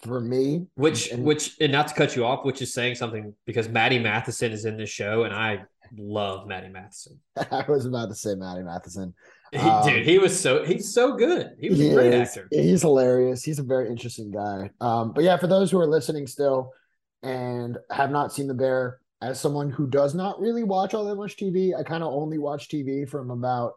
for 0.04 0.20
me, 0.20 0.66
which 0.74 1.10
and, 1.10 1.24
which 1.24 1.56
and 1.60 1.72
not 1.72 1.88
to 1.88 1.94
cut 1.94 2.14
you 2.14 2.24
off, 2.24 2.44
which 2.44 2.62
is 2.62 2.72
saying 2.72 2.94
something 2.94 3.34
because 3.46 3.68
Matty 3.68 3.98
Matheson 3.98 4.52
is 4.52 4.64
in 4.64 4.76
this 4.76 4.90
show 4.90 5.24
and 5.24 5.34
I 5.34 5.64
love 5.96 6.46
Matty 6.46 6.68
Matheson. 6.68 7.18
I 7.36 7.64
was 7.68 7.86
about 7.86 8.08
to 8.08 8.14
say 8.14 8.34
Matty 8.34 8.62
Matheson. 8.62 9.14
He, 9.52 9.58
um, 9.58 9.86
dude, 9.86 10.04
he 10.04 10.18
was 10.18 10.38
so 10.38 10.64
he's 10.64 10.92
so 10.92 11.16
good. 11.16 11.56
He 11.60 11.70
was 11.70 11.78
he 11.78 11.90
a 11.90 11.94
great 11.94 12.14
is, 12.14 12.28
actor. 12.28 12.48
He's 12.50 12.82
hilarious. 12.82 13.42
He's 13.42 13.58
a 13.58 13.62
very 13.62 13.88
interesting 13.88 14.30
guy. 14.30 14.70
Um, 14.80 15.12
but 15.12 15.24
yeah, 15.24 15.36
for 15.36 15.46
those 15.46 15.70
who 15.70 15.80
are 15.80 15.86
listening 15.86 16.26
still 16.26 16.72
and 17.22 17.78
have 17.90 18.10
not 18.10 18.32
seen 18.32 18.46
The 18.46 18.54
Bear, 18.54 18.98
as 19.22 19.40
someone 19.40 19.70
who 19.70 19.86
does 19.86 20.14
not 20.14 20.40
really 20.40 20.64
watch 20.64 20.92
all 20.92 21.04
that 21.06 21.14
much 21.14 21.36
TV, 21.36 21.72
I 21.78 21.82
kind 21.82 22.02
of 22.02 22.12
only 22.12 22.38
watch 22.38 22.68
TV 22.68 23.08
from 23.08 23.30
about 23.30 23.74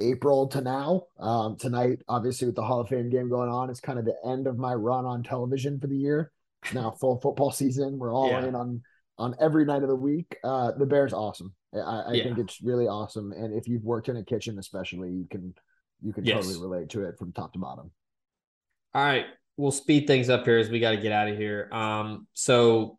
April 0.00 0.48
to 0.48 0.60
now. 0.60 1.04
Um, 1.18 1.56
tonight, 1.56 2.00
obviously, 2.08 2.46
with 2.46 2.56
the 2.56 2.62
Hall 2.62 2.80
of 2.80 2.88
Fame 2.88 3.10
game 3.10 3.28
going 3.28 3.48
on, 3.48 3.70
it's 3.70 3.80
kind 3.80 3.98
of 3.98 4.04
the 4.04 4.16
end 4.26 4.46
of 4.46 4.58
my 4.58 4.74
run 4.74 5.04
on 5.04 5.22
television 5.22 5.78
for 5.78 5.86
the 5.86 5.96
year. 5.96 6.32
It's 6.64 6.74
now 6.74 6.90
full 7.00 7.20
football 7.20 7.50
season. 7.50 7.98
We're 7.98 8.14
all 8.14 8.30
yeah. 8.30 8.46
in 8.46 8.54
on 8.54 8.82
on 9.16 9.36
every 9.40 9.64
night 9.64 9.82
of 9.82 9.88
the 9.88 9.94
week. 9.94 10.36
Uh, 10.42 10.72
the 10.72 10.86
Bear's 10.86 11.12
awesome. 11.12 11.54
I, 11.72 11.78
I 11.78 12.12
yeah. 12.12 12.24
think 12.24 12.38
it's 12.38 12.60
really 12.62 12.86
awesome. 12.86 13.32
And 13.32 13.54
if 13.54 13.68
you've 13.68 13.84
worked 13.84 14.08
in 14.08 14.16
a 14.16 14.24
kitchen, 14.24 14.58
especially, 14.58 15.10
you 15.10 15.26
can 15.30 15.54
you 16.02 16.12
can 16.12 16.24
yes. 16.24 16.36
totally 16.36 16.60
relate 16.60 16.90
to 16.90 17.04
it 17.04 17.16
from 17.18 17.32
top 17.32 17.52
to 17.52 17.58
bottom. 17.58 17.90
All 18.94 19.04
right, 19.04 19.26
we'll 19.56 19.72
speed 19.72 20.06
things 20.06 20.28
up 20.28 20.44
here 20.44 20.58
as 20.58 20.68
we 20.68 20.80
got 20.80 20.92
to 20.92 20.96
get 20.96 21.12
out 21.12 21.28
of 21.28 21.36
here. 21.36 21.68
Um, 21.72 22.26
so 22.34 22.98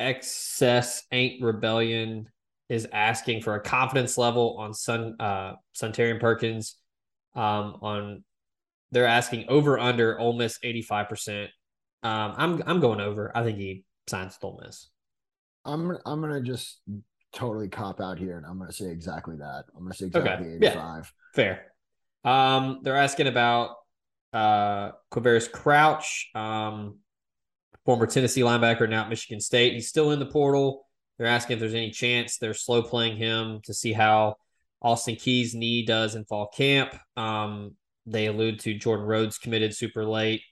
excess 0.00 1.04
ain't 1.12 1.42
rebellion 1.42 2.28
is 2.68 2.86
asking 2.92 3.42
for 3.42 3.54
a 3.54 3.60
confidence 3.60 4.16
level 4.16 4.56
on 4.58 4.74
Sun 4.74 5.16
uh 5.20 5.54
Suntarine 5.74 6.20
Perkins. 6.20 6.76
Um, 7.34 7.78
on 7.82 8.24
they're 8.92 9.06
asking 9.06 9.46
over 9.48 9.78
under 9.78 10.18
Ole 10.18 10.34
Miss 10.34 10.58
eighty 10.62 10.82
five 10.82 11.08
percent. 11.08 11.50
Um, 12.02 12.34
I'm 12.36 12.62
I'm 12.66 12.80
going 12.80 13.00
over. 13.00 13.32
I 13.36 13.42
think 13.42 13.58
he 13.58 13.84
signs 14.06 14.36
with 14.40 14.44
Ole 14.44 14.60
Miss. 14.64 14.88
I'm 15.64 15.98
I'm 16.04 16.20
gonna 16.20 16.40
just 16.40 16.80
totally 17.32 17.68
cop 17.68 18.00
out 18.00 18.18
here, 18.18 18.36
and 18.36 18.46
I'm 18.46 18.58
to 18.64 18.72
say 18.72 18.86
exactly 18.86 19.36
that. 19.36 19.64
I'm 19.76 19.88
to 19.90 19.96
say 19.96 20.06
exactly 20.06 20.46
okay. 20.54 20.66
85. 20.66 20.66
Yeah. 20.66 21.10
Fair. 21.34 21.72
Um, 22.24 22.80
they're 22.82 22.96
asking 22.96 23.26
about 23.26 23.76
uh, 24.32 24.92
Quavaris 25.12 25.50
Crouch, 25.50 26.30
um, 26.34 26.98
former 27.84 28.06
Tennessee 28.06 28.40
linebacker, 28.40 28.88
now 28.88 29.02
at 29.02 29.08
Michigan 29.10 29.40
State. 29.40 29.74
He's 29.74 29.88
still 29.88 30.10
in 30.12 30.18
the 30.18 30.26
portal. 30.26 30.86
They're 31.18 31.26
asking 31.26 31.54
if 31.54 31.60
there's 31.60 31.74
any 31.74 31.90
chance 31.90 32.38
they're 32.38 32.54
slow 32.54 32.82
playing 32.82 33.16
him 33.16 33.60
to 33.64 33.74
see 33.74 33.92
how 33.92 34.36
Austin 34.82 35.16
Keys' 35.16 35.54
knee 35.54 35.84
does 35.84 36.14
in 36.14 36.24
fall 36.24 36.48
camp. 36.48 36.94
Um, 37.16 37.76
they 38.06 38.26
allude 38.26 38.60
to 38.60 38.74
Jordan 38.74 39.06
Rhodes 39.06 39.38
committed 39.38 39.74
super 39.74 40.04
late. 40.04 40.42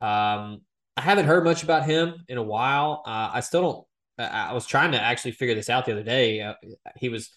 Um, 0.00 0.62
I 0.96 1.00
haven't 1.00 1.26
heard 1.26 1.44
much 1.44 1.62
about 1.62 1.84
him 1.84 2.14
in 2.28 2.38
a 2.38 2.42
while. 2.42 3.02
Uh, 3.06 3.30
I 3.34 3.40
still 3.40 3.62
don't 3.62 3.86
I 4.18 4.52
was 4.52 4.66
trying 4.66 4.92
to 4.92 5.00
actually 5.00 5.32
figure 5.32 5.54
this 5.54 5.68
out 5.68 5.86
the 5.86 5.92
other 5.92 6.02
day. 6.02 6.40
Uh, 6.40 6.54
he 6.96 7.08
was 7.08 7.36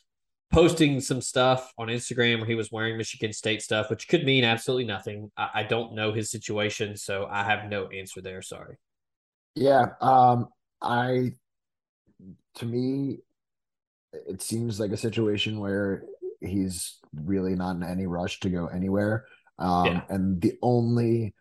posting 0.52 1.02
some 1.02 1.22
stuff 1.22 1.72
on 1.78 1.88
Instagram 1.88 2.38
where 2.38 2.48
he 2.48 2.56
was 2.56 2.72
wearing 2.72 2.98
Michigan 2.98 3.34
State 3.34 3.62
stuff, 3.62 3.90
which 3.90 4.08
could 4.08 4.24
mean 4.24 4.44
absolutely 4.44 4.86
nothing. 4.86 5.32
I, 5.36 5.50
I 5.56 5.64
don't 5.64 5.94
know 5.94 6.14
his 6.14 6.30
situation, 6.30 6.96
so 6.96 7.28
I 7.30 7.44
have 7.44 7.70
no 7.70 7.88
answer 7.88 8.22
there. 8.22 8.42
Sorry. 8.42 8.78
Yeah, 9.56 9.88
um, 10.02 10.50
I 10.82 11.32
to 12.58 12.66
me, 12.66 13.20
it 14.14 14.42
seems 14.42 14.80
like 14.80 14.92
a 14.92 14.98
situation 14.98 15.60
where 15.60 16.04
he's 16.42 16.98
really 17.14 17.56
not 17.56 17.76
in 17.76 17.84
any 17.84 18.06
rush 18.06 18.40
to 18.42 18.50
go 18.50 18.68
anywhere. 18.68 19.26
Um, 19.60 19.86
yeah. 19.86 20.02
And 20.10 20.42
the 20.42 20.54
only 20.62 21.34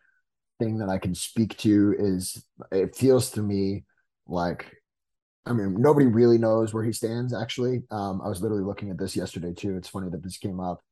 thing 0.58 0.78
that 0.78 0.88
I 0.88 0.98
can 0.98 1.14
speak 1.14 1.56
to 1.58 1.94
is 1.98 2.42
it 2.72 2.96
feels 2.96 3.30
to 3.32 3.42
me 3.42 3.84
like 4.26 4.72
I 5.46 5.52
mean, 5.52 5.80
nobody 5.80 6.06
really 6.06 6.38
knows 6.38 6.74
where 6.74 6.82
he 6.82 6.92
stands. 6.92 7.32
Actually, 7.32 7.84
um, 7.92 8.20
I 8.20 8.28
was 8.28 8.42
literally 8.42 8.64
looking 8.64 8.90
at 8.90 8.98
this 8.98 9.14
yesterday 9.14 9.54
too. 9.54 9.76
It's 9.76 9.88
funny 9.88 10.10
that 10.10 10.22
this 10.22 10.38
came 10.38 10.58
up. 10.58 10.82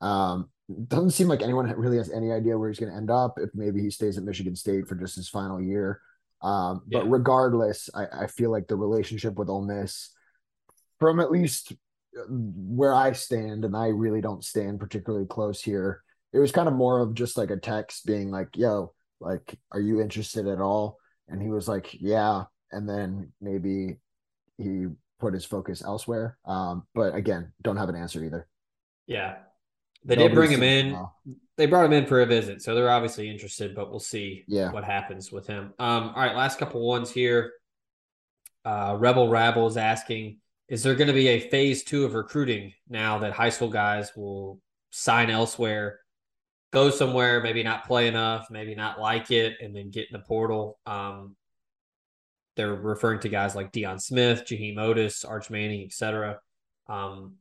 Um, 0.00 0.50
doesn't 0.88 1.12
seem 1.12 1.28
like 1.28 1.42
anyone 1.42 1.70
really 1.78 1.98
has 1.98 2.10
any 2.10 2.32
idea 2.32 2.58
where 2.58 2.68
he's 2.68 2.80
going 2.80 2.90
to 2.90 2.98
end 2.98 3.10
up. 3.10 3.34
If 3.36 3.50
maybe 3.54 3.80
he 3.80 3.90
stays 3.90 4.18
at 4.18 4.24
Michigan 4.24 4.56
State 4.56 4.88
for 4.88 4.96
just 4.96 5.14
his 5.14 5.28
final 5.28 5.62
year. 5.62 6.00
Um, 6.42 6.82
yeah. 6.88 7.00
but 7.00 7.10
regardless, 7.10 7.90
I, 7.94 8.06
I 8.22 8.26
feel 8.26 8.50
like 8.50 8.68
the 8.68 8.76
relationship 8.76 9.34
with 9.34 9.48
Ole 9.48 9.64
Miss, 9.64 10.10
from 10.98 11.20
at 11.20 11.30
least 11.30 11.72
where 12.28 12.94
I 12.94 13.12
stand, 13.12 13.64
and 13.64 13.76
I 13.76 13.88
really 13.88 14.20
don't 14.20 14.44
stand 14.44 14.80
particularly 14.80 15.26
close 15.26 15.62
here. 15.62 16.02
It 16.32 16.38
was 16.38 16.52
kind 16.52 16.68
of 16.68 16.74
more 16.74 17.00
of 17.00 17.14
just 17.14 17.36
like 17.36 17.50
a 17.50 17.56
text 17.56 18.06
being 18.06 18.30
like, 18.30 18.56
"Yo, 18.56 18.94
like, 19.20 19.58
are 19.72 19.80
you 19.80 20.00
interested 20.00 20.46
at 20.46 20.60
all?" 20.60 20.98
And 21.28 21.42
he 21.42 21.48
was 21.48 21.68
like, 21.68 21.94
"Yeah." 22.00 22.44
and 22.72 22.88
then 22.88 23.32
maybe 23.40 23.96
he 24.58 24.86
put 25.18 25.34
his 25.34 25.44
focus 25.44 25.82
elsewhere. 25.82 26.38
Um, 26.44 26.86
but 26.94 27.14
again, 27.14 27.52
don't 27.62 27.76
have 27.76 27.88
an 27.88 27.96
answer 27.96 28.24
either. 28.24 28.46
Yeah. 29.06 29.36
They 30.04 30.16
Nobody's 30.16 30.30
did 30.30 30.34
bring 30.34 30.50
him 30.50 30.62
in. 30.62 31.06
They 31.56 31.66
brought 31.66 31.84
him 31.84 31.92
in 31.92 32.06
for 32.06 32.22
a 32.22 32.26
visit, 32.26 32.62
so 32.62 32.74
they're 32.74 32.90
obviously 32.90 33.28
interested, 33.28 33.74
but 33.74 33.90
we'll 33.90 34.00
see 34.00 34.44
yeah. 34.48 34.72
what 34.72 34.82
happens 34.82 35.30
with 35.30 35.46
him. 35.46 35.74
Um, 35.78 36.12
all 36.14 36.22
right, 36.22 36.34
last 36.34 36.58
couple 36.58 36.86
ones 36.86 37.10
here. 37.10 37.52
Uh, 38.64 38.96
Rebel 38.98 39.28
Rabble 39.28 39.66
is 39.66 39.76
asking, 39.76 40.38
is 40.68 40.82
there 40.82 40.94
going 40.94 41.08
to 41.08 41.14
be 41.14 41.28
a 41.28 41.40
phase 41.40 41.82
two 41.82 42.04
of 42.04 42.14
recruiting 42.14 42.72
now 42.88 43.18
that 43.18 43.32
high 43.32 43.50
school 43.50 43.68
guys 43.68 44.10
will 44.16 44.58
sign 44.90 45.28
elsewhere, 45.28 46.00
go 46.72 46.88
somewhere, 46.88 47.42
maybe 47.42 47.62
not 47.62 47.86
play 47.86 48.08
enough, 48.08 48.46
maybe 48.50 48.74
not 48.74 48.98
like 48.98 49.30
it, 49.30 49.56
and 49.60 49.76
then 49.76 49.90
get 49.90 50.06
in 50.10 50.18
the 50.18 50.24
portal? 50.26 50.78
Um, 50.86 51.36
they're 52.56 52.74
referring 52.74 53.20
to 53.20 53.28
guys 53.28 53.54
like 53.54 53.72
Deion 53.72 54.00
Smith, 54.00 54.44
Jaheim 54.46 54.76
Oatis, 54.76 55.28
Arch 55.28 55.50
Manning, 55.50 55.84
etc. 55.84 56.38
Um, 56.88 57.34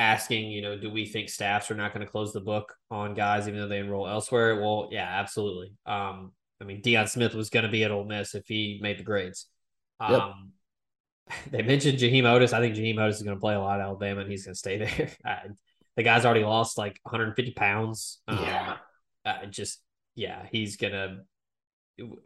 asking, 0.00 0.50
you 0.50 0.62
know, 0.62 0.78
do 0.78 0.90
we 0.90 1.04
think 1.06 1.28
staffs 1.28 1.70
are 1.70 1.74
not 1.76 1.92
going 1.92 2.04
to 2.04 2.10
close 2.10 2.32
the 2.32 2.40
book 2.40 2.74
on 2.90 3.14
guys 3.14 3.46
even 3.46 3.60
though 3.60 3.68
they 3.68 3.78
enroll 3.78 4.08
elsewhere? 4.08 4.58
Well, 4.60 4.88
yeah, 4.90 5.06
absolutely. 5.06 5.74
Um, 5.86 6.32
I 6.60 6.64
mean, 6.64 6.80
Deion 6.82 7.08
Smith 7.08 7.34
was 7.34 7.50
going 7.50 7.64
to 7.66 7.70
be 7.70 7.84
at 7.84 7.90
Ole 7.90 8.04
Miss 8.06 8.34
if 8.34 8.46
he 8.48 8.80
made 8.82 8.98
the 8.98 9.02
grades. 9.04 9.46
Um, 10.00 10.52
yep. 11.28 11.38
they 11.50 11.62
mentioned 11.62 11.98
Jaheim 11.98 12.24
Oatis. 12.24 12.54
I 12.54 12.60
think 12.60 12.74
Jaheim 12.76 12.96
Oatis 12.96 13.16
is 13.16 13.22
going 13.22 13.36
to 13.36 13.40
play 13.40 13.54
a 13.54 13.60
lot 13.60 13.78
at 13.78 13.84
Alabama, 13.84 14.22
and 14.22 14.30
he's 14.30 14.44
going 14.46 14.54
to 14.54 14.58
stay 14.58 14.78
there. 14.84 15.10
Uh, 15.24 15.50
the 15.96 16.02
guy's 16.02 16.24
already 16.24 16.44
lost 16.44 16.78
like 16.78 16.98
150 17.02 17.52
pounds. 17.52 18.20
Um, 18.26 18.38
Yeah. 18.38 18.76
uh, 19.26 19.46
just 19.46 19.80
yeah, 20.14 20.46
he's 20.50 20.76
gonna. 20.76 21.18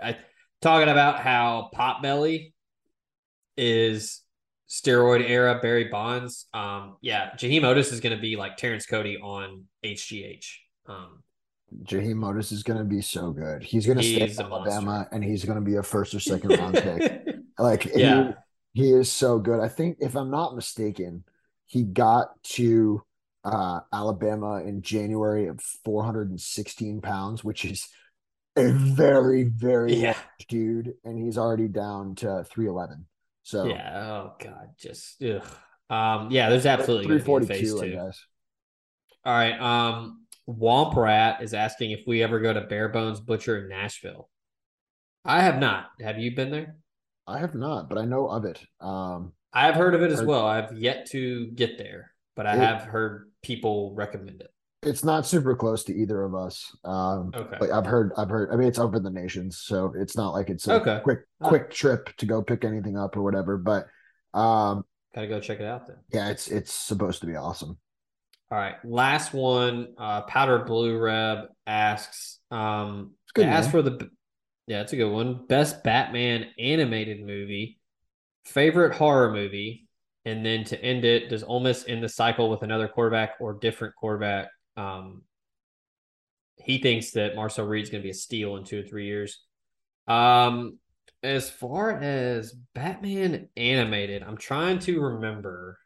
I, 0.02 0.16
talking 0.62 0.88
about 0.88 1.18
how 1.20 1.70
Potbelly 1.74 2.52
is 3.56 4.23
steroid 4.68 5.28
era 5.28 5.58
Barry 5.60 5.84
Bonds. 5.84 6.46
Um, 6.54 6.96
yeah, 7.00 7.30
Jaheim 7.36 7.62
Oatis 7.62 7.92
is 7.92 8.00
going 8.00 8.14
to 8.16 8.20
be 8.20 8.36
like 8.36 8.56
Terrence 8.56 8.86
Cody 8.86 9.18
on 9.18 9.64
HGH. 9.84 10.46
Um, 10.86 11.22
Jaheim 11.84 12.20
Oatis 12.20 12.52
is 12.52 12.62
going 12.62 12.78
to 12.78 12.84
be 12.84 13.00
so 13.00 13.30
good. 13.32 13.62
He's 13.62 13.86
going 13.86 13.98
to 13.98 14.04
stay 14.04 14.30
in 14.30 14.40
Alabama, 14.40 15.08
and 15.12 15.24
he's 15.24 15.44
going 15.44 15.58
to 15.58 15.64
be 15.64 15.76
a 15.76 15.82
first 15.82 16.14
or 16.14 16.20
second 16.20 16.50
round 16.58 16.74
pick. 16.74 17.26
Like, 17.58 17.84
Yeah. 17.94 18.32
he, 18.72 18.82
he 18.84 18.90
is 18.92 19.10
so 19.10 19.38
good. 19.38 19.60
I 19.60 19.68
think, 19.68 19.98
if 20.00 20.14
I'm 20.16 20.30
not 20.30 20.54
mistaken, 20.54 21.24
he 21.66 21.82
got 21.82 22.42
to 22.44 23.02
uh, 23.44 23.80
Alabama 23.92 24.62
in 24.62 24.82
January 24.82 25.46
of 25.48 25.60
416 25.60 27.00
pounds, 27.00 27.42
which 27.44 27.64
is 27.64 27.88
a 28.56 28.70
very, 28.72 29.44
very 29.44 29.94
Yeah. 29.94 30.12
large 30.12 30.46
dude, 30.48 30.94
and 31.04 31.18
he's 31.18 31.36
already 31.38 31.68
down 31.68 32.14
to 32.16 32.44
311. 32.44 33.06
So 33.44 33.66
yeah. 33.66 34.06
Oh 34.06 34.34
God, 34.42 34.70
just 34.78 35.22
ugh. 35.22 35.42
Um, 35.90 36.30
yeah, 36.30 36.48
there's 36.48 36.66
absolutely 36.66 37.04
a 37.16 37.18
phase 37.18 37.24
342, 37.26 37.82
I 37.82 37.88
guess. 38.06 38.24
All 39.24 39.32
right. 39.34 39.60
Um, 39.60 40.24
Womp 40.48 40.96
Rat 40.96 41.42
is 41.42 41.54
asking 41.54 41.92
if 41.92 42.00
we 42.06 42.22
ever 42.22 42.40
go 42.40 42.52
to 42.52 42.62
Bare 42.62 42.88
Bones 42.88 43.20
Butcher 43.20 43.62
in 43.62 43.68
Nashville. 43.68 44.28
I 45.24 45.42
have 45.42 45.58
not. 45.58 45.88
Have 46.00 46.18
you 46.18 46.34
been 46.34 46.50
there? 46.50 46.76
I 47.26 47.38
have 47.38 47.54
not, 47.54 47.88
but 47.88 47.98
I 47.98 48.04
know 48.06 48.28
of 48.28 48.44
it. 48.44 48.60
Um, 48.80 49.32
I 49.52 49.66
have 49.66 49.74
heard 49.74 49.94
of 49.94 50.02
it 50.02 50.10
as 50.10 50.18
Heard- 50.20 50.28
well. 50.28 50.46
I've 50.46 50.72
yet 50.76 51.06
to 51.10 51.46
get 51.48 51.78
there, 51.78 52.12
but 52.36 52.46
I 52.46 52.54
It- 52.54 52.58
have 52.60 52.82
heard 52.82 53.30
people 53.42 53.94
recommend 53.94 54.40
it. 54.40 54.50
It's 54.86 55.04
not 55.04 55.26
super 55.26 55.54
close 55.56 55.84
to 55.84 55.94
either 55.94 56.22
of 56.22 56.34
us. 56.34 56.74
Um, 56.84 57.30
Okay. 57.34 57.56
but 57.60 57.70
I've 57.70 57.86
heard, 57.86 58.12
I've 58.16 58.28
heard. 58.30 58.50
I 58.52 58.56
mean, 58.56 58.68
it's 58.68 58.78
over 58.78 58.98
the 59.00 59.10
nations, 59.10 59.58
so 59.58 59.92
it's 59.96 60.16
not 60.16 60.30
like 60.30 60.50
it's 60.50 60.66
a 60.68 60.74
Okay. 60.74 61.00
quick, 61.02 61.20
quick 61.42 61.70
trip 61.70 62.14
to 62.16 62.26
go 62.26 62.42
pick 62.42 62.64
anything 62.64 62.96
up 62.96 63.16
or 63.16 63.22
whatever. 63.22 63.56
But 63.58 63.86
um, 64.38 64.84
Gotta 65.14 65.28
go 65.28 65.40
check 65.40 65.60
it 65.60 65.66
out 65.66 65.86
then. 65.86 65.96
yeah, 66.12 66.30
it's 66.30 66.48
it's 66.48 66.72
supposed 66.72 67.20
to 67.20 67.26
be 67.26 67.36
awesome. 67.36 67.78
All 68.50 68.58
right. 68.58 68.74
Last 68.84 69.32
one. 69.32 69.94
Uh, 69.98 70.22
Powder 70.22 70.60
Blue 70.64 70.98
Reb 70.98 71.46
asks, 71.66 72.40
um, 72.50 73.12
good 73.34 73.46
name. 73.48 73.70
for 73.70 73.82
the, 73.82 74.10
yeah, 74.66 74.80
it's 74.82 74.92
a 74.92 74.96
good 74.96 75.10
one. 75.10 75.46
Best 75.46 75.82
Batman 75.82 76.46
animated 76.58 77.20
movie, 77.24 77.78
favorite 78.44 78.94
horror 78.94 79.32
movie, 79.32 79.88
and 80.24 80.44
then 80.44 80.64
to 80.64 80.82
end 80.82 81.04
it, 81.04 81.28
does 81.30 81.42
Ole 81.42 81.60
Miss 81.60 81.84
end 81.88 82.02
the 82.02 82.08
cycle 82.08 82.48
with 82.50 82.62
another 82.62 82.86
quarterback 82.88 83.32
or 83.40 83.54
different 83.54 83.94
quarterback? 83.96 84.48
Um, 84.76 85.22
he 86.56 86.78
thinks 86.78 87.12
that 87.12 87.36
Marcel 87.36 87.66
Reed's 87.66 87.90
going 87.90 88.02
to 88.02 88.06
be 88.06 88.10
a 88.10 88.14
steal 88.14 88.56
in 88.56 88.64
two 88.64 88.80
or 88.80 88.82
three 88.82 89.06
years. 89.06 89.40
Um, 90.06 90.78
as 91.22 91.50
far 91.50 91.90
as 91.90 92.54
Batman 92.74 93.48
animated, 93.56 94.22
I'm 94.22 94.36
trying 94.36 94.78
to 94.80 95.00
remember 95.00 95.78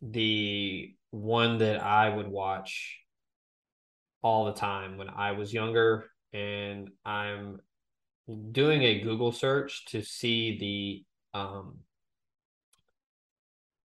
the 0.00 0.94
one 1.10 1.58
that 1.58 1.82
I 1.82 2.08
would 2.08 2.28
watch 2.28 2.98
all 4.22 4.46
the 4.46 4.54
time 4.54 4.96
when 4.96 5.08
I 5.08 5.32
was 5.32 5.52
younger, 5.52 6.10
and 6.32 6.90
I'm 7.04 7.60
doing 8.52 8.82
a 8.82 9.00
Google 9.00 9.32
search 9.32 9.84
to 9.86 10.02
see 10.02 11.04
the 11.32 11.38
um 11.38 11.78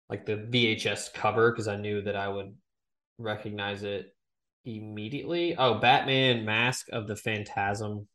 like 0.09 0.25
the 0.25 0.35
VHS 0.35 1.13
cover 1.13 1.51
because 1.51 1.67
I 1.67 1.77
knew 1.77 2.01
that 2.01 2.15
I 2.15 2.27
would 2.27 2.53
recognize 3.17 3.83
it 3.83 4.12
immediately. 4.65 5.55
Oh, 5.57 5.75
Batman 5.75 6.45
Mask 6.45 6.87
of 6.91 7.07
the 7.07 7.15
Phantasm. 7.15 8.07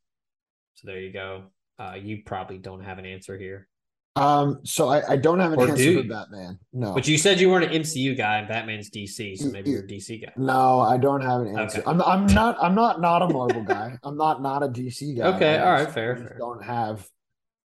So 0.75 0.87
there 0.87 1.01
you 1.01 1.12
go. 1.12 1.45
Uh, 1.79 1.95
you 2.01 2.23
probably 2.25 2.59
don't 2.59 2.83
have 2.85 2.99
an 2.99 3.07
answer 3.07 3.37
here. 3.39 3.69
Um, 4.16 4.59
so 4.65 4.89
I, 4.89 5.12
I 5.12 5.16
don't 5.16 5.39
have 5.39 5.53
an 5.53 5.61
Or 5.61 5.69
answer 5.69 5.77
do 5.77 6.03
for? 6.03 6.09
Batman. 6.09 6.59
No, 6.73 6.93
But 6.93 7.07
you 7.07 7.16
said 7.16 7.39
you 7.39 7.51
weren't 7.51 7.73
an 7.73 7.83
MCU 7.83 8.16
guy 8.16 8.39
and 8.39 8.49
Batman's 8.49 8.91
DC, 8.91 9.39
so 9.39 9.49
maybe 9.51 9.70
you're 9.70 9.85
a 9.85 9.87
DC 9.87 10.20
guy. 10.25 10.33
no, 10.37 10.81
I 10.81 10.97
don't 10.99 11.20
have 11.20 11.43
an 11.43 11.57
answer. 11.57 11.79
Okay. 11.81 11.89
I'm 11.89 12.03
I'm 12.03 12.27
not 12.27 12.57
I'm 12.61 12.75
not 12.75 13.01
not 13.01 13.23
a 13.23 13.29
Marvel 13.29 13.62
guy. 13.62 13.97
I'm 14.03 14.16
not 14.16 14.43
not 14.43 14.65
a 14.65 14.69
DC 14.69 15.16
guy. 15.19 15.37
Okay, 15.37 15.59
all 15.59 15.70
right, 15.73 15.89
fair, 15.91 16.16
fair. 16.16 16.37
Don't 16.39 16.65
have. 16.65 17.07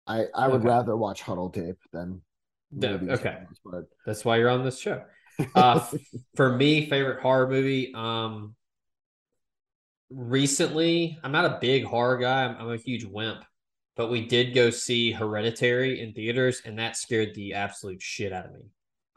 I 0.08 0.26
I 0.36 0.50
would 0.50 0.60
Okay. 0.62 0.68
rather 0.68 0.98
watch 0.98 1.22
Huddle 1.22 1.50
Tape 1.52 1.78
than. 1.94 2.22
The- 2.74 3.14
okay. 3.14 3.38
but 3.64 3.86
That's 4.06 4.26
why 4.26 4.38
you're 4.38 4.50
on 4.50 4.64
this 4.66 4.80
show. 4.80 5.04
Uh, 5.56 5.80
for 6.36 6.56
me, 6.56 6.86
favorite 6.90 7.22
horror 7.22 7.48
movie. 7.50 7.94
Um, 7.96 8.56
recently, 10.12 11.18
I'm 11.24 11.32
not 11.32 11.46
a 11.46 11.58
big 11.62 11.84
horror 11.84 12.18
guy. 12.18 12.46
I'm, 12.46 12.58
I'm 12.58 12.72
a 12.72 12.78
huge 12.78 13.06
wimp, 13.06 13.44
but 13.96 14.10
we 14.10 14.28
did 14.28 14.54
go 14.54 14.70
see 14.70 15.12
Hereditary 15.12 16.02
in 16.02 16.14
theaters, 16.14 16.62
and 16.66 16.78
that 16.80 16.98
scared 16.98 17.34
the 17.36 17.54
absolute 17.54 18.02
shit 18.02 18.34
out 18.34 18.46
of 18.46 18.54
me. 18.54 18.66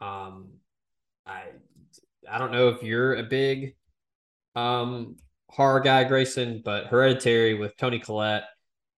Um, 0.01 0.49
I 1.25 1.43
I 2.29 2.37
don't 2.37 2.51
know 2.51 2.69
if 2.69 2.83
you're 2.83 3.15
a 3.15 3.23
big 3.23 3.75
um 4.55 5.17
horror 5.49 5.79
guy, 5.79 6.03
Grayson, 6.03 6.61
but 6.63 6.87
Hereditary 6.87 7.53
with 7.53 7.77
Toni 7.77 7.99
Collette. 7.99 8.45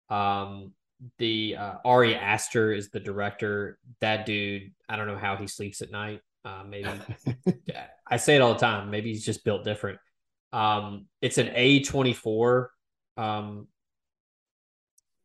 Um, 0.09 0.73
the 1.19 1.55
uh, 1.57 1.73
Ari 1.85 2.15
Aster 2.15 2.73
is 2.73 2.89
the 2.89 2.99
director. 2.99 3.77
That 4.01 4.25
dude, 4.25 4.71
I 4.89 4.95
don't 4.95 5.07
know 5.07 5.17
how 5.17 5.35
he 5.35 5.47
sleeps 5.47 5.81
at 5.81 5.91
night. 5.91 6.21
Uh, 6.43 6.63
maybe 6.67 6.89
I 8.07 8.17
say 8.17 8.35
it 8.35 8.41
all 8.41 8.53
the 8.53 8.59
time. 8.59 8.89
Maybe 8.89 9.09
he's 9.09 9.25
just 9.25 9.43
built 9.43 9.63
different. 9.63 9.99
Um, 10.53 11.07
it's 11.21 11.37
an 11.37 11.51
A 11.53 11.83
twenty 11.83 12.13
four 12.13 12.71
um 13.17 13.67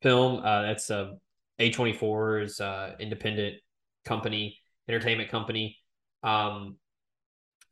film. 0.03 0.45
Uh, 0.45 0.63
that's 0.63 0.91
a 0.91 1.17
A 1.59 1.71
twenty 1.71 1.93
four 1.93 2.41
is 2.41 2.61
a 2.61 2.97
independent 2.99 3.57
company, 4.05 4.59
entertainment 4.89 5.31
company. 5.31 5.79
Um, 6.23 6.77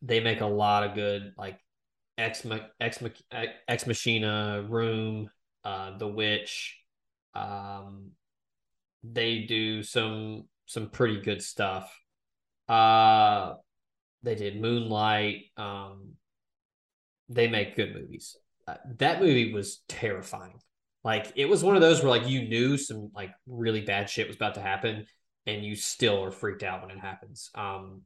they 0.02 0.20
make 0.20 0.40
a 0.40 0.47
lot 0.47 0.85
of 0.85 0.94
good 0.94 1.32
like 1.36 1.59
Ex 2.18 2.47
Ex 2.81 3.02
Ex 3.68 3.86
Machina, 3.86 4.64
Room, 4.68 5.31
uh, 5.64 5.97
The 5.98 6.09
Witch. 6.09 6.78
Um, 7.35 8.12
they 9.02 9.40
do 9.40 9.82
some 9.82 10.44
some 10.66 10.90
pretty 10.90 11.20
good 11.20 11.43
stuff. 11.43 11.93
Uh, 12.68 13.55
they 14.22 14.35
did 14.35 14.60
Moonlight. 14.60 15.47
Um, 15.56 16.12
they 17.31 17.48
make 17.48 17.77
good 17.77 17.94
movies. 17.94 18.36
Uh, 18.69 18.74
that 18.98 19.20
movie 19.20 19.52
was 19.52 19.82
terrifying. 19.89 20.61
Like 21.02 21.32
it 21.36 21.47
was 21.47 21.65
one 21.65 21.77
of 21.77 21.81
those 21.81 22.02
where 22.02 22.11
like 22.11 22.28
you 22.28 22.43
knew 22.48 22.77
some 22.77 23.11
like 23.15 23.31
really 23.47 23.81
bad 23.81 24.11
shit 24.11 24.27
was 24.27 24.36
about 24.36 24.57
to 24.57 24.61
happen, 24.61 25.07
and 25.47 25.65
you 25.65 25.74
still 25.74 26.23
are 26.23 26.31
freaked 26.31 26.62
out 26.62 26.82
when 26.82 26.90
it 26.90 27.01
happens. 27.01 27.51
Um, 27.55 28.02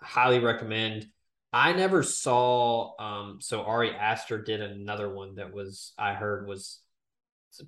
highly 0.00 0.38
recommend. 0.38 1.06
I 1.52 1.72
never 1.72 2.02
saw. 2.04 2.92
Um, 3.00 3.38
so 3.40 3.62
Ari 3.62 3.90
Aster 3.90 4.40
did 4.40 4.60
another 4.60 5.12
one 5.12 5.34
that 5.36 5.52
was 5.52 5.94
I 5.98 6.14
heard 6.14 6.46
was 6.46 6.80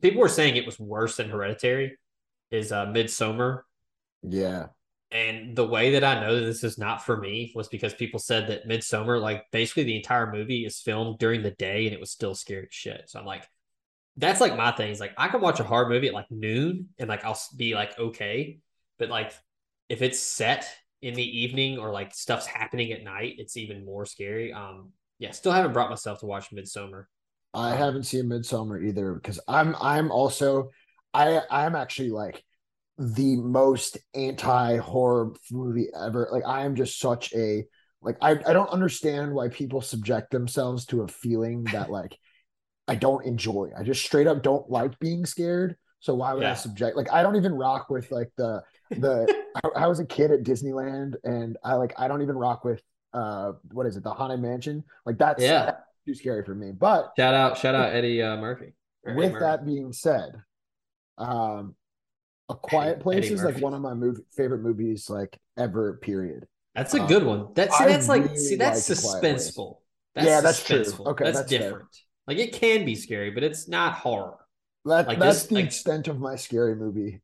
people 0.01 0.21
were 0.21 0.29
saying 0.29 0.55
it 0.57 0.67
was 0.67 0.79
worse 0.79 1.17
than 1.17 1.31
Hereditary. 1.31 1.97
Is 2.53 2.73
uh, 2.73 2.87
Midsommar 2.87 3.63
yeah, 4.23 4.67
and 5.13 5.57
the 5.57 5.67
way 5.67 5.93
that 5.93 6.05
I 6.05 6.21
know 6.21 6.37
that 6.39 6.47
this 6.47 6.63
is 6.63 6.79
not 6.79 7.05
for 7.05 7.17
me 7.17 7.53
was 7.55 7.69
because 7.69 7.93
people 7.95 8.21
said 8.21 8.47
that 8.49 8.69
Midsommar, 8.69 9.21
like 9.21 9.45
basically 9.51 9.83
the 9.83 9.97
entire 9.97 10.31
movie 10.31 10.65
is 10.65 10.81
filmed 10.81 11.19
during 11.19 11.43
the 11.43 11.51
day 11.53 11.87
and 11.87 11.95
it 11.95 12.01
was 12.01 12.13
still 12.13 12.35
scary 12.35 12.67
as 12.69 12.75
shit. 12.75 13.05
So 13.09 13.19
I'm 13.19 13.27
like, 13.27 13.45
that's 14.17 14.41
like 14.41 14.57
my 14.57 14.71
thing. 14.71 14.93
Is 14.93 15.01
like 15.01 15.15
I 15.17 15.29
can 15.29 15.41
watch 15.41 15.59
a 15.59 15.65
horror 15.65 15.89
movie 15.89 16.09
at 16.09 16.15
like 16.15 16.31
noon 16.31 16.89
and 16.99 17.09
like 17.09 17.25
I'll 17.25 17.41
be 17.57 17.75
like 17.75 17.99
okay, 17.99 18.61
but 18.99 19.09
like 19.09 19.33
if 19.89 20.03
it's 20.03 20.21
set 20.21 20.67
in 21.03 21.15
the 21.15 21.41
evening 21.41 21.79
or 21.79 21.91
like 21.91 22.15
stuff's 22.15 22.47
happening 22.47 22.93
at 22.93 23.03
night, 23.03 23.35
it's 23.39 23.57
even 23.57 23.85
more 23.85 24.07
scary. 24.07 24.53
Um, 24.53 24.91
yeah, 25.19 25.33
still 25.33 25.53
haven't 25.53 25.73
brought 25.73 25.91
myself 25.91 26.21
to 26.21 26.27
watch 26.27 26.51
Midsommar. 26.51 27.07
I 27.53 27.75
haven't 27.75 28.05
seen 28.05 28.27
Midsommar 28.27 28.85
either 28.87 29.15
because 29.15 29.41
I'm 29.49 29.75
I'm 29.81 30.13
also 30.13 30.71
I 31.13 31.43
I'm 31.51 31.75
actually 31.75 32.11
like 32.11 32.45
the 33.01 33.37
most 33.37 33.97
anti 34.15 34.77
horror 34.77 35.33
movie 35.51 35.89
ever. 35.99 36.29
Like 36.31 36.45
I 36.47 36.65
am 36.67 36.77
just 36.77 37.01
such 37.01 37.33
a 37.35 37.65
like 38.03 38.17
I 38.21 38.33
I 38.33 38.53
don't 38.53 38.69
understand 38.69 39.33
why 39.33 39.49
people 39.49 39.81
subject 39.81 40.31
themselves 40.31 40.85
to 40.87 41.03
a 41.03 41.09
feeling 41.09 41.65
that 41.73 41.91
like 41.99 42.17
I 42.87 42.95
don't 42.97 43.25
enjoy. 43.25 43.71
I 43.77 43.85
just 43.85 44.05
straight 44.05 44.27
up 44.27 44.43
don't 44.43 44.69
like 44.71 44.99
being 44.99 45.25
scared. 45.25 45.77
So 46.01 46.15
why 46.15 46.35
would 46.35 46.45
I 46.45 46.55
subject 46.55 46.97
like 46.97 47.11
I 47.13 47.23
don't 47.23 47.37
even 47.37 47.55
rock 47.55 47.89
with 47.89 48.11
like 48.11 48.31
the 48.37 48.63
the 48.91 49.43
I, 49.65 49.85
I 49.85 49.87
was 49.87 49.99
a 50.01 50.07
kid 50.07 50.31
at 50.31 50.43
Disneyland 50.43 51.15
and 51.25 51.57
I 51.65 51.75
like 51.75 51.95
I 51.99 52.07
don't 52.07 52.21
even 52.23 52.37
rock 52.37 52.65
with 52.65 52.83
uh 53.15 53.53
what 53.73 53.87
is 53.87 53.97
it 53.97 54.03
the 54.05 54.13
haunted 54.13 54.41
mansion 54.41 54.85
like 55.07 55.19
that's, 55.19 55.43
Yeah. 55.43 55.65
that's 55.65 55.83
too 56.07 56.15
scary 56.15 56.45
for 56.45 56.55
me. 56.55 56.73
But 56.73 57.13
Shout 57.19 57.35
out, 57.35 57.57
shout 57.59 57.75
out 57.75 57.95
Eddie 57.95 58.23
uh, 58.23 58.37
Murphy. 58.37 58.75
Eddie 59.07 59.17
with 59.17 59.33
Murphy. 59.33 59.45
that 59.45 59.67
being 59.67 59.93
said, 59.93 60.33
um, 61.19 61.75
A 62.51 62.55
Quiet 62.55 63.01
Place 63.01 63.25
Eddie 63.27 63.35
is 63.35 63.43
like 63.45 63.59
one 63.59 63.75
of 63.75 63.81
my 63.81 63.95
movie, 63.95 64.23
favorite 64.37 64.63
movies, 64.63 65.09
like 65.09 65.39
ever. 65.57 65.99
Period. 66.03 66.47
That's 66.75 66.95
a 66.95 67.01
Um, 67.03 67.09
good 67.09 67.25
one. 67.25 67.49
That's 67.55 67.77
see, 67.79 67.85
I 67.85 67.89
that's 67.89 68.09
like 68.09 68.23
really 68.25 68.37
see 68.37 68.57
that's 68.57 68.89
like 68.89 68.99
A 68.99 69.03
Quiet 69.03 69.21
Place. 69.21 69.49
suspenseful. 69.57 69.77
Yeah, 70.17 70.41
that's 70.41 70.65
true. 70.65 70.85
Okay, 71.07 71.25
that's, 71.25 71.39
that's 71.39 71.51
fair. 71.51 71.59
different. 71.61 71.89
Like 72.27 72.39
it 72.39 72.53
can 72.53 72.85
be 72.85 72.95
scary, 72.95 73.31
but 73.31 73.43
it's 73.43 73.69
not 73.69 73.95
horror. 73.95 74.37
That, 74.85 75.07
Like 75.09 75.19
that's 75.19 75.41
this- 75.43 75.47
the 75.49 75.55
like- 75.57 75.65
extent 75.67 76.09
of 76.09 76.19
my 76.21 76.37
scary 76.37 76.75
movie. 76.75 77.21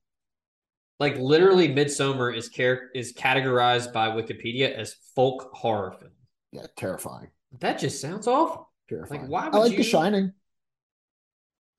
Like 0.98 1.18
literally, 1.18 1.68
Midsommar 1.68 2.34
is 2.36 2.48
char- 2.48 2.88
is 2.94 3.12
categorized 3.12 3.92
by 3.92 4.08
Wikipedia 4.08 4.72
as 4.72 4.94
folk 5.14 5.50
horror 5.52 5.92
film. 5.92 6.12
Yeah, 6.52 6.66
terrifying. 6.76 7.28
That 7.60 7.78
just 7.78 8.00
sounds 8.00 8.26
awful. 8.26 8.70
Terrifying. 8.88 9.28
why 9.28 9.48
I 9.48 9.56
like 9.58 9.72
you- 9.72 9.78
The 9.78 9.82
Shining. 9.82 10.32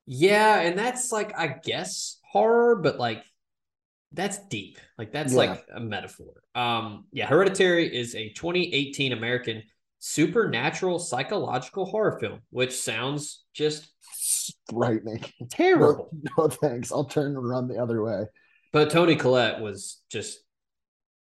Yeah, 0.05 0.59
and 0.61 0.77
that's 0.77 1.11
like 1.11 1.37
I 1.37 1.47
guess 1.47 2.19
horror, 2.31 2.75
but 2.75 2.97
like 2.99 3.23
that's 4.13 4.39
deep. 4.47 4.79
Like 4.97 5.11
that's 5.11 5.33
Yeah. 5.33 5.39
like 5.39 5.65
a 5.73 5.79
metaphor. 5.79 6.33
Um 6.55 7.05
yeah, 7.11 7.27
Hereditary 7.27 7.95
is 7.95 8.15
a 8.15 8.29
2018 8.33 9.13
American 9.13 9.63
supernatural 9.99 10.99
psychological 10.99 11.85
horror 11.85 12.19
film, 12.19 12.39
which 12.49 12.73
sounds 12.73 13.43
just 13.53 13.91
Frightening. 14.69 15.23
terrible. 15.49 16.09
No, 16.37 16.43
no 16.43 16.47
thanks. 16.49 16.91
I'll 16.91 17.05
turn 17.05 17.35
and 17.35 17.47
run 17.49 17.67
the 17.67 17.77
other 17.81 18.03
way. 18.03 18.25
But 18.73 18.89
Toni 18.89 19.15
Collette 19.15 19.59
was 19.61 20.01
just 20.09 20.39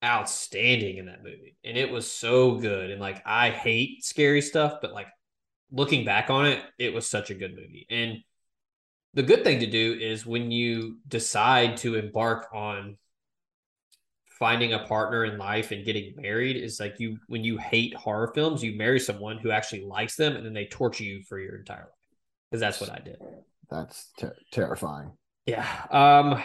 outstanding 0.05 0.98
in 0.98 1.06
that 1.06 1.23
movie. 1.23 1.56
And 1.65 1.77
it 1.78 1.90
was 1.90 2.11
so 2.11 2.56
good. 2.56 2.90
And 2.90 3.01
like 3.01 3.23
I 3.24 3.51
hate 3.51 4.05
scary 4.05 4.40
stuff, 4.43 4.78
but 4.82 4.93
like 4.93 5.06
looking 5.70 6.05
back 6.05 6.31
on 6.31 6.47
it, 6.47 6.62
it 6.78 6.93
was 6.93 7.06
such 7.06 7.31
a 7.31 7.35
good 7.35 7.52
movie. 7.55 7.86
And 7.90 8.19
the 9.15 9.23
good 9.23 9.45
thing 9.45 9.61
to 9.61 9.66
do 9.66 9.97
is 10.01 10.27
when 10.27 10.51
you 10.51 10.99
decide 11.09 11.77
to 11.78 11.95
embark 11.95 12.49
on 12.53 12.97
finding 14.39 14.73
a 14.73 14.81
partner 14.81 15.24
in 15.24 15.39
life 15.39 15.70
and 15.70 15.85
getting 15.85 16.12
married 16.16 16.57
is 16.57 16.81
like 16.81 16.99
you 16.99 17.16
when 17.28 17.45
you 17.45 17.57
hate 17.57 17.95
horror 17.95 18.32
films, 18.35 18.62
you 18.62 18.77
marry 18.77 18.99
someone 18.99 19.39
who 19.39 19.51
actually 19.51 19.85
likes 19.85 20.16
them 20.16 20.35
and 20.35 20.45
then 20.45 20.53
they 20.53 20.66
torture 20.66 21.05
you 21.05 21.23
for 21.23 21.39
your 21.39 21.57
entire 21.57 21.78
life. 21.78 21.89
Because 22.51 22.61
that's 22.61 22.81
what 22.81 22.91
I 22.91 22.99
did. 22.99 23.19
That's 23.70 24.11
ter- 24.19 24.36
terrifying. 24.53 25.12
Yeah. 25.47 25.66
Um 25.91 26.43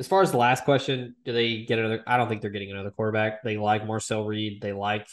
as 0.00 0.08
far 0.08 0.22
as 0.22 0.32
the 0.32 0.38
last 0.38 0.64
question, 0.64 1.14
do 1.24 1.32
they 1.32 1.62
get 1.62 1.78
another 1.78 2.02
I 2.06 2.16
don't 2.16 2.28
think 2.28 2.42
they're 2.42 2.50
getting 2.50 2.72
another 2.72 2.90
quarterback. 2.90 3.44
They 3.44 3.56
like 3.56 3.86
Marcel 3.86 4.24
Reed. 4.24 4.60
They 4.60 4.72
like 4.72 5.06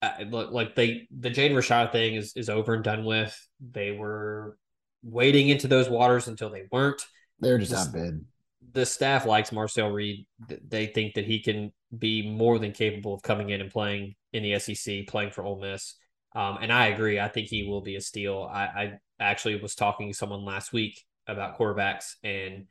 uh, 0.00 0.24
look 0.28 0.52
like 0.52 0.76
they 0.76 1.08
the 1.10 1.30
Jaden 1.30 1.52
Rashada 1.52 1.90
thing 1.90 2.14
is 2.14 2.34
is 2.36 2.48
over 2.48 2.74
and 2.74 2.84
done 2.84 3.04
with. 3.04 3.36
They 3.60 3.90
were 3.90 4.56
wading 5.04 5.48
into 5.48 5.68
those 5.68 5.88
waters 5.88 6.26
until 6.28 6.50
they 6.50 6.66
weren't. 6.72 7.02
They're 7.38 7.58
just 7.58 7.70
This- 7.70 7.86
outbid. 7.86 8.24
The 8.72 8.86
staff 8.86 9.24
likes 9.24 9.52
Marcel 9.52 9.90
Reed. 9.90 10.26
They 10.48 10.86
think 10.86 11.14
that 11.14 11.26
he 11.26 11.40
can 11.40 11.72
be 11.96 12.28
more 12.28 12.58
than 12.58 12.72
capable 12.72 13.14
of 13.14 13.22
coming 13.22 13.50
in 13.50 13.60
and 13.60 13.70
playing 13.70 14.16
in 14.32 14.42
the 14.42 14.58
SEC, 14.58 15.06
playing 15.06 15.30
for 15.30 15.44
Ole 15.44 15.60
Miss. 15.60 15.94
Um, 16.34 16.58
and 16.60 16.72
I 16.72 16.86
agree. 16.86 17.20
I 17.20 17.28
think 17.28 17.48
he 17.48 17.62
will 17.68 17.82
be 17.82 17.94
a 17.94 18.00
steal. 18.00 18.42
I, 18.42 18.64
I 18.64 18.98
actually 19.20 19.60
was 19.60 19.76
talking 19.76 20.10
to 20.10 20.16
someone 20.16 20.44
last 20.44 20.72
week 20.72 21.00
about 21.28 21.56
quarterbacks, 21.56 22.14
and 22.24 22.66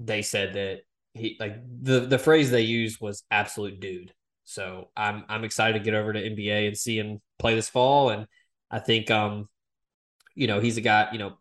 they 0.00 0.22
said 0.22 0.54
that 0.54 0.80
he 1.12 1.36
like 1.38 1.56
the 1.82 2.00
the 2.00 2.18
phrase 2.18 2.50
they 2.50 2.62
used 2.62 3.00
was 3.00 3.22
absolute 3.30 3.78
dude. 3.78 4.12
So 4.42 4.90
I'm 4.96 5.24
I'm 5.28 5.44
excited 5.44 5.78
to 5.78 5.84
get 5.84 5.94
over 5.94 6.12
to 6.12 6.20
MBA 6.20 6.66
and 6.66 6.76
see 6.76 6.98
him 6.98 7.20
play 7.38 7.54
this 7.54 7.68
fall. 7.68 8.10
And 8.10 8.26
I 8.70 8.80
think 8.80 9.10
um, 9.12 9.48
you 10.34 10.48
know, 10.48 10.58
he's 10.58 10.76
a 10.76 10.80
guy, 10.80 11.08
you 11.12 11.18
know, 11.18 11.38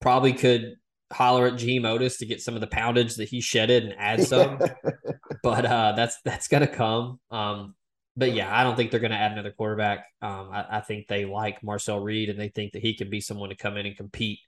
probably 0.00 0.32
could 0.32 0.74
holler 1.12 1.46
at 1.46 1.56
Gene 1.56 1.84
Otis 1.84 2.18
to 2.18 2.26
get 2.26 2.40
some 2.40 2.54
of 2.54 2.60
the 2.60 2.66
poundage 2.66 3.16
that 3.16 3.28
he 3.28 3.40
shedded 3.40 3.84
and 3.84 3.94
add 3.98 4.22
some. 4.24 4.58
but 5.42 5.64
uh 5.64 5.92
that's 5.96 6.20
that's 6.24 6.48
gonna 6.48 6.66
come. 6.66 7.20
Um, 7.30 7.74
but 8.16 8.32
yeah, 8.32 8.54
I 8.54 8.64
don't 8.64 8.76
think 8.76 8.90
they're 8.90 9.00
gonna 9.00 9.14
add 9.14 9.32
another 9.32 9.52
quarterback. 9.52 10.06
Um, 10.22 10.50
I, 10.52 10.78
I 10.78 10.80
think 10.80 11.06
they 11.08 11.24
like 11.24 11.62
Marcel 11.62 12.00
Reed 12.00 12.28
and 12.28 12.38
they 12.38 12.48
think 12.48 12.72
that 12.72 12.82
he 12.82 12.94
can 12.94 13.10
be 13.10 13.20
someone 13.20 13.50
to 13.50 13.56
come 13.56 13.76
in 13.76 13.86
and 13.86 13.96
compete 13.96 14.40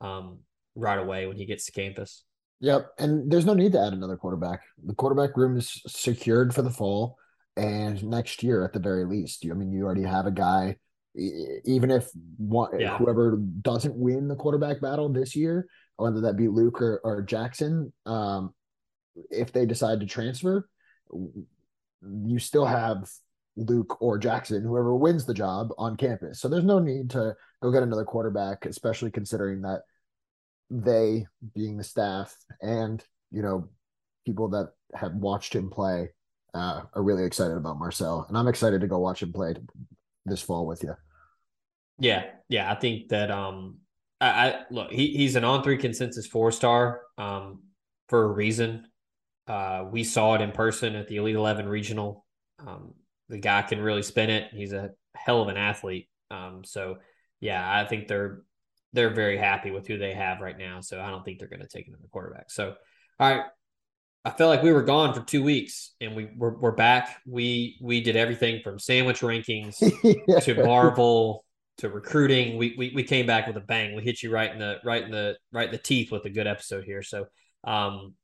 um 0.00 0.40
right 0.74 0.98
away 0.98 1.26
when 1.26 1.36
he 1.36 1.46
gets 1.46 1.66
to 1.66 1.72
campus. 1.72 2.24
Yep. 2.60 2.90
And 2.98 3.30
there's 3.30 3.46
no 3.46 3.54
need 3.54 3.72
to 3.72 3.80
add 3.80 3.92
another 3.92 4.16
quarterback. 4.16 4.60
The 4.84 4.94
quarterback 4.94 5.36
room 5.36 5.56
is 5.56 5.82
secured 5.86 6.54
for 6.54 6.62
the 6.62 6.70
fall 6.70 7.16
and 7.56 8.02
next 8.04 8.42
year 8.42 8.64
at 8.64 8.72
the 8.72 8.78
very 8.78 9.06
least. 9.06 9.44
You, 9.44 9.52
I 9.52 9.54
mean, 9.54 9.72
you 9.72 9.84
already 9.84 10.02
have 10.02 10.26
a 10.26 10.30
guy, 10.30 10.76
even 11.14 11.90
if 11.90 12.08
one, 12.38 12.78
Yeah. 12.78 12.96
whoever 12.98 13.36
doesn't 13.36 13.96
win 13.96 14.28
the 14.28 14.36
quarterback 14.36 14.80
battle 14.80 15.08
this 15.08 15.34
year, 15.34 15.66
whether 15.96 16.20
that 16.22 16.36
be 16.36 16.48
Luke 16.48 16.80
or, 16.80 17.00
or 17.04 17.24
Jaxson, 17.24 17.92
um, 18.06 18.54
if 19.30 19.52
they 19.52 19.66
decide 19.66 20.00
to 20.00 20.06
transfer, 20.06 20.68
you 21.12 22.38
still 22.38 22.64
have 22.64 23.10
Luke 23.56 24.00
or 24.00 24.18
Jaxson, 24.18 24.62
whoever 24.62 24.94
wins 24.94 25.26
the 25.26 25.34
job 25.34 25.70
on 25.76 25.96
campus. 25.96 26.40
So 26.40 26.48
there's 26.48 26.64
no 26.64 26.78
need 26.78 27.10
to 27.10 27.34
go 27.62 27.72
get 27.72 27.82
another 27.82 28.04
quarterback, 28.04 28.64
especially 28.64 29.10
considering 29.10 29.62
that 29.62 29.82
they 30.70 31.26
being 31.54 31.76
the 31.76 31.84
staff 31.84 32.36
and 32.62 33.04
you 33.32 33.42
know 33.42 33.68
people 34.24 34.48
that 34.50 34.70
have 34.94 35.12
watched 35.14 35.52
him 35.54 35.68
play 35.68 36.10
uh, 36.54 36.82
are 36.94 37.02
really 37.02 37.24
excited 37.24 37.56
about 37.56 37.78
Marcel, 37.78 38.24
and 38.28 38.38
I'm 38.38 38.48
excited 38.48 38.80
to 38.80 38.86
go 38.86 38.98
watch 38.98 39.22
him 39.22 39.32
play 39.32 39.54
this 40.26 40.42
fall 40.42 40.66
with 40.66 40.82
you. 40.82 40.94
Yeah, 41.98 42.24
yeah, 42.48 42.70
I 42.70 42.74
think 42.74 43.08
that 43.08 43.30
um 43.30 43.78
I, 44.20 44.28
I 44.28 44.62
look 44.70 44.90
he 44.90 45.08
he's 45.16 45.36
an 45.36 45.44
on 45.44 45.62
three 45.62 45.78
consensus 45.78 46.26
four 46.26 46.52
star 46.52 47.02
um 47.18 47.62
for 48.08 48.24
a 48.24 48.28
reason. 48.28 48.86
Uh 49.46 49.84
we 49.90 50.04
saw 50.04 50.34
it 50.34 50.40
in 50.40 50.52
person 50.52 50.94
at 50.94 51.08
the 51.08 51.16
Elite 51.16 51.36
Eleven 51.36 51.68
regional. 51.68 52.24
Um 52.58 52.94
the 53.28 53.38
guy 53.38 53.62
can 53.62 53.80
really 53.80 54.02
spin 54.02 54.30
it. 54.30 54.50
He's 54.52 54.72
a 54.72 54.90
hell 55.14 55.42
of 55.42 55.48
an 55.48 55.56
athlete. 55.56 56.08
Um 56.30 56.64
so 56.64 56.98
yeah, 57.40 57.80
I 57.80 57.86
think 57.86 58.08
they're 58.08 58.42
they're 58.92 59.14
very 59.14 59.36
happy 59.36 59.70
with 59.70 59.86
who 59.86 59.98
they 59.98 60.14
have 60.14 60.40
right 60.40 60.58
now. 60.58 60.80
So 60.80 61.00
I 61.00 61.10
don't 61.10 61.24
think 61.24 61.38
they're 61.38 61.48
gonna 61.48 61.68
take 61.68 61.86
another 61.86 62.08
quarterback. 62.10 62.50
So 62.50 62.74
all 63.18 63.30
right. 63.30 63.44
I 64.24 64.30
felt 64.30 64.50
like 64.50 64.62
we 64.62 64.72
were 64.72 64.82
gone 64.82 65.14
for 65.14 65.22
two 65.22 65.42
weeks 65.42 65.94
and 66.00 66.14
we 66.14 66.28
we're, 66.36 66.54
we're 66.54 66.72
back. 66.72 67.20
We 67.26 67.78
we 67.80 68.02
did 68.02 68.16
everything 68.16 68.60
from 68.62 68.78
sandwich 68.78 69.20
rankings 69.20 69.78
to 70.44 70.54
Marvel 70.62 71.44
to 71.78 71.88
recruiting. 71.88 72.58
We, 72.58 72.74
we 72.76 72.92
we 72.94 73.02
came 73.02 73.26
back 73.26 73.46
with 73.46 73.56
a 73.56 73.62
bang. 73.62 73.94
We 73.94 74.02
hit 74.02 74.22
you 74.22 74.30
right 74.30 74.52
in 74.52 74.58
the 74.58 74.78
right 74.84 75.02
in 75.02 75.10
the 75.10 75.38
right 75.52 75.66
in 75.66 75.72
the 75.72 75.78
teeth 75.78 76.12
with 76.12 76.26
a 76.26 76.30
good 76.30 76.46
episode 76.46 76.84
here. 76.84 77.02
So 77.02 77.26
um 77.64 78.14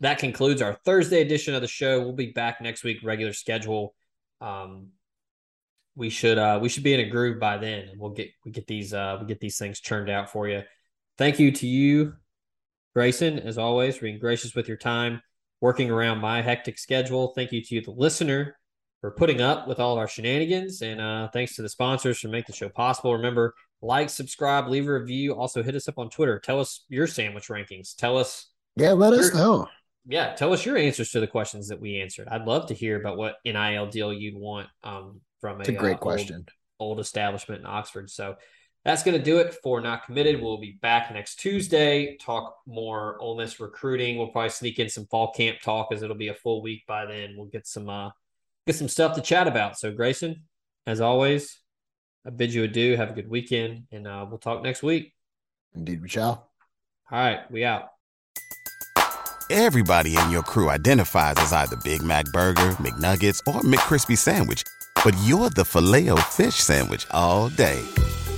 that 0.00 0.18
concludes 0.18 0.62
our 0.62 0.74
Thursday 0.86 1.20
edition 1.20 1.54
of 1.54 1.60
the 1.60 1.68
show. 1.68 2.00
We'll 2.00 2.14
be 2.14 2.32
back 2.32 2.60
next 2.62 2.82
week, 2.82 2.98
regular 3.02 3.34
schedule. 3.34 3.94
Um 4.40 4.88
we 5.94 6.08
should 6.08 6.38
uh 6.38 6.60
we 6.62 6.70
should 6.70 6.82
be 6.82 6.94
in 6.94 7.00
a 7.00 7.10
groove 7.10 7.38
by 7.38 7.58
then 7.58 7.88
and 7.90 8.00
we'll 8.00 8.10
get 8.10 8.30
we 8.46 8.52
get 8.52 8.66
these 8.66 8.94
uh 8.94 9.18
we 9.20 9.26
get 9.26 9.40
these 9.40 9.58
things 9.58 9.80
churned 9.80 10.08
out 10.08 10.30
for 10.30 10.48
you. 10.48 10.62
Thank 11.18 11.38
you 11.38 11.52
to 11.52 11.66
you, 11.66 12.14
Grayson, 12.94 13.38
as 13.38 13.58
always, 13.58 13.96
for 13.96 14.06
being 14.06 14.18
gracious 14.18 14.54
with 14.54 14.66
your 14.66 14.78
time, 14.78 15.20
working 15.62 15.90
around 15.90 16.18
my 16.18 16.42
hectic 16.42 16.78
schedule. 16.78 17.32
Thank 17.34 17.52
you 17.52 17.62
to 17.62 17.74
you, 17.76 17.80
the 17.80 17.92
listener, 17.92 18.58
for 19.00 19.12
putting 19.12 19.40
up 19.40 19.66
with 19.66 19.80
all 19.80 19.92
of 19.94 19.98
our 19.98 20.08
shenanigans. 20.08 20.82
And 20.82 21.00
uh, 21.00 21.28
thanks 21.32 21.56
to 21.56 21.62
the 21.62 21.68
sponsors 21.70 22.18
for 22.18 22.28
making 22.28 22.46
the 22.48 22.56
show 22.56 22.68
possible. 22.68 23.14
Remember, 23.14 23.54
like, 23.80 24.10
subscribe, 24.10 24.68
leave 24.68 24.86
a 24.88 24.92
review. 24.92 25.34
Also, 25.34 25.62
hit 25.62 25.74
us 25.74 25.88
up 25.88 25.98
on 25.98 26.10
Twitter. 26.10 26.38
Tell 26.38 26.60
us 26.60 26.84
your 26.90 27.06
sandwich 27.06 27.46
rankings. 27.48 27.94
Tell 27.96 28.18
us, 28.18 28.50
Yeah, 28.76 28.92
let 28.92 29.12
us 29.14 29.32
know. 29.32 29.68
yeah, 30.06 30.34
tell 30.34 30.52
us 30.52 30.66
your 30.66 30.76
answers 30.76 31.10
to 31.12 31.20
the 31.20 31.26
questions 31.28 31.68
that 31.68 31.80
we 31.80 32.00
answered. 32.00 32.28
I'd 32.28 32.44
love 32.44 32.66
to 32.66 32.74
hear 32.74 32.98
about 33.00 33.16
what 33.16 33.36
NIL 33.44 33.86
deal 33.86 34.12
you'd 34.12 34.36
want 34.36 34.68
um, 34.84 35.20
from 35.40 35.60
It's 35.60 35.68
a 35.70 35.76
uh, 35.76 35.80
great 35.80 35.92
old- 35.92 36.00
question. 36.00 36.44
old 36.80 36.98
establishment 36.98 37.60
in 37.60 37.66
Oxford. 37.66 38.10
So 38.10 38.34
that's 38.84 39.02
going 39.02 39.16
to 39.16 39.22
do 39.22 39.38
it 39.38 39.54
for 39.62 39.80
Not 39.80 40.04
Committed. 40.04 40.40
We'll 40.40 40.58
be 40.58 40.78
back 40.82 41.12
next 41.12 41.36
Tuesday, 41.36 42.16
talk 42.20 42.56
more 42.66 43.16
Ole 43.20 43.36
Miss 43.36 43.60
recruiting. 43.60 44.18
We'll 44.18 44.28
probably 44.28 44.50
sneak 44.50 44.78
in 44.78 44.88
some 44.88 45.06
fall 45.06 45.32
camp 45.32 45.58
talk 45.62 45.88
as 45.92 46.02
it'll 46.02 46.16
be 46.16 46.28
a 46.28 46.34
full 46.34 46.62
week 46.62 46.84
by 46.86 47.06
then. 47.06 47.34
We'll 47.36 47.46
get 47.46 47.66
some 47.66 47.88
uh 47.88 48.10
get 48.66 48.76
some 48.76 48.88
stuff 48.88 49.14
to 49.14 49.20
chat 49.20 49.46
about. 49.46 49.78
So 49.78 49.92
Grayson, 49.92 50.42
as 50.86 51.00
always, 51.00 51.58
I 52.26 52.30
bid 52.30 52.52
you 52.52 52.64
adieu. 52.64 52.96
Have 52.96 53.10
a 53.10 53.14
good 53.14 53.28
weekend, 53.28 53.84
and 53.92 54.06
uh, 54.06 54.26
we'll 54.28 54.38
talk 54.38 54.62
next 54.62 54.82
week. 54.82 55.12
Indeed, 55.74 56.02
we 56.02 56.08
shall. 56.08 56.50
All 57.10 57.18
right, 57.18 57.50
we 57.50 57.64
out. 57.64 57.88
Everybody 59.50 60.16
in 60.16 60.30
your 60.30 60.42
crew 60.42 60.70
identifies 60.70 61.34
as 61.38 61.52
either 61.52 61.76
Big 61.84 62.02
Mac 62.02 62.24
Burger, 62.26 62.70
McNuggets, 62.72 63.40
or 63.46 63.60
McCrispy 63.60 64.16
Sandwich. 64.16 64.62
But 65.04 65.14
you're 65.24 65.50
the 65.50 65.64
filet 65.64 66.08
fish 66.30 66.54
Sandwich 66.54 67.06
all 67.10 67.48
day. 67.50 67.82